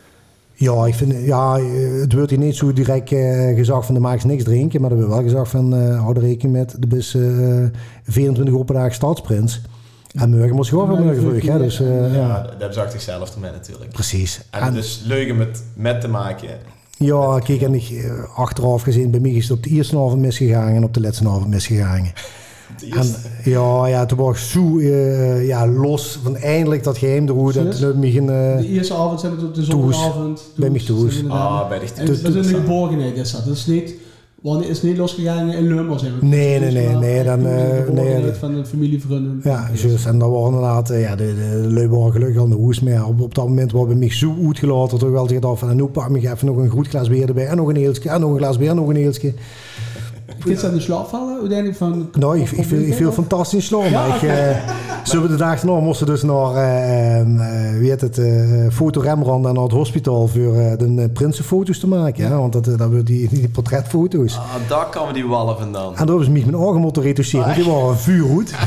Ja, 0.54 0.86
ik 0.86 0.94
vind, 0.94 1.14
ja, 1.24 1.58
het 2.00 2.12
wordt 2.12 2.30
hier 2.30 2.38
niet 2.38 2.56
zo 2.56 2.72
direct 2.72 3.10
uh, 3.10 3.56
gezegd 3.56 3.86
van 3.86 3.94
de 3.94 4.00
maak 4.00 4.24
niks 4.24 4.44
drinken, 4.44 4.80
maar 4.80 4.90
er 4.90 4.96
wordt 4.96 5.12
wel 5.12 5.22
gezegd 5.22 5.48
van 5.48 5.74
uh, 5.74 6.00
hou 6.00 6.16
er 6.16 6.22
rekening 6.22 6.56
met, 6.56 6.76
de 6.78 6.86
bus 6.86 7.16
24 8.02 8.54
open 8.54 8.74
dagen 8.74 8.94
stadsprins. 8.94 9.62
En 10.14 10.30
morgen 10.30 10.54
moest 10.54 10.70
gewoon 10.70 10.86
van 10.86 11.04
morgen 11.04 11.22
vroeg. 11.22 11.58
Dus, 11.58 11.80
uh, 11.80 12.14
ja, 12.14 12.20
ja, 12.20 12.40
dat 12.42 12.50
hebben 12.50 12.72
ze 12.72 12.80
achter 12.80 13.00
zichzelf 13.00 13.30
te 13.30 13.40
met 13.40 13.52
natuurlijk. 13.52 13.90
Precies. 13.92 14.40
En, 14.50 14.60
en 14.60 14.72
dus 14.74 15.02
leugen 15.06 15.36
met, 15.36 15.62
met 15.74 16.00
te 16.00 16.08
maken. 16.08 16.48
Ja, 16.98 17.38
kijk, 17.38 17.62
en 17.62 17.74
ik, 17.74 17.90
eh, 17.90 18.38
achteraf 18.38 18.82
gezien, 18.82 19.10
bij 19.10 19.20
mij 19.20 19.30
is 19.30 19.48
het 19.48 19.56
op 19.56 19.62
de 19.64 19.70
eerste 19.70 19.96
avond 19.96 20.18
misgegaan 20.20 20.68
en 20.74 20.84
op 20.84 20.94
de 20.94 21.00
laatste 21.00 21.28
avond 21.28 21.48
misgegaan. 21.48 22.06
De 22.78 22.86
En, 22.86 22.96
eerste. 22.96 23.50
ja, 23.50 23.86
ja, 23.86 24.06
toen 24.06 24.18
was 24.18 24.36
ik 24.36 24.42
zo 24.42 24.78
eh, 24.78 25.46
ja, 25.46 25.66
los 25.68 26.18
van 26.22 26.36
eindelijk 26.36 26.82
dat 26.82 26.98
geheim 26.98 27.24
me 27.24 28.10
geen, 28.10 28.30
eh, 28.30 28.56
De 28.58 28.68
eerste 28.68 28.94
avond 28.94 29.20
zijn 29.20 29.34
we 29.34 29.40
tot 29.40 29.54
de 29.54 29.62
zondagavond. 29.64 30.42
Bij 30.56 30.70
mij 30.70 30.80
toes. 30.80 31.28
Ah, 31.28 31.68
bij 31.68 31.78
de 31.78 31.86
En 31.96 32.06
dat 32.06 32.34
is 32.34 32.46
toes. 32.46 32.46
geborgenheid 32.46 33.16
is 33.16 33.30
dat. 33.32 33.44
Dat 33.44 33.56
is 33.56 33.66
niet, 33.66 33.94
wanneer 34.42 34.68
is 34.68 34.76
het 34.76 34.86
niet 34.86 34.96
losgegaan 34.96 35.52
in 35.52 35.98
zijn 35.98 36.18
we. 36.18 36.26
Nee, 36.26 36.60
nee, 36.60 36.72
nee, 36.72 36.96
nee, 36.96 37.24
dan, 37.24 37.46
is 37.46 37.84
geborgenheid 37.84 38.22
nee, 38.22 38.32
van 38.32 38.54
de 38.54 38.66
familievrienden. 38.66 39.40
Ja, 39.44 39.70
juist. 39.74 40.06
En 40.06 40.18
dat 40.18 40.30
waren 40.30 40.46
inderdaad, 40.46 40.90
eh, 40.90 41.00
ja, 41.00 41.16
de, 41.16 41.34
de, 41.34 41.74
de 41.74 41.88
waren 41.88 42.12
gelukkig 42.12 42.42
aan 42.42 42.50
de 42.50 42.56
hoes. 42.56 42.80
Maar 42.80 43.06
op, 43.06 43.20
op 43.20 43.34
dat 43.34 43.48
moment 43.48 43.72
waren 43.72 43.88
we 43.88 43.94
mij 43.94 44.10
zo 44.10 44.34
uitgelaten. 44.46 44.98
Toch 44.98 45.10
wel 45.10 45.26
gedacht 45.26 45.58
van, 45.58 45.70
en 45.70 45.76
nu 45.76 45.84
pak 45.84 46.16
ik 46.16 46.24
even 46.24 46.46
nog 46.46 46.56
een 46.56 46.68
goed 46.68 46.88
glas 46.88 47.08
bier 47.08 47.28
erbij. 47.28 47.46
En 47.46 47.56
nog 47.56 47.68
een 47.68 47.76
eeltje, 47.76 48.08
en 48.08 48.20
nog 48.20 48.30
een 48.30 48.38
glas 48.38 48.58
bier, 48.58 48.70
en 48.70 48.76
nog 48.76 48.88
een 48.88 48.96
eeltje. 48.96 49.32
Ze 50.58 50.66
aan 50.66 50.74
de 50.74 50.80
slaap 50.80 51.08
vallen 51.08 51.38
uiteindelijk 51.40 51.78
van... 51.78 52.08
Nou, 52.18 52.38
ik, 52.40 52.50
ik, 52.50 52.66
viel, 52.66 52.78
ik 52.80 52.94
viel 52.94 53.12
fantastisch 53.12 53.66
slaap. 53.66 53.84
Ja, 53.84 54.06
maar 54.06 54.16
ik, 54.16 54.22
eh, 54.22 54.56
zo 55.04 55.26
de 55.26 55.36
dag 55.36 55.60
daarna 55.60 55.80
moesten 55.80 56.06
dus 56.06 56.22
naar, 56.22 56.54
eh, 56.54 57.20
eh, 57.20 57.78
wie 57.78 57.90
heet 57.90 58.00
het, 58.00 58.18
eh 58.18 58.50
Foto 58.72 59.00
Rembrandt 59.00 59.46
en 59.46 59.54
naar 59.54 59.62
het 59.62 59.72
hospitaal 59.72 60.26
voor 60.28 60.58
eh, 60.58 60.78
de 60.78 60.94
eh, 60.98 61.04
prinsenfoto's 61.12 61.78
te 61.78 61.86
maken. 61.88 62.24
Ja? 62.28 62.36
Want 62.38 62.52
dat, 62.52 62.66
eh, 62.66 62.76
dat 62.78 62.90
we 62.90 63.02
die, 63.02 63.28
die 63.30 63.48
portretfoto's. 63.48 64.36
Ah, 64.36 64.44
daar 64.68 64.86
komen 64.86 65.14
die 65.14 65.26
wallen 65.26 65.56
vandaan. 65.58 65.88
En 65.88 65.96
daar 65.96 66.06
hebben 66.06 66.24
ze 66.24 66.30
mij 66.30 66.40
mijn 66.40 66.56
ogen 66.56 66.80
moeten 66.80 67.02
retoucheren. 67.02 67.44
want 67.44 67.56
Die 67.56 67.64
waren 67.72 67.98
vuurroet. 67.98 68.50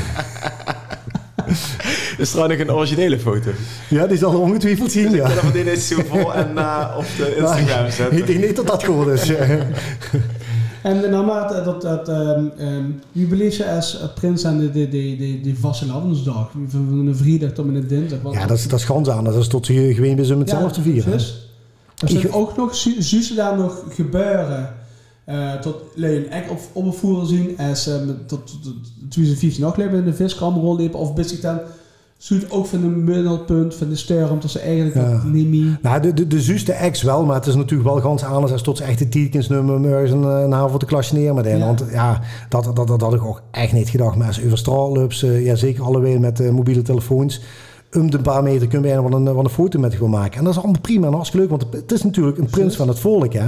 Is 2.17 2.33
er 2.33 2.47
nog 2.49 2.57
een 2.57 2.71
originele 2.71 3.19
foto? 3.19 3.49
Ja, 3.89 4.07
die 4.07 4.17
zal 4.17 4.31
er 4.31 4.39
ongetwijfeld 4.39 4.91
zien, 4.91 5.05
Ik 5.05 5.15
ja. 5.15 5.27
kan 5.27 5.37
even 5.37 5.65
dit 5.65 5.81
zo 5.81 5.95
voor 6.09 6.33
en 6.33 6.57
eh, 6.57 6.95
op 6.97 7.05
de 7.17 7.35
Instagram 7.39 7.85
Ik 7.85 7.91
zetten. 7.91 8.25
denk 8.25 8.45
niet 8.45 8.55
dat 8.55 8.67
dat 8.67 8.83
goed 8.85 9.07
is. 9.07 9.31
En 10.85 11.09
naarmate 11.09 11.61
dat, 11.63 11.81
dat 11.81 12.09
um, 12.09 12.51
um, 12.59 13.01
wie 13.11 13.27
beleef 13.27 13.57
je 13.57 13.69
als 13.69 13.99
eh, 13.99 14.07
prins 14.15 14.45
aan 14.45 14.57
de, 14.57 14.71
de, 14.71 14.89
de, 14.89 15.15
de, 15.17 15.39
de 15.43 15.55
vastelavondsdag? 15.55 16.51
Van 16.67 17.07
een 17.07 17.15
vrijdag 17.15 17.51
tot 17.51 17.65
met 17.65 17.75
een 17.75 17.87
dinsdag? 17.87 18.19
Ja, 18.31 18.45
dat 18.47 18.57
is, 18.57 18.67
dat 18.67 18.79
is 18.79 18.85
gans 18.85 19.09
aan. 19.09 19.23
Dat 19.23 19.35
is 19.35 19.47
tot 19.47 19.67
je 19.67 19.93
gewoon 19.93 20.25
ze 20.25 20.35
met 20.35 20.49
zelf 20.49 20.71
te 20.71 20.81
vieren. 20.81 21.11
Dus, 21.11 21.49
er 21.97 22.09
zijn 22.09 22.33
ook 22.33 22.57
nog, 22.57 22.75
zu- 22.75 23.01
zussen 23.01 23.35
daar 23.35 23.57
nog 23.57 23.83
gebeuren. 23.89 24.73
eh 25.25 25.53
tot 25.53 25.75
een 25.95 26.29
ek 26.29 26.51
op, 26.51 26.59
opvoeren 26.73 27.27
zien 27.27 27.57
als 27.57 27.87
uh, 27.87 27.95
tot, 27.95 28.27
tot, 28.27 28.63
tot 28.63 28.73
2015 29.09 29.63
nog 29.63 29.75
leven 29.75 29.97
in 29.97 30.05
de 30.05 30.13
viskamer 30.13 30.61
rondlepen 30.61 30.99
of 30.99 31.13
bis 31.13 31.33
ik 31.33 31.41
dan 31.41 31.59
zoet 32.25 32.51
ook 32.51 32.65
van 32.65 32.83
een 32.83 33.03
middelpunt 33.03 33.75
van 33.75 33.89
de 33.89 33.95
ster 33.95 34.31
omdat 34.31 34.51
ze 34.51 34.59
eigenlijk 34.59 34.95
Ja. 34.95 35.21
niet 35.25 35.47
meer 35.47 35.79
Nou, 35.81 36.01
de, 36.01 36.13
de, 36.13 36.27
de 36.27 36.41
zuste 36.41 36.71
ex 36.73 37.01
wel, 37.01 37.25
maar 37.25 37.35
het 37.35 37.45
is 37.45 37.55
natuurlijk 37.55 37.89
wel 37.89 37.99
gans 38.01 38.23
anders 38.23 38.51
als 38.51 38.61
tot 38.61 38.77
ze 38.77 38.83
echt 38.83 38.99
de 38.99 39.09
tietkensnummer 39.09 39.79
maar 39.79 40.01
eens 40.01 40.11
een, 40.11 40.23
een 40.23 40.53
avond 40.53 40.79
te 40.79 40.85
klasje 40.85 41.15
neer 41.15 41.33
met 41.33 41.45
hen. 41.45 41.57
Ja. 41.57 41.65
Want 41.65 41.85
ja, 41.91 42.21
dat, 42.49 42.71
dat, 42.75 42.87
dat 42.87 43.01
had 43.01 43.13
ik 43.13 43.23
ook 43.23 43.41
echt 43.51 43.73
niet 43.73 43.89
gedacht. 43.89 44.15
Maar 44.15 44.27
als 44.27 44.37
over 44.41 45.23
eh, 45.23 45.45
ja 45.45 45.55
zeker 45.55 45.83
allebei 45.83 46.19
met 46.19 46.39
eh, 46.39 46.49
mobiele 46.49 46.81
telefoons, 46.81 47.41
om 47.95 48.11
de 48.11 48.19
paar 48.19 48.43
meter 48.43 48.67
kunnen 48.67 48.95
we 48.95 49.01
wel 49.09 49.19
een, 49.19 49.23
wel 49.23 49.43
een 49.43 49.49
foto 49.49 49.79
met 49.79 49.95
gaan 49.95 50.09
maken. 50.09 50.37
En 50.37 50.43
dat 50.43 50.53
is 50.53 50.59
allemaal 50.59 50.81
prima 50.81 51.07
en 51.07 51.13
hartstikke 51.13 51.47
leuk, 51.47 51.57
want 51.57 51.73
het 51.73 51.91
is 51.91 52.03
natuurlijk 52.03 52.37
een 52.37 52.49
prins 52.49 52.75
van 52.75 52.87
het 52.87 52.99
volk. 52.99 53.33
Hè? 53.33 53.47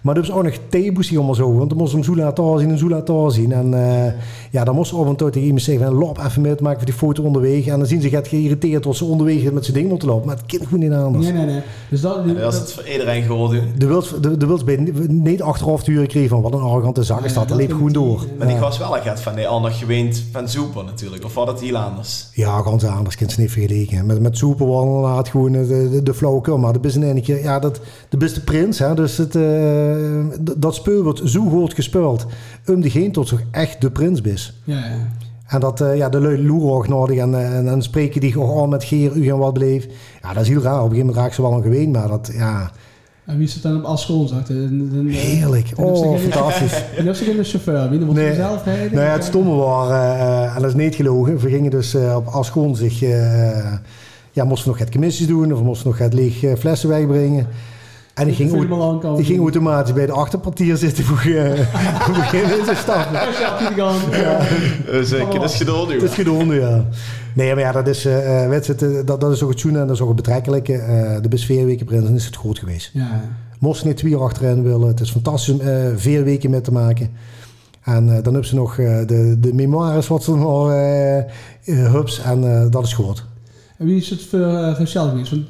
Maar 0.00 0.16
er 0.16 0.22
is 0.22 0.30
ook 0.30 0.42
nog 0.42 0.58
theeboes 0.68 1.08
die 1.08 1.16
allemaal 1.16 1.34
zo, 1.34 1.54
want 1.54 1.68
dan 1.68 1.78
moest 1.78 1.92
hem 1.92 2.04
zo 2.04 2.16
laten 2.16 2.58
zien 2.58 2.70
en 2.70 2.78
zo 2.78 2.88
laten 2.88 3.30
zien. 3.30 3.52
En 3.52 3.74
eh, 3.74 4.12
ja, 4.50 4.64
dan 4.64 4.74
moest 4.74 4.88
ze 4.88 4.96
op 4.96 5.06
en 5.06 5.16
toe 5.16 5.30
tegen 5.30 5.46
iemand 5.46 5.64
zeggen, 5.64 5.86
van, 5.86 5.94
loop 5.94 6.18
even 6.18 6.42
mee, 6.42 6.54
maken 6.60 6.76
voor 6.76 6.86
die 6.86 6.94
foto 6.94 7.22
onderweg. 7.22 7.66
En 7.66 7.78
dan 7.78 7.86
zien 7.86 8.00
ze 8.00 8.08
gaat 8.08 8.28
geïrriteerd 8.28 8.82
tot 8.82 8.96
ze 8.96 9.04
onderweg 9.04 9.52
met 9.52 9.64
zijn 9.64 9.76
ding 9.76 9.88
moeten 9.88 10.08
lopen. 10.08 10.26
Maar 10.26 10.36
het 10.36 10.46
kind 10.46 10.62
gewoon 10.62 10.80
niet 10.80 10.92
anders. 10.92 11.24
Nee, 11.24 11.34
nee, 11.34 11.46
nee. 11.46 11.62
Dus 11.90 12.00
dat, 12.00 12.26
dat 12.38 12.52
is 12.52 12.58
het 12.58 12.72
voor 12.72 12.88
iedereen 12.88 13.22
geworden. 13.22 13.72
De 13.78 13.86
wilt, 13.86 14.22
de, 14.22 14.36
de 14.36 14.64
bij 14.64 14.92
niet 15.08 15.42
achteraf 15.42 15.82
te 15.82 15.90
huren 15.90 16.08
kreeg 16.08 16.28
van 16.28 16.42
wat 16.42 16.52
een 16.52 16.60
arrogante 16.60 17.02
zak 17.02 17.24
is 17.24 17.32
Ja, 17.32 17.38
dat. 17.38 17.48
Dat 17.48 17.56
leeft 17.56 17.72
gewoon 17.72 17.92
door. 17.92 18.24
Maar 18.38 18.46
die 18.46 18.56
was 18.56 18.78
wel 18.78 18.96
echt 18.96 19.20
van 19.20 19.34
die 19.34 19.48
ander 19.48 19.70
gewend 19.70 20.24
van 20.32 20.48
soepen 20.48 20.84
natuurlijk. 20.84 21.24
Of 21.24 21.34
wat 21.34 21.46
het 21.46 21.60
heel 21.60 21.76
anders? 21.76 22.28
Ja, 22.32 22.62
ganz 22.62 22.84
anders. 22.84 23.16
Kind 23.16 23.38
niet 23.38 23.50
Met, 24.04 24.20
met 24.20 24.40
waren 24.40 24.86
inderdaad 24.86 25.28
gewoon 25.28 25.52
de, 25.52 25.88
de, 25.90 26.02
de 26.02 26.14
flauwekul. 26.14 26.58
Maar 26.58 26.72
de 26.72 26.78
is 26.82 26.96
in 26.96 27.02
één 27.02 27.22
keer, 27.22 27.42
ja, 27.42 27.58
dat, 27.58 27.80
de 28.08 28.16
beste 28.16 28.44
prins. 28.44 28.78
Hè, 28.78 28.94
dus 28.94 29.16
het, 29.16 29.34
eh, 29.34 30.56
dat 30.56 30.74
spul 30.74 31.02
wordt 31.02 31.20
zo 31.24 31.48
goed 31.48 31.74
gespeeld. 31.74 32.26
Om 32.66 32.80
degene 32.80 33.10
tot 33.10 33.28
zich 33.28 33.44
echt 33.50 33.80
de 33.80 33.90
prins 33.90 34.20
is. 34.20 34.60
Ja, 34.64 34.78
ja. 34.78 35.08
En 35.46 35.60
dat 35.60 35.80
eh, 35.80 35.96
ja, 35.96 36.08
de 36.08 36.20
lui 36.20 36.46
loeren 36.46 36.72
ook 36.72 36.88
nodig. 36.88 37.18
En, 37.18 37.34
eh, 37.34 37.56
en 37.56 37.64
dan 37.64 37.82
spreken 37.82 38.20
die 38.20 38.32
gewoon 38.32 38.56
al 38.56 38.66
met 38.66 38.84
geer, 38.84 39.12
u 39.16 39.28
en 39.28 39.38
wat 39.38 39.52
beleef. 39.52 39.86
Ja, 40.22 40.32
dat 40.32 40.42
is 40.42 40.48
heel 40.48 40.62
raar. 40.62 40.74
Op 40.74 40.82
een 40.82 40.88
gegeven 40.88 41.06
moment 41.06 41.24
raakt 41.24 41.34
ze 41.34 41.42
wel 41.42 41.52
een 41.52 41.62
geween. 41.62 41.90
Maar 41.90 42.08
dat, 42.08 42.30
ja, 42.32 42.70
En 43.26 43.38
wie 43.38 43.48
zit 43.48 43.62
dan 43.62 43.76
op 43.76 43.84
dan- 44.90 45.06
heerlijk. 45.08 45.72
Oh, 45.76 46.18
fantastisch. 46.18 46.82
En 46.96 47.08
of 47.08 47.16
ze 47.16 47.24
geen 47.24 47.44
chauffeur, 47.44 47.88
wie 47.90 47.98
dan 47.98 48.06
moet 48.06 48.16
Nee. 48.16 48.28
ze 48.30 48.34
zelf 48.34 48.64
rijden? 48.64 48.94
Nou 48.94 49.06
ja, 49.06 49.12
het 49.12 49.24
stomme 49.24 49.54
was, 49.54 49.90
eh, 49.90 50.56
en 50.56 50.62
dat 50.62 50.70
is 50.70 50.76
niet 50.76 50.94
gelogen, 50.94 51.38
we 51.38 51.48
gingen 51.48 51.70
dus 51.70 51.94
eh, 51.94 52.16
op 52.16 52.26
Aschoon 52.26 52.76
zich, 52.76 53.02
eh, 53.02 53.72
ja, 54.32 54.44
moesten 54.44 54.64
we 54.64 54.70
nog 54.70 54.78
het 54.78 54.90
commissies 54.90 55.26
doen, 55.26 55.52
of 55.52 55.58
we 55.58 55.64
moesten 55.64 55.86
nog 55.88 55.98
het 55.98 56.12
leeg 56.14 56.42
eh, 56.42 56.54
flessen 56.58 56.88
wegbrengen. 56.88 57.46
En 58.16 58.28
ik 58.28 58.34
ging, 58.34 58.52
ik 59.18 59.26
ging 59.26 59.38
automatisch 59.40 59.92
bij 59.92 60.06
de 60.06 60.12
achterpartier 60.12 60.76
zitten 60.76 61.04
voor, 61.04 61.26
uh, 61.26 61.52
beginnen 62.20 62.64
te 62.64 62.74
stappen. 62.76 63.20
Ja. 63.76 64.38
Eh, 64.38 65.02
Zeker, 65.02 65.40
dat 65.40 65.50
is 65.50 65.56
geduld, 65.56 65.92
Het 65.92 66.02
is 66.02 66.14
gedaan, 66.14 66.46
ja. 66.46 66.84
Nee, 67.34 67.54
maar 67.54 67.62
ja, 67.62 67.72
dat 67.72 67.86
is, 67.86 68.02
weet 68.48 68.66
je, 68.66 68.74
het, 68.76 69.06
dat, 69.06 69.20
dat 69.20 69.32
is 69.32 69.42
ook 69.42 69.50
het 69.50 69.60
zoenen 69.60 69.80
en 69.80 69.86
dat 69.86 69.96
is 69.96 70.02
ook 70.02 70.08
het 70.08 70.16
betrekkelijke. 70.16 70.72
eh 70.72 71.22
de 71.22 71.28
best 71.28 71.44
vier 71.44 71.66
weken 71.66 72.04
dan 72.04 72.14
is 72.14 72.24
het 72.24 72.36
goed 72.36 72.58
geweest. 72.58 72.90
Ja. 72.92 73.20
Mocht 73.58 73.78
ze 73.78 73.86
niet 73.86 73.96
twee 73.96 74.16
achterin 74.16 74.62
willen, 74.62 74.88
het 74.88 75.00
is 75.00 75.10
fantastisch 75.10 75.54
om 75.54 75.60
eh, 75.60 75.74
vier 75.96 76.24
weken 76.24 76.50
mee 76.50 76.60
te 76.60 76.72
maken. 76.72 77.10
En 77.82 78.06
dan 78.06 78.22
hebben 78.22 78.46
ze 78.46 78.54
nog 78.54 78.78
eh, 78.78 78.98
de, 79.06 79.36
de 79.40 79.54
memoires 79.54 80.08
wat 80.08 80.24
ze 80.24 80.36
nog 80.36 80.70
hubs 81.64 82.20
en 82.22 82.70
dat 82.70 82.84
is 82.84 82.92
goed. 82.92 83.24
En 83.78 83.86
wie 83.86 83.96
is 83.96 84.10
het 84.10 84.22
voor 84.22 84.38
uh, 84.38 84.74
geweest? 84.74 85.30
Want 85.30 85.46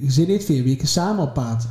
je 0.00 0.10
zit 0.10 0.28
niet 0.28 0.44
vier 0.44 0.64
weken 0.64 0.88
samen 0.88 1.24
op 1.24 1.34
paard. 1.34 1.66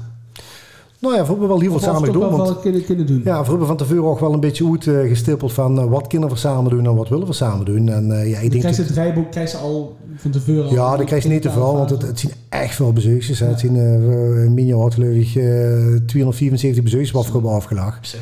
Nou 1.00 1.16
ja, 1.16 1.26
hebben 1.26 1.48
wel 1.48 1.60
heel 1.60 1.72
veel 1.72 1.80
samen 1.80 2.20
Want, 2.20 2.48
wel 2.48 2.56
kunnen, 2.56 2.86
kunnen 2.86 3.06
doen. 3.06 3.22
ja, 3.24 3.44
hebben 3.44 3.68
van 3.68 3.78
tevoren 3.78 4.04
ook 4.04 4.20
wel 4.20 4.34
een 4.34 4.40
beetje 4.40 4.72
uitgestippeld 4.72 5.54
van 5.54 5.80
eh, 5.80 5.86
wat 5.86 6.08
kunnen 6.08 6.30
we 6.30 6.36
samen 6.36 6.72
doen 6.72 6.86
en 6.86 6.96
wat 6.96 7.10
willen 7.10 7.28
we 7.28 7.34
samen 7.34 7.66
doen. 7.66 7.90
En 7.90 8.12
eh, 8.12 8.30
ja, 8.30 8.40
ik 8.40 8.50
denk 8.52 8.64
krijg 8.64 8.78
het 8.78 8.90
rijboek 8.90 9.32
krijg 9.32 9.52
je 9.52 9.58
al 9.58 9.98
van 10.16 10.32
tevoren. 10.32 10.72
ja, 10.72 10.98
dat 10.98 11.06
krijg 11.06 11.24
je 11.24 11.30
niet 11.30 11.42
te 11.42 11.52
veel, 11.52 11.74
want 11.74 11.90
het, 11.90 12.02
het 12.02 12.20
zien 12.20 12.32
echt 12.50 12.76
veel 12.76 12.94
bezoekers. 12.94 13.40
hè. 13.40 13.46
Het 13.48 13.60
zien 13.60 13.76
uh, 13.76 14.44
eh, 14.44 14.52
274 16.06 16.84
bezoekers 16.84 17.12
wat 17.12 17.26
afgelachen. 17.50 18.06
Zo. 18.06 18.18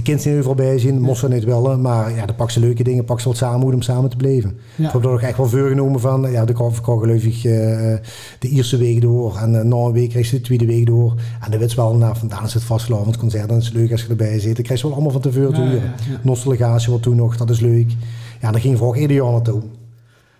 De 0.00 0.06
kinderen 0.06 0.30
zijn 0.30 0.38
overal 0.38 0.66
bij 0.66 0.78
zien, 0.78 1.00
moesten 1.00 1.28
ze 1.28 1.34
niet 1.34 1.44
willen, 1.44 1.80
maar 1.80 2.14
ja, 2.14 2.26
dan 2.26 2.36
pak 2.36 2.50
ze 2.50 2.60
leuke 2.60 2.82
dingen, 2.82 3.04
pak 3.04 3.20
ze 3.20 3.28
wat 3.28 3.36
samen 3.36 3.74
om 3.74 3.82
samen 3.82 4.10
te 4.10 4.16
blijven. 4.16 4.58
Ja. 4.76 4.86
Ik 4.86 4.92
heb 4.92 5.04
er 5.04 5.10
ook 5.10 5.20
echt 5.20 5.36
wel 5.36 5.46
voorgenomen 5.48 6.00
van, 6.00 6.30
ja, 6.30 6.44
de 6.44 6.54
geloof 6.56 7.24
ik 7.24 7.34
eh, 7.34 7.42
de 8.38 8.48
eerste 8.48 8.76
week 8.76 9.00
door 9.00 9.36
en 9.36 9.58
eh, 9.58 9.64
na 9.64 9.76
een 9.76 9.92
week 9.92 10.08
krijg 10.08 10.30
je 10.30 10.36
de 10.36 10.42
tweede 10.42 10.66
week 10.66 10.86
door. 10.86 11.14
En 11.44 11.50
dan 11.50 11.60
weet 11.60 11.70
je 11.70 11.76
wel, 11.76 11.94
nou, 11.94 12.16
vandaan 12.16 12.44
is 12.44 12.54
het 12.54 12.62
vastgelopen, 12.62 13.06
het 13.06 13.16
concert, 13.16 13.48
dan 13.48 13.58
is 13.58 13.64
het 13.64 13.74
leuk 13.74 13.90
als 13.92 14.02
je 14.02 14.08
erbij 14.08 14.38
zit. 14.40 14.54
Dan 14.54 14.64
krijg 14.64 14.80
je 14.80 14.86
wel 14.86 14.94
allemaal 14.94 15.12
van 15.12 15.20
tevoren 15.20 15.54
te 15.54 15.60
huren. 15.60 15.92
Nostalgatie 16.22 16.92
wat 16.92 17.02
toen 17.02 17.16
nog, 17.16 17.36
dat 17.36 17.50
is 17.50 17.60
leuk. 17.60 17.92
Ja, 18.40 18.50
daar 18.50 18.60
ging 18.60 18.78
we 18.78 18.84
ook 18.84 18.96
ieder 18.96 19.16
jaar 19.16 19.32
naartoe. 19.32 19.62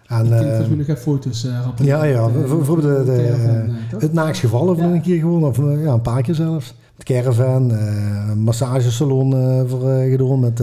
En, 0.07 0.27
Ik 0.27 0.33
eh, 0.33 0.59
denk 0.59 0.69
nog 0.69 0.79
even 0.79 0.97
foto's 0.97 1.45
uh, 1.45 1.69
ja, 1.77 2.05
ja, 2.05 2.29
voor, 2.47 2.65
voor 2.65 2.81
de, 2.81 3.03
de, 3.05 3.13
eh, 3.13 4.01
het 4.01 4.13
naaksgeval 4.13 4.69
of 4.69 4.77
Ja. 4.77 4.83
nog 4.83 4.93
een 4.93 5.03
keer 5.03 5.19
gewoon, 5.19 5.45
of 5.45 5.59
eh, 5.59 5.83
ja, 5.85 5.93
een 5.93 6.01
paar 6.01 6.23
keer 6.23 6.35
zelfs. 6.35 6.75
Caravan, 7.05 7.73
eh 7.75 8.33
massagesalon 8.37 9.35
eh, 9.37 9.61
voor 9.67 9.91
eh, 9.91 10.11
gedaan 10.11 10.41
met 10.41 10.63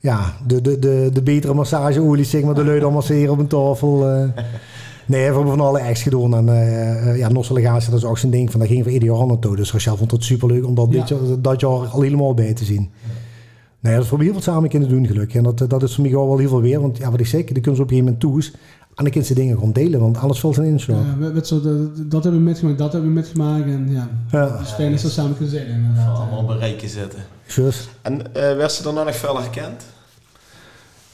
ja, 0.00 0.32
de, 0.46 0.60
de, 0.60 0.78
de, 0.78 1.10
de 1.12 1.22
betere 1.22 1.54
massageolie, 1.54 2.24
zeg 2.24 2.42
maar, 2.42 2.54
de 2.54 2.78
dan 2.80 2.92
masseren 2.92 3.32
op 3.32 3.38
een 3.38 3.46
tafel. 3.46 4.08
eh. 4.10 4.28
Nee, 5.06 5.20
we 5.20 5.24
hebben 5.34 5.46
van 5.46 5.60
alle 5.60 5.78
ex 5.78 6.02
gedaan. 6.02 6.34
En 6.36 6.48
eh, 6.48 7.16
ja, 7.18 7.28
nostalgatie, 7.28 7.90
dat 7.90 7.98
is 7.98 8.04
ook 8.04 8.18
zo'n 8.18 8.30
ding 8.30 8.50
van, 8.50 8.60
daar 8.60 8.68
ging 8.68 8.84
we 8.84 8.90
ieder 8.92 9.08
jaar 9.14 9.26
naartoe. 9.26 9.56
Dus 9.56 9.72
Rachel 9.72 9.96
vond 9.96 10.10
het 10.10 10.24
superleuk 10.24 10.66
om 10.66 10.74
dat, 10.74 10.88
Ja. 10.90 11.04
dit 11.04 11.44
dat 11.44 11.60
jaar 11.60 11.70
al 11.70 12.00
helemaal 12.02 12.34
bij 12.34 12.52
te 12.54 12.64
zien. 12.64 12.90
Nee, 13.80 13.92
dat 13.94 14.00
hebben 14.02 14.18
we 14.18 14.24
heel 14.24 14.32
veel 14.32 14.42
samen 14.42 14.68
kunnen 14.68 14.88
doen, 14.88 15.06
gelukkig. 15.06 15.36
En 15.36 15.42
dat, 15.42 15.64
dat 15.70 15.82
is 15.82 15.94
voor 15.94 16.04
mij 16.04 16.12
wel 16.12 16.38
heel 16.38 16.48
veel 16.48 16.60
weer. 16.60 16.80
Want 16.80 16.98
ja, 16.98 17.10
wat 17.10 17.20
ik 17.20 17.26
zeg, 17.26 17.44
die 17.44 17.60
kunnen 17.60 17.76
ze 17.76 17.82
op 17.82 17.90
een 17.90 17.96
gegeven 17.96 18.04
moment 18.04 18.20
toes. 18.20 18.54
En 18.98 19.04
dan 19.04 19.12
kunnen 19.12 19.28
ze 19.28 19.34
dingen 19.34 19.54
gewoon 19.54 19.72
delen, 19.72 20.00
want 20.00 20.18
alles 20.18 20.40
valt 20.40 20.56
in 20.56 20.64
inslag. 20.64 20.96
Ja, 20.98 21.14
met, 21.18 21.34
met 21.34 21.46
zo, 21.46 21.60
de- 21.60 21.92
dat 22.08 22.22
hebben 22.22 22.40
we 22.40 22.46
metgemaakt, 22.48 22.78
dat 22.78 22.92
hebben 22.92 23.10
we 23.10 23.16
metgemaakt. 23.16 23.64
En 23.64 23.88
ja, 23.90 24.08
Ja, 24.30 24.56
het 24.56 24.66
is 24.66 24.72
fijn 24.72 24.90
dat 24.90 25.00
ze 25.00 25.10
samen 25.10 25.36
kunnen 25.36 25.54
zijn 25.54 25.66
inderdaad. 25.68 26.16
Allemaal 26.18 26.44
bereiken 26.44 26.88
zitten. 26.88 27.18
juist. 27.46 27.88
En 28.02 28.34
eh, 28.34 28.56
werd 28.56 28.72
ze 28.72 28.82
daarna 28.82 29.02
nog 29.02 29.16
veel 29.16 29.38
herkend? 29.40 29.82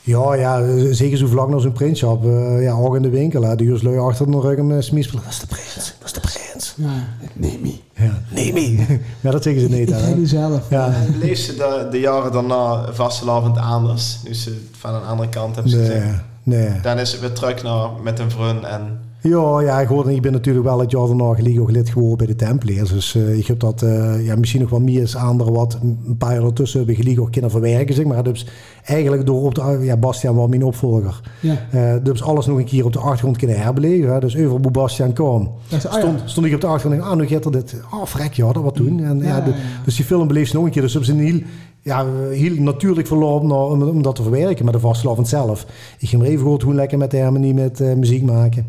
Ja, 0.00 0.34
ja, 0.34 0.76
zeker 0.92 1.18
zo 1.18 1.26
vlak 1.26 1.48
naar 1.48 1.60
zo'n 1.60 1.72
prinsschap. 1.72 2.24
eh, 2.24 2.62
ja, 2.62 2.72
ook 2.72 2.96
in 2.96 3.02
de 3.02 3.08
winkel. 3.08 3.42
Hè. 3.42 3.56
De 3.56 3.78
lui 3.82 3.98
achter 3.98 4.30
de 4.30 4.40
rug 4.40 4.58
en 4.58 4.82
smiespelen. 4.84 5.22
Dat 5.22 5.32
is 5.32 5.38
de 5.40 5.46
prins, 5.46 5.94
dat 5.98 6.06
is 6.08 6.12
de 6.12 6.20
prins. 6.20 6.74
Ja, 6.76 7.06
neem 7.34 7.60
me. 7.60 7.74
Ja, 7.94 8.22
nee, 8.30 8.52
nee. 8.52 8.86
Ja, 9.20 9.30
dat 9.30 9.42
zeggen 9.42 9.62
ze 9.62 9.68
niet. 9.68 9.90
Ik 10.08 10.16
nu 10.16 10.26
zelf. 10.26 10.70
Ja. 10.70 10.94
Bleef 11.18 11.38
ze 11.38 11.54
de, 11.54 11.88
de 11.90 12.00
jaren 12.00 12.32
daarna 12.32 12.92
vastelavond 12.92 13.56
anders? 13.58 14.18
Nu 14.24 14.34
ze 14.34 14.60
van 14.78 14.94
een 14.94 15.04
andere 15.04 15.28
kant 15.28 15.54
hebben 15.54 15.72
ze 15.72 15.78
Nee, 15.78 15.86
gezegd. 15.86 16.18
Nee. 16.44 16.80
Dan 16.82 16.98
is 16.98 17.10
ze 17.10 17.20
weer 17.20 17.32
terug 17.32 17.62
naar 17.62 17.88
met 18.02 18.18
een 18.18 18.30
vriend 18.30 18.64
en 18.64 19.00
Ja, 19.20 19.60
ja 19.60 19.86
goed, 19.86 20.06
ik 20.08 20.22
ben 20.22 20.32
natuurlijk 20.32 20.66
wel 20.66 20.80
het 20.80 20.90
jaar 20.90 21.06
daarna 21.06 21.34
Ligo 21.38 21.66
lid 21.66 21.88
geworden 21.88 22.16
bij 22.16 22.26
de 22.26 22.36
Templiers. 22.36 22.90
Dus 22.90 23.14
eh, 23.14 23.38
ik 23.38 23.46
heb 23.46 23.60
dat 23.60 23.82
uh, 23.82 24.26
ja, 24.26 24.36
misschien 24.36 24.60
nog 24.60 24.70
wel 24.70 24.80
meer 24.80 25.00
als 25.00 25.16
anderen 25.16 25.52
wat 25.52 25.78
een 25.82 26.16
paar 26.18 26.34
jaar 26.34 26.44
ertussen 26.44 26.78
hebben 26.78 26.96
Geligo 26.96 27.28
kunnen 27.30 27.50
verwerken. 27.50 27.94
Zeg 27.94 28.04
maar. 28.04 28.22
Dus 28.22 28.46
eigenlijk 28.84 29.26
door 29.26 29.42
op 29.42 29.54
de, 29.54 29.78
ja, 29.82 29.96
Bastiaan 29.96 30.34
was 30.34 30.48
mijn 30.48 30.64
opvolger. 30.64 31.20
Ja. 31.40 31.56
Uh, 31.74 31.94
dus 32.02 32.22
alles 32.22 32.46
nog 32.46 32.58
een 32.58 32.64
keer 32.64 32.84
op 32.84 32.92
de 32.92 32.98
achtergrond 32.98 33.36
kunnen 33.36 33.60
herbeleven. 33.60 34.12
Hè. 34.12 34.20
Dus 34.20 34.36
over 34.36 34.48
hoe 34.48 34.70
Bastiaan 34.70 35.12
kwam, 35.12 35.52
ah, 35.70 35.78
stond, 35.78 36.22
stond 36.24 36.46
ik 36.46 36.54
op 36.54 36.60
de 36.60 36.66
achtergrond 36.66 37.02
en 37.02 37.10
ah, 37.10 37.16
nu 37.16 37.26
gaat 37.26 37.44
er 37.44 37.52
dit. 37.52 37.80
Oh, 37.92 38.04
frek, 38.04 38.32
ja, 38.32 38.52
dat 38.52 38.62
wat 38.62 38.76
doen. 38.76 39.04
En, 39.04 39.18
ja, 39.18 39.40
de, 39.40 39.54
dus 39.84 39.96
die 39.96 40.04
film 40.04 40.28
beleefd 40.28 40.52
nog 40.52 40.64
een 40.64 40.70
keer. 40.70 40.82
Dus 40.82 40.96
op 40.96 41.04
zijn 41.04 41.18
heel, 41.18 41.40
ja, 41.84 42.06
heel 42.30 42.54
natuurlijk 42.62 43.06
verloop 43.06 43.42
om, 43.42 43.82
om, 43.82 44.02
dat 44.02 44.14
te 44.14 44.22
verwerken. 44.22 44.64
Maar 44.64 44.72
de 44.72 44.80
vastlovend 44.80 45.28
zelf. 45.28 45.66
Ik 45.98 46.08
ging 46.08 46.22
er 46.22 46.28
even 46.28 46.46
goed 46.46 46.62
hoe 46.62 46.74
lekker 46.74 46.98
met 46.98 47.10
de 47.10 47.20
harmonie 47.20 47.54
met 47.54 47.78
muziek 47.96 48.22
maken. 48.22 48.66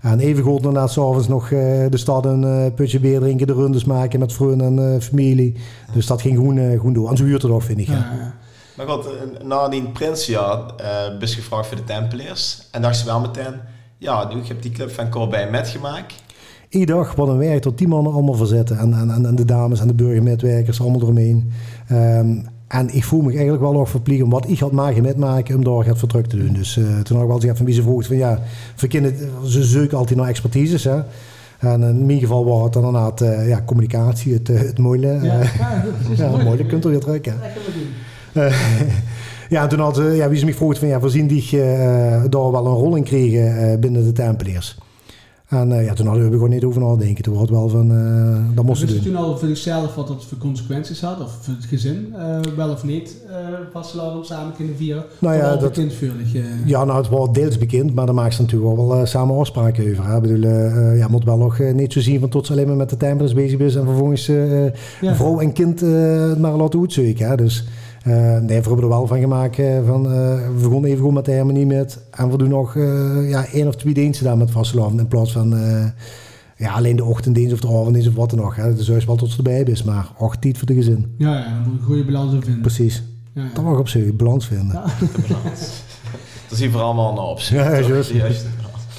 En 0.00 0.18
even 0.18 0.44
goed 0.44 0.62
daarna 0.62 0.86
s'avonds 0.86 1.28
nog 1.28 1.50
uh, 1.50 1.60
de 1.90 1.96
stad 1.96 2.24
een 2.24 2.42
uh, 2.42 2.74
putje 2.74 3.00
bier 3.00 3.20
drinken, 3.20 3.46
de 3.46 3.52
rundes 3.52 3.84
maken 3.84 4.18
met 4.18 4.32
vrienden 4.32 4.78
en 4.78 4.94
uh, 4.94 5.00
familie. 5.00 5.54
Dus 5.92 6.06
dat 6.06 6.20
ging 6.20 6.36
gewoon, 6.36 6.76
goed 6.76 6.94
door. 6.94 7.10
En 7.10 7.16
zo 7.16 7.24
huurt 7.24 7.42
het 7.42 7.50
ook, 7.50 7.62
vind 7.62 7.78
ik. 7.78 7.86
Ja. 7.86 7.94
ja. 7.94 8.34
Maar 8.76 8.88
goed, 8.88 9.06
na 9.44 9.68
die 9.68 9.88
Prinsjaar 9.88 10.58
uh, 10.58 11.18
ben 11.18 11.28
gevraagd 11.28 11.66
voor 11.66 11.76
de 11.76 11.84
Tempeliers. 11.84 12.68
En 12.70 12.82
dacht 12.82 12.96
ze 12.96 13.04
wel 13.04 13.20
meteen, 13.20 13.54
ja, 13.98 14.28
nu, 14.28 14.40
ik 14.40 14.46
heb 14.46 14.62
die 14.62 14.70
club 14.70 14.90
van 14.90 15.10
Corbijn 15.10 15.50
metgemaakt. 15.50 16.14
Iedere 16.68 16.98
dag 16.98 17.14
wat 17.14 17.28
een 17.28 17.38
werk 17.38 17.62
tot 17.62 17.78
die 17.78 17.88
mannen 17.88 18.12
allemaal 18.12 18.34
verzetten. 18.34 18.78
En, 18.78 18.94
en, 18.94 19.26
en 19.26 19.34
de 19.34 19.44
dames 19.44 19.80
en 19.80 19.86
de 19.86 19.94
burgermetwerkers 19.94 20.80
allemaal 20.80 21.00
eromheen. 21.00 21.52
Um, 21.92 22.46
en 22.68 22.94
ik 22.94 23.04
voel 23.04 23.20
me 23.20 23.30
eigenlijk 23.30 23.60
wel 23.60 23.72
nog 23.72 23.90
verplicht 23.90 24.22
om 24.22 24.30
wat 24.30 24.48
ik 24.48 24.58
had 24.58 24.72
maken 24.72 25.02
metmaken 25.02 25.54
om 25.54 25.64
daar 25.64 25.86
het 25.86 25.98
voor 25.98 26.08
te 26.08 26.36
doen. 26.36 26.52
Dus 26.52 26.76
uh, 26.76 26.84
toen 26.84 27.16
had 27.16 27.22
ik 27.22 27.28
wel 27.28 27.36
gezegd 27.36 27.56
van 27.56 27.66
wie 27.66 27.74
ze 27.74 27.82
vroeg 27.82 28.06
van 28.06 28.16
ja, 28.16 28.40
voor 28.74 28.88
ze 29.44 29.64
zoeken 29.64 29.98
altijd 29.98 30.18
naar 30.18 30.28
expertises. 30.28 30.84
Hè. 30.84 31.00
En 31.58 31.82
in 31.82 32.06
mijn 32.06 32.18
geval 32.18 32.44
was 32.44 32.64
het 32.64 32.72
dan 32.72 32.84
inderdaad 32.84 33.22
uh, 33.22 33.48
ja, 33.48 33.62
communicatie, 33.66 34.32
het, 34.32 34.48
uh, 34.48 34.58
het 34.58 34.78
mooie. 34.78 35.06
Ja, 35.06 35.20
ja, 35.22 35.42
ja, 36.16 36.32
het 36.32 36.44
mooie 36.44 36.66
kunt 36.66 36.84
er 36.84 36.90
weer 36.90 37.00
terug. 37.00 37.20
Hè. 38.32 38.48
ja, 39.56 39.66
toen 39.66 39.80
had 39.80 39.96
ja, 39.96 40.28
wie 40.28 40.38
ze 40.38 40.44
me 40.44 40.54
vroeg 40.54 40.78
van 40.78 40.88
ja, 40.88 41.00
voorzien 41.00 41.26
die 41.26 41.50
daar 42.28 42.50
wel 42.50 42.66
een 42.66 42.72
rol 42.72 42.96
in 42.96 43.02
kregen 43.02 43.80
binnen 43.80 44.04
de 44.04 44.12
Tempeliers. 44.12 44.78
En 45.48 45.70
uh, 45.70 45.84
ja, 45.84 45.94
toen 45.94 46.06
hadden 46.06 46.24
we 46.24 46.32
gewoon 46.32 46.50
niet 46.50 46.64
over 46.64 46.80
nadenken. 46.80 47.24
Toen 47.24 47.34
was 47.34 47.50
wel 47.50 47.68
van, 47.68 47.92
uh, 47.92 48.54
dat 48.54 48.64
moesten 48.64 48.86
doen. 48.86 48.96
Je 48.96 49.02
toen 49.02 49.16
al 49.16 49.36
voor 49.36 49.48
zichzelf 49.48 49.94
wat 49.94 50.08
dat 50.08 50.24
voor 50.24 50.38
consequenties 50.38 51.00
had? 51.00 51.20
Of 51.20 51.38
voor 51.40 51.54
het 51.54 51.64
gezin, 51.64 52.14
uh, 52.16 52.40
wel 52.56 52.70
of 52.70 52.84
niet, 52.84 53.16
vastlaten 53.72 54.16
om 54.16 54.24
samen 54.24 54.54
kunnen 54.56 54.76
vieren? 54.76 55.04
Nou 55.18 55.36
ja, 55.36 55.56
dat? 55.56 55.80
Ja, 56.64 56.84
nou 56.84 56.98
het 56.98 57.08
was 57.08 57.32
deels 57.32 57.58
bekend, 57.58 57.94
maar 57.94 58.06
daar 58.06 58.14
maakt 58.14 58.34
ze 58.34 58.42
natuurlijk 58.42 58.76
wel, 58.76 58.88
wel 58.88 59.06
samen 59.06 59.38
afspraken 59.38 59.90
over. 59.90 60.06
Hè. 60.06 60.16
Ik 60.16 60.22
bedoel, 60.22 60.50
ja, 60.94 61.08
moet 61.08 61.24
wel 61.24 61.38
nog 61.38 61.58
niet 61.58 61.92
zo 61.92 62.00
zien 62.00 62.20
van 62.20 62.28
tot 62.28 62.46
ze 62.46 62.52
alleen 62.52 62.66
maar 62.66 62.76
met 62.76 62.90
de 62.90 62.96
timers 62.96 63.34
bezig 63.34 63.58
is 63.60 63.74
en 63.74 63.84
vervolgens 63.84 64.26
ja. 65.00 65.14
vrouw 65.14 65.40
en 65.40 65.52
kind 65.52 65.82
maar 66.38 66.56
laten 66.56 66.80
uitzoeken. 66.80 67.36
Dus... 67.36 67.64
Uh, 68.06 68.38
nee, 68.38 68.60
we 68.60 68.68
hebben 68.68 68.82
er 68.82 68.88
wel 68.88 69.06
van 69.06 69.20
gemaakt 69.20 69.58
uh, 69.58 69.86
van, 69.86 70.06
uh, 70.06 70.12
we 70.46 70.60
begonnen 70.62 70.90
even 70.90 71.04
goed 71.04 71.14
met 71.14 71.24
de 71.24 71.34
harmonie 71.34 71.66
met 71.66 71.98
en 72.10 72.30
we 72.30 72.38
doen 72.38 72.48
nog 72.48 72.74
ja, 73.28 73.46
één 73.52 73.66
of 73.66 73.76
twee 73.76 73.94
diensten 73.94 74.26
daar 74.26 74.36
met 74.36 74.50
vastelavond 74.50 75.00
in 75.00 75.08
plaats 75.08 75.32
van 75.32 75.54
ja, 76.56 76.72
alleen 76.72 76.96
de 76.96 77.04
ochtenddienst 77.04 77.52
of 77.52 77.60
de 77.60 77.66
avonddienst 77.66 78.08
of 78.08 78.14
wat 78.14 78.30
dan 78.30 78.38
nog. 78.38 78.56
Hè. 78.56 78.74
Dus 78.74 78.88
is 78.88 79.04
wel 79.04 79.16
tot 79.16 79.30
ze 79.30 79.36
erbij 79.36 79.62
is, 79.62 79.82
maar 79.82 80.12
acht 80.18 80.40
tijd 80.40 80.58
voor 80.58 80.66
de 80.66 80.74
gezin. 80.74 81.14
Ja, 81.18 81.38
ja, 81.38 81.44
dan 81.44 81.62
moet 81.62 81.72
je 81.72 81.78
een 81.78 81.84
goede 81.84 82.04
balans 82.04 82.30
vinden. 82.44 82.60
Precies. 82.60 83.02
Ja, 83.32 83.42
ja. 83.42 83.50
Toch 83.54 83.78
op 83.78 83.88
zich, 83.88 84.16
balans 84.16 84.46
vinden. 84.46 84.72
Ja. 84.72 84.84
Dat 86.48 86.58
zien 86.58 86.70
we 86.70 86.78
allemaal 86.78 87.14
naar 87.14 87.24
op. 87.24 87.38
Ja, 87.38 87.80
juist. 87.80 88.46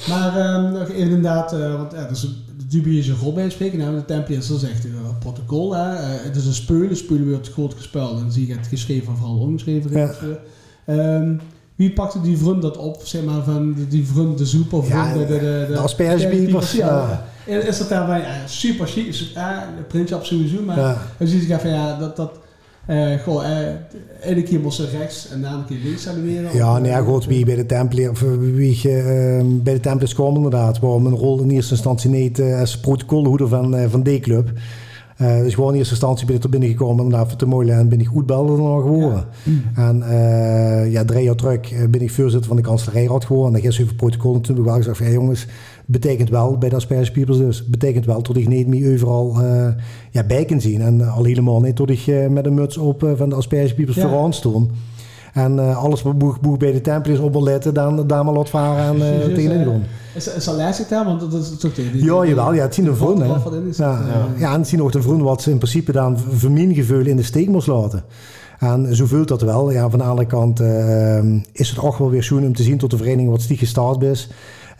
Maar 0.08 0.54
um, 0.54 0.72
nog 0.72 0.88
inderdaad, 0.88 1.52
want 1.52 1.92
ja, 1.92 2.02
dat 2.02 2.10
is 2.10 2.44
dubieuze 2.70 3.12
rol 3.12 3.32
bij 3.32 3.50
spreken. 3.50 3.78
Nou, 3.78 3.94
de 3.94 4.04
Templiers, 4.04 4.48
dat 4.48 4.62
is 4.62 4.70
echt 4.70 4.84
een 4.84 5.18
protocol. 5.18 5.74
Hè. 5.74 5.92
Uh, 5.92 6.24
het 6.24 6.36
is 6.36 6.46
een 6.46 6.54
speulen, 6.54 6.96
speulen 6.96 7.28
wordt 7.28 7.52
groot 7.52 7.74
gespeld 7.74 8.20
en 8.20 8.32
zie 8.32 8.46
je 8.46 8.54
het 8.54 8.66
geschreven 8.66 9.16
vooral 9.16 9.38
ongeschreven. 9.38 9.90
Ja. 9.90 10.14
Um, 10.86 11.40
wie 11.74 11.92
pakte 11.92 12.20
die 12.20 12.38
vriend 12.38 12.62
dat 12.62 12.76
op, 12.76 13.00
zeg 13.04 13.24
maar, 13.24 13.42
van 13.42 13.86
die 13.88 14.06
vriend 14.06 14.38
de 14.38 14.46
soep 14.46 14.72
of 14.72 14.88
ja, 14.88 15.12
de, 15.12 15.18
de, 15.18 15.26
de, 15.26 15.66
de 15.68 15.78
aspergebiepers? 15.78 16.72
Ja. 16.72 17.26
Is 17.46 17.78
dat 17.78 17.88
daarbij 17.88 18.20
ja, 18.20 18.46
super 18.46 18.86
chic? 18.86 19.14
Ja, 19.14 19.68
de 19.76 19.82
printje 19.82 20.16
op 20.16 20.24
sowieso, 20.24 20.62
maar 20.62 20.96
zie 21.18 21.48
je 21.48 21.58
van 21.58 21.70
ja, 21.70 21.98
dat, 21.98 22.16
dat 22.16 22.38
uh, 22.90 23.22
goh, 23.22 23.42
uh, 23.42 24.30
ene 24.30 24.42
keer 24.42 24.60
moest 24.60 24.76
ze 24.76 24.88
rechts 24.98 25.30
en 25.30 25.44
andere 25.44 25.64
keer 25.64 25.78
links 25.84 26.02
saluteren. 26.02 26.56
Ja, 26.56 26.78
nee, 26.78 26.90
ja, 26.90 27.00
goed, 27.00 27.26
wie 27.26 27.44
bij 27.44 27.56
de 27.56 27.66
Tempelier, 27.66 28.10
of 28.10 28.20
wie 28.38 28.76
uh, 28.76 29.42
bij 29.62 29.74
de 29.74 29.80
Templiers 29.80 30.14
kwam 30.14 30.36
inderdaad, 30.36 30.78
waarom 30.78 31.06
een 31.06 31.14
rol 31.14 31.42
in 31.42 31.50
eerste 31.50 31.74
instantie 31.74 32.10
niet 32.10 32.40
als 32.40 32.80
protocolhoeder 32.80 33.48
van, 33.48 33.90
van 33.90 34.02
D-club. 34.02 34.52
dus 35.16 35.54
gewoon 35.54 35.72
in 35.72 35.78
eerste 35.78 35.94
instantie 35.94 36.26
ben 36.26 36.36
ik 36.36 36.42
er 36.42 36.50
binnengekomen 36.50 37.04
inderdaad 37.04 37.28
voor 37.28 37.38
te 37.38 37.46
moeilijk 37.46 37.78
en 37.78 37.88
ben 37.88 38.00
ik 38.00 38.06
goed 38.06 38.26
belder 38.26 38.56
dan 38.56 38.80
geworden. 38.80 39.24
Ja. 39.74 39.88
En 39.88 40.04
ja, 40.90 41.04
drie 41.04 41.24
jaar 41.24 41.34
terug 41.34 41.60
ben 41.90 42.02
ik 42.02 42.10
voorzitter 42.10 42.48
van 42.48 42.56
de 42.56 42.62
kanselijeiraad 42.62 43.24
geworden. 43.24 43.54
En 43.54 43.60
dan 43.60 43.70
is 43.70 43.80
over 43.82 43.94
protocol 43.94 44.32
natuurlijk 44.32 44.66
wel 44.66 44.76
gezegd 44.76 44.96
van, 44.96 45.06
hey, 45.06 45.14
jongens, 45.14 45.46
betekent 45.90 46.30
wel 46.30 46.58
bij 46.58 46.68
de 46.68 46.76
aspergespiepers 46.76 47.38
dus, 47.38 47.66
betekent 47.66 48.06
wel 48.06 48.22
dat 48.22 48.36
ik 48.36 48.48
niet 48.48 48.66
meer 48.66 48.92
overal 48.92 49.36
uh, 49.42 49.66
ja, 50.10 50.24
bij 50.24 50.44
kan 50.44 50.60
zien. 50.60 50.80
En 50.80 51.08
al 51.08 51.24
helemaal 51.24 51.60
niet 51.60 51.76
dat 51.76 51.90
ik 51.90 52.06
uh, 52.06 52.26
met 52.26 52.46
een 52.46 52.54
muts 52.54 52.76
op 52.76 53.12
van 53.16 53.28
de 53.28 53.34
aspergespiepers 53.34 53.96
ja. 53.96 54.08
vooraan 54.08 54.32
stond. 54.32 54.70
En 55.32 55.74
alles 55.76 56.02
wat 56.02 56.18
boeg, 56.18 56.40
boeg 56.40 56.56
bij 56.56 56.72
de 56.72 56.80
tempel 56.80 57.12
is 57.12 57.18
op 57.18 57.32
wil 57.32 57.42
letten, 57.42 57.74
dan 57.74 58.06
daar 58.06 58.24
maar 58.24 58.34
laat 58.34 58.48
varen 58.48 59.02
en 59.02 59.18
uh, 59.28 59.34
tegenin 59.34 59.64
gaan. 59.64 59.82
Is, 60.14 60.34
is 60.34 60.44
dat 60.44 60.54
lijstje 60.54 60.84
daar? 60.88 61.04
Want 61.04 61.20
dat 61.20 61.34
is 61.34 61.58
toch 61.58 61.72
tegen 61.72 62.04
Ja, 62.04 62.24
jawel. 62.24 62.54
Ja, 62.54 62.62
het 62.62 62.74
zien 62.74 62.86
een 62.86 62.96
vriend. 62.96 63.18
Ja, 63.76 64.00
ja. 64.06 64.26
ja, 64.36 64.52
en 64.52 64.58
het 64.58 64.68
zien 64.68 64.82
ook 64.82 64.94
een 64.94 65.02
vriend 65.02 65.22
wat 65.22 65.42
ze 65.42 65.50
in 65.50 65.58
principe 65.58 65.92
dan 65.92 66.18
vermingeveulen 66.18 67.06
in 67.06 67.16
de 67.16 67.22
steek 67.22 67.48
moest 67.48 67.66
laten. 67.66 68.04
En 68.58 68.96
zo 68.96 69.06
voelt 69.06 69.28
dat 69.28 69.42
wel. 69.42 69.70
Ja, 69.70 69.90
van 69.90 69.98
de 69.98 70.04
andere 70.04 70.26
kant 70.26 70.60
uh, 70.60 71.24
is 71.52 71.70
het 71.70 71.78
ook 71.78 71.98
wel 71.98 72.10
weer 72.10 72.22
schoon 72.22 72.44
om 72.44 72.54
te 72.54 72.62
zien 72.62 72.78
tot 72.78 72.90
de 72.90 72.96
vereniging 72.96 73.30
wat 73.30 73.42
stiek 73.42 73.58
gestart 73.58 74.02
is. 74.02 74.28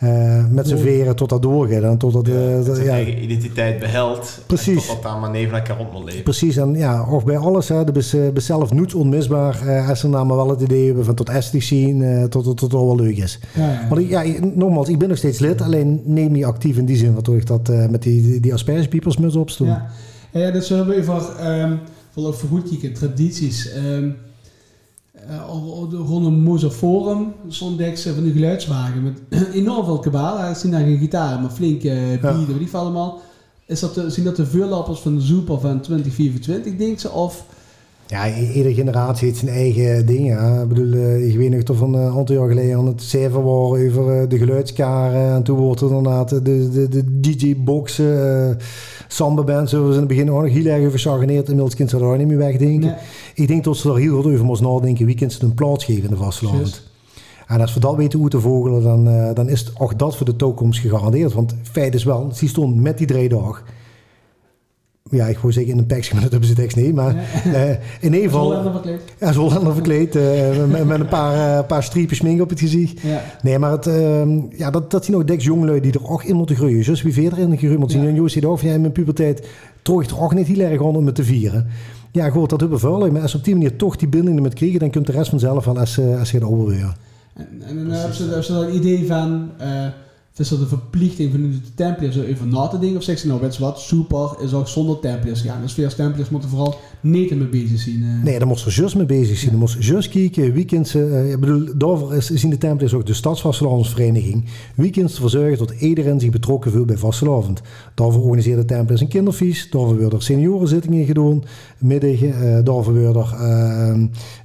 Uh, 0.03 0.45
met 0.49 0.67
z'n 0.67 0.77
veren 0.77 1.15
tot 1.15 1.29
dat 1.29 1.41
doorgaan. 1.41 1.83
En 1.83 1.97
tot 1.97 2.13
dat, 2.13 2.27
ja, 2.27 2.91
eigen 2.91 3.23
identiteit 3.23 3.79
behelt. 3.79 4.39
Precies. 4.45 4.67
En 4.67 4.75
tot 4.75 4.87
dat 4.87 5.03
daar 5.03 5.19
maar 5.19 5.29
neven 5.29 5.57
elkaar 5.57 5.87
moet 5.91 6.03
leven. 6.03 6.23
Precies. 6.23 6.57
En 6.57 6.73
ja, 6.73 7.07
of 7.09 7.25
bij 7.25 7.37
alles. 7.37 7.69
Hè, 7.69 7.83
de 7.83 7.91
bes, 7.91 8.45
zelf 8.45 8.73
niet 8.73 8.93
onmisbaar. 8.93 9.61
Uh, 9.65 9.89
als 9.89 9.99
ze 9.99 10.07
nou 10.07 10.25
maar 10.25 10.35
wel 10.35 10.49
het 10.49 10.61
idee 10.61 10.85
hebben 10.85 11.05
van 11.05 11.15
tot 11.15 11.29
estisch 11.29 11.67
zien. 11.67 12.01
Uh, 12.01 12.23
tot, 12.23 12.43
tot, 12.43 12.57
tot, 12.57 12.73
al 12.73 12.85
wel 12.85 12.95
leuk 12.95 13.17
is. 13.17 13.39
Ja, 13.53 13.71
ja. 13.71 13.87
Maar 13.89 14.01
ja, 14.01 14.23
nogmaals, 14.55 14.89
ik 14.89 14.99
ben 14.99 15.09
nog 15.09 15.17
steeds 15.17 15.39
lid. 15.39 15.61
Alleen 15.61 16.01
neem 16.05 16.31
niet 16.31 16.45
actief 16.45 16.77
in 16.77 16.85
die 16.85 16.97
zin. 16.97 17.13
Waardoor 17.13 17.37
ik 17.37 17.47
dat 17.47 17.71
met 17.89 18.03
die, 18.03 18.21
die, 18.21 18.39
die 18.39 18.53
aspergepiepers 18.53 19.17
muts 19.17 19.35
opstoel. 19.35 19.67
Ja. 19.67 19.87
ja, 20.31 20.51
dat 20.51 20.65
zullen 20.65 20.87
we 20.87 20.95
even... 20.95 21.47
Um, 21.61 21.79
voor 22.13 22.35
vergoed 22.35 22.95
tradities... 22.95 23.75
Um, 23.75 24.03
uh, 24.03 24.11
rond 25.91 26.25
een 26.25 26.43
Mozaforum 26.43 27.33
stond 27.47 27.81
van 28.13 28.23
die 28.23 28.33
geluidswagen 28.33 29.03
met 29.03 29.21
enorm 29.53 29.85
veel 29.85 29.99
kabaal. 29.99 30.37
Hij 30.37 30.53
zien 30.53 30.71
daar 30.71 30.81
geen 30.81 30.97
gitaar, 30.97 31.41
maar 31.41 31.49
flinke 31.49 32.19
bieden, 32.21 32.57
die 32.57 32.69
allemaal. 32.71 33.21
Is 33.65 33.79
dat 33.79 33.93
de, 33.93 34.09
zien 34.09 34.25
dat 34.25 34.35
de 34.35 34.45
vuurlappers 34.45 34.99
van 34.99 35.15
de 35.15 35.21
Zoeper 35.21 35.59
van 35.59 35.81
2024, 35.81 36.75
denk 36.75 36.99
ze? 36.99 37.11
Of... 37.11 37.45
Ja, 38.11 38.37
iedere 38.37 38.73
generatie 38.73 39.27
heeft 39.27 39.39
zijn 39.39 39.51
eigen 39.51 40.05
dingen. 40.05 40.61
Ik 40.61 40.67
bedoel, 40.67 40.93
uh, 40.93 41.27
ik 41.29 41.37
weet 41.37 41.49
nog 41.49 41.61
toch 41.61 41.77
van 41.77 41.93
een 41.93 42.17
aantal 42.17 42.35
jaar 42.35 42.47
geleden 42.47 42.77
aan 42.77 42.87
het 42.87 43.01
cijfer 43.01 43.43
waren 43.43 43.87
over 43.87 44.29
de 44.29 44.37
geluidskaren. 44.37 45.35
En 45.35 45.43
toen 45.43 45.57
wordt 45.57 45.81
er 45.81 45.87
inderdaad 45.87 46.29
de, 46.29 46.69
de, 46.69 46.87
de 46.89 47.19
DJ-boxen 47.19 48.57
samba 49.07 49.43
band, 49.43 49.69
zoals 49.69 49.87
we 49.87 49.93
in 49.93 49.99
het 49.99 50.07
begin 50.07 50.31
ook 50.31 50.41
nog 50.41 50.51
heel 50.51 50.65
erg 50.65 51.07
over. 51.07 51.21
Inmiddels 51.21 51.75
kunnen 51.75 51.93
ze 51.93 51.99
daar 51.99 52.17
niet 52.17 52.27
meer 52.27 52.37
wegdenken. 52.37 52.95
Ik 53.33 53.47
denk 53.47 53.63
dat 53.63 53.77
ze 53.77 53.89
er 53.89 53.97
heel 53.97 54.21
goed 54.21 54.33
over 54.33 54.45
moesten 54.45 54.67
nadenken. 54.67 55.05
Wie 55.05 55.15
kunnen 55.15 55.35
ze 55.35 55.43
een 55.43 55.53
plaats 55.53 55.85
geven 55.85 56.03
in 56.03 56.09
de 56.09 56.15
vastland? 56.15 56.89
En 57.47 57.61
als 57.61 57.73
we 57.73 57.79
dat 57.79 57.95
weten 57.95 58.19
hoe 58.19 58.29
te 58.29 58.39
vogelen, 58.39 58.83
dan, 58.83 59.07
uh, 59.07 59.33
dan 59.33 59.49
is 59.49 59.71
ook 59.77 59.99
dat 59.99 60.17
voor 60.17 60.25
de 60.25 60.35
toekomst 60.35 60.79
gegarandeerd. 60.79 61.33
Want 61.33 61.55
feit 61.71 61.93
is 61.93 62.03
wel, 62.03 62.29
ze 62.33 62.47
stond 62.47 62.81
met 62.81 62.97
die 62.97 63.07
drie 63.07 63.29
ja, 65.11 65.27
ik 65.27 65.37
wou 65.37 65.53
zeggen 65.53 65.71
in 65.71 65.77
een 65.77 65.85
pakje, 65.85 66.13
maar 66.13 66.21
dat 66.21 66.31
hebben 66.31 66.49
ze 66.49 66.55
tekst 66.55 66.77
niet. 66.77 66.95
Maar 66.95 67.15
uh, 67.47 67.69
in 67.69 68.13
ieder 68.13 68.21
geval... 68.21 68.43
Hollander 68.43 68.71
verkleed. 68.71 69.01
Ja, 69.19 69.33
Hollander 69.33 69.73
verkleed. 69.73 70.15
Uh, 70.15 70.65
met, 70.69 70.85
met, 70.85 70.99
een 70.99 71.07
paar, 71.07 71.59
uh, 71.59 71.67
paar 71.67 71.83
streepjes 71.83 72.17
smink 72.17 72.41
op 72.41 72.49
het 72.49 72.59
gezicht. 72.59 72.99
Ja. 73.01 73.21
Nee, 73.41 73.59
maar 73.59 73.71
het, 73.71 73.87
ehm, 73.87 74.39
ja, 74.57 74.71
dat, 74.71 74.91
dat 74.91 75.05
zien 75.05 75.15
ook 75.15 75.27
deks 75.27 75.43
jongelui 75.43 75.81
die 75.81 75.93
er 75.93 76.09
ook 76.09 76.23
in 76.23 76.35
moeten 76.35 76.55
groeien. 76.55 76.83
Zoals 76.83 77.01
wie 77.01 77.13
verder 77.13 77.39
in 77.39 77.49
de 77.49 77.85
zien. 77.87 78.07
En 78.07 78.15
Joost 78.15 78.45
ook 78.45 78.59
van, 78.59 78.67
ja, 78.67 78.73
in 78.73 78.81
mijn 78.81 78.93
puberteit 78.93 79.47
trok 79.81 80.03
ik 80.03 80.09
er 80.09 80.21
ook 80.21 80.33
niet 80.33 80.47
heel 80.47 80.59
erg 80.59 80.81
aan 80.81 80.95
om 80.95 81.05
het 81.05 81.15
te 81.15 81.23
vieren. 81.23 81.67
Ja, 82.11 82.29
goed, 82.29 82.49
dat 82.49 82.59
hebben 82.59 82.79
we. 82.79 83.11
Maar 83.11 83.21
als 83.21 83.35
op 83.35 83.43
die 83.43 83.53
manier 83.53 83.75
toch 83.75 83.95
die 83.95 84.07
binding 84.07 84.41
met 84.41 84.53
krijgen, 84.53 84.79
dan 84.79 84.91
komt 84.91 85.05
de 85.05 85.11
rest 85.11 85.29
vanzelf 85.29 85.65
wel 85.65 85.79
als, 85.79 85.99
als 86.19 86.31
je 86.31 86.37
het 86.37 86.47
overweert. 86.47 86.95
En, 87.33 87.47
en 87.65 87.75
dan 87.75 87.91
hebben 87.91 88.15
ze, 88.15 88.23
hebben 88.23 88.43
ze 88.43 88.53
een 88.53 88.75
idee 88.75 89.05
van 89.05 89.49
is 90.41 90.49
dat 90.49 90.59
een 90.59 90.67
verplichting 90.67 91.31
van 91.31 91.41
de 91.41 91.57
Templiers 91.75 92.15
even 92.17 92.49
na 92.49 92.67
te 92.67 92.79
denken? 92.79 92.97
Of 92.97 93.03
zeggen 93.03 93.23
ze 93.23 93.27
nou, 93.29 93.41
weet 93.41 93.55
je 93.55 93.61
wat, 93.63 93.79
super, 93.79 94.35
is 94.43 94.53
ook 94.53 94.67
zonder 94.67 94.99
Templiers 94.99 95.41
gaan. 95.41 95.61
Dus 95.61 95.73
veel 95.73 95.89
Templiers 95.89 96.29
moeten 96.29 96.49
vooral 96.49 96.75
niet 97.01 97.35
mee 97.35 97.47
bezig 97.47 97.79
zien. 97.79 98.03
eh. 98.03 98.23
Nee, 98.23 98.37
daar 98.39 98.47
moest 98.47 98.65
er 98.65 98.73
juist 98.75 98.95
mee 98.95 99.05
bezig 99.05 99.37
zijn. 99.37 99.49
Daar 99.51 99.59
moest 99.59 99.83
juist 99.83 100.09
kijken, 100.09 100.53
weekends... 100.53 100.95
eh 100.95 101.31
ik 101.31 101.39
bedoel, 101.39 101.67
daarvoor 101.77 102.15
is, 102.15 102.29
zien 102.29 102.49
de 102.49 102.57
Templiers 102.57 102.93
ook 102.93 103.05
de 103.05 103.13
Stadsvastelavondsvereniging. 103.13 104.45
Weekends 104.75 105.13
ervoor 105.13 105.29
zorgen 105.29 105.57
dat 105.57 105.71
iedereen 105.79 106.19
zich 106.19 106.29
betrokken 106.29 106.71
voelt 106.71 106.85
bij 106.85 106.97
vastelavond. 106.97 107.61
Daarvoor 107.95 108.23
organiseerde 108.23 108.61
de 108.61 108.67
Templiers 108.67 109.01
een 109.01 109.07
kinderfeest. 109.07 109.71
Daarvoor 109.71 109.97
werden 109.99 110.19
er 110.19 110.25
seniorenzittingen 110.25 111.05
gedaan. 111.05 111.43
Middagen. 111.77 112.57
eh 112.57 112.63
daarvoor 112.63 112.93
werden 112.93 113.21
er 113.21 113.33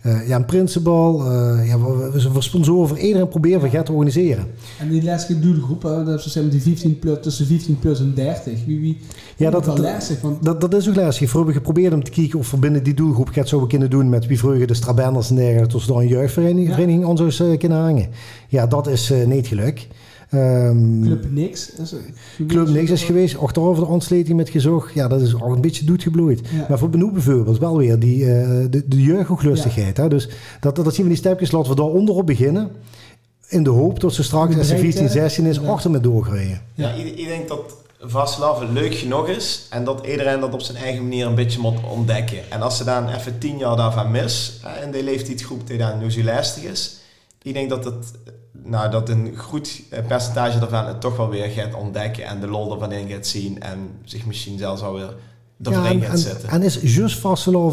eh, 0.03 0.29
ja, 0.29 0.37
een 0.37 0.45
prinsenbal. 0.45 1.21
eh 1.25 1.69
ja, 1.69 1.79
we, 1.81 2.11
we, 2.13 2.33
we 2.33 2.41
sponsoren 2.41 2.89
voor 2.89 2.99
iedereen 2.99 3.29
proberen 3.29 3.61
van 3.61 3.85
te 3.85 3.93
organiseren. 3.93 4.45
En 4.79 4.89
die 4.89 5.03
laatste 5.03 5.41
doelgroep, 5.41 5.85
hè, 5.91 6.05
dat 6.05 6.19
is 6.27 6.33
zeg 6.33 6.43
maar 6.43 6.53
die 6.53 6.63
15 6.63 6.99
plus, 6.99 7.17
tussen 7.23 7.47
15 7.47 7.79
plus 7.79 8.01
en 8.01 8.13
30. 8.15 8.65
Wie, 8.67 8.81
wie, 8.81 8.99
Ja, 9.37 9.51
dat, 9.51 9.65
dat, 9.65 9.79
lastig, 9.79 10.21
want 10.21 10.45
dat, 10.45 10.61
dat 10.61 10.75
is 10.75 10.89
ook 10.89 10.97
lastig. 10.97 11.31
We 11.33 11.37
hebben 11.37 11.55
geprobeerd 11.55 11.93
om 11.95 12.05
te 12.05 12.11
kijken 12.11 12.39
of 12.39 12.51
we 12.51 12.57
binnen 12.57 12.83
die 12.83 12.95
doelgroep 12.95 13.29
gaat 13.29 13.49
zo 13.49 13.67
kunnen 13.67 13.91
doen 13.91 14.09
met 14.09 14.27
wie 14.27 14.39
vroeger 14.39 14.67
de 14.67 14.75
Strabenders 14.75 15.31
en 15.31 15.37
dergelijke, 15.37 15.69
tot 15.69 15.81
ze 15.81 15.87
daar 15.93 15.97
een 16.03 16.09
jeugdvereniging 16.09 17.09
Ja. 17.19 17.31
zou 17.31 17.53
eh, 17.53 17.59
kunnen 17.59 17.79
hangen. 17.79 18.09
Ja, 18.49 18.67
dat 18.67 18.87
is 18.87 19.11
eh, 19.11 19.27
niet 19.27 19.47
gelukt. 19.47 19.87
Ehm, 20.31 21.03
Club 21.03 21.25
Niks. 21.31 21.73
is 21.73 21.93
er- 21.93 22.47
Club 22.47 22.69
niks 22.69 22.91
is 22.91 23.03
geweest. 23.05 23.39
Achterover 23.39 23.83
de 23.85 23.89
ontsleting 23.91 24.37
met 24.37 24.49
gezocht. 24.49 24.95
Ja, 24.95 25.09
dat 25.09 25.21
is 25.21 25.35
ook 25.35 25.55
een 25.55 25.61
beetje 25.61 25.85
doodgebloeid. 25.85 26.41
Ja. 26.53 26.67
Maar 26.69 26.79
voor 26.79 26.91
Benoep 26.91 27.13
bijvoorbeeld 27.13 27.59
wel 27.59 27.77
weer 27.77 27.99
die, 27.99 28.25
eh, 28.25 28.49
de, 28.71 28.83
de 28.89 29.03
jeugdhooglustigheid. 29.03 29.97
Hè? 29.97 30.09
Dus 30.09 30.29
dat, 30.61 30.77
dat 30.77 30.95
zien 30.95 31.05
we 31.05 31.11
die 31.11 31.19
stapjes. 31.21 31.51
Laten 31.51 31.71
we 31.71 31.77
daar 31.77 31.87
onderop 31.87 32.27
beginnen. 32.27 32.69
In 33.49 33.63
de 33.63 33.71
hoop 33.71 34.01
dat 34.01 34.15
ze 34.15 34.23
straks, 34.23 34.53
De 34.53 34.59
als 34.59 34.69
ze 34.69 34.75
breedte. 34.75 34.99
15, 34.99 35.21
16 35.21 35.47
is, 35.47 35.67
achter 35.67 35.91
met 35.91 36.03
doorgroeien. 36.03 36.63
Ja, 36.75 36.91
ik, 36.91 37.19
ik 37.19 37.27
denk 37.27 37.49
dat 37.49 37.77
vastelavond 38.01 38.71
leuk 38.71 38.95
genoeg 38.95 39.29
is 39.29 39.67
en 39.71 39.85
dat 39.85 40.07
iedereen 40.07 40.41
dat 40.41 40.55
op 40.55 40.61
zijn 40.61 40.77
eigen 40.77 41.03
manier 41.03 41.27
een 41.27 41.35
beetje 41.35 41.61
moet 41.61 41.85
ontdekken. 41.91 42.51
En 42.51 42.63
als 42.63 42.77
ze 42.77 42.85
dan 42.85 43.09
even 43.09 43.39
tien 43.39 43.59
jaar 43.59 43.77
daarvan 43.77 44.11
mis, 44.11 44.61
eh, 44.65 44.83
in 44.83 44.91
die 44.91 45.03
leeftijdsgroep 45.03 45.67
die 45.67 45.79
dan 45.79 45.99
nu 45.99 46.11
zo 46.11 46.23
lastig 46.23 46.63
is, 46.63 46.97
ik 47.43 47.55
denk 47.55 47.71
dat 47.71 47.85
het, 47.85 48.13
nou, 48.53 48.91
dat 48.91 49.09
een 49.09 49.37
goed 49.37 49.83
eh, 49.91 50.07
percentage 50.07 50.59
daarvan 50.59 50.87
het 50.87 51.01
toch 51.01 51.17
wel 51.17 51.29
weer 51.29 51.49
gaat 51.49 51.75
ontdekken 51.75 52.25
en 52.25 52.41
de 52.41 52.49
lol 52.49 52.73
ervan 52.73 52.93
in 52.93 53.09
gaat 53.09 53.27
zien 53.27 53.63
en 53.63 53.91
zich 54.05 54.27
misschien 54.27 54.59
zelfs 54.59 54.83
alweer 54.83 55.15
erin 55.63 55.85
en, 55.85 56.01
gaat 56.03 56.11
en, 56.13 56.19
zetten. 56.19 56.49
en 56.49 56.63
is 56.63 56.81
just 56.83 57.19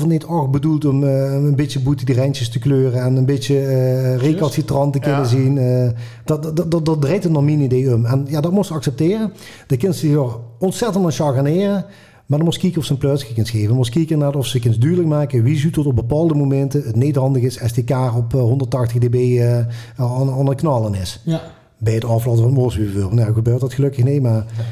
niet 0.07 0.25
ook 0.25 0.51
bedoeld 0.51 0.85
om 0.85 1.03
eh, 1.03 1.33
een 1.33 1.55
beetje 1.55 1.79
boete 1.79 2.05
die 2.05 2.15
randjes 2.15 2.49
te 2.49 2.59
kleuren 2.59 3.01
en 3.03 3.15
een 3.15 3.25
beetje 3.25 3.59
eh 3.59 4.15
recalcitrant 4.17 4.93
te 4.93 4.99
kunnen 4.99 5.19
Ja. 5.19 5.25
zien? 5.25 5.57
eh, 5.57 5.89
dat, 6.25 6.43
dat, 6.57 6.71
dat, 6.71 6.85
dat 6.85 7.01
draait 7.01 7.29
nog 7.29 7.43
mijn 7.43 7.59
idee 7.61 7.93
om. 7.93 8.05
En 8.05 8.25
ja, 8.29 8.41
dat 8.41 8.51
moest 8.51 8.71
accepteren. 8.71 9.33
De 9.67 9.77
kinderen 9.77 10.07
die 10.07 10.17
er 10.17 10.35
ontzettend 10.59 11.05
aan 11.05 11.11
charganeren. 11.11 11.85
Maar 12.25 12.37
dan 12.37 12.47
moest 12.47 12.59
kijken 12.59 12.79
of 12.79 12.85
ze 12.85 12.91
een 12.91 12.97
pluisje 12.97 13.25
kunnen 13.25 13.45
geven. 13.45 13.67
Dan 13.67 13.75
moest 13.77 13.89
kijken 13.91 14.17
naar 14.17 14.35
of 14.35 14.45
ze 14.45 14.59
kunnen 14.59 14.79
duidelijk 14.79 15.09
maken 15.09 15.43
wie 15.43 15.57
ziet 15.57 15.73
tot 15.73 15.85
op 15.85 15.95
bepaalde 15.95 16.33
momenten 16.33 16.83
het 16.83 16.95
niet 16.95 17.15
handig 17.15 17.43
is 17.43 17.57
kaar 17.83 18.15
op 18.15 18.33
eh, 18.33 18.39
180 18.39 18.99
dB 19.01 19.15
eh, 19.15 19.57
aan, 19.95 20.31
aan 20.31 20.47
het 20.47 20.57
knallen 20.59 20.93
is. 20.95 21.21
Ja. 21.25 21.41
Bij 21.77 21.93
het 21.93 22.05
aflaten 22.05 22.43
van 22.43 22.53
het. 22.53 23.13
Nou, 23.13 23.33
gebeurt 23.33 23.59
dat 23.59 23.73
gelukkig 23.73 24.03
niet, 24.03 24.21
maar 24.21 24.45
ja, 24.57 24.63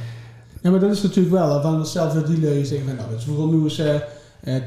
maar 0.69 0.79
dat 0.79 0.91
is 0.91 1.01
natuurlijk 1.01 1.35
wel, 1.35 1.61
van 1.61 1.79
hetzelfde 1.79 2.23
die 2.23 2.65
zeggen 2.65 2.88
van, 2.88 2.95
nou, 2.95 3.09
dus 3.09 3.25
we 3.25 3.35
gaan 3.38 3.49
nu 3.49 3.63
eens 3.63 3.81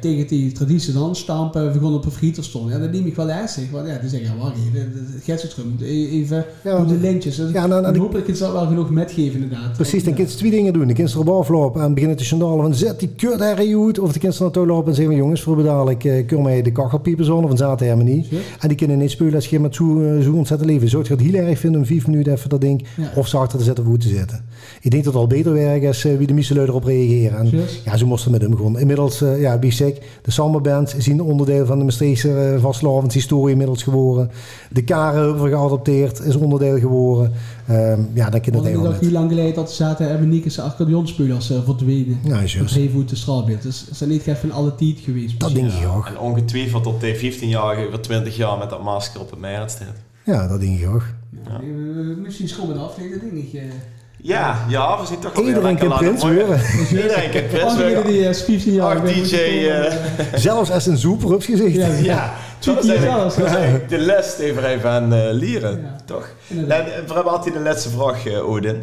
tegen 0.01 0.27
die 0.27 0.53
traditie 0.53 0.93
dan 0.93 1.17
stampen, 1.17 1.73
we 1.73 1.79
gaan 1.81 1.95
op 1.95 2.05
een 2.05 2.11
frieter 2.11 2.45
stonden. 2.45 2.73
Ja, 2.73 2.79
dat 2.79 2.93
neem 2.93 3.07
ik 3.07 3.15
wel 3.17 3.27
lastig, 3.27 3.71
want 3.71 3.87
ja, 3.89 3.99
die 3.99 4.09
zeggen, 4.09 4.29
ja, 4.29 4.43
wacht 4.43 4.57
even, 4.57 4.93
het 5.15 5.25
Gertsenstrum, 5.25 5.77
even 5.81 6.45
Ja, 6.65 6.79
op 6.79 6.89
de 6.89 6.97
lintjes. 6.97 7.37
Dus 7.37 7.53
Ja, 7.53 7.67
nou, 7.67 7.83
nou, 7.83 7.99
hopelijk 7.99 8.29
is 8.29 8.39
dat 8.39 8.53
wel 8.53 8.67
genoeg 8.67 8.91
metgeven 8.91 9.43
inderdaad. 9.43 9.73
Precies, 9.73 10.05
dan 10.05 10.15
kun 10.15 10.25
je 10.27 10.35
twee 10.35 10.51
dingen 10.51 10.73
doen. 10.73 10.87
De 10.87 10.95
kinderen 10.95 11.21
erop 11.21 11.41
aflopen 11.41 11.83
en 11.83 11.95
beginnen 11.95 12.17
te 12.19 12.25
chandalen 12.25 12.63
van 12.63 12.75
zet 12.75 13.01
die 13.01 13.09
kut 13.17 13.39
herrie 13.39 13.79
uit. 13.79 13.99
Of 13.99 14.13
de 14.13 14.19
kinderen 14.19 14.43
naartoe 14.45 14.67
lopen 14.67 14.89
en 14.89 14.95
zeggen 14.95 15.17
jongens, 15.17 15.43
voor 15.43 15.63
dadelijk 15.63 16.05
eh 16.05 16.27
kun 16.27 16.43
mij 16.43 16.63
de 16.63 16.73
kachelpiepers 16.73 17.29
aan 17.29 17.45
of 17.45 17.51
een 17.51 17.57
zaten 17.57 17.87
helemaal 17.87 18.15
niet. 18.15 18.29
Ja. 18.29 18.39
En 18.61 18.69
die 18.69 18.77
kunnen 18.77 18.99
niet 18.99 19.11
spelen 19.11 19.35
als 19.35 19.47
je 19.47 19.61
met 19.61 19.75
zo, 19.75 20.01
eh, 20.03 20.21
zo 20.23 20.33
ontzettend 20.33 20.71
leven. 20.71 20.89
Zou 20.89 21.03
je 21.07 21.13
het 21.13 21.21
heel 21.23 21.35
erg 21.35 21.59
vinden 21.59 21.81
om 21.81 21.87
vijf 21.87 22.07
minuten 22.07 22.33
even 22.33 22.49
dat 22.49 22.61
ding 22.61 22.87
Ja. 22.97 23.13
of 23.17 23.29
ze 23.29 23.37
achter 23.37 23.59
te 23.59 23.65
zetten 23.65 23.85
of 23.85 23.91
goed 23.91 24.01
te 24.01 24.09
zetten. 24.09 24.45
Ik 24.81 24.91
denk 24.91 25.05
dat 25.05 25.13
het 25.13 25.23
al 25.23 25.29
beter 25.29 25.53
werkt 25.53 25.87
als 25.87 26.05
eh, 26.05 26.17
wie 26.17 26.27
de 26.27 26.33
misselui 26.35 26.67
erop 26.69 26.85
reageren. 26.85 27.39
En, 27.39 27.51
ja, 27.85 27.97
zo 27.97 28.07
moesten 28.07 28.31
we 28.33 28.39
met 28.39 28.49
hem 28.49 28.57
gewoon. 28.57 28.79
Inmiddels, 28.79 29.23
eh, 29.23 29.41
ja, 29.41 29.59
zeg, 29.73 29.93
de 30.23 30.31
Samba 30.31 30.61
Band 30.61 30.97
is 30.97 31.07
een 31.07 31.23
onderdeel 31.23 31.67
van 31.67 31.79
de 31.79 31.85
Maastrichtse 31.85 32.53
uh, 32.55 32.61
vastlavenshistorie 32.63 33.51
inmiddels 33.53 33.83
geworden. 33.83 34.31
De 34.71 34.85
Karen 34.85 35.23
hebben 35.25 35.43
we 35.43 35.49
geadopteerd, 35.49 36.21
is 36.21 36.37
onderdeel 36.37 36.79
geworden. 36.79 37.33
Ehm, 37.67 38.01
ja, 38.13 38.31
dan 38.31 38.41
kan 38.41 38.55
het 38.55 38.65
helemaal 38.65 38.95
niet. 39.01 39.11
lang 39.11 39.29
geleden 39.31 39.55
dat 39.55 39.71
ze 39.71 39.77
zaten 39.77 40.09
hebben 40.09 40.29
Niekes 40.29 40.59
accordeonspelers 40.61 41.51
uh, 41.51 41.59
verdwenen. 41.65 42.19
Ja, 42.25 42.35
juist. 42.37 42.59
Bedreven 42.59 42.99
uit 42.99 43.09
de 43.09 43.17
straalbeeld. 43.17 43.63
Dus 43.63 43.87
ze 43.89 43.95
zijn 43.95 44.11
niet 44.11 44.27
echt 44.29 44.41
van 44.41 44.53
alle 44.53 44.75
tijd 44.75 44.99
geweest. 44.99 45.41
Dat 45.41 45.55
denk 45.55 45.73
ik 45.73 45.89
ook. 45.97 46.07
En 46.07 46.19
ongetwijfeld 46.19 46.87
op 46.87 47.01
de 47.01 47.33
15-jarige 47.33 47.87
over 47.87 48.01
20 48.01 48.37
jaar 48.37 48.59
met 48.59 48.71
dat 48.71 48.83
masker 48.83 49.21
op 49.21 49.31
het 49.31 49.41
meer 49.41 49.63
staat. 49.67 49.97
Ja, 50.25 50.49
dat 50.49 50.61
denk 50.61 50.81
ik 50.81 50.89
ook. 50.89 51.05
Ja. 51.45 51.61
Eh, 51.61 52.17
Misschien 52.23 52.49
schommen 52.49 52.79
af, 52.79 52.99
nee, 52.99 53.11
dat 53.11 53.21
denk 53.21 53.33
ik. 53.33 53.53
eh. 53.53 53.63
Ja, 54.27 54.65
ja, 54.69 55.01
we 55.01 55.07
zien 55.07 55.19
toch 55.19 55.33
wel 55.33 55.45
Iedereen 55.47 55.79
laten 55.89 55.89
prins 56.07 56.23
worden. 56.23 56.61
Iedereen 56.91 57.31
kan 57.31 57.47
prins 57.47 57.77
worden. 57.77 58.07
die 58.07 58.21
uh, 58.21 58.35
15 58.35 58.73
jaar 58.73 58.97
Ach, 58.97 59.03
ben, 59.03 59.13
DJ, 59.15 59.35
je 59.37 59.97
gewoon, 60.17 60.27
eh, 60.33 60.41
Zelfs 60.49 60.71
als 60.71 60.87
een 60.87 60.97
zoeper 60.97 61.35
op 61.35 61.43
gezicht. 61.43 61.75
Ja, 61.77 61.89
Ja, 62.15 62.35
dat 62.65 62.85
is 62.85 63.01
zelfs, 63.01 63.37
is 63.37 63.51
de 63.89 63.99
les 63.99 64.37
die 64.37 64.53
we 64.53 64.67
even 64.67 64.91
aan 64.91 65.13
eh, 65.15 65.21
leren, 65.31 65.81
Ja. 65.81 65.97
toch? 66.05 66.29
En 66.49 66.67
we 67.07 67.15
hebben 67.15 67.33
altijd 67.33 67.55
de 67.55 67.61
laatste 67.61 67.89
vraag, 67.89 68.27
eh, 68.27 68.49
Odin. 68.49 68.83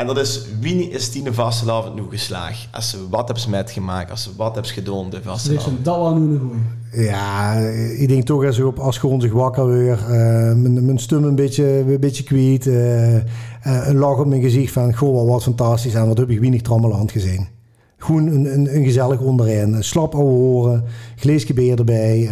En 0.00 0.06
dat 0.06 0.18
is, 0.18 0.42
wie 0.60 0.90
is 0.90 1.10
die 1.10 1.32
vastelavond 1.32 1.94
nu 1.94 2.02
geslaagd? 2.10 2.68
Als 2.72 2.90
ze 2.90 3.08
wat 3.08 3.24
hebben 3.24 3.40
ze 3.40 3.50
metgemaakt, 3.50 4.10
als 4.10 4.22
ze 4.22 4.30
wat 4.36 4.54
hebben 4.54 4.66
ze 4.66 4.72
gedaan 4.72 5.10
de 5.10 5.16
Dus 5.16 5.24
vastelavond. 5.24 5.84
dat 5.84 5.96
was 5.96 6.14
nu 6.14 6.20
een 6.20 6.38
goeie. 6.38 7.04
Ja, 7.06 7.54
ik 7.98 8.08
denk 8.08 8.24
toch 8.24 8.44
als 8.44 8.60
op 8.60 8.78
als 8.78 8.98
gewoon 8.98 9.20
zich 9.20 9.32
wakker 9.32 9.68
weer, 9.68 9.98
eh, 9.98 10.54
mijn, 10.54 10.84
mijn 10.84 10.98
stem 10.98 11.24
een 11.24 11.34
beetje, 11.34 11.64
een 11.64 12.00
beetje 12.00 12.22
kwijt, 12.22 12.66
eh, 12.66 13.16
eh, 13.16 13.22
een 13.62 13.96
lach 13.96 14.18
op 14.18 14.26
mijn 14.26 14.42
gezicht 14.42 14.72
van, 14.72 14.94
goh, 14.94 15.14
wat, 15.14 15.26
wat 15.26 15.42
fantastisch 15.42 15.94
en 15.94 16.06
wat 16.06 16.18
heb 16.18 16.30
ik 16.30 16.38
weinig 16.38 16.62
trammeland 16.62 17.12
gezien. 17.12 17.48
Gewoon 17.96 18.26
een, 18.26 18.54
een, 18.54 18.76
een 18.76 18.84
gezellig 18.84 19.20
onderin, 19.20 19.72
een 19.72 19.84
slap 19.84 20.14
ouwe 20.14 20.30
horen, 20.30 20.84
gleesje 21.16 21.54
beer 21.54 21.78
erbij, 21.78 22.30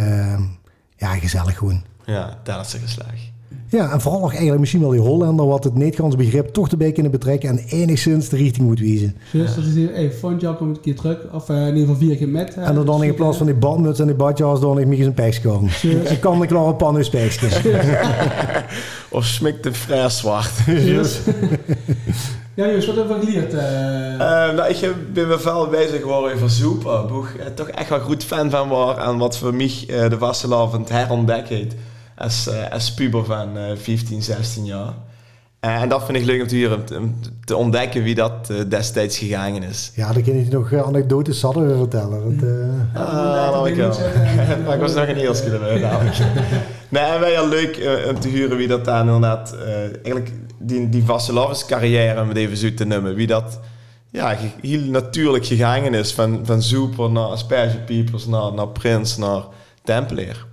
ja, 0.95 1.13
gezellig 1.15 1.57
gewoon. 1.57 1.83
Ja, 2.05 2.39
dat 2.43 2.65
is 2.65 2.71
ze 2.71 2.77
geslaagd. 2.77 3.31
Ja, 3.71 3.91
en 3.91 4.01
vooral 4.01 4.19
nog 4.19 4.29
eigenlijk 4.29 4.59
misschien 4.59 4.81
wel 4.81 4.89
die 4.89 4.99
Hollander 4.99 5.45
wat 5.47 5.63
het 5.63 5.75
Nederlands 5.75 6.15
begrip 6.15 6.47
toch 6.47 6.69
erbij 6.69 6.91
kunnen 6.91 7.11
betrekken 7.11 7.49
en 7.49 7.57
enigszins 7.67 8.29
de 8.29 8.35
richting 8.35 8.67
moet 8.67 8.79
wijzen. 8.79 9.15
Dus 9.31 9.55
dat 9.55 9.63
is 9.65 9.73
hier, 9.73 9.89
hey, 9.93 10.11
volgend 10.11 10.41
jaar 10.41 10.53
komt 10.55 10.75
een 10.75 10.81
keer 10.81 10.95
terug. 10.95 11.17
Of 11.33 11.49
eh, 11.49 11.55
in 11.55 11.65
ieder 11.65 11.79
geval 11.79 11.95
vier 11.95 12.15
keer 12.17 12.27
met. 12.29 12.53
eh, 12.55 12.67
En 12.67 12.85
dan 12.85 13.03
in 13.03 13.13
plaats 13.13 13.37
van 13.37 13.45
die 13.45 13.55
badmuts 13.55 13.99
en 13.99 14.05
die 14.05 14.15
badjas 14.15 14.59
dan 14.59 14.79
ik 14.79 14.87
mij 14.87 14.97
eens 14.97 15.05
een 15.05 15.41
komen. 15.41 15.71
Ik 16.11 16.19
kan 16.19 16.41
een 16.41 16.47
klare 16.47 16.73
pan 16.73 16.97
in 16.97 17.03
spijsjes. 17.05 17.61
Of 19.09 19.25
smikt 19.25 19.63
de 19.63 19.73
vrij 19.73 20.09
zwart. 20.09 20.51
Ja, 22.53 22.65
jongens, 22.65 22.85
wat 22.85 22.95
hebben 22.95 23.19
we 23.19 23.25
geleerd? 23.25 23.53
eh? 23.53 24.13
Eh, 24.13 24.55
nou, 24.55 24.69
ik 24.69 25.13
ben 25.13 25.27
me 25.27 25.39
veel 25.39 25.67
bezig 25.67 26.01
geworden 26.01 26.33
over 26.33 26.49
soepen. 26.49 27.07
Boeg, 27.07 27.29
toch 27.55 27.67
echt 27.67 27.89
wel 27.89 27.99
goed 27.99 28.23
fan 28.23 28.49
van 28.49 28.69
was. 28.69 28.97
En 28.97 29.17
wat 29.17 29.37
voor 29.37 29.53
mij 29.55 29.71
eh, 29.87 30.09
de 30.09 30.17
vastelavond 30.17 30.89
herontdekt 30.89 31.49
heeft. 31.49 31.75
Als, 32.19 32.47
eh, 32.47 32.71
als 32.71 32.93
puber 32.93 33.25
van 33.25 33.57
eh 33.57 33.63
15, 33.81 34.21
16 34.23 34.65
jaar. 34.65 34.93
Eh, 35.59 35.81
en 35.81 35.89
dat 35.89 36.05
vind 36.05 36.17
ik 36.17 36.23
leuk 36.25 36.41
om 36.41 36.47
te, 36.47 36.55
hier, 36.55 36.73
om 36.97 37.15
te, 37.45 37.55
ontdekken 37.55 38.03
wie 38.03 38.15
dat 38.15 38.49
eh, 38.49 38.57
destijds 38.67 39.17
gegaan 39.17 39.63
is. 39.63 39.91
Ja, 39.95 40.13
dan 40.13 40.23
kan 40.23 40.35
je 40.35 40.45
nog 40.49 40.71
eh, 40.71 40.81
anekdotes 40.81 41.39
zat 41.39 41.55
weer 41.55 41.77
vertellen. 41.77 42.37
Dat, 42.39 42.49
eh, 42.49 43.01
Ah, 43.01 43.51
dat 43.53 43.67
ik 43.67 43.75
wel. 43.75 43.89
maar 44.65 44.75
ik 44.75 44.81
was 44.81 44.93
nog 44.93 45.07
een 45.07 45.15
eerste 45.17 45.49
erbij 45.49 45.79
namelijk. 45.79 46.17
Nee, 46.89 47.03
en 47.03 47.19
wij 47.19 47.31
heel 47.31 47.47
leuk 47.47 47.77
eh, 47.77 48.07
om 48.09 48.19
te 48.19 48.27
huren 48.27 48.57
wie 48.57 48.67
dat 48.67 48.85
daar 48.85 48.99
inderdaad... 49.01 49.53
eh, 49.53 49.81
eigenlijk 49.81 50.31
die, 50.59 50.89
die 50.89 51.03
vastelavondscarrière, 51.03 52.21
om 52.21 52.27
het 52.27 52.37
even 52.37 52.57
zo 52.57 52.73
te 52.73 52.85
noemen. 52.85 53.15
Wie 53.15 53.27
dat 53.27 53.59
ja, 54.11 54.37
heel 54.61 54.81
natuurlijk 54.81 55.45
gegaan 55.45 55.93
is. 55.93 56.13
Van, 56.13 56.39
van 56.43 56.61
Super 56.61 57.09
naar 57.11 57.23
Aspergepiepers, 57.23 58.25
naar, 58.25 58.53
naar 58.53 58.67
Prins, 58.67 59.17
naar 59.17 59.41
Tempelier. 59.83 60.47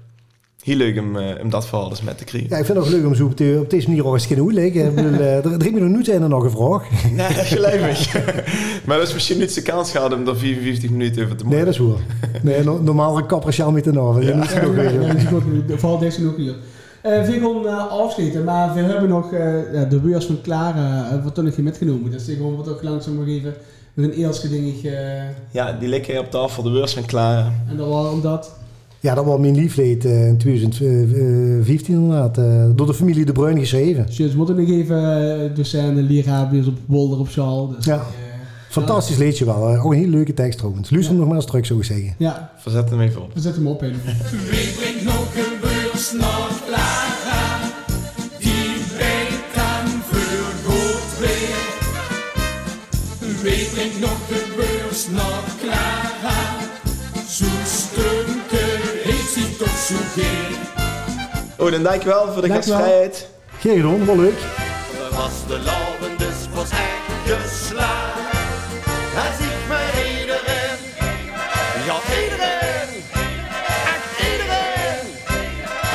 Heel 0.67 0.77
leuk 0.77 0.99
om, 0.99 1.17
eh, 1.17 1.43
om 1.43 1.51
dat 1.51 1.67
verhaal 1.67 1.91
eens 1.91 2.03
met 2.03 2.19
te 2.19 2.25
krijgen. 2.25 2.51
ja, 2.51 2.57
ik 2.57 2.65
vind 2.65 2.79
het 2.79 2.87
ook 2.87 2.93
leuk 2.93 3.07
om 3.07 3.15
zo 3.15 3.25
op, 3.25 3.37
de- 3.37 3.59
op 3.63 3.71
deze 3.71 3.89
manier 3.89 4.07
ook 4.07 4.13
eens 4.13 4.27
te 4.27 4.35
kunnen 4.35 4.47
uitleggen. 4.47 4.85
Ik 4.89 4.95
bedoel, 4.95 5.19
eh, 5.21 5.45
er 5.45 5.59
drie 5.59 5.73
minuten 5.73 6.05
zijn 6.05 6.23
er 6.23 6.29
nog 6.29 6.45
een 6.45 6.51
vraag. 6.51 6.89
Nee, 7.13 7.27
gelijk. 7.27 8.13
maar 8.87 8.99
dat 8.99 9.09
is 9.09 9.15
misschien 9.15 9.39
niet 9.39 9.55
de 9.55 9.63
kans 9.63 9.91
gehad 9.91 10.15
om 10.15 10.29
er 10.29 10.37
54 10.37 10.91
minuten 10.91 11.25
over 11.25 11.37
te 11.37 11.45
Nee, 11.47 11.53
maken. 11.53 11.65
dat 11.67 11.75
is 11.75 11.81
waar. 11.81 12.43
Nee, 12.43 12.65
no- 12.65 12.79
normaal 12.83 13.19
een 13.19 13.27
kapper 13.27 13.73
met 13.73 13.85
de 13.85 13.93
navel. 13.93 14.21
Ja. 14.21 14.37
Dat 14.37 14.47
is 14.49 14.55
nog 14.61 14.75
dat 14.75 15.43
is. 15.69 15.81
Vooral 15.81 15.99
deze 15.99 16.23
nog 16.23 16.37
hier. 16.37 16.55
Eh 17.03 17.23
we 17.23 17.41
gaan 17.41 17.67
eh, 17.67 17.87
afsluiten, 17.91 18.45
maar 18.45 18.75
we 18.75 18.81
hebben 18.81 19.09
nog 19.09 19.33
eh, 19.33 19.73
ja, 19.75 19.85
de 19.85 19.99
beurs 20.01 20.25
van 20.27 20.39
Clara 20.43 21.09
uh, 21.13 21.25
wat 21.25 21.37
nog 21.37 21.57
metgenomen. 21.57 22.11
Dus 22.11 22.29
ik 22.29 22.39
gaan 22.39 22.57
we 22.57 22.63
toch 22.63 22.83
langzaam 22.83 23.15
nog 23.17 23.27
even 23.27 23.55
met 23.95 24.05
een 24.05 24.13
eerste 24.13 24.49
dingetje. 24.49 24.91
eh, 24.91 25.23
Ja, 25.51 25.73
die 25.73 25.89
liggen 25.89 26.13
hier 26.15 26.23
op 26.23 26.31
tafel, 26.31 26.63
de 26.63 26.71
beurs 26.71 26.95
van 26.95 27.05
klaar. 27.07 27.53
en 27.71 27.77
dat 27.77 27.89
was 27.89 28.11
omdat... 28.13 28.51
Ja, 29.07 29.15
dat 29.15 29.25
was 29.25 29.39
mijn 29.41 29.55
liefleed 29.55 30.05
eh, 30.05 30.27
in 30.27 30.37
2015 30.37 31.95
inderdaad. 31.95 32.39
eh, 32.39 32.65
door 32.75 32.87
de 32.87 32.95
familie 32.95 33.25
De 33.25 33.33
Bruin 33.33 33.59
geschreven. 33.59 34.07
Dus 34.07 34.17
we 34.19 34.37
moeten 34.37 34.57
nog 34.57 34.69
even 34.69 34.97
uh, 35.49 35.57
docenten, 35.57 36.03
leraar, 36.07 36.53
op 36.67 36.75
Wolder 36.87 37.19
op 37.19 37.29
Schaal. 37.29 37.69
Dus, 37.77 37.85
Ja. 37.85 37.95
eh, 37.95 38.01
Fantastisch 38.69 39.17
leedje 39.17 39.45
wel. 39.45 39.69
eh, 39.69 39.85
ook 39.85 39.93
een 39.93 39.99
hele 39.99 40.11
leuke 40.11 40.35
tekst 40.35 40.59
trouwens. 40.59 40.91
Luister 40.91 41.11
hem 41.13 41.21
nog 41.21 41.29
maar 41.31 41.37
eens 41.41 41.47
terug, 41.47 41.67
zou 41.67 41.79
ik 41.79 41.85
zeggen. 41.85 42.15
ja, 42.19 42.51
Verzet 42.59 42.91
hem 42.91 43.01
even 43.01 43.23
op. 43.23 43.35
we 43.35 43.41
zetten 43.41 43.63
hem 43.63 43.71
op. 43.73 43.83
Even. 43.83 44.01
Wie 44.51 44.73
brengt 44.79 45.05
nog 45.05 45.35
een 45.35 45.61
beurs 45.61 46.13
naar 46.13 46.51
Oh, 61.59 61.71
dan 61.71 61.83
dankjewel 61.83 62.33
voor 62.33 62.43
de 62.43 62.49
Dankjewel. 62.49 62.79
gastvrijheid. 62.79 63.29
Geen 63.61 63.81
gedaan, 63.81 64.07
wel 64.07 64.17
leuk. 64.17 64.39
was 65.11 65.33
de 65.49 65.59
lauwen 65.59 66.19
dus 66.19 66.35
was 66.55 66.71
echt 66.71 67.41
geslaagd. 67.43 68.35
Hij 69.19 69.33
ziet 69.39 69.69
mij 69.69 70.19
iedereen, 70.21 70.79
ja 71.87 71.97
iedereen, 72.25 73.03
echt 73.93 74.33
iedereen. 74.33 75.07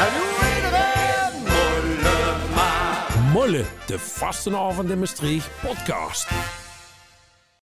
En 0.03 0.11
hoe 0.17 0.47
iedereen, 0.55 1.41
molle 1.43 2.35
maar. 2.55 3.07
Molle, 3.31 3.63
de 3.85 3.99
Vastenavond 3.99 4.89
in 4.89 4.99
Maastricht 4.99 5.49
podcast. 5.65 6.27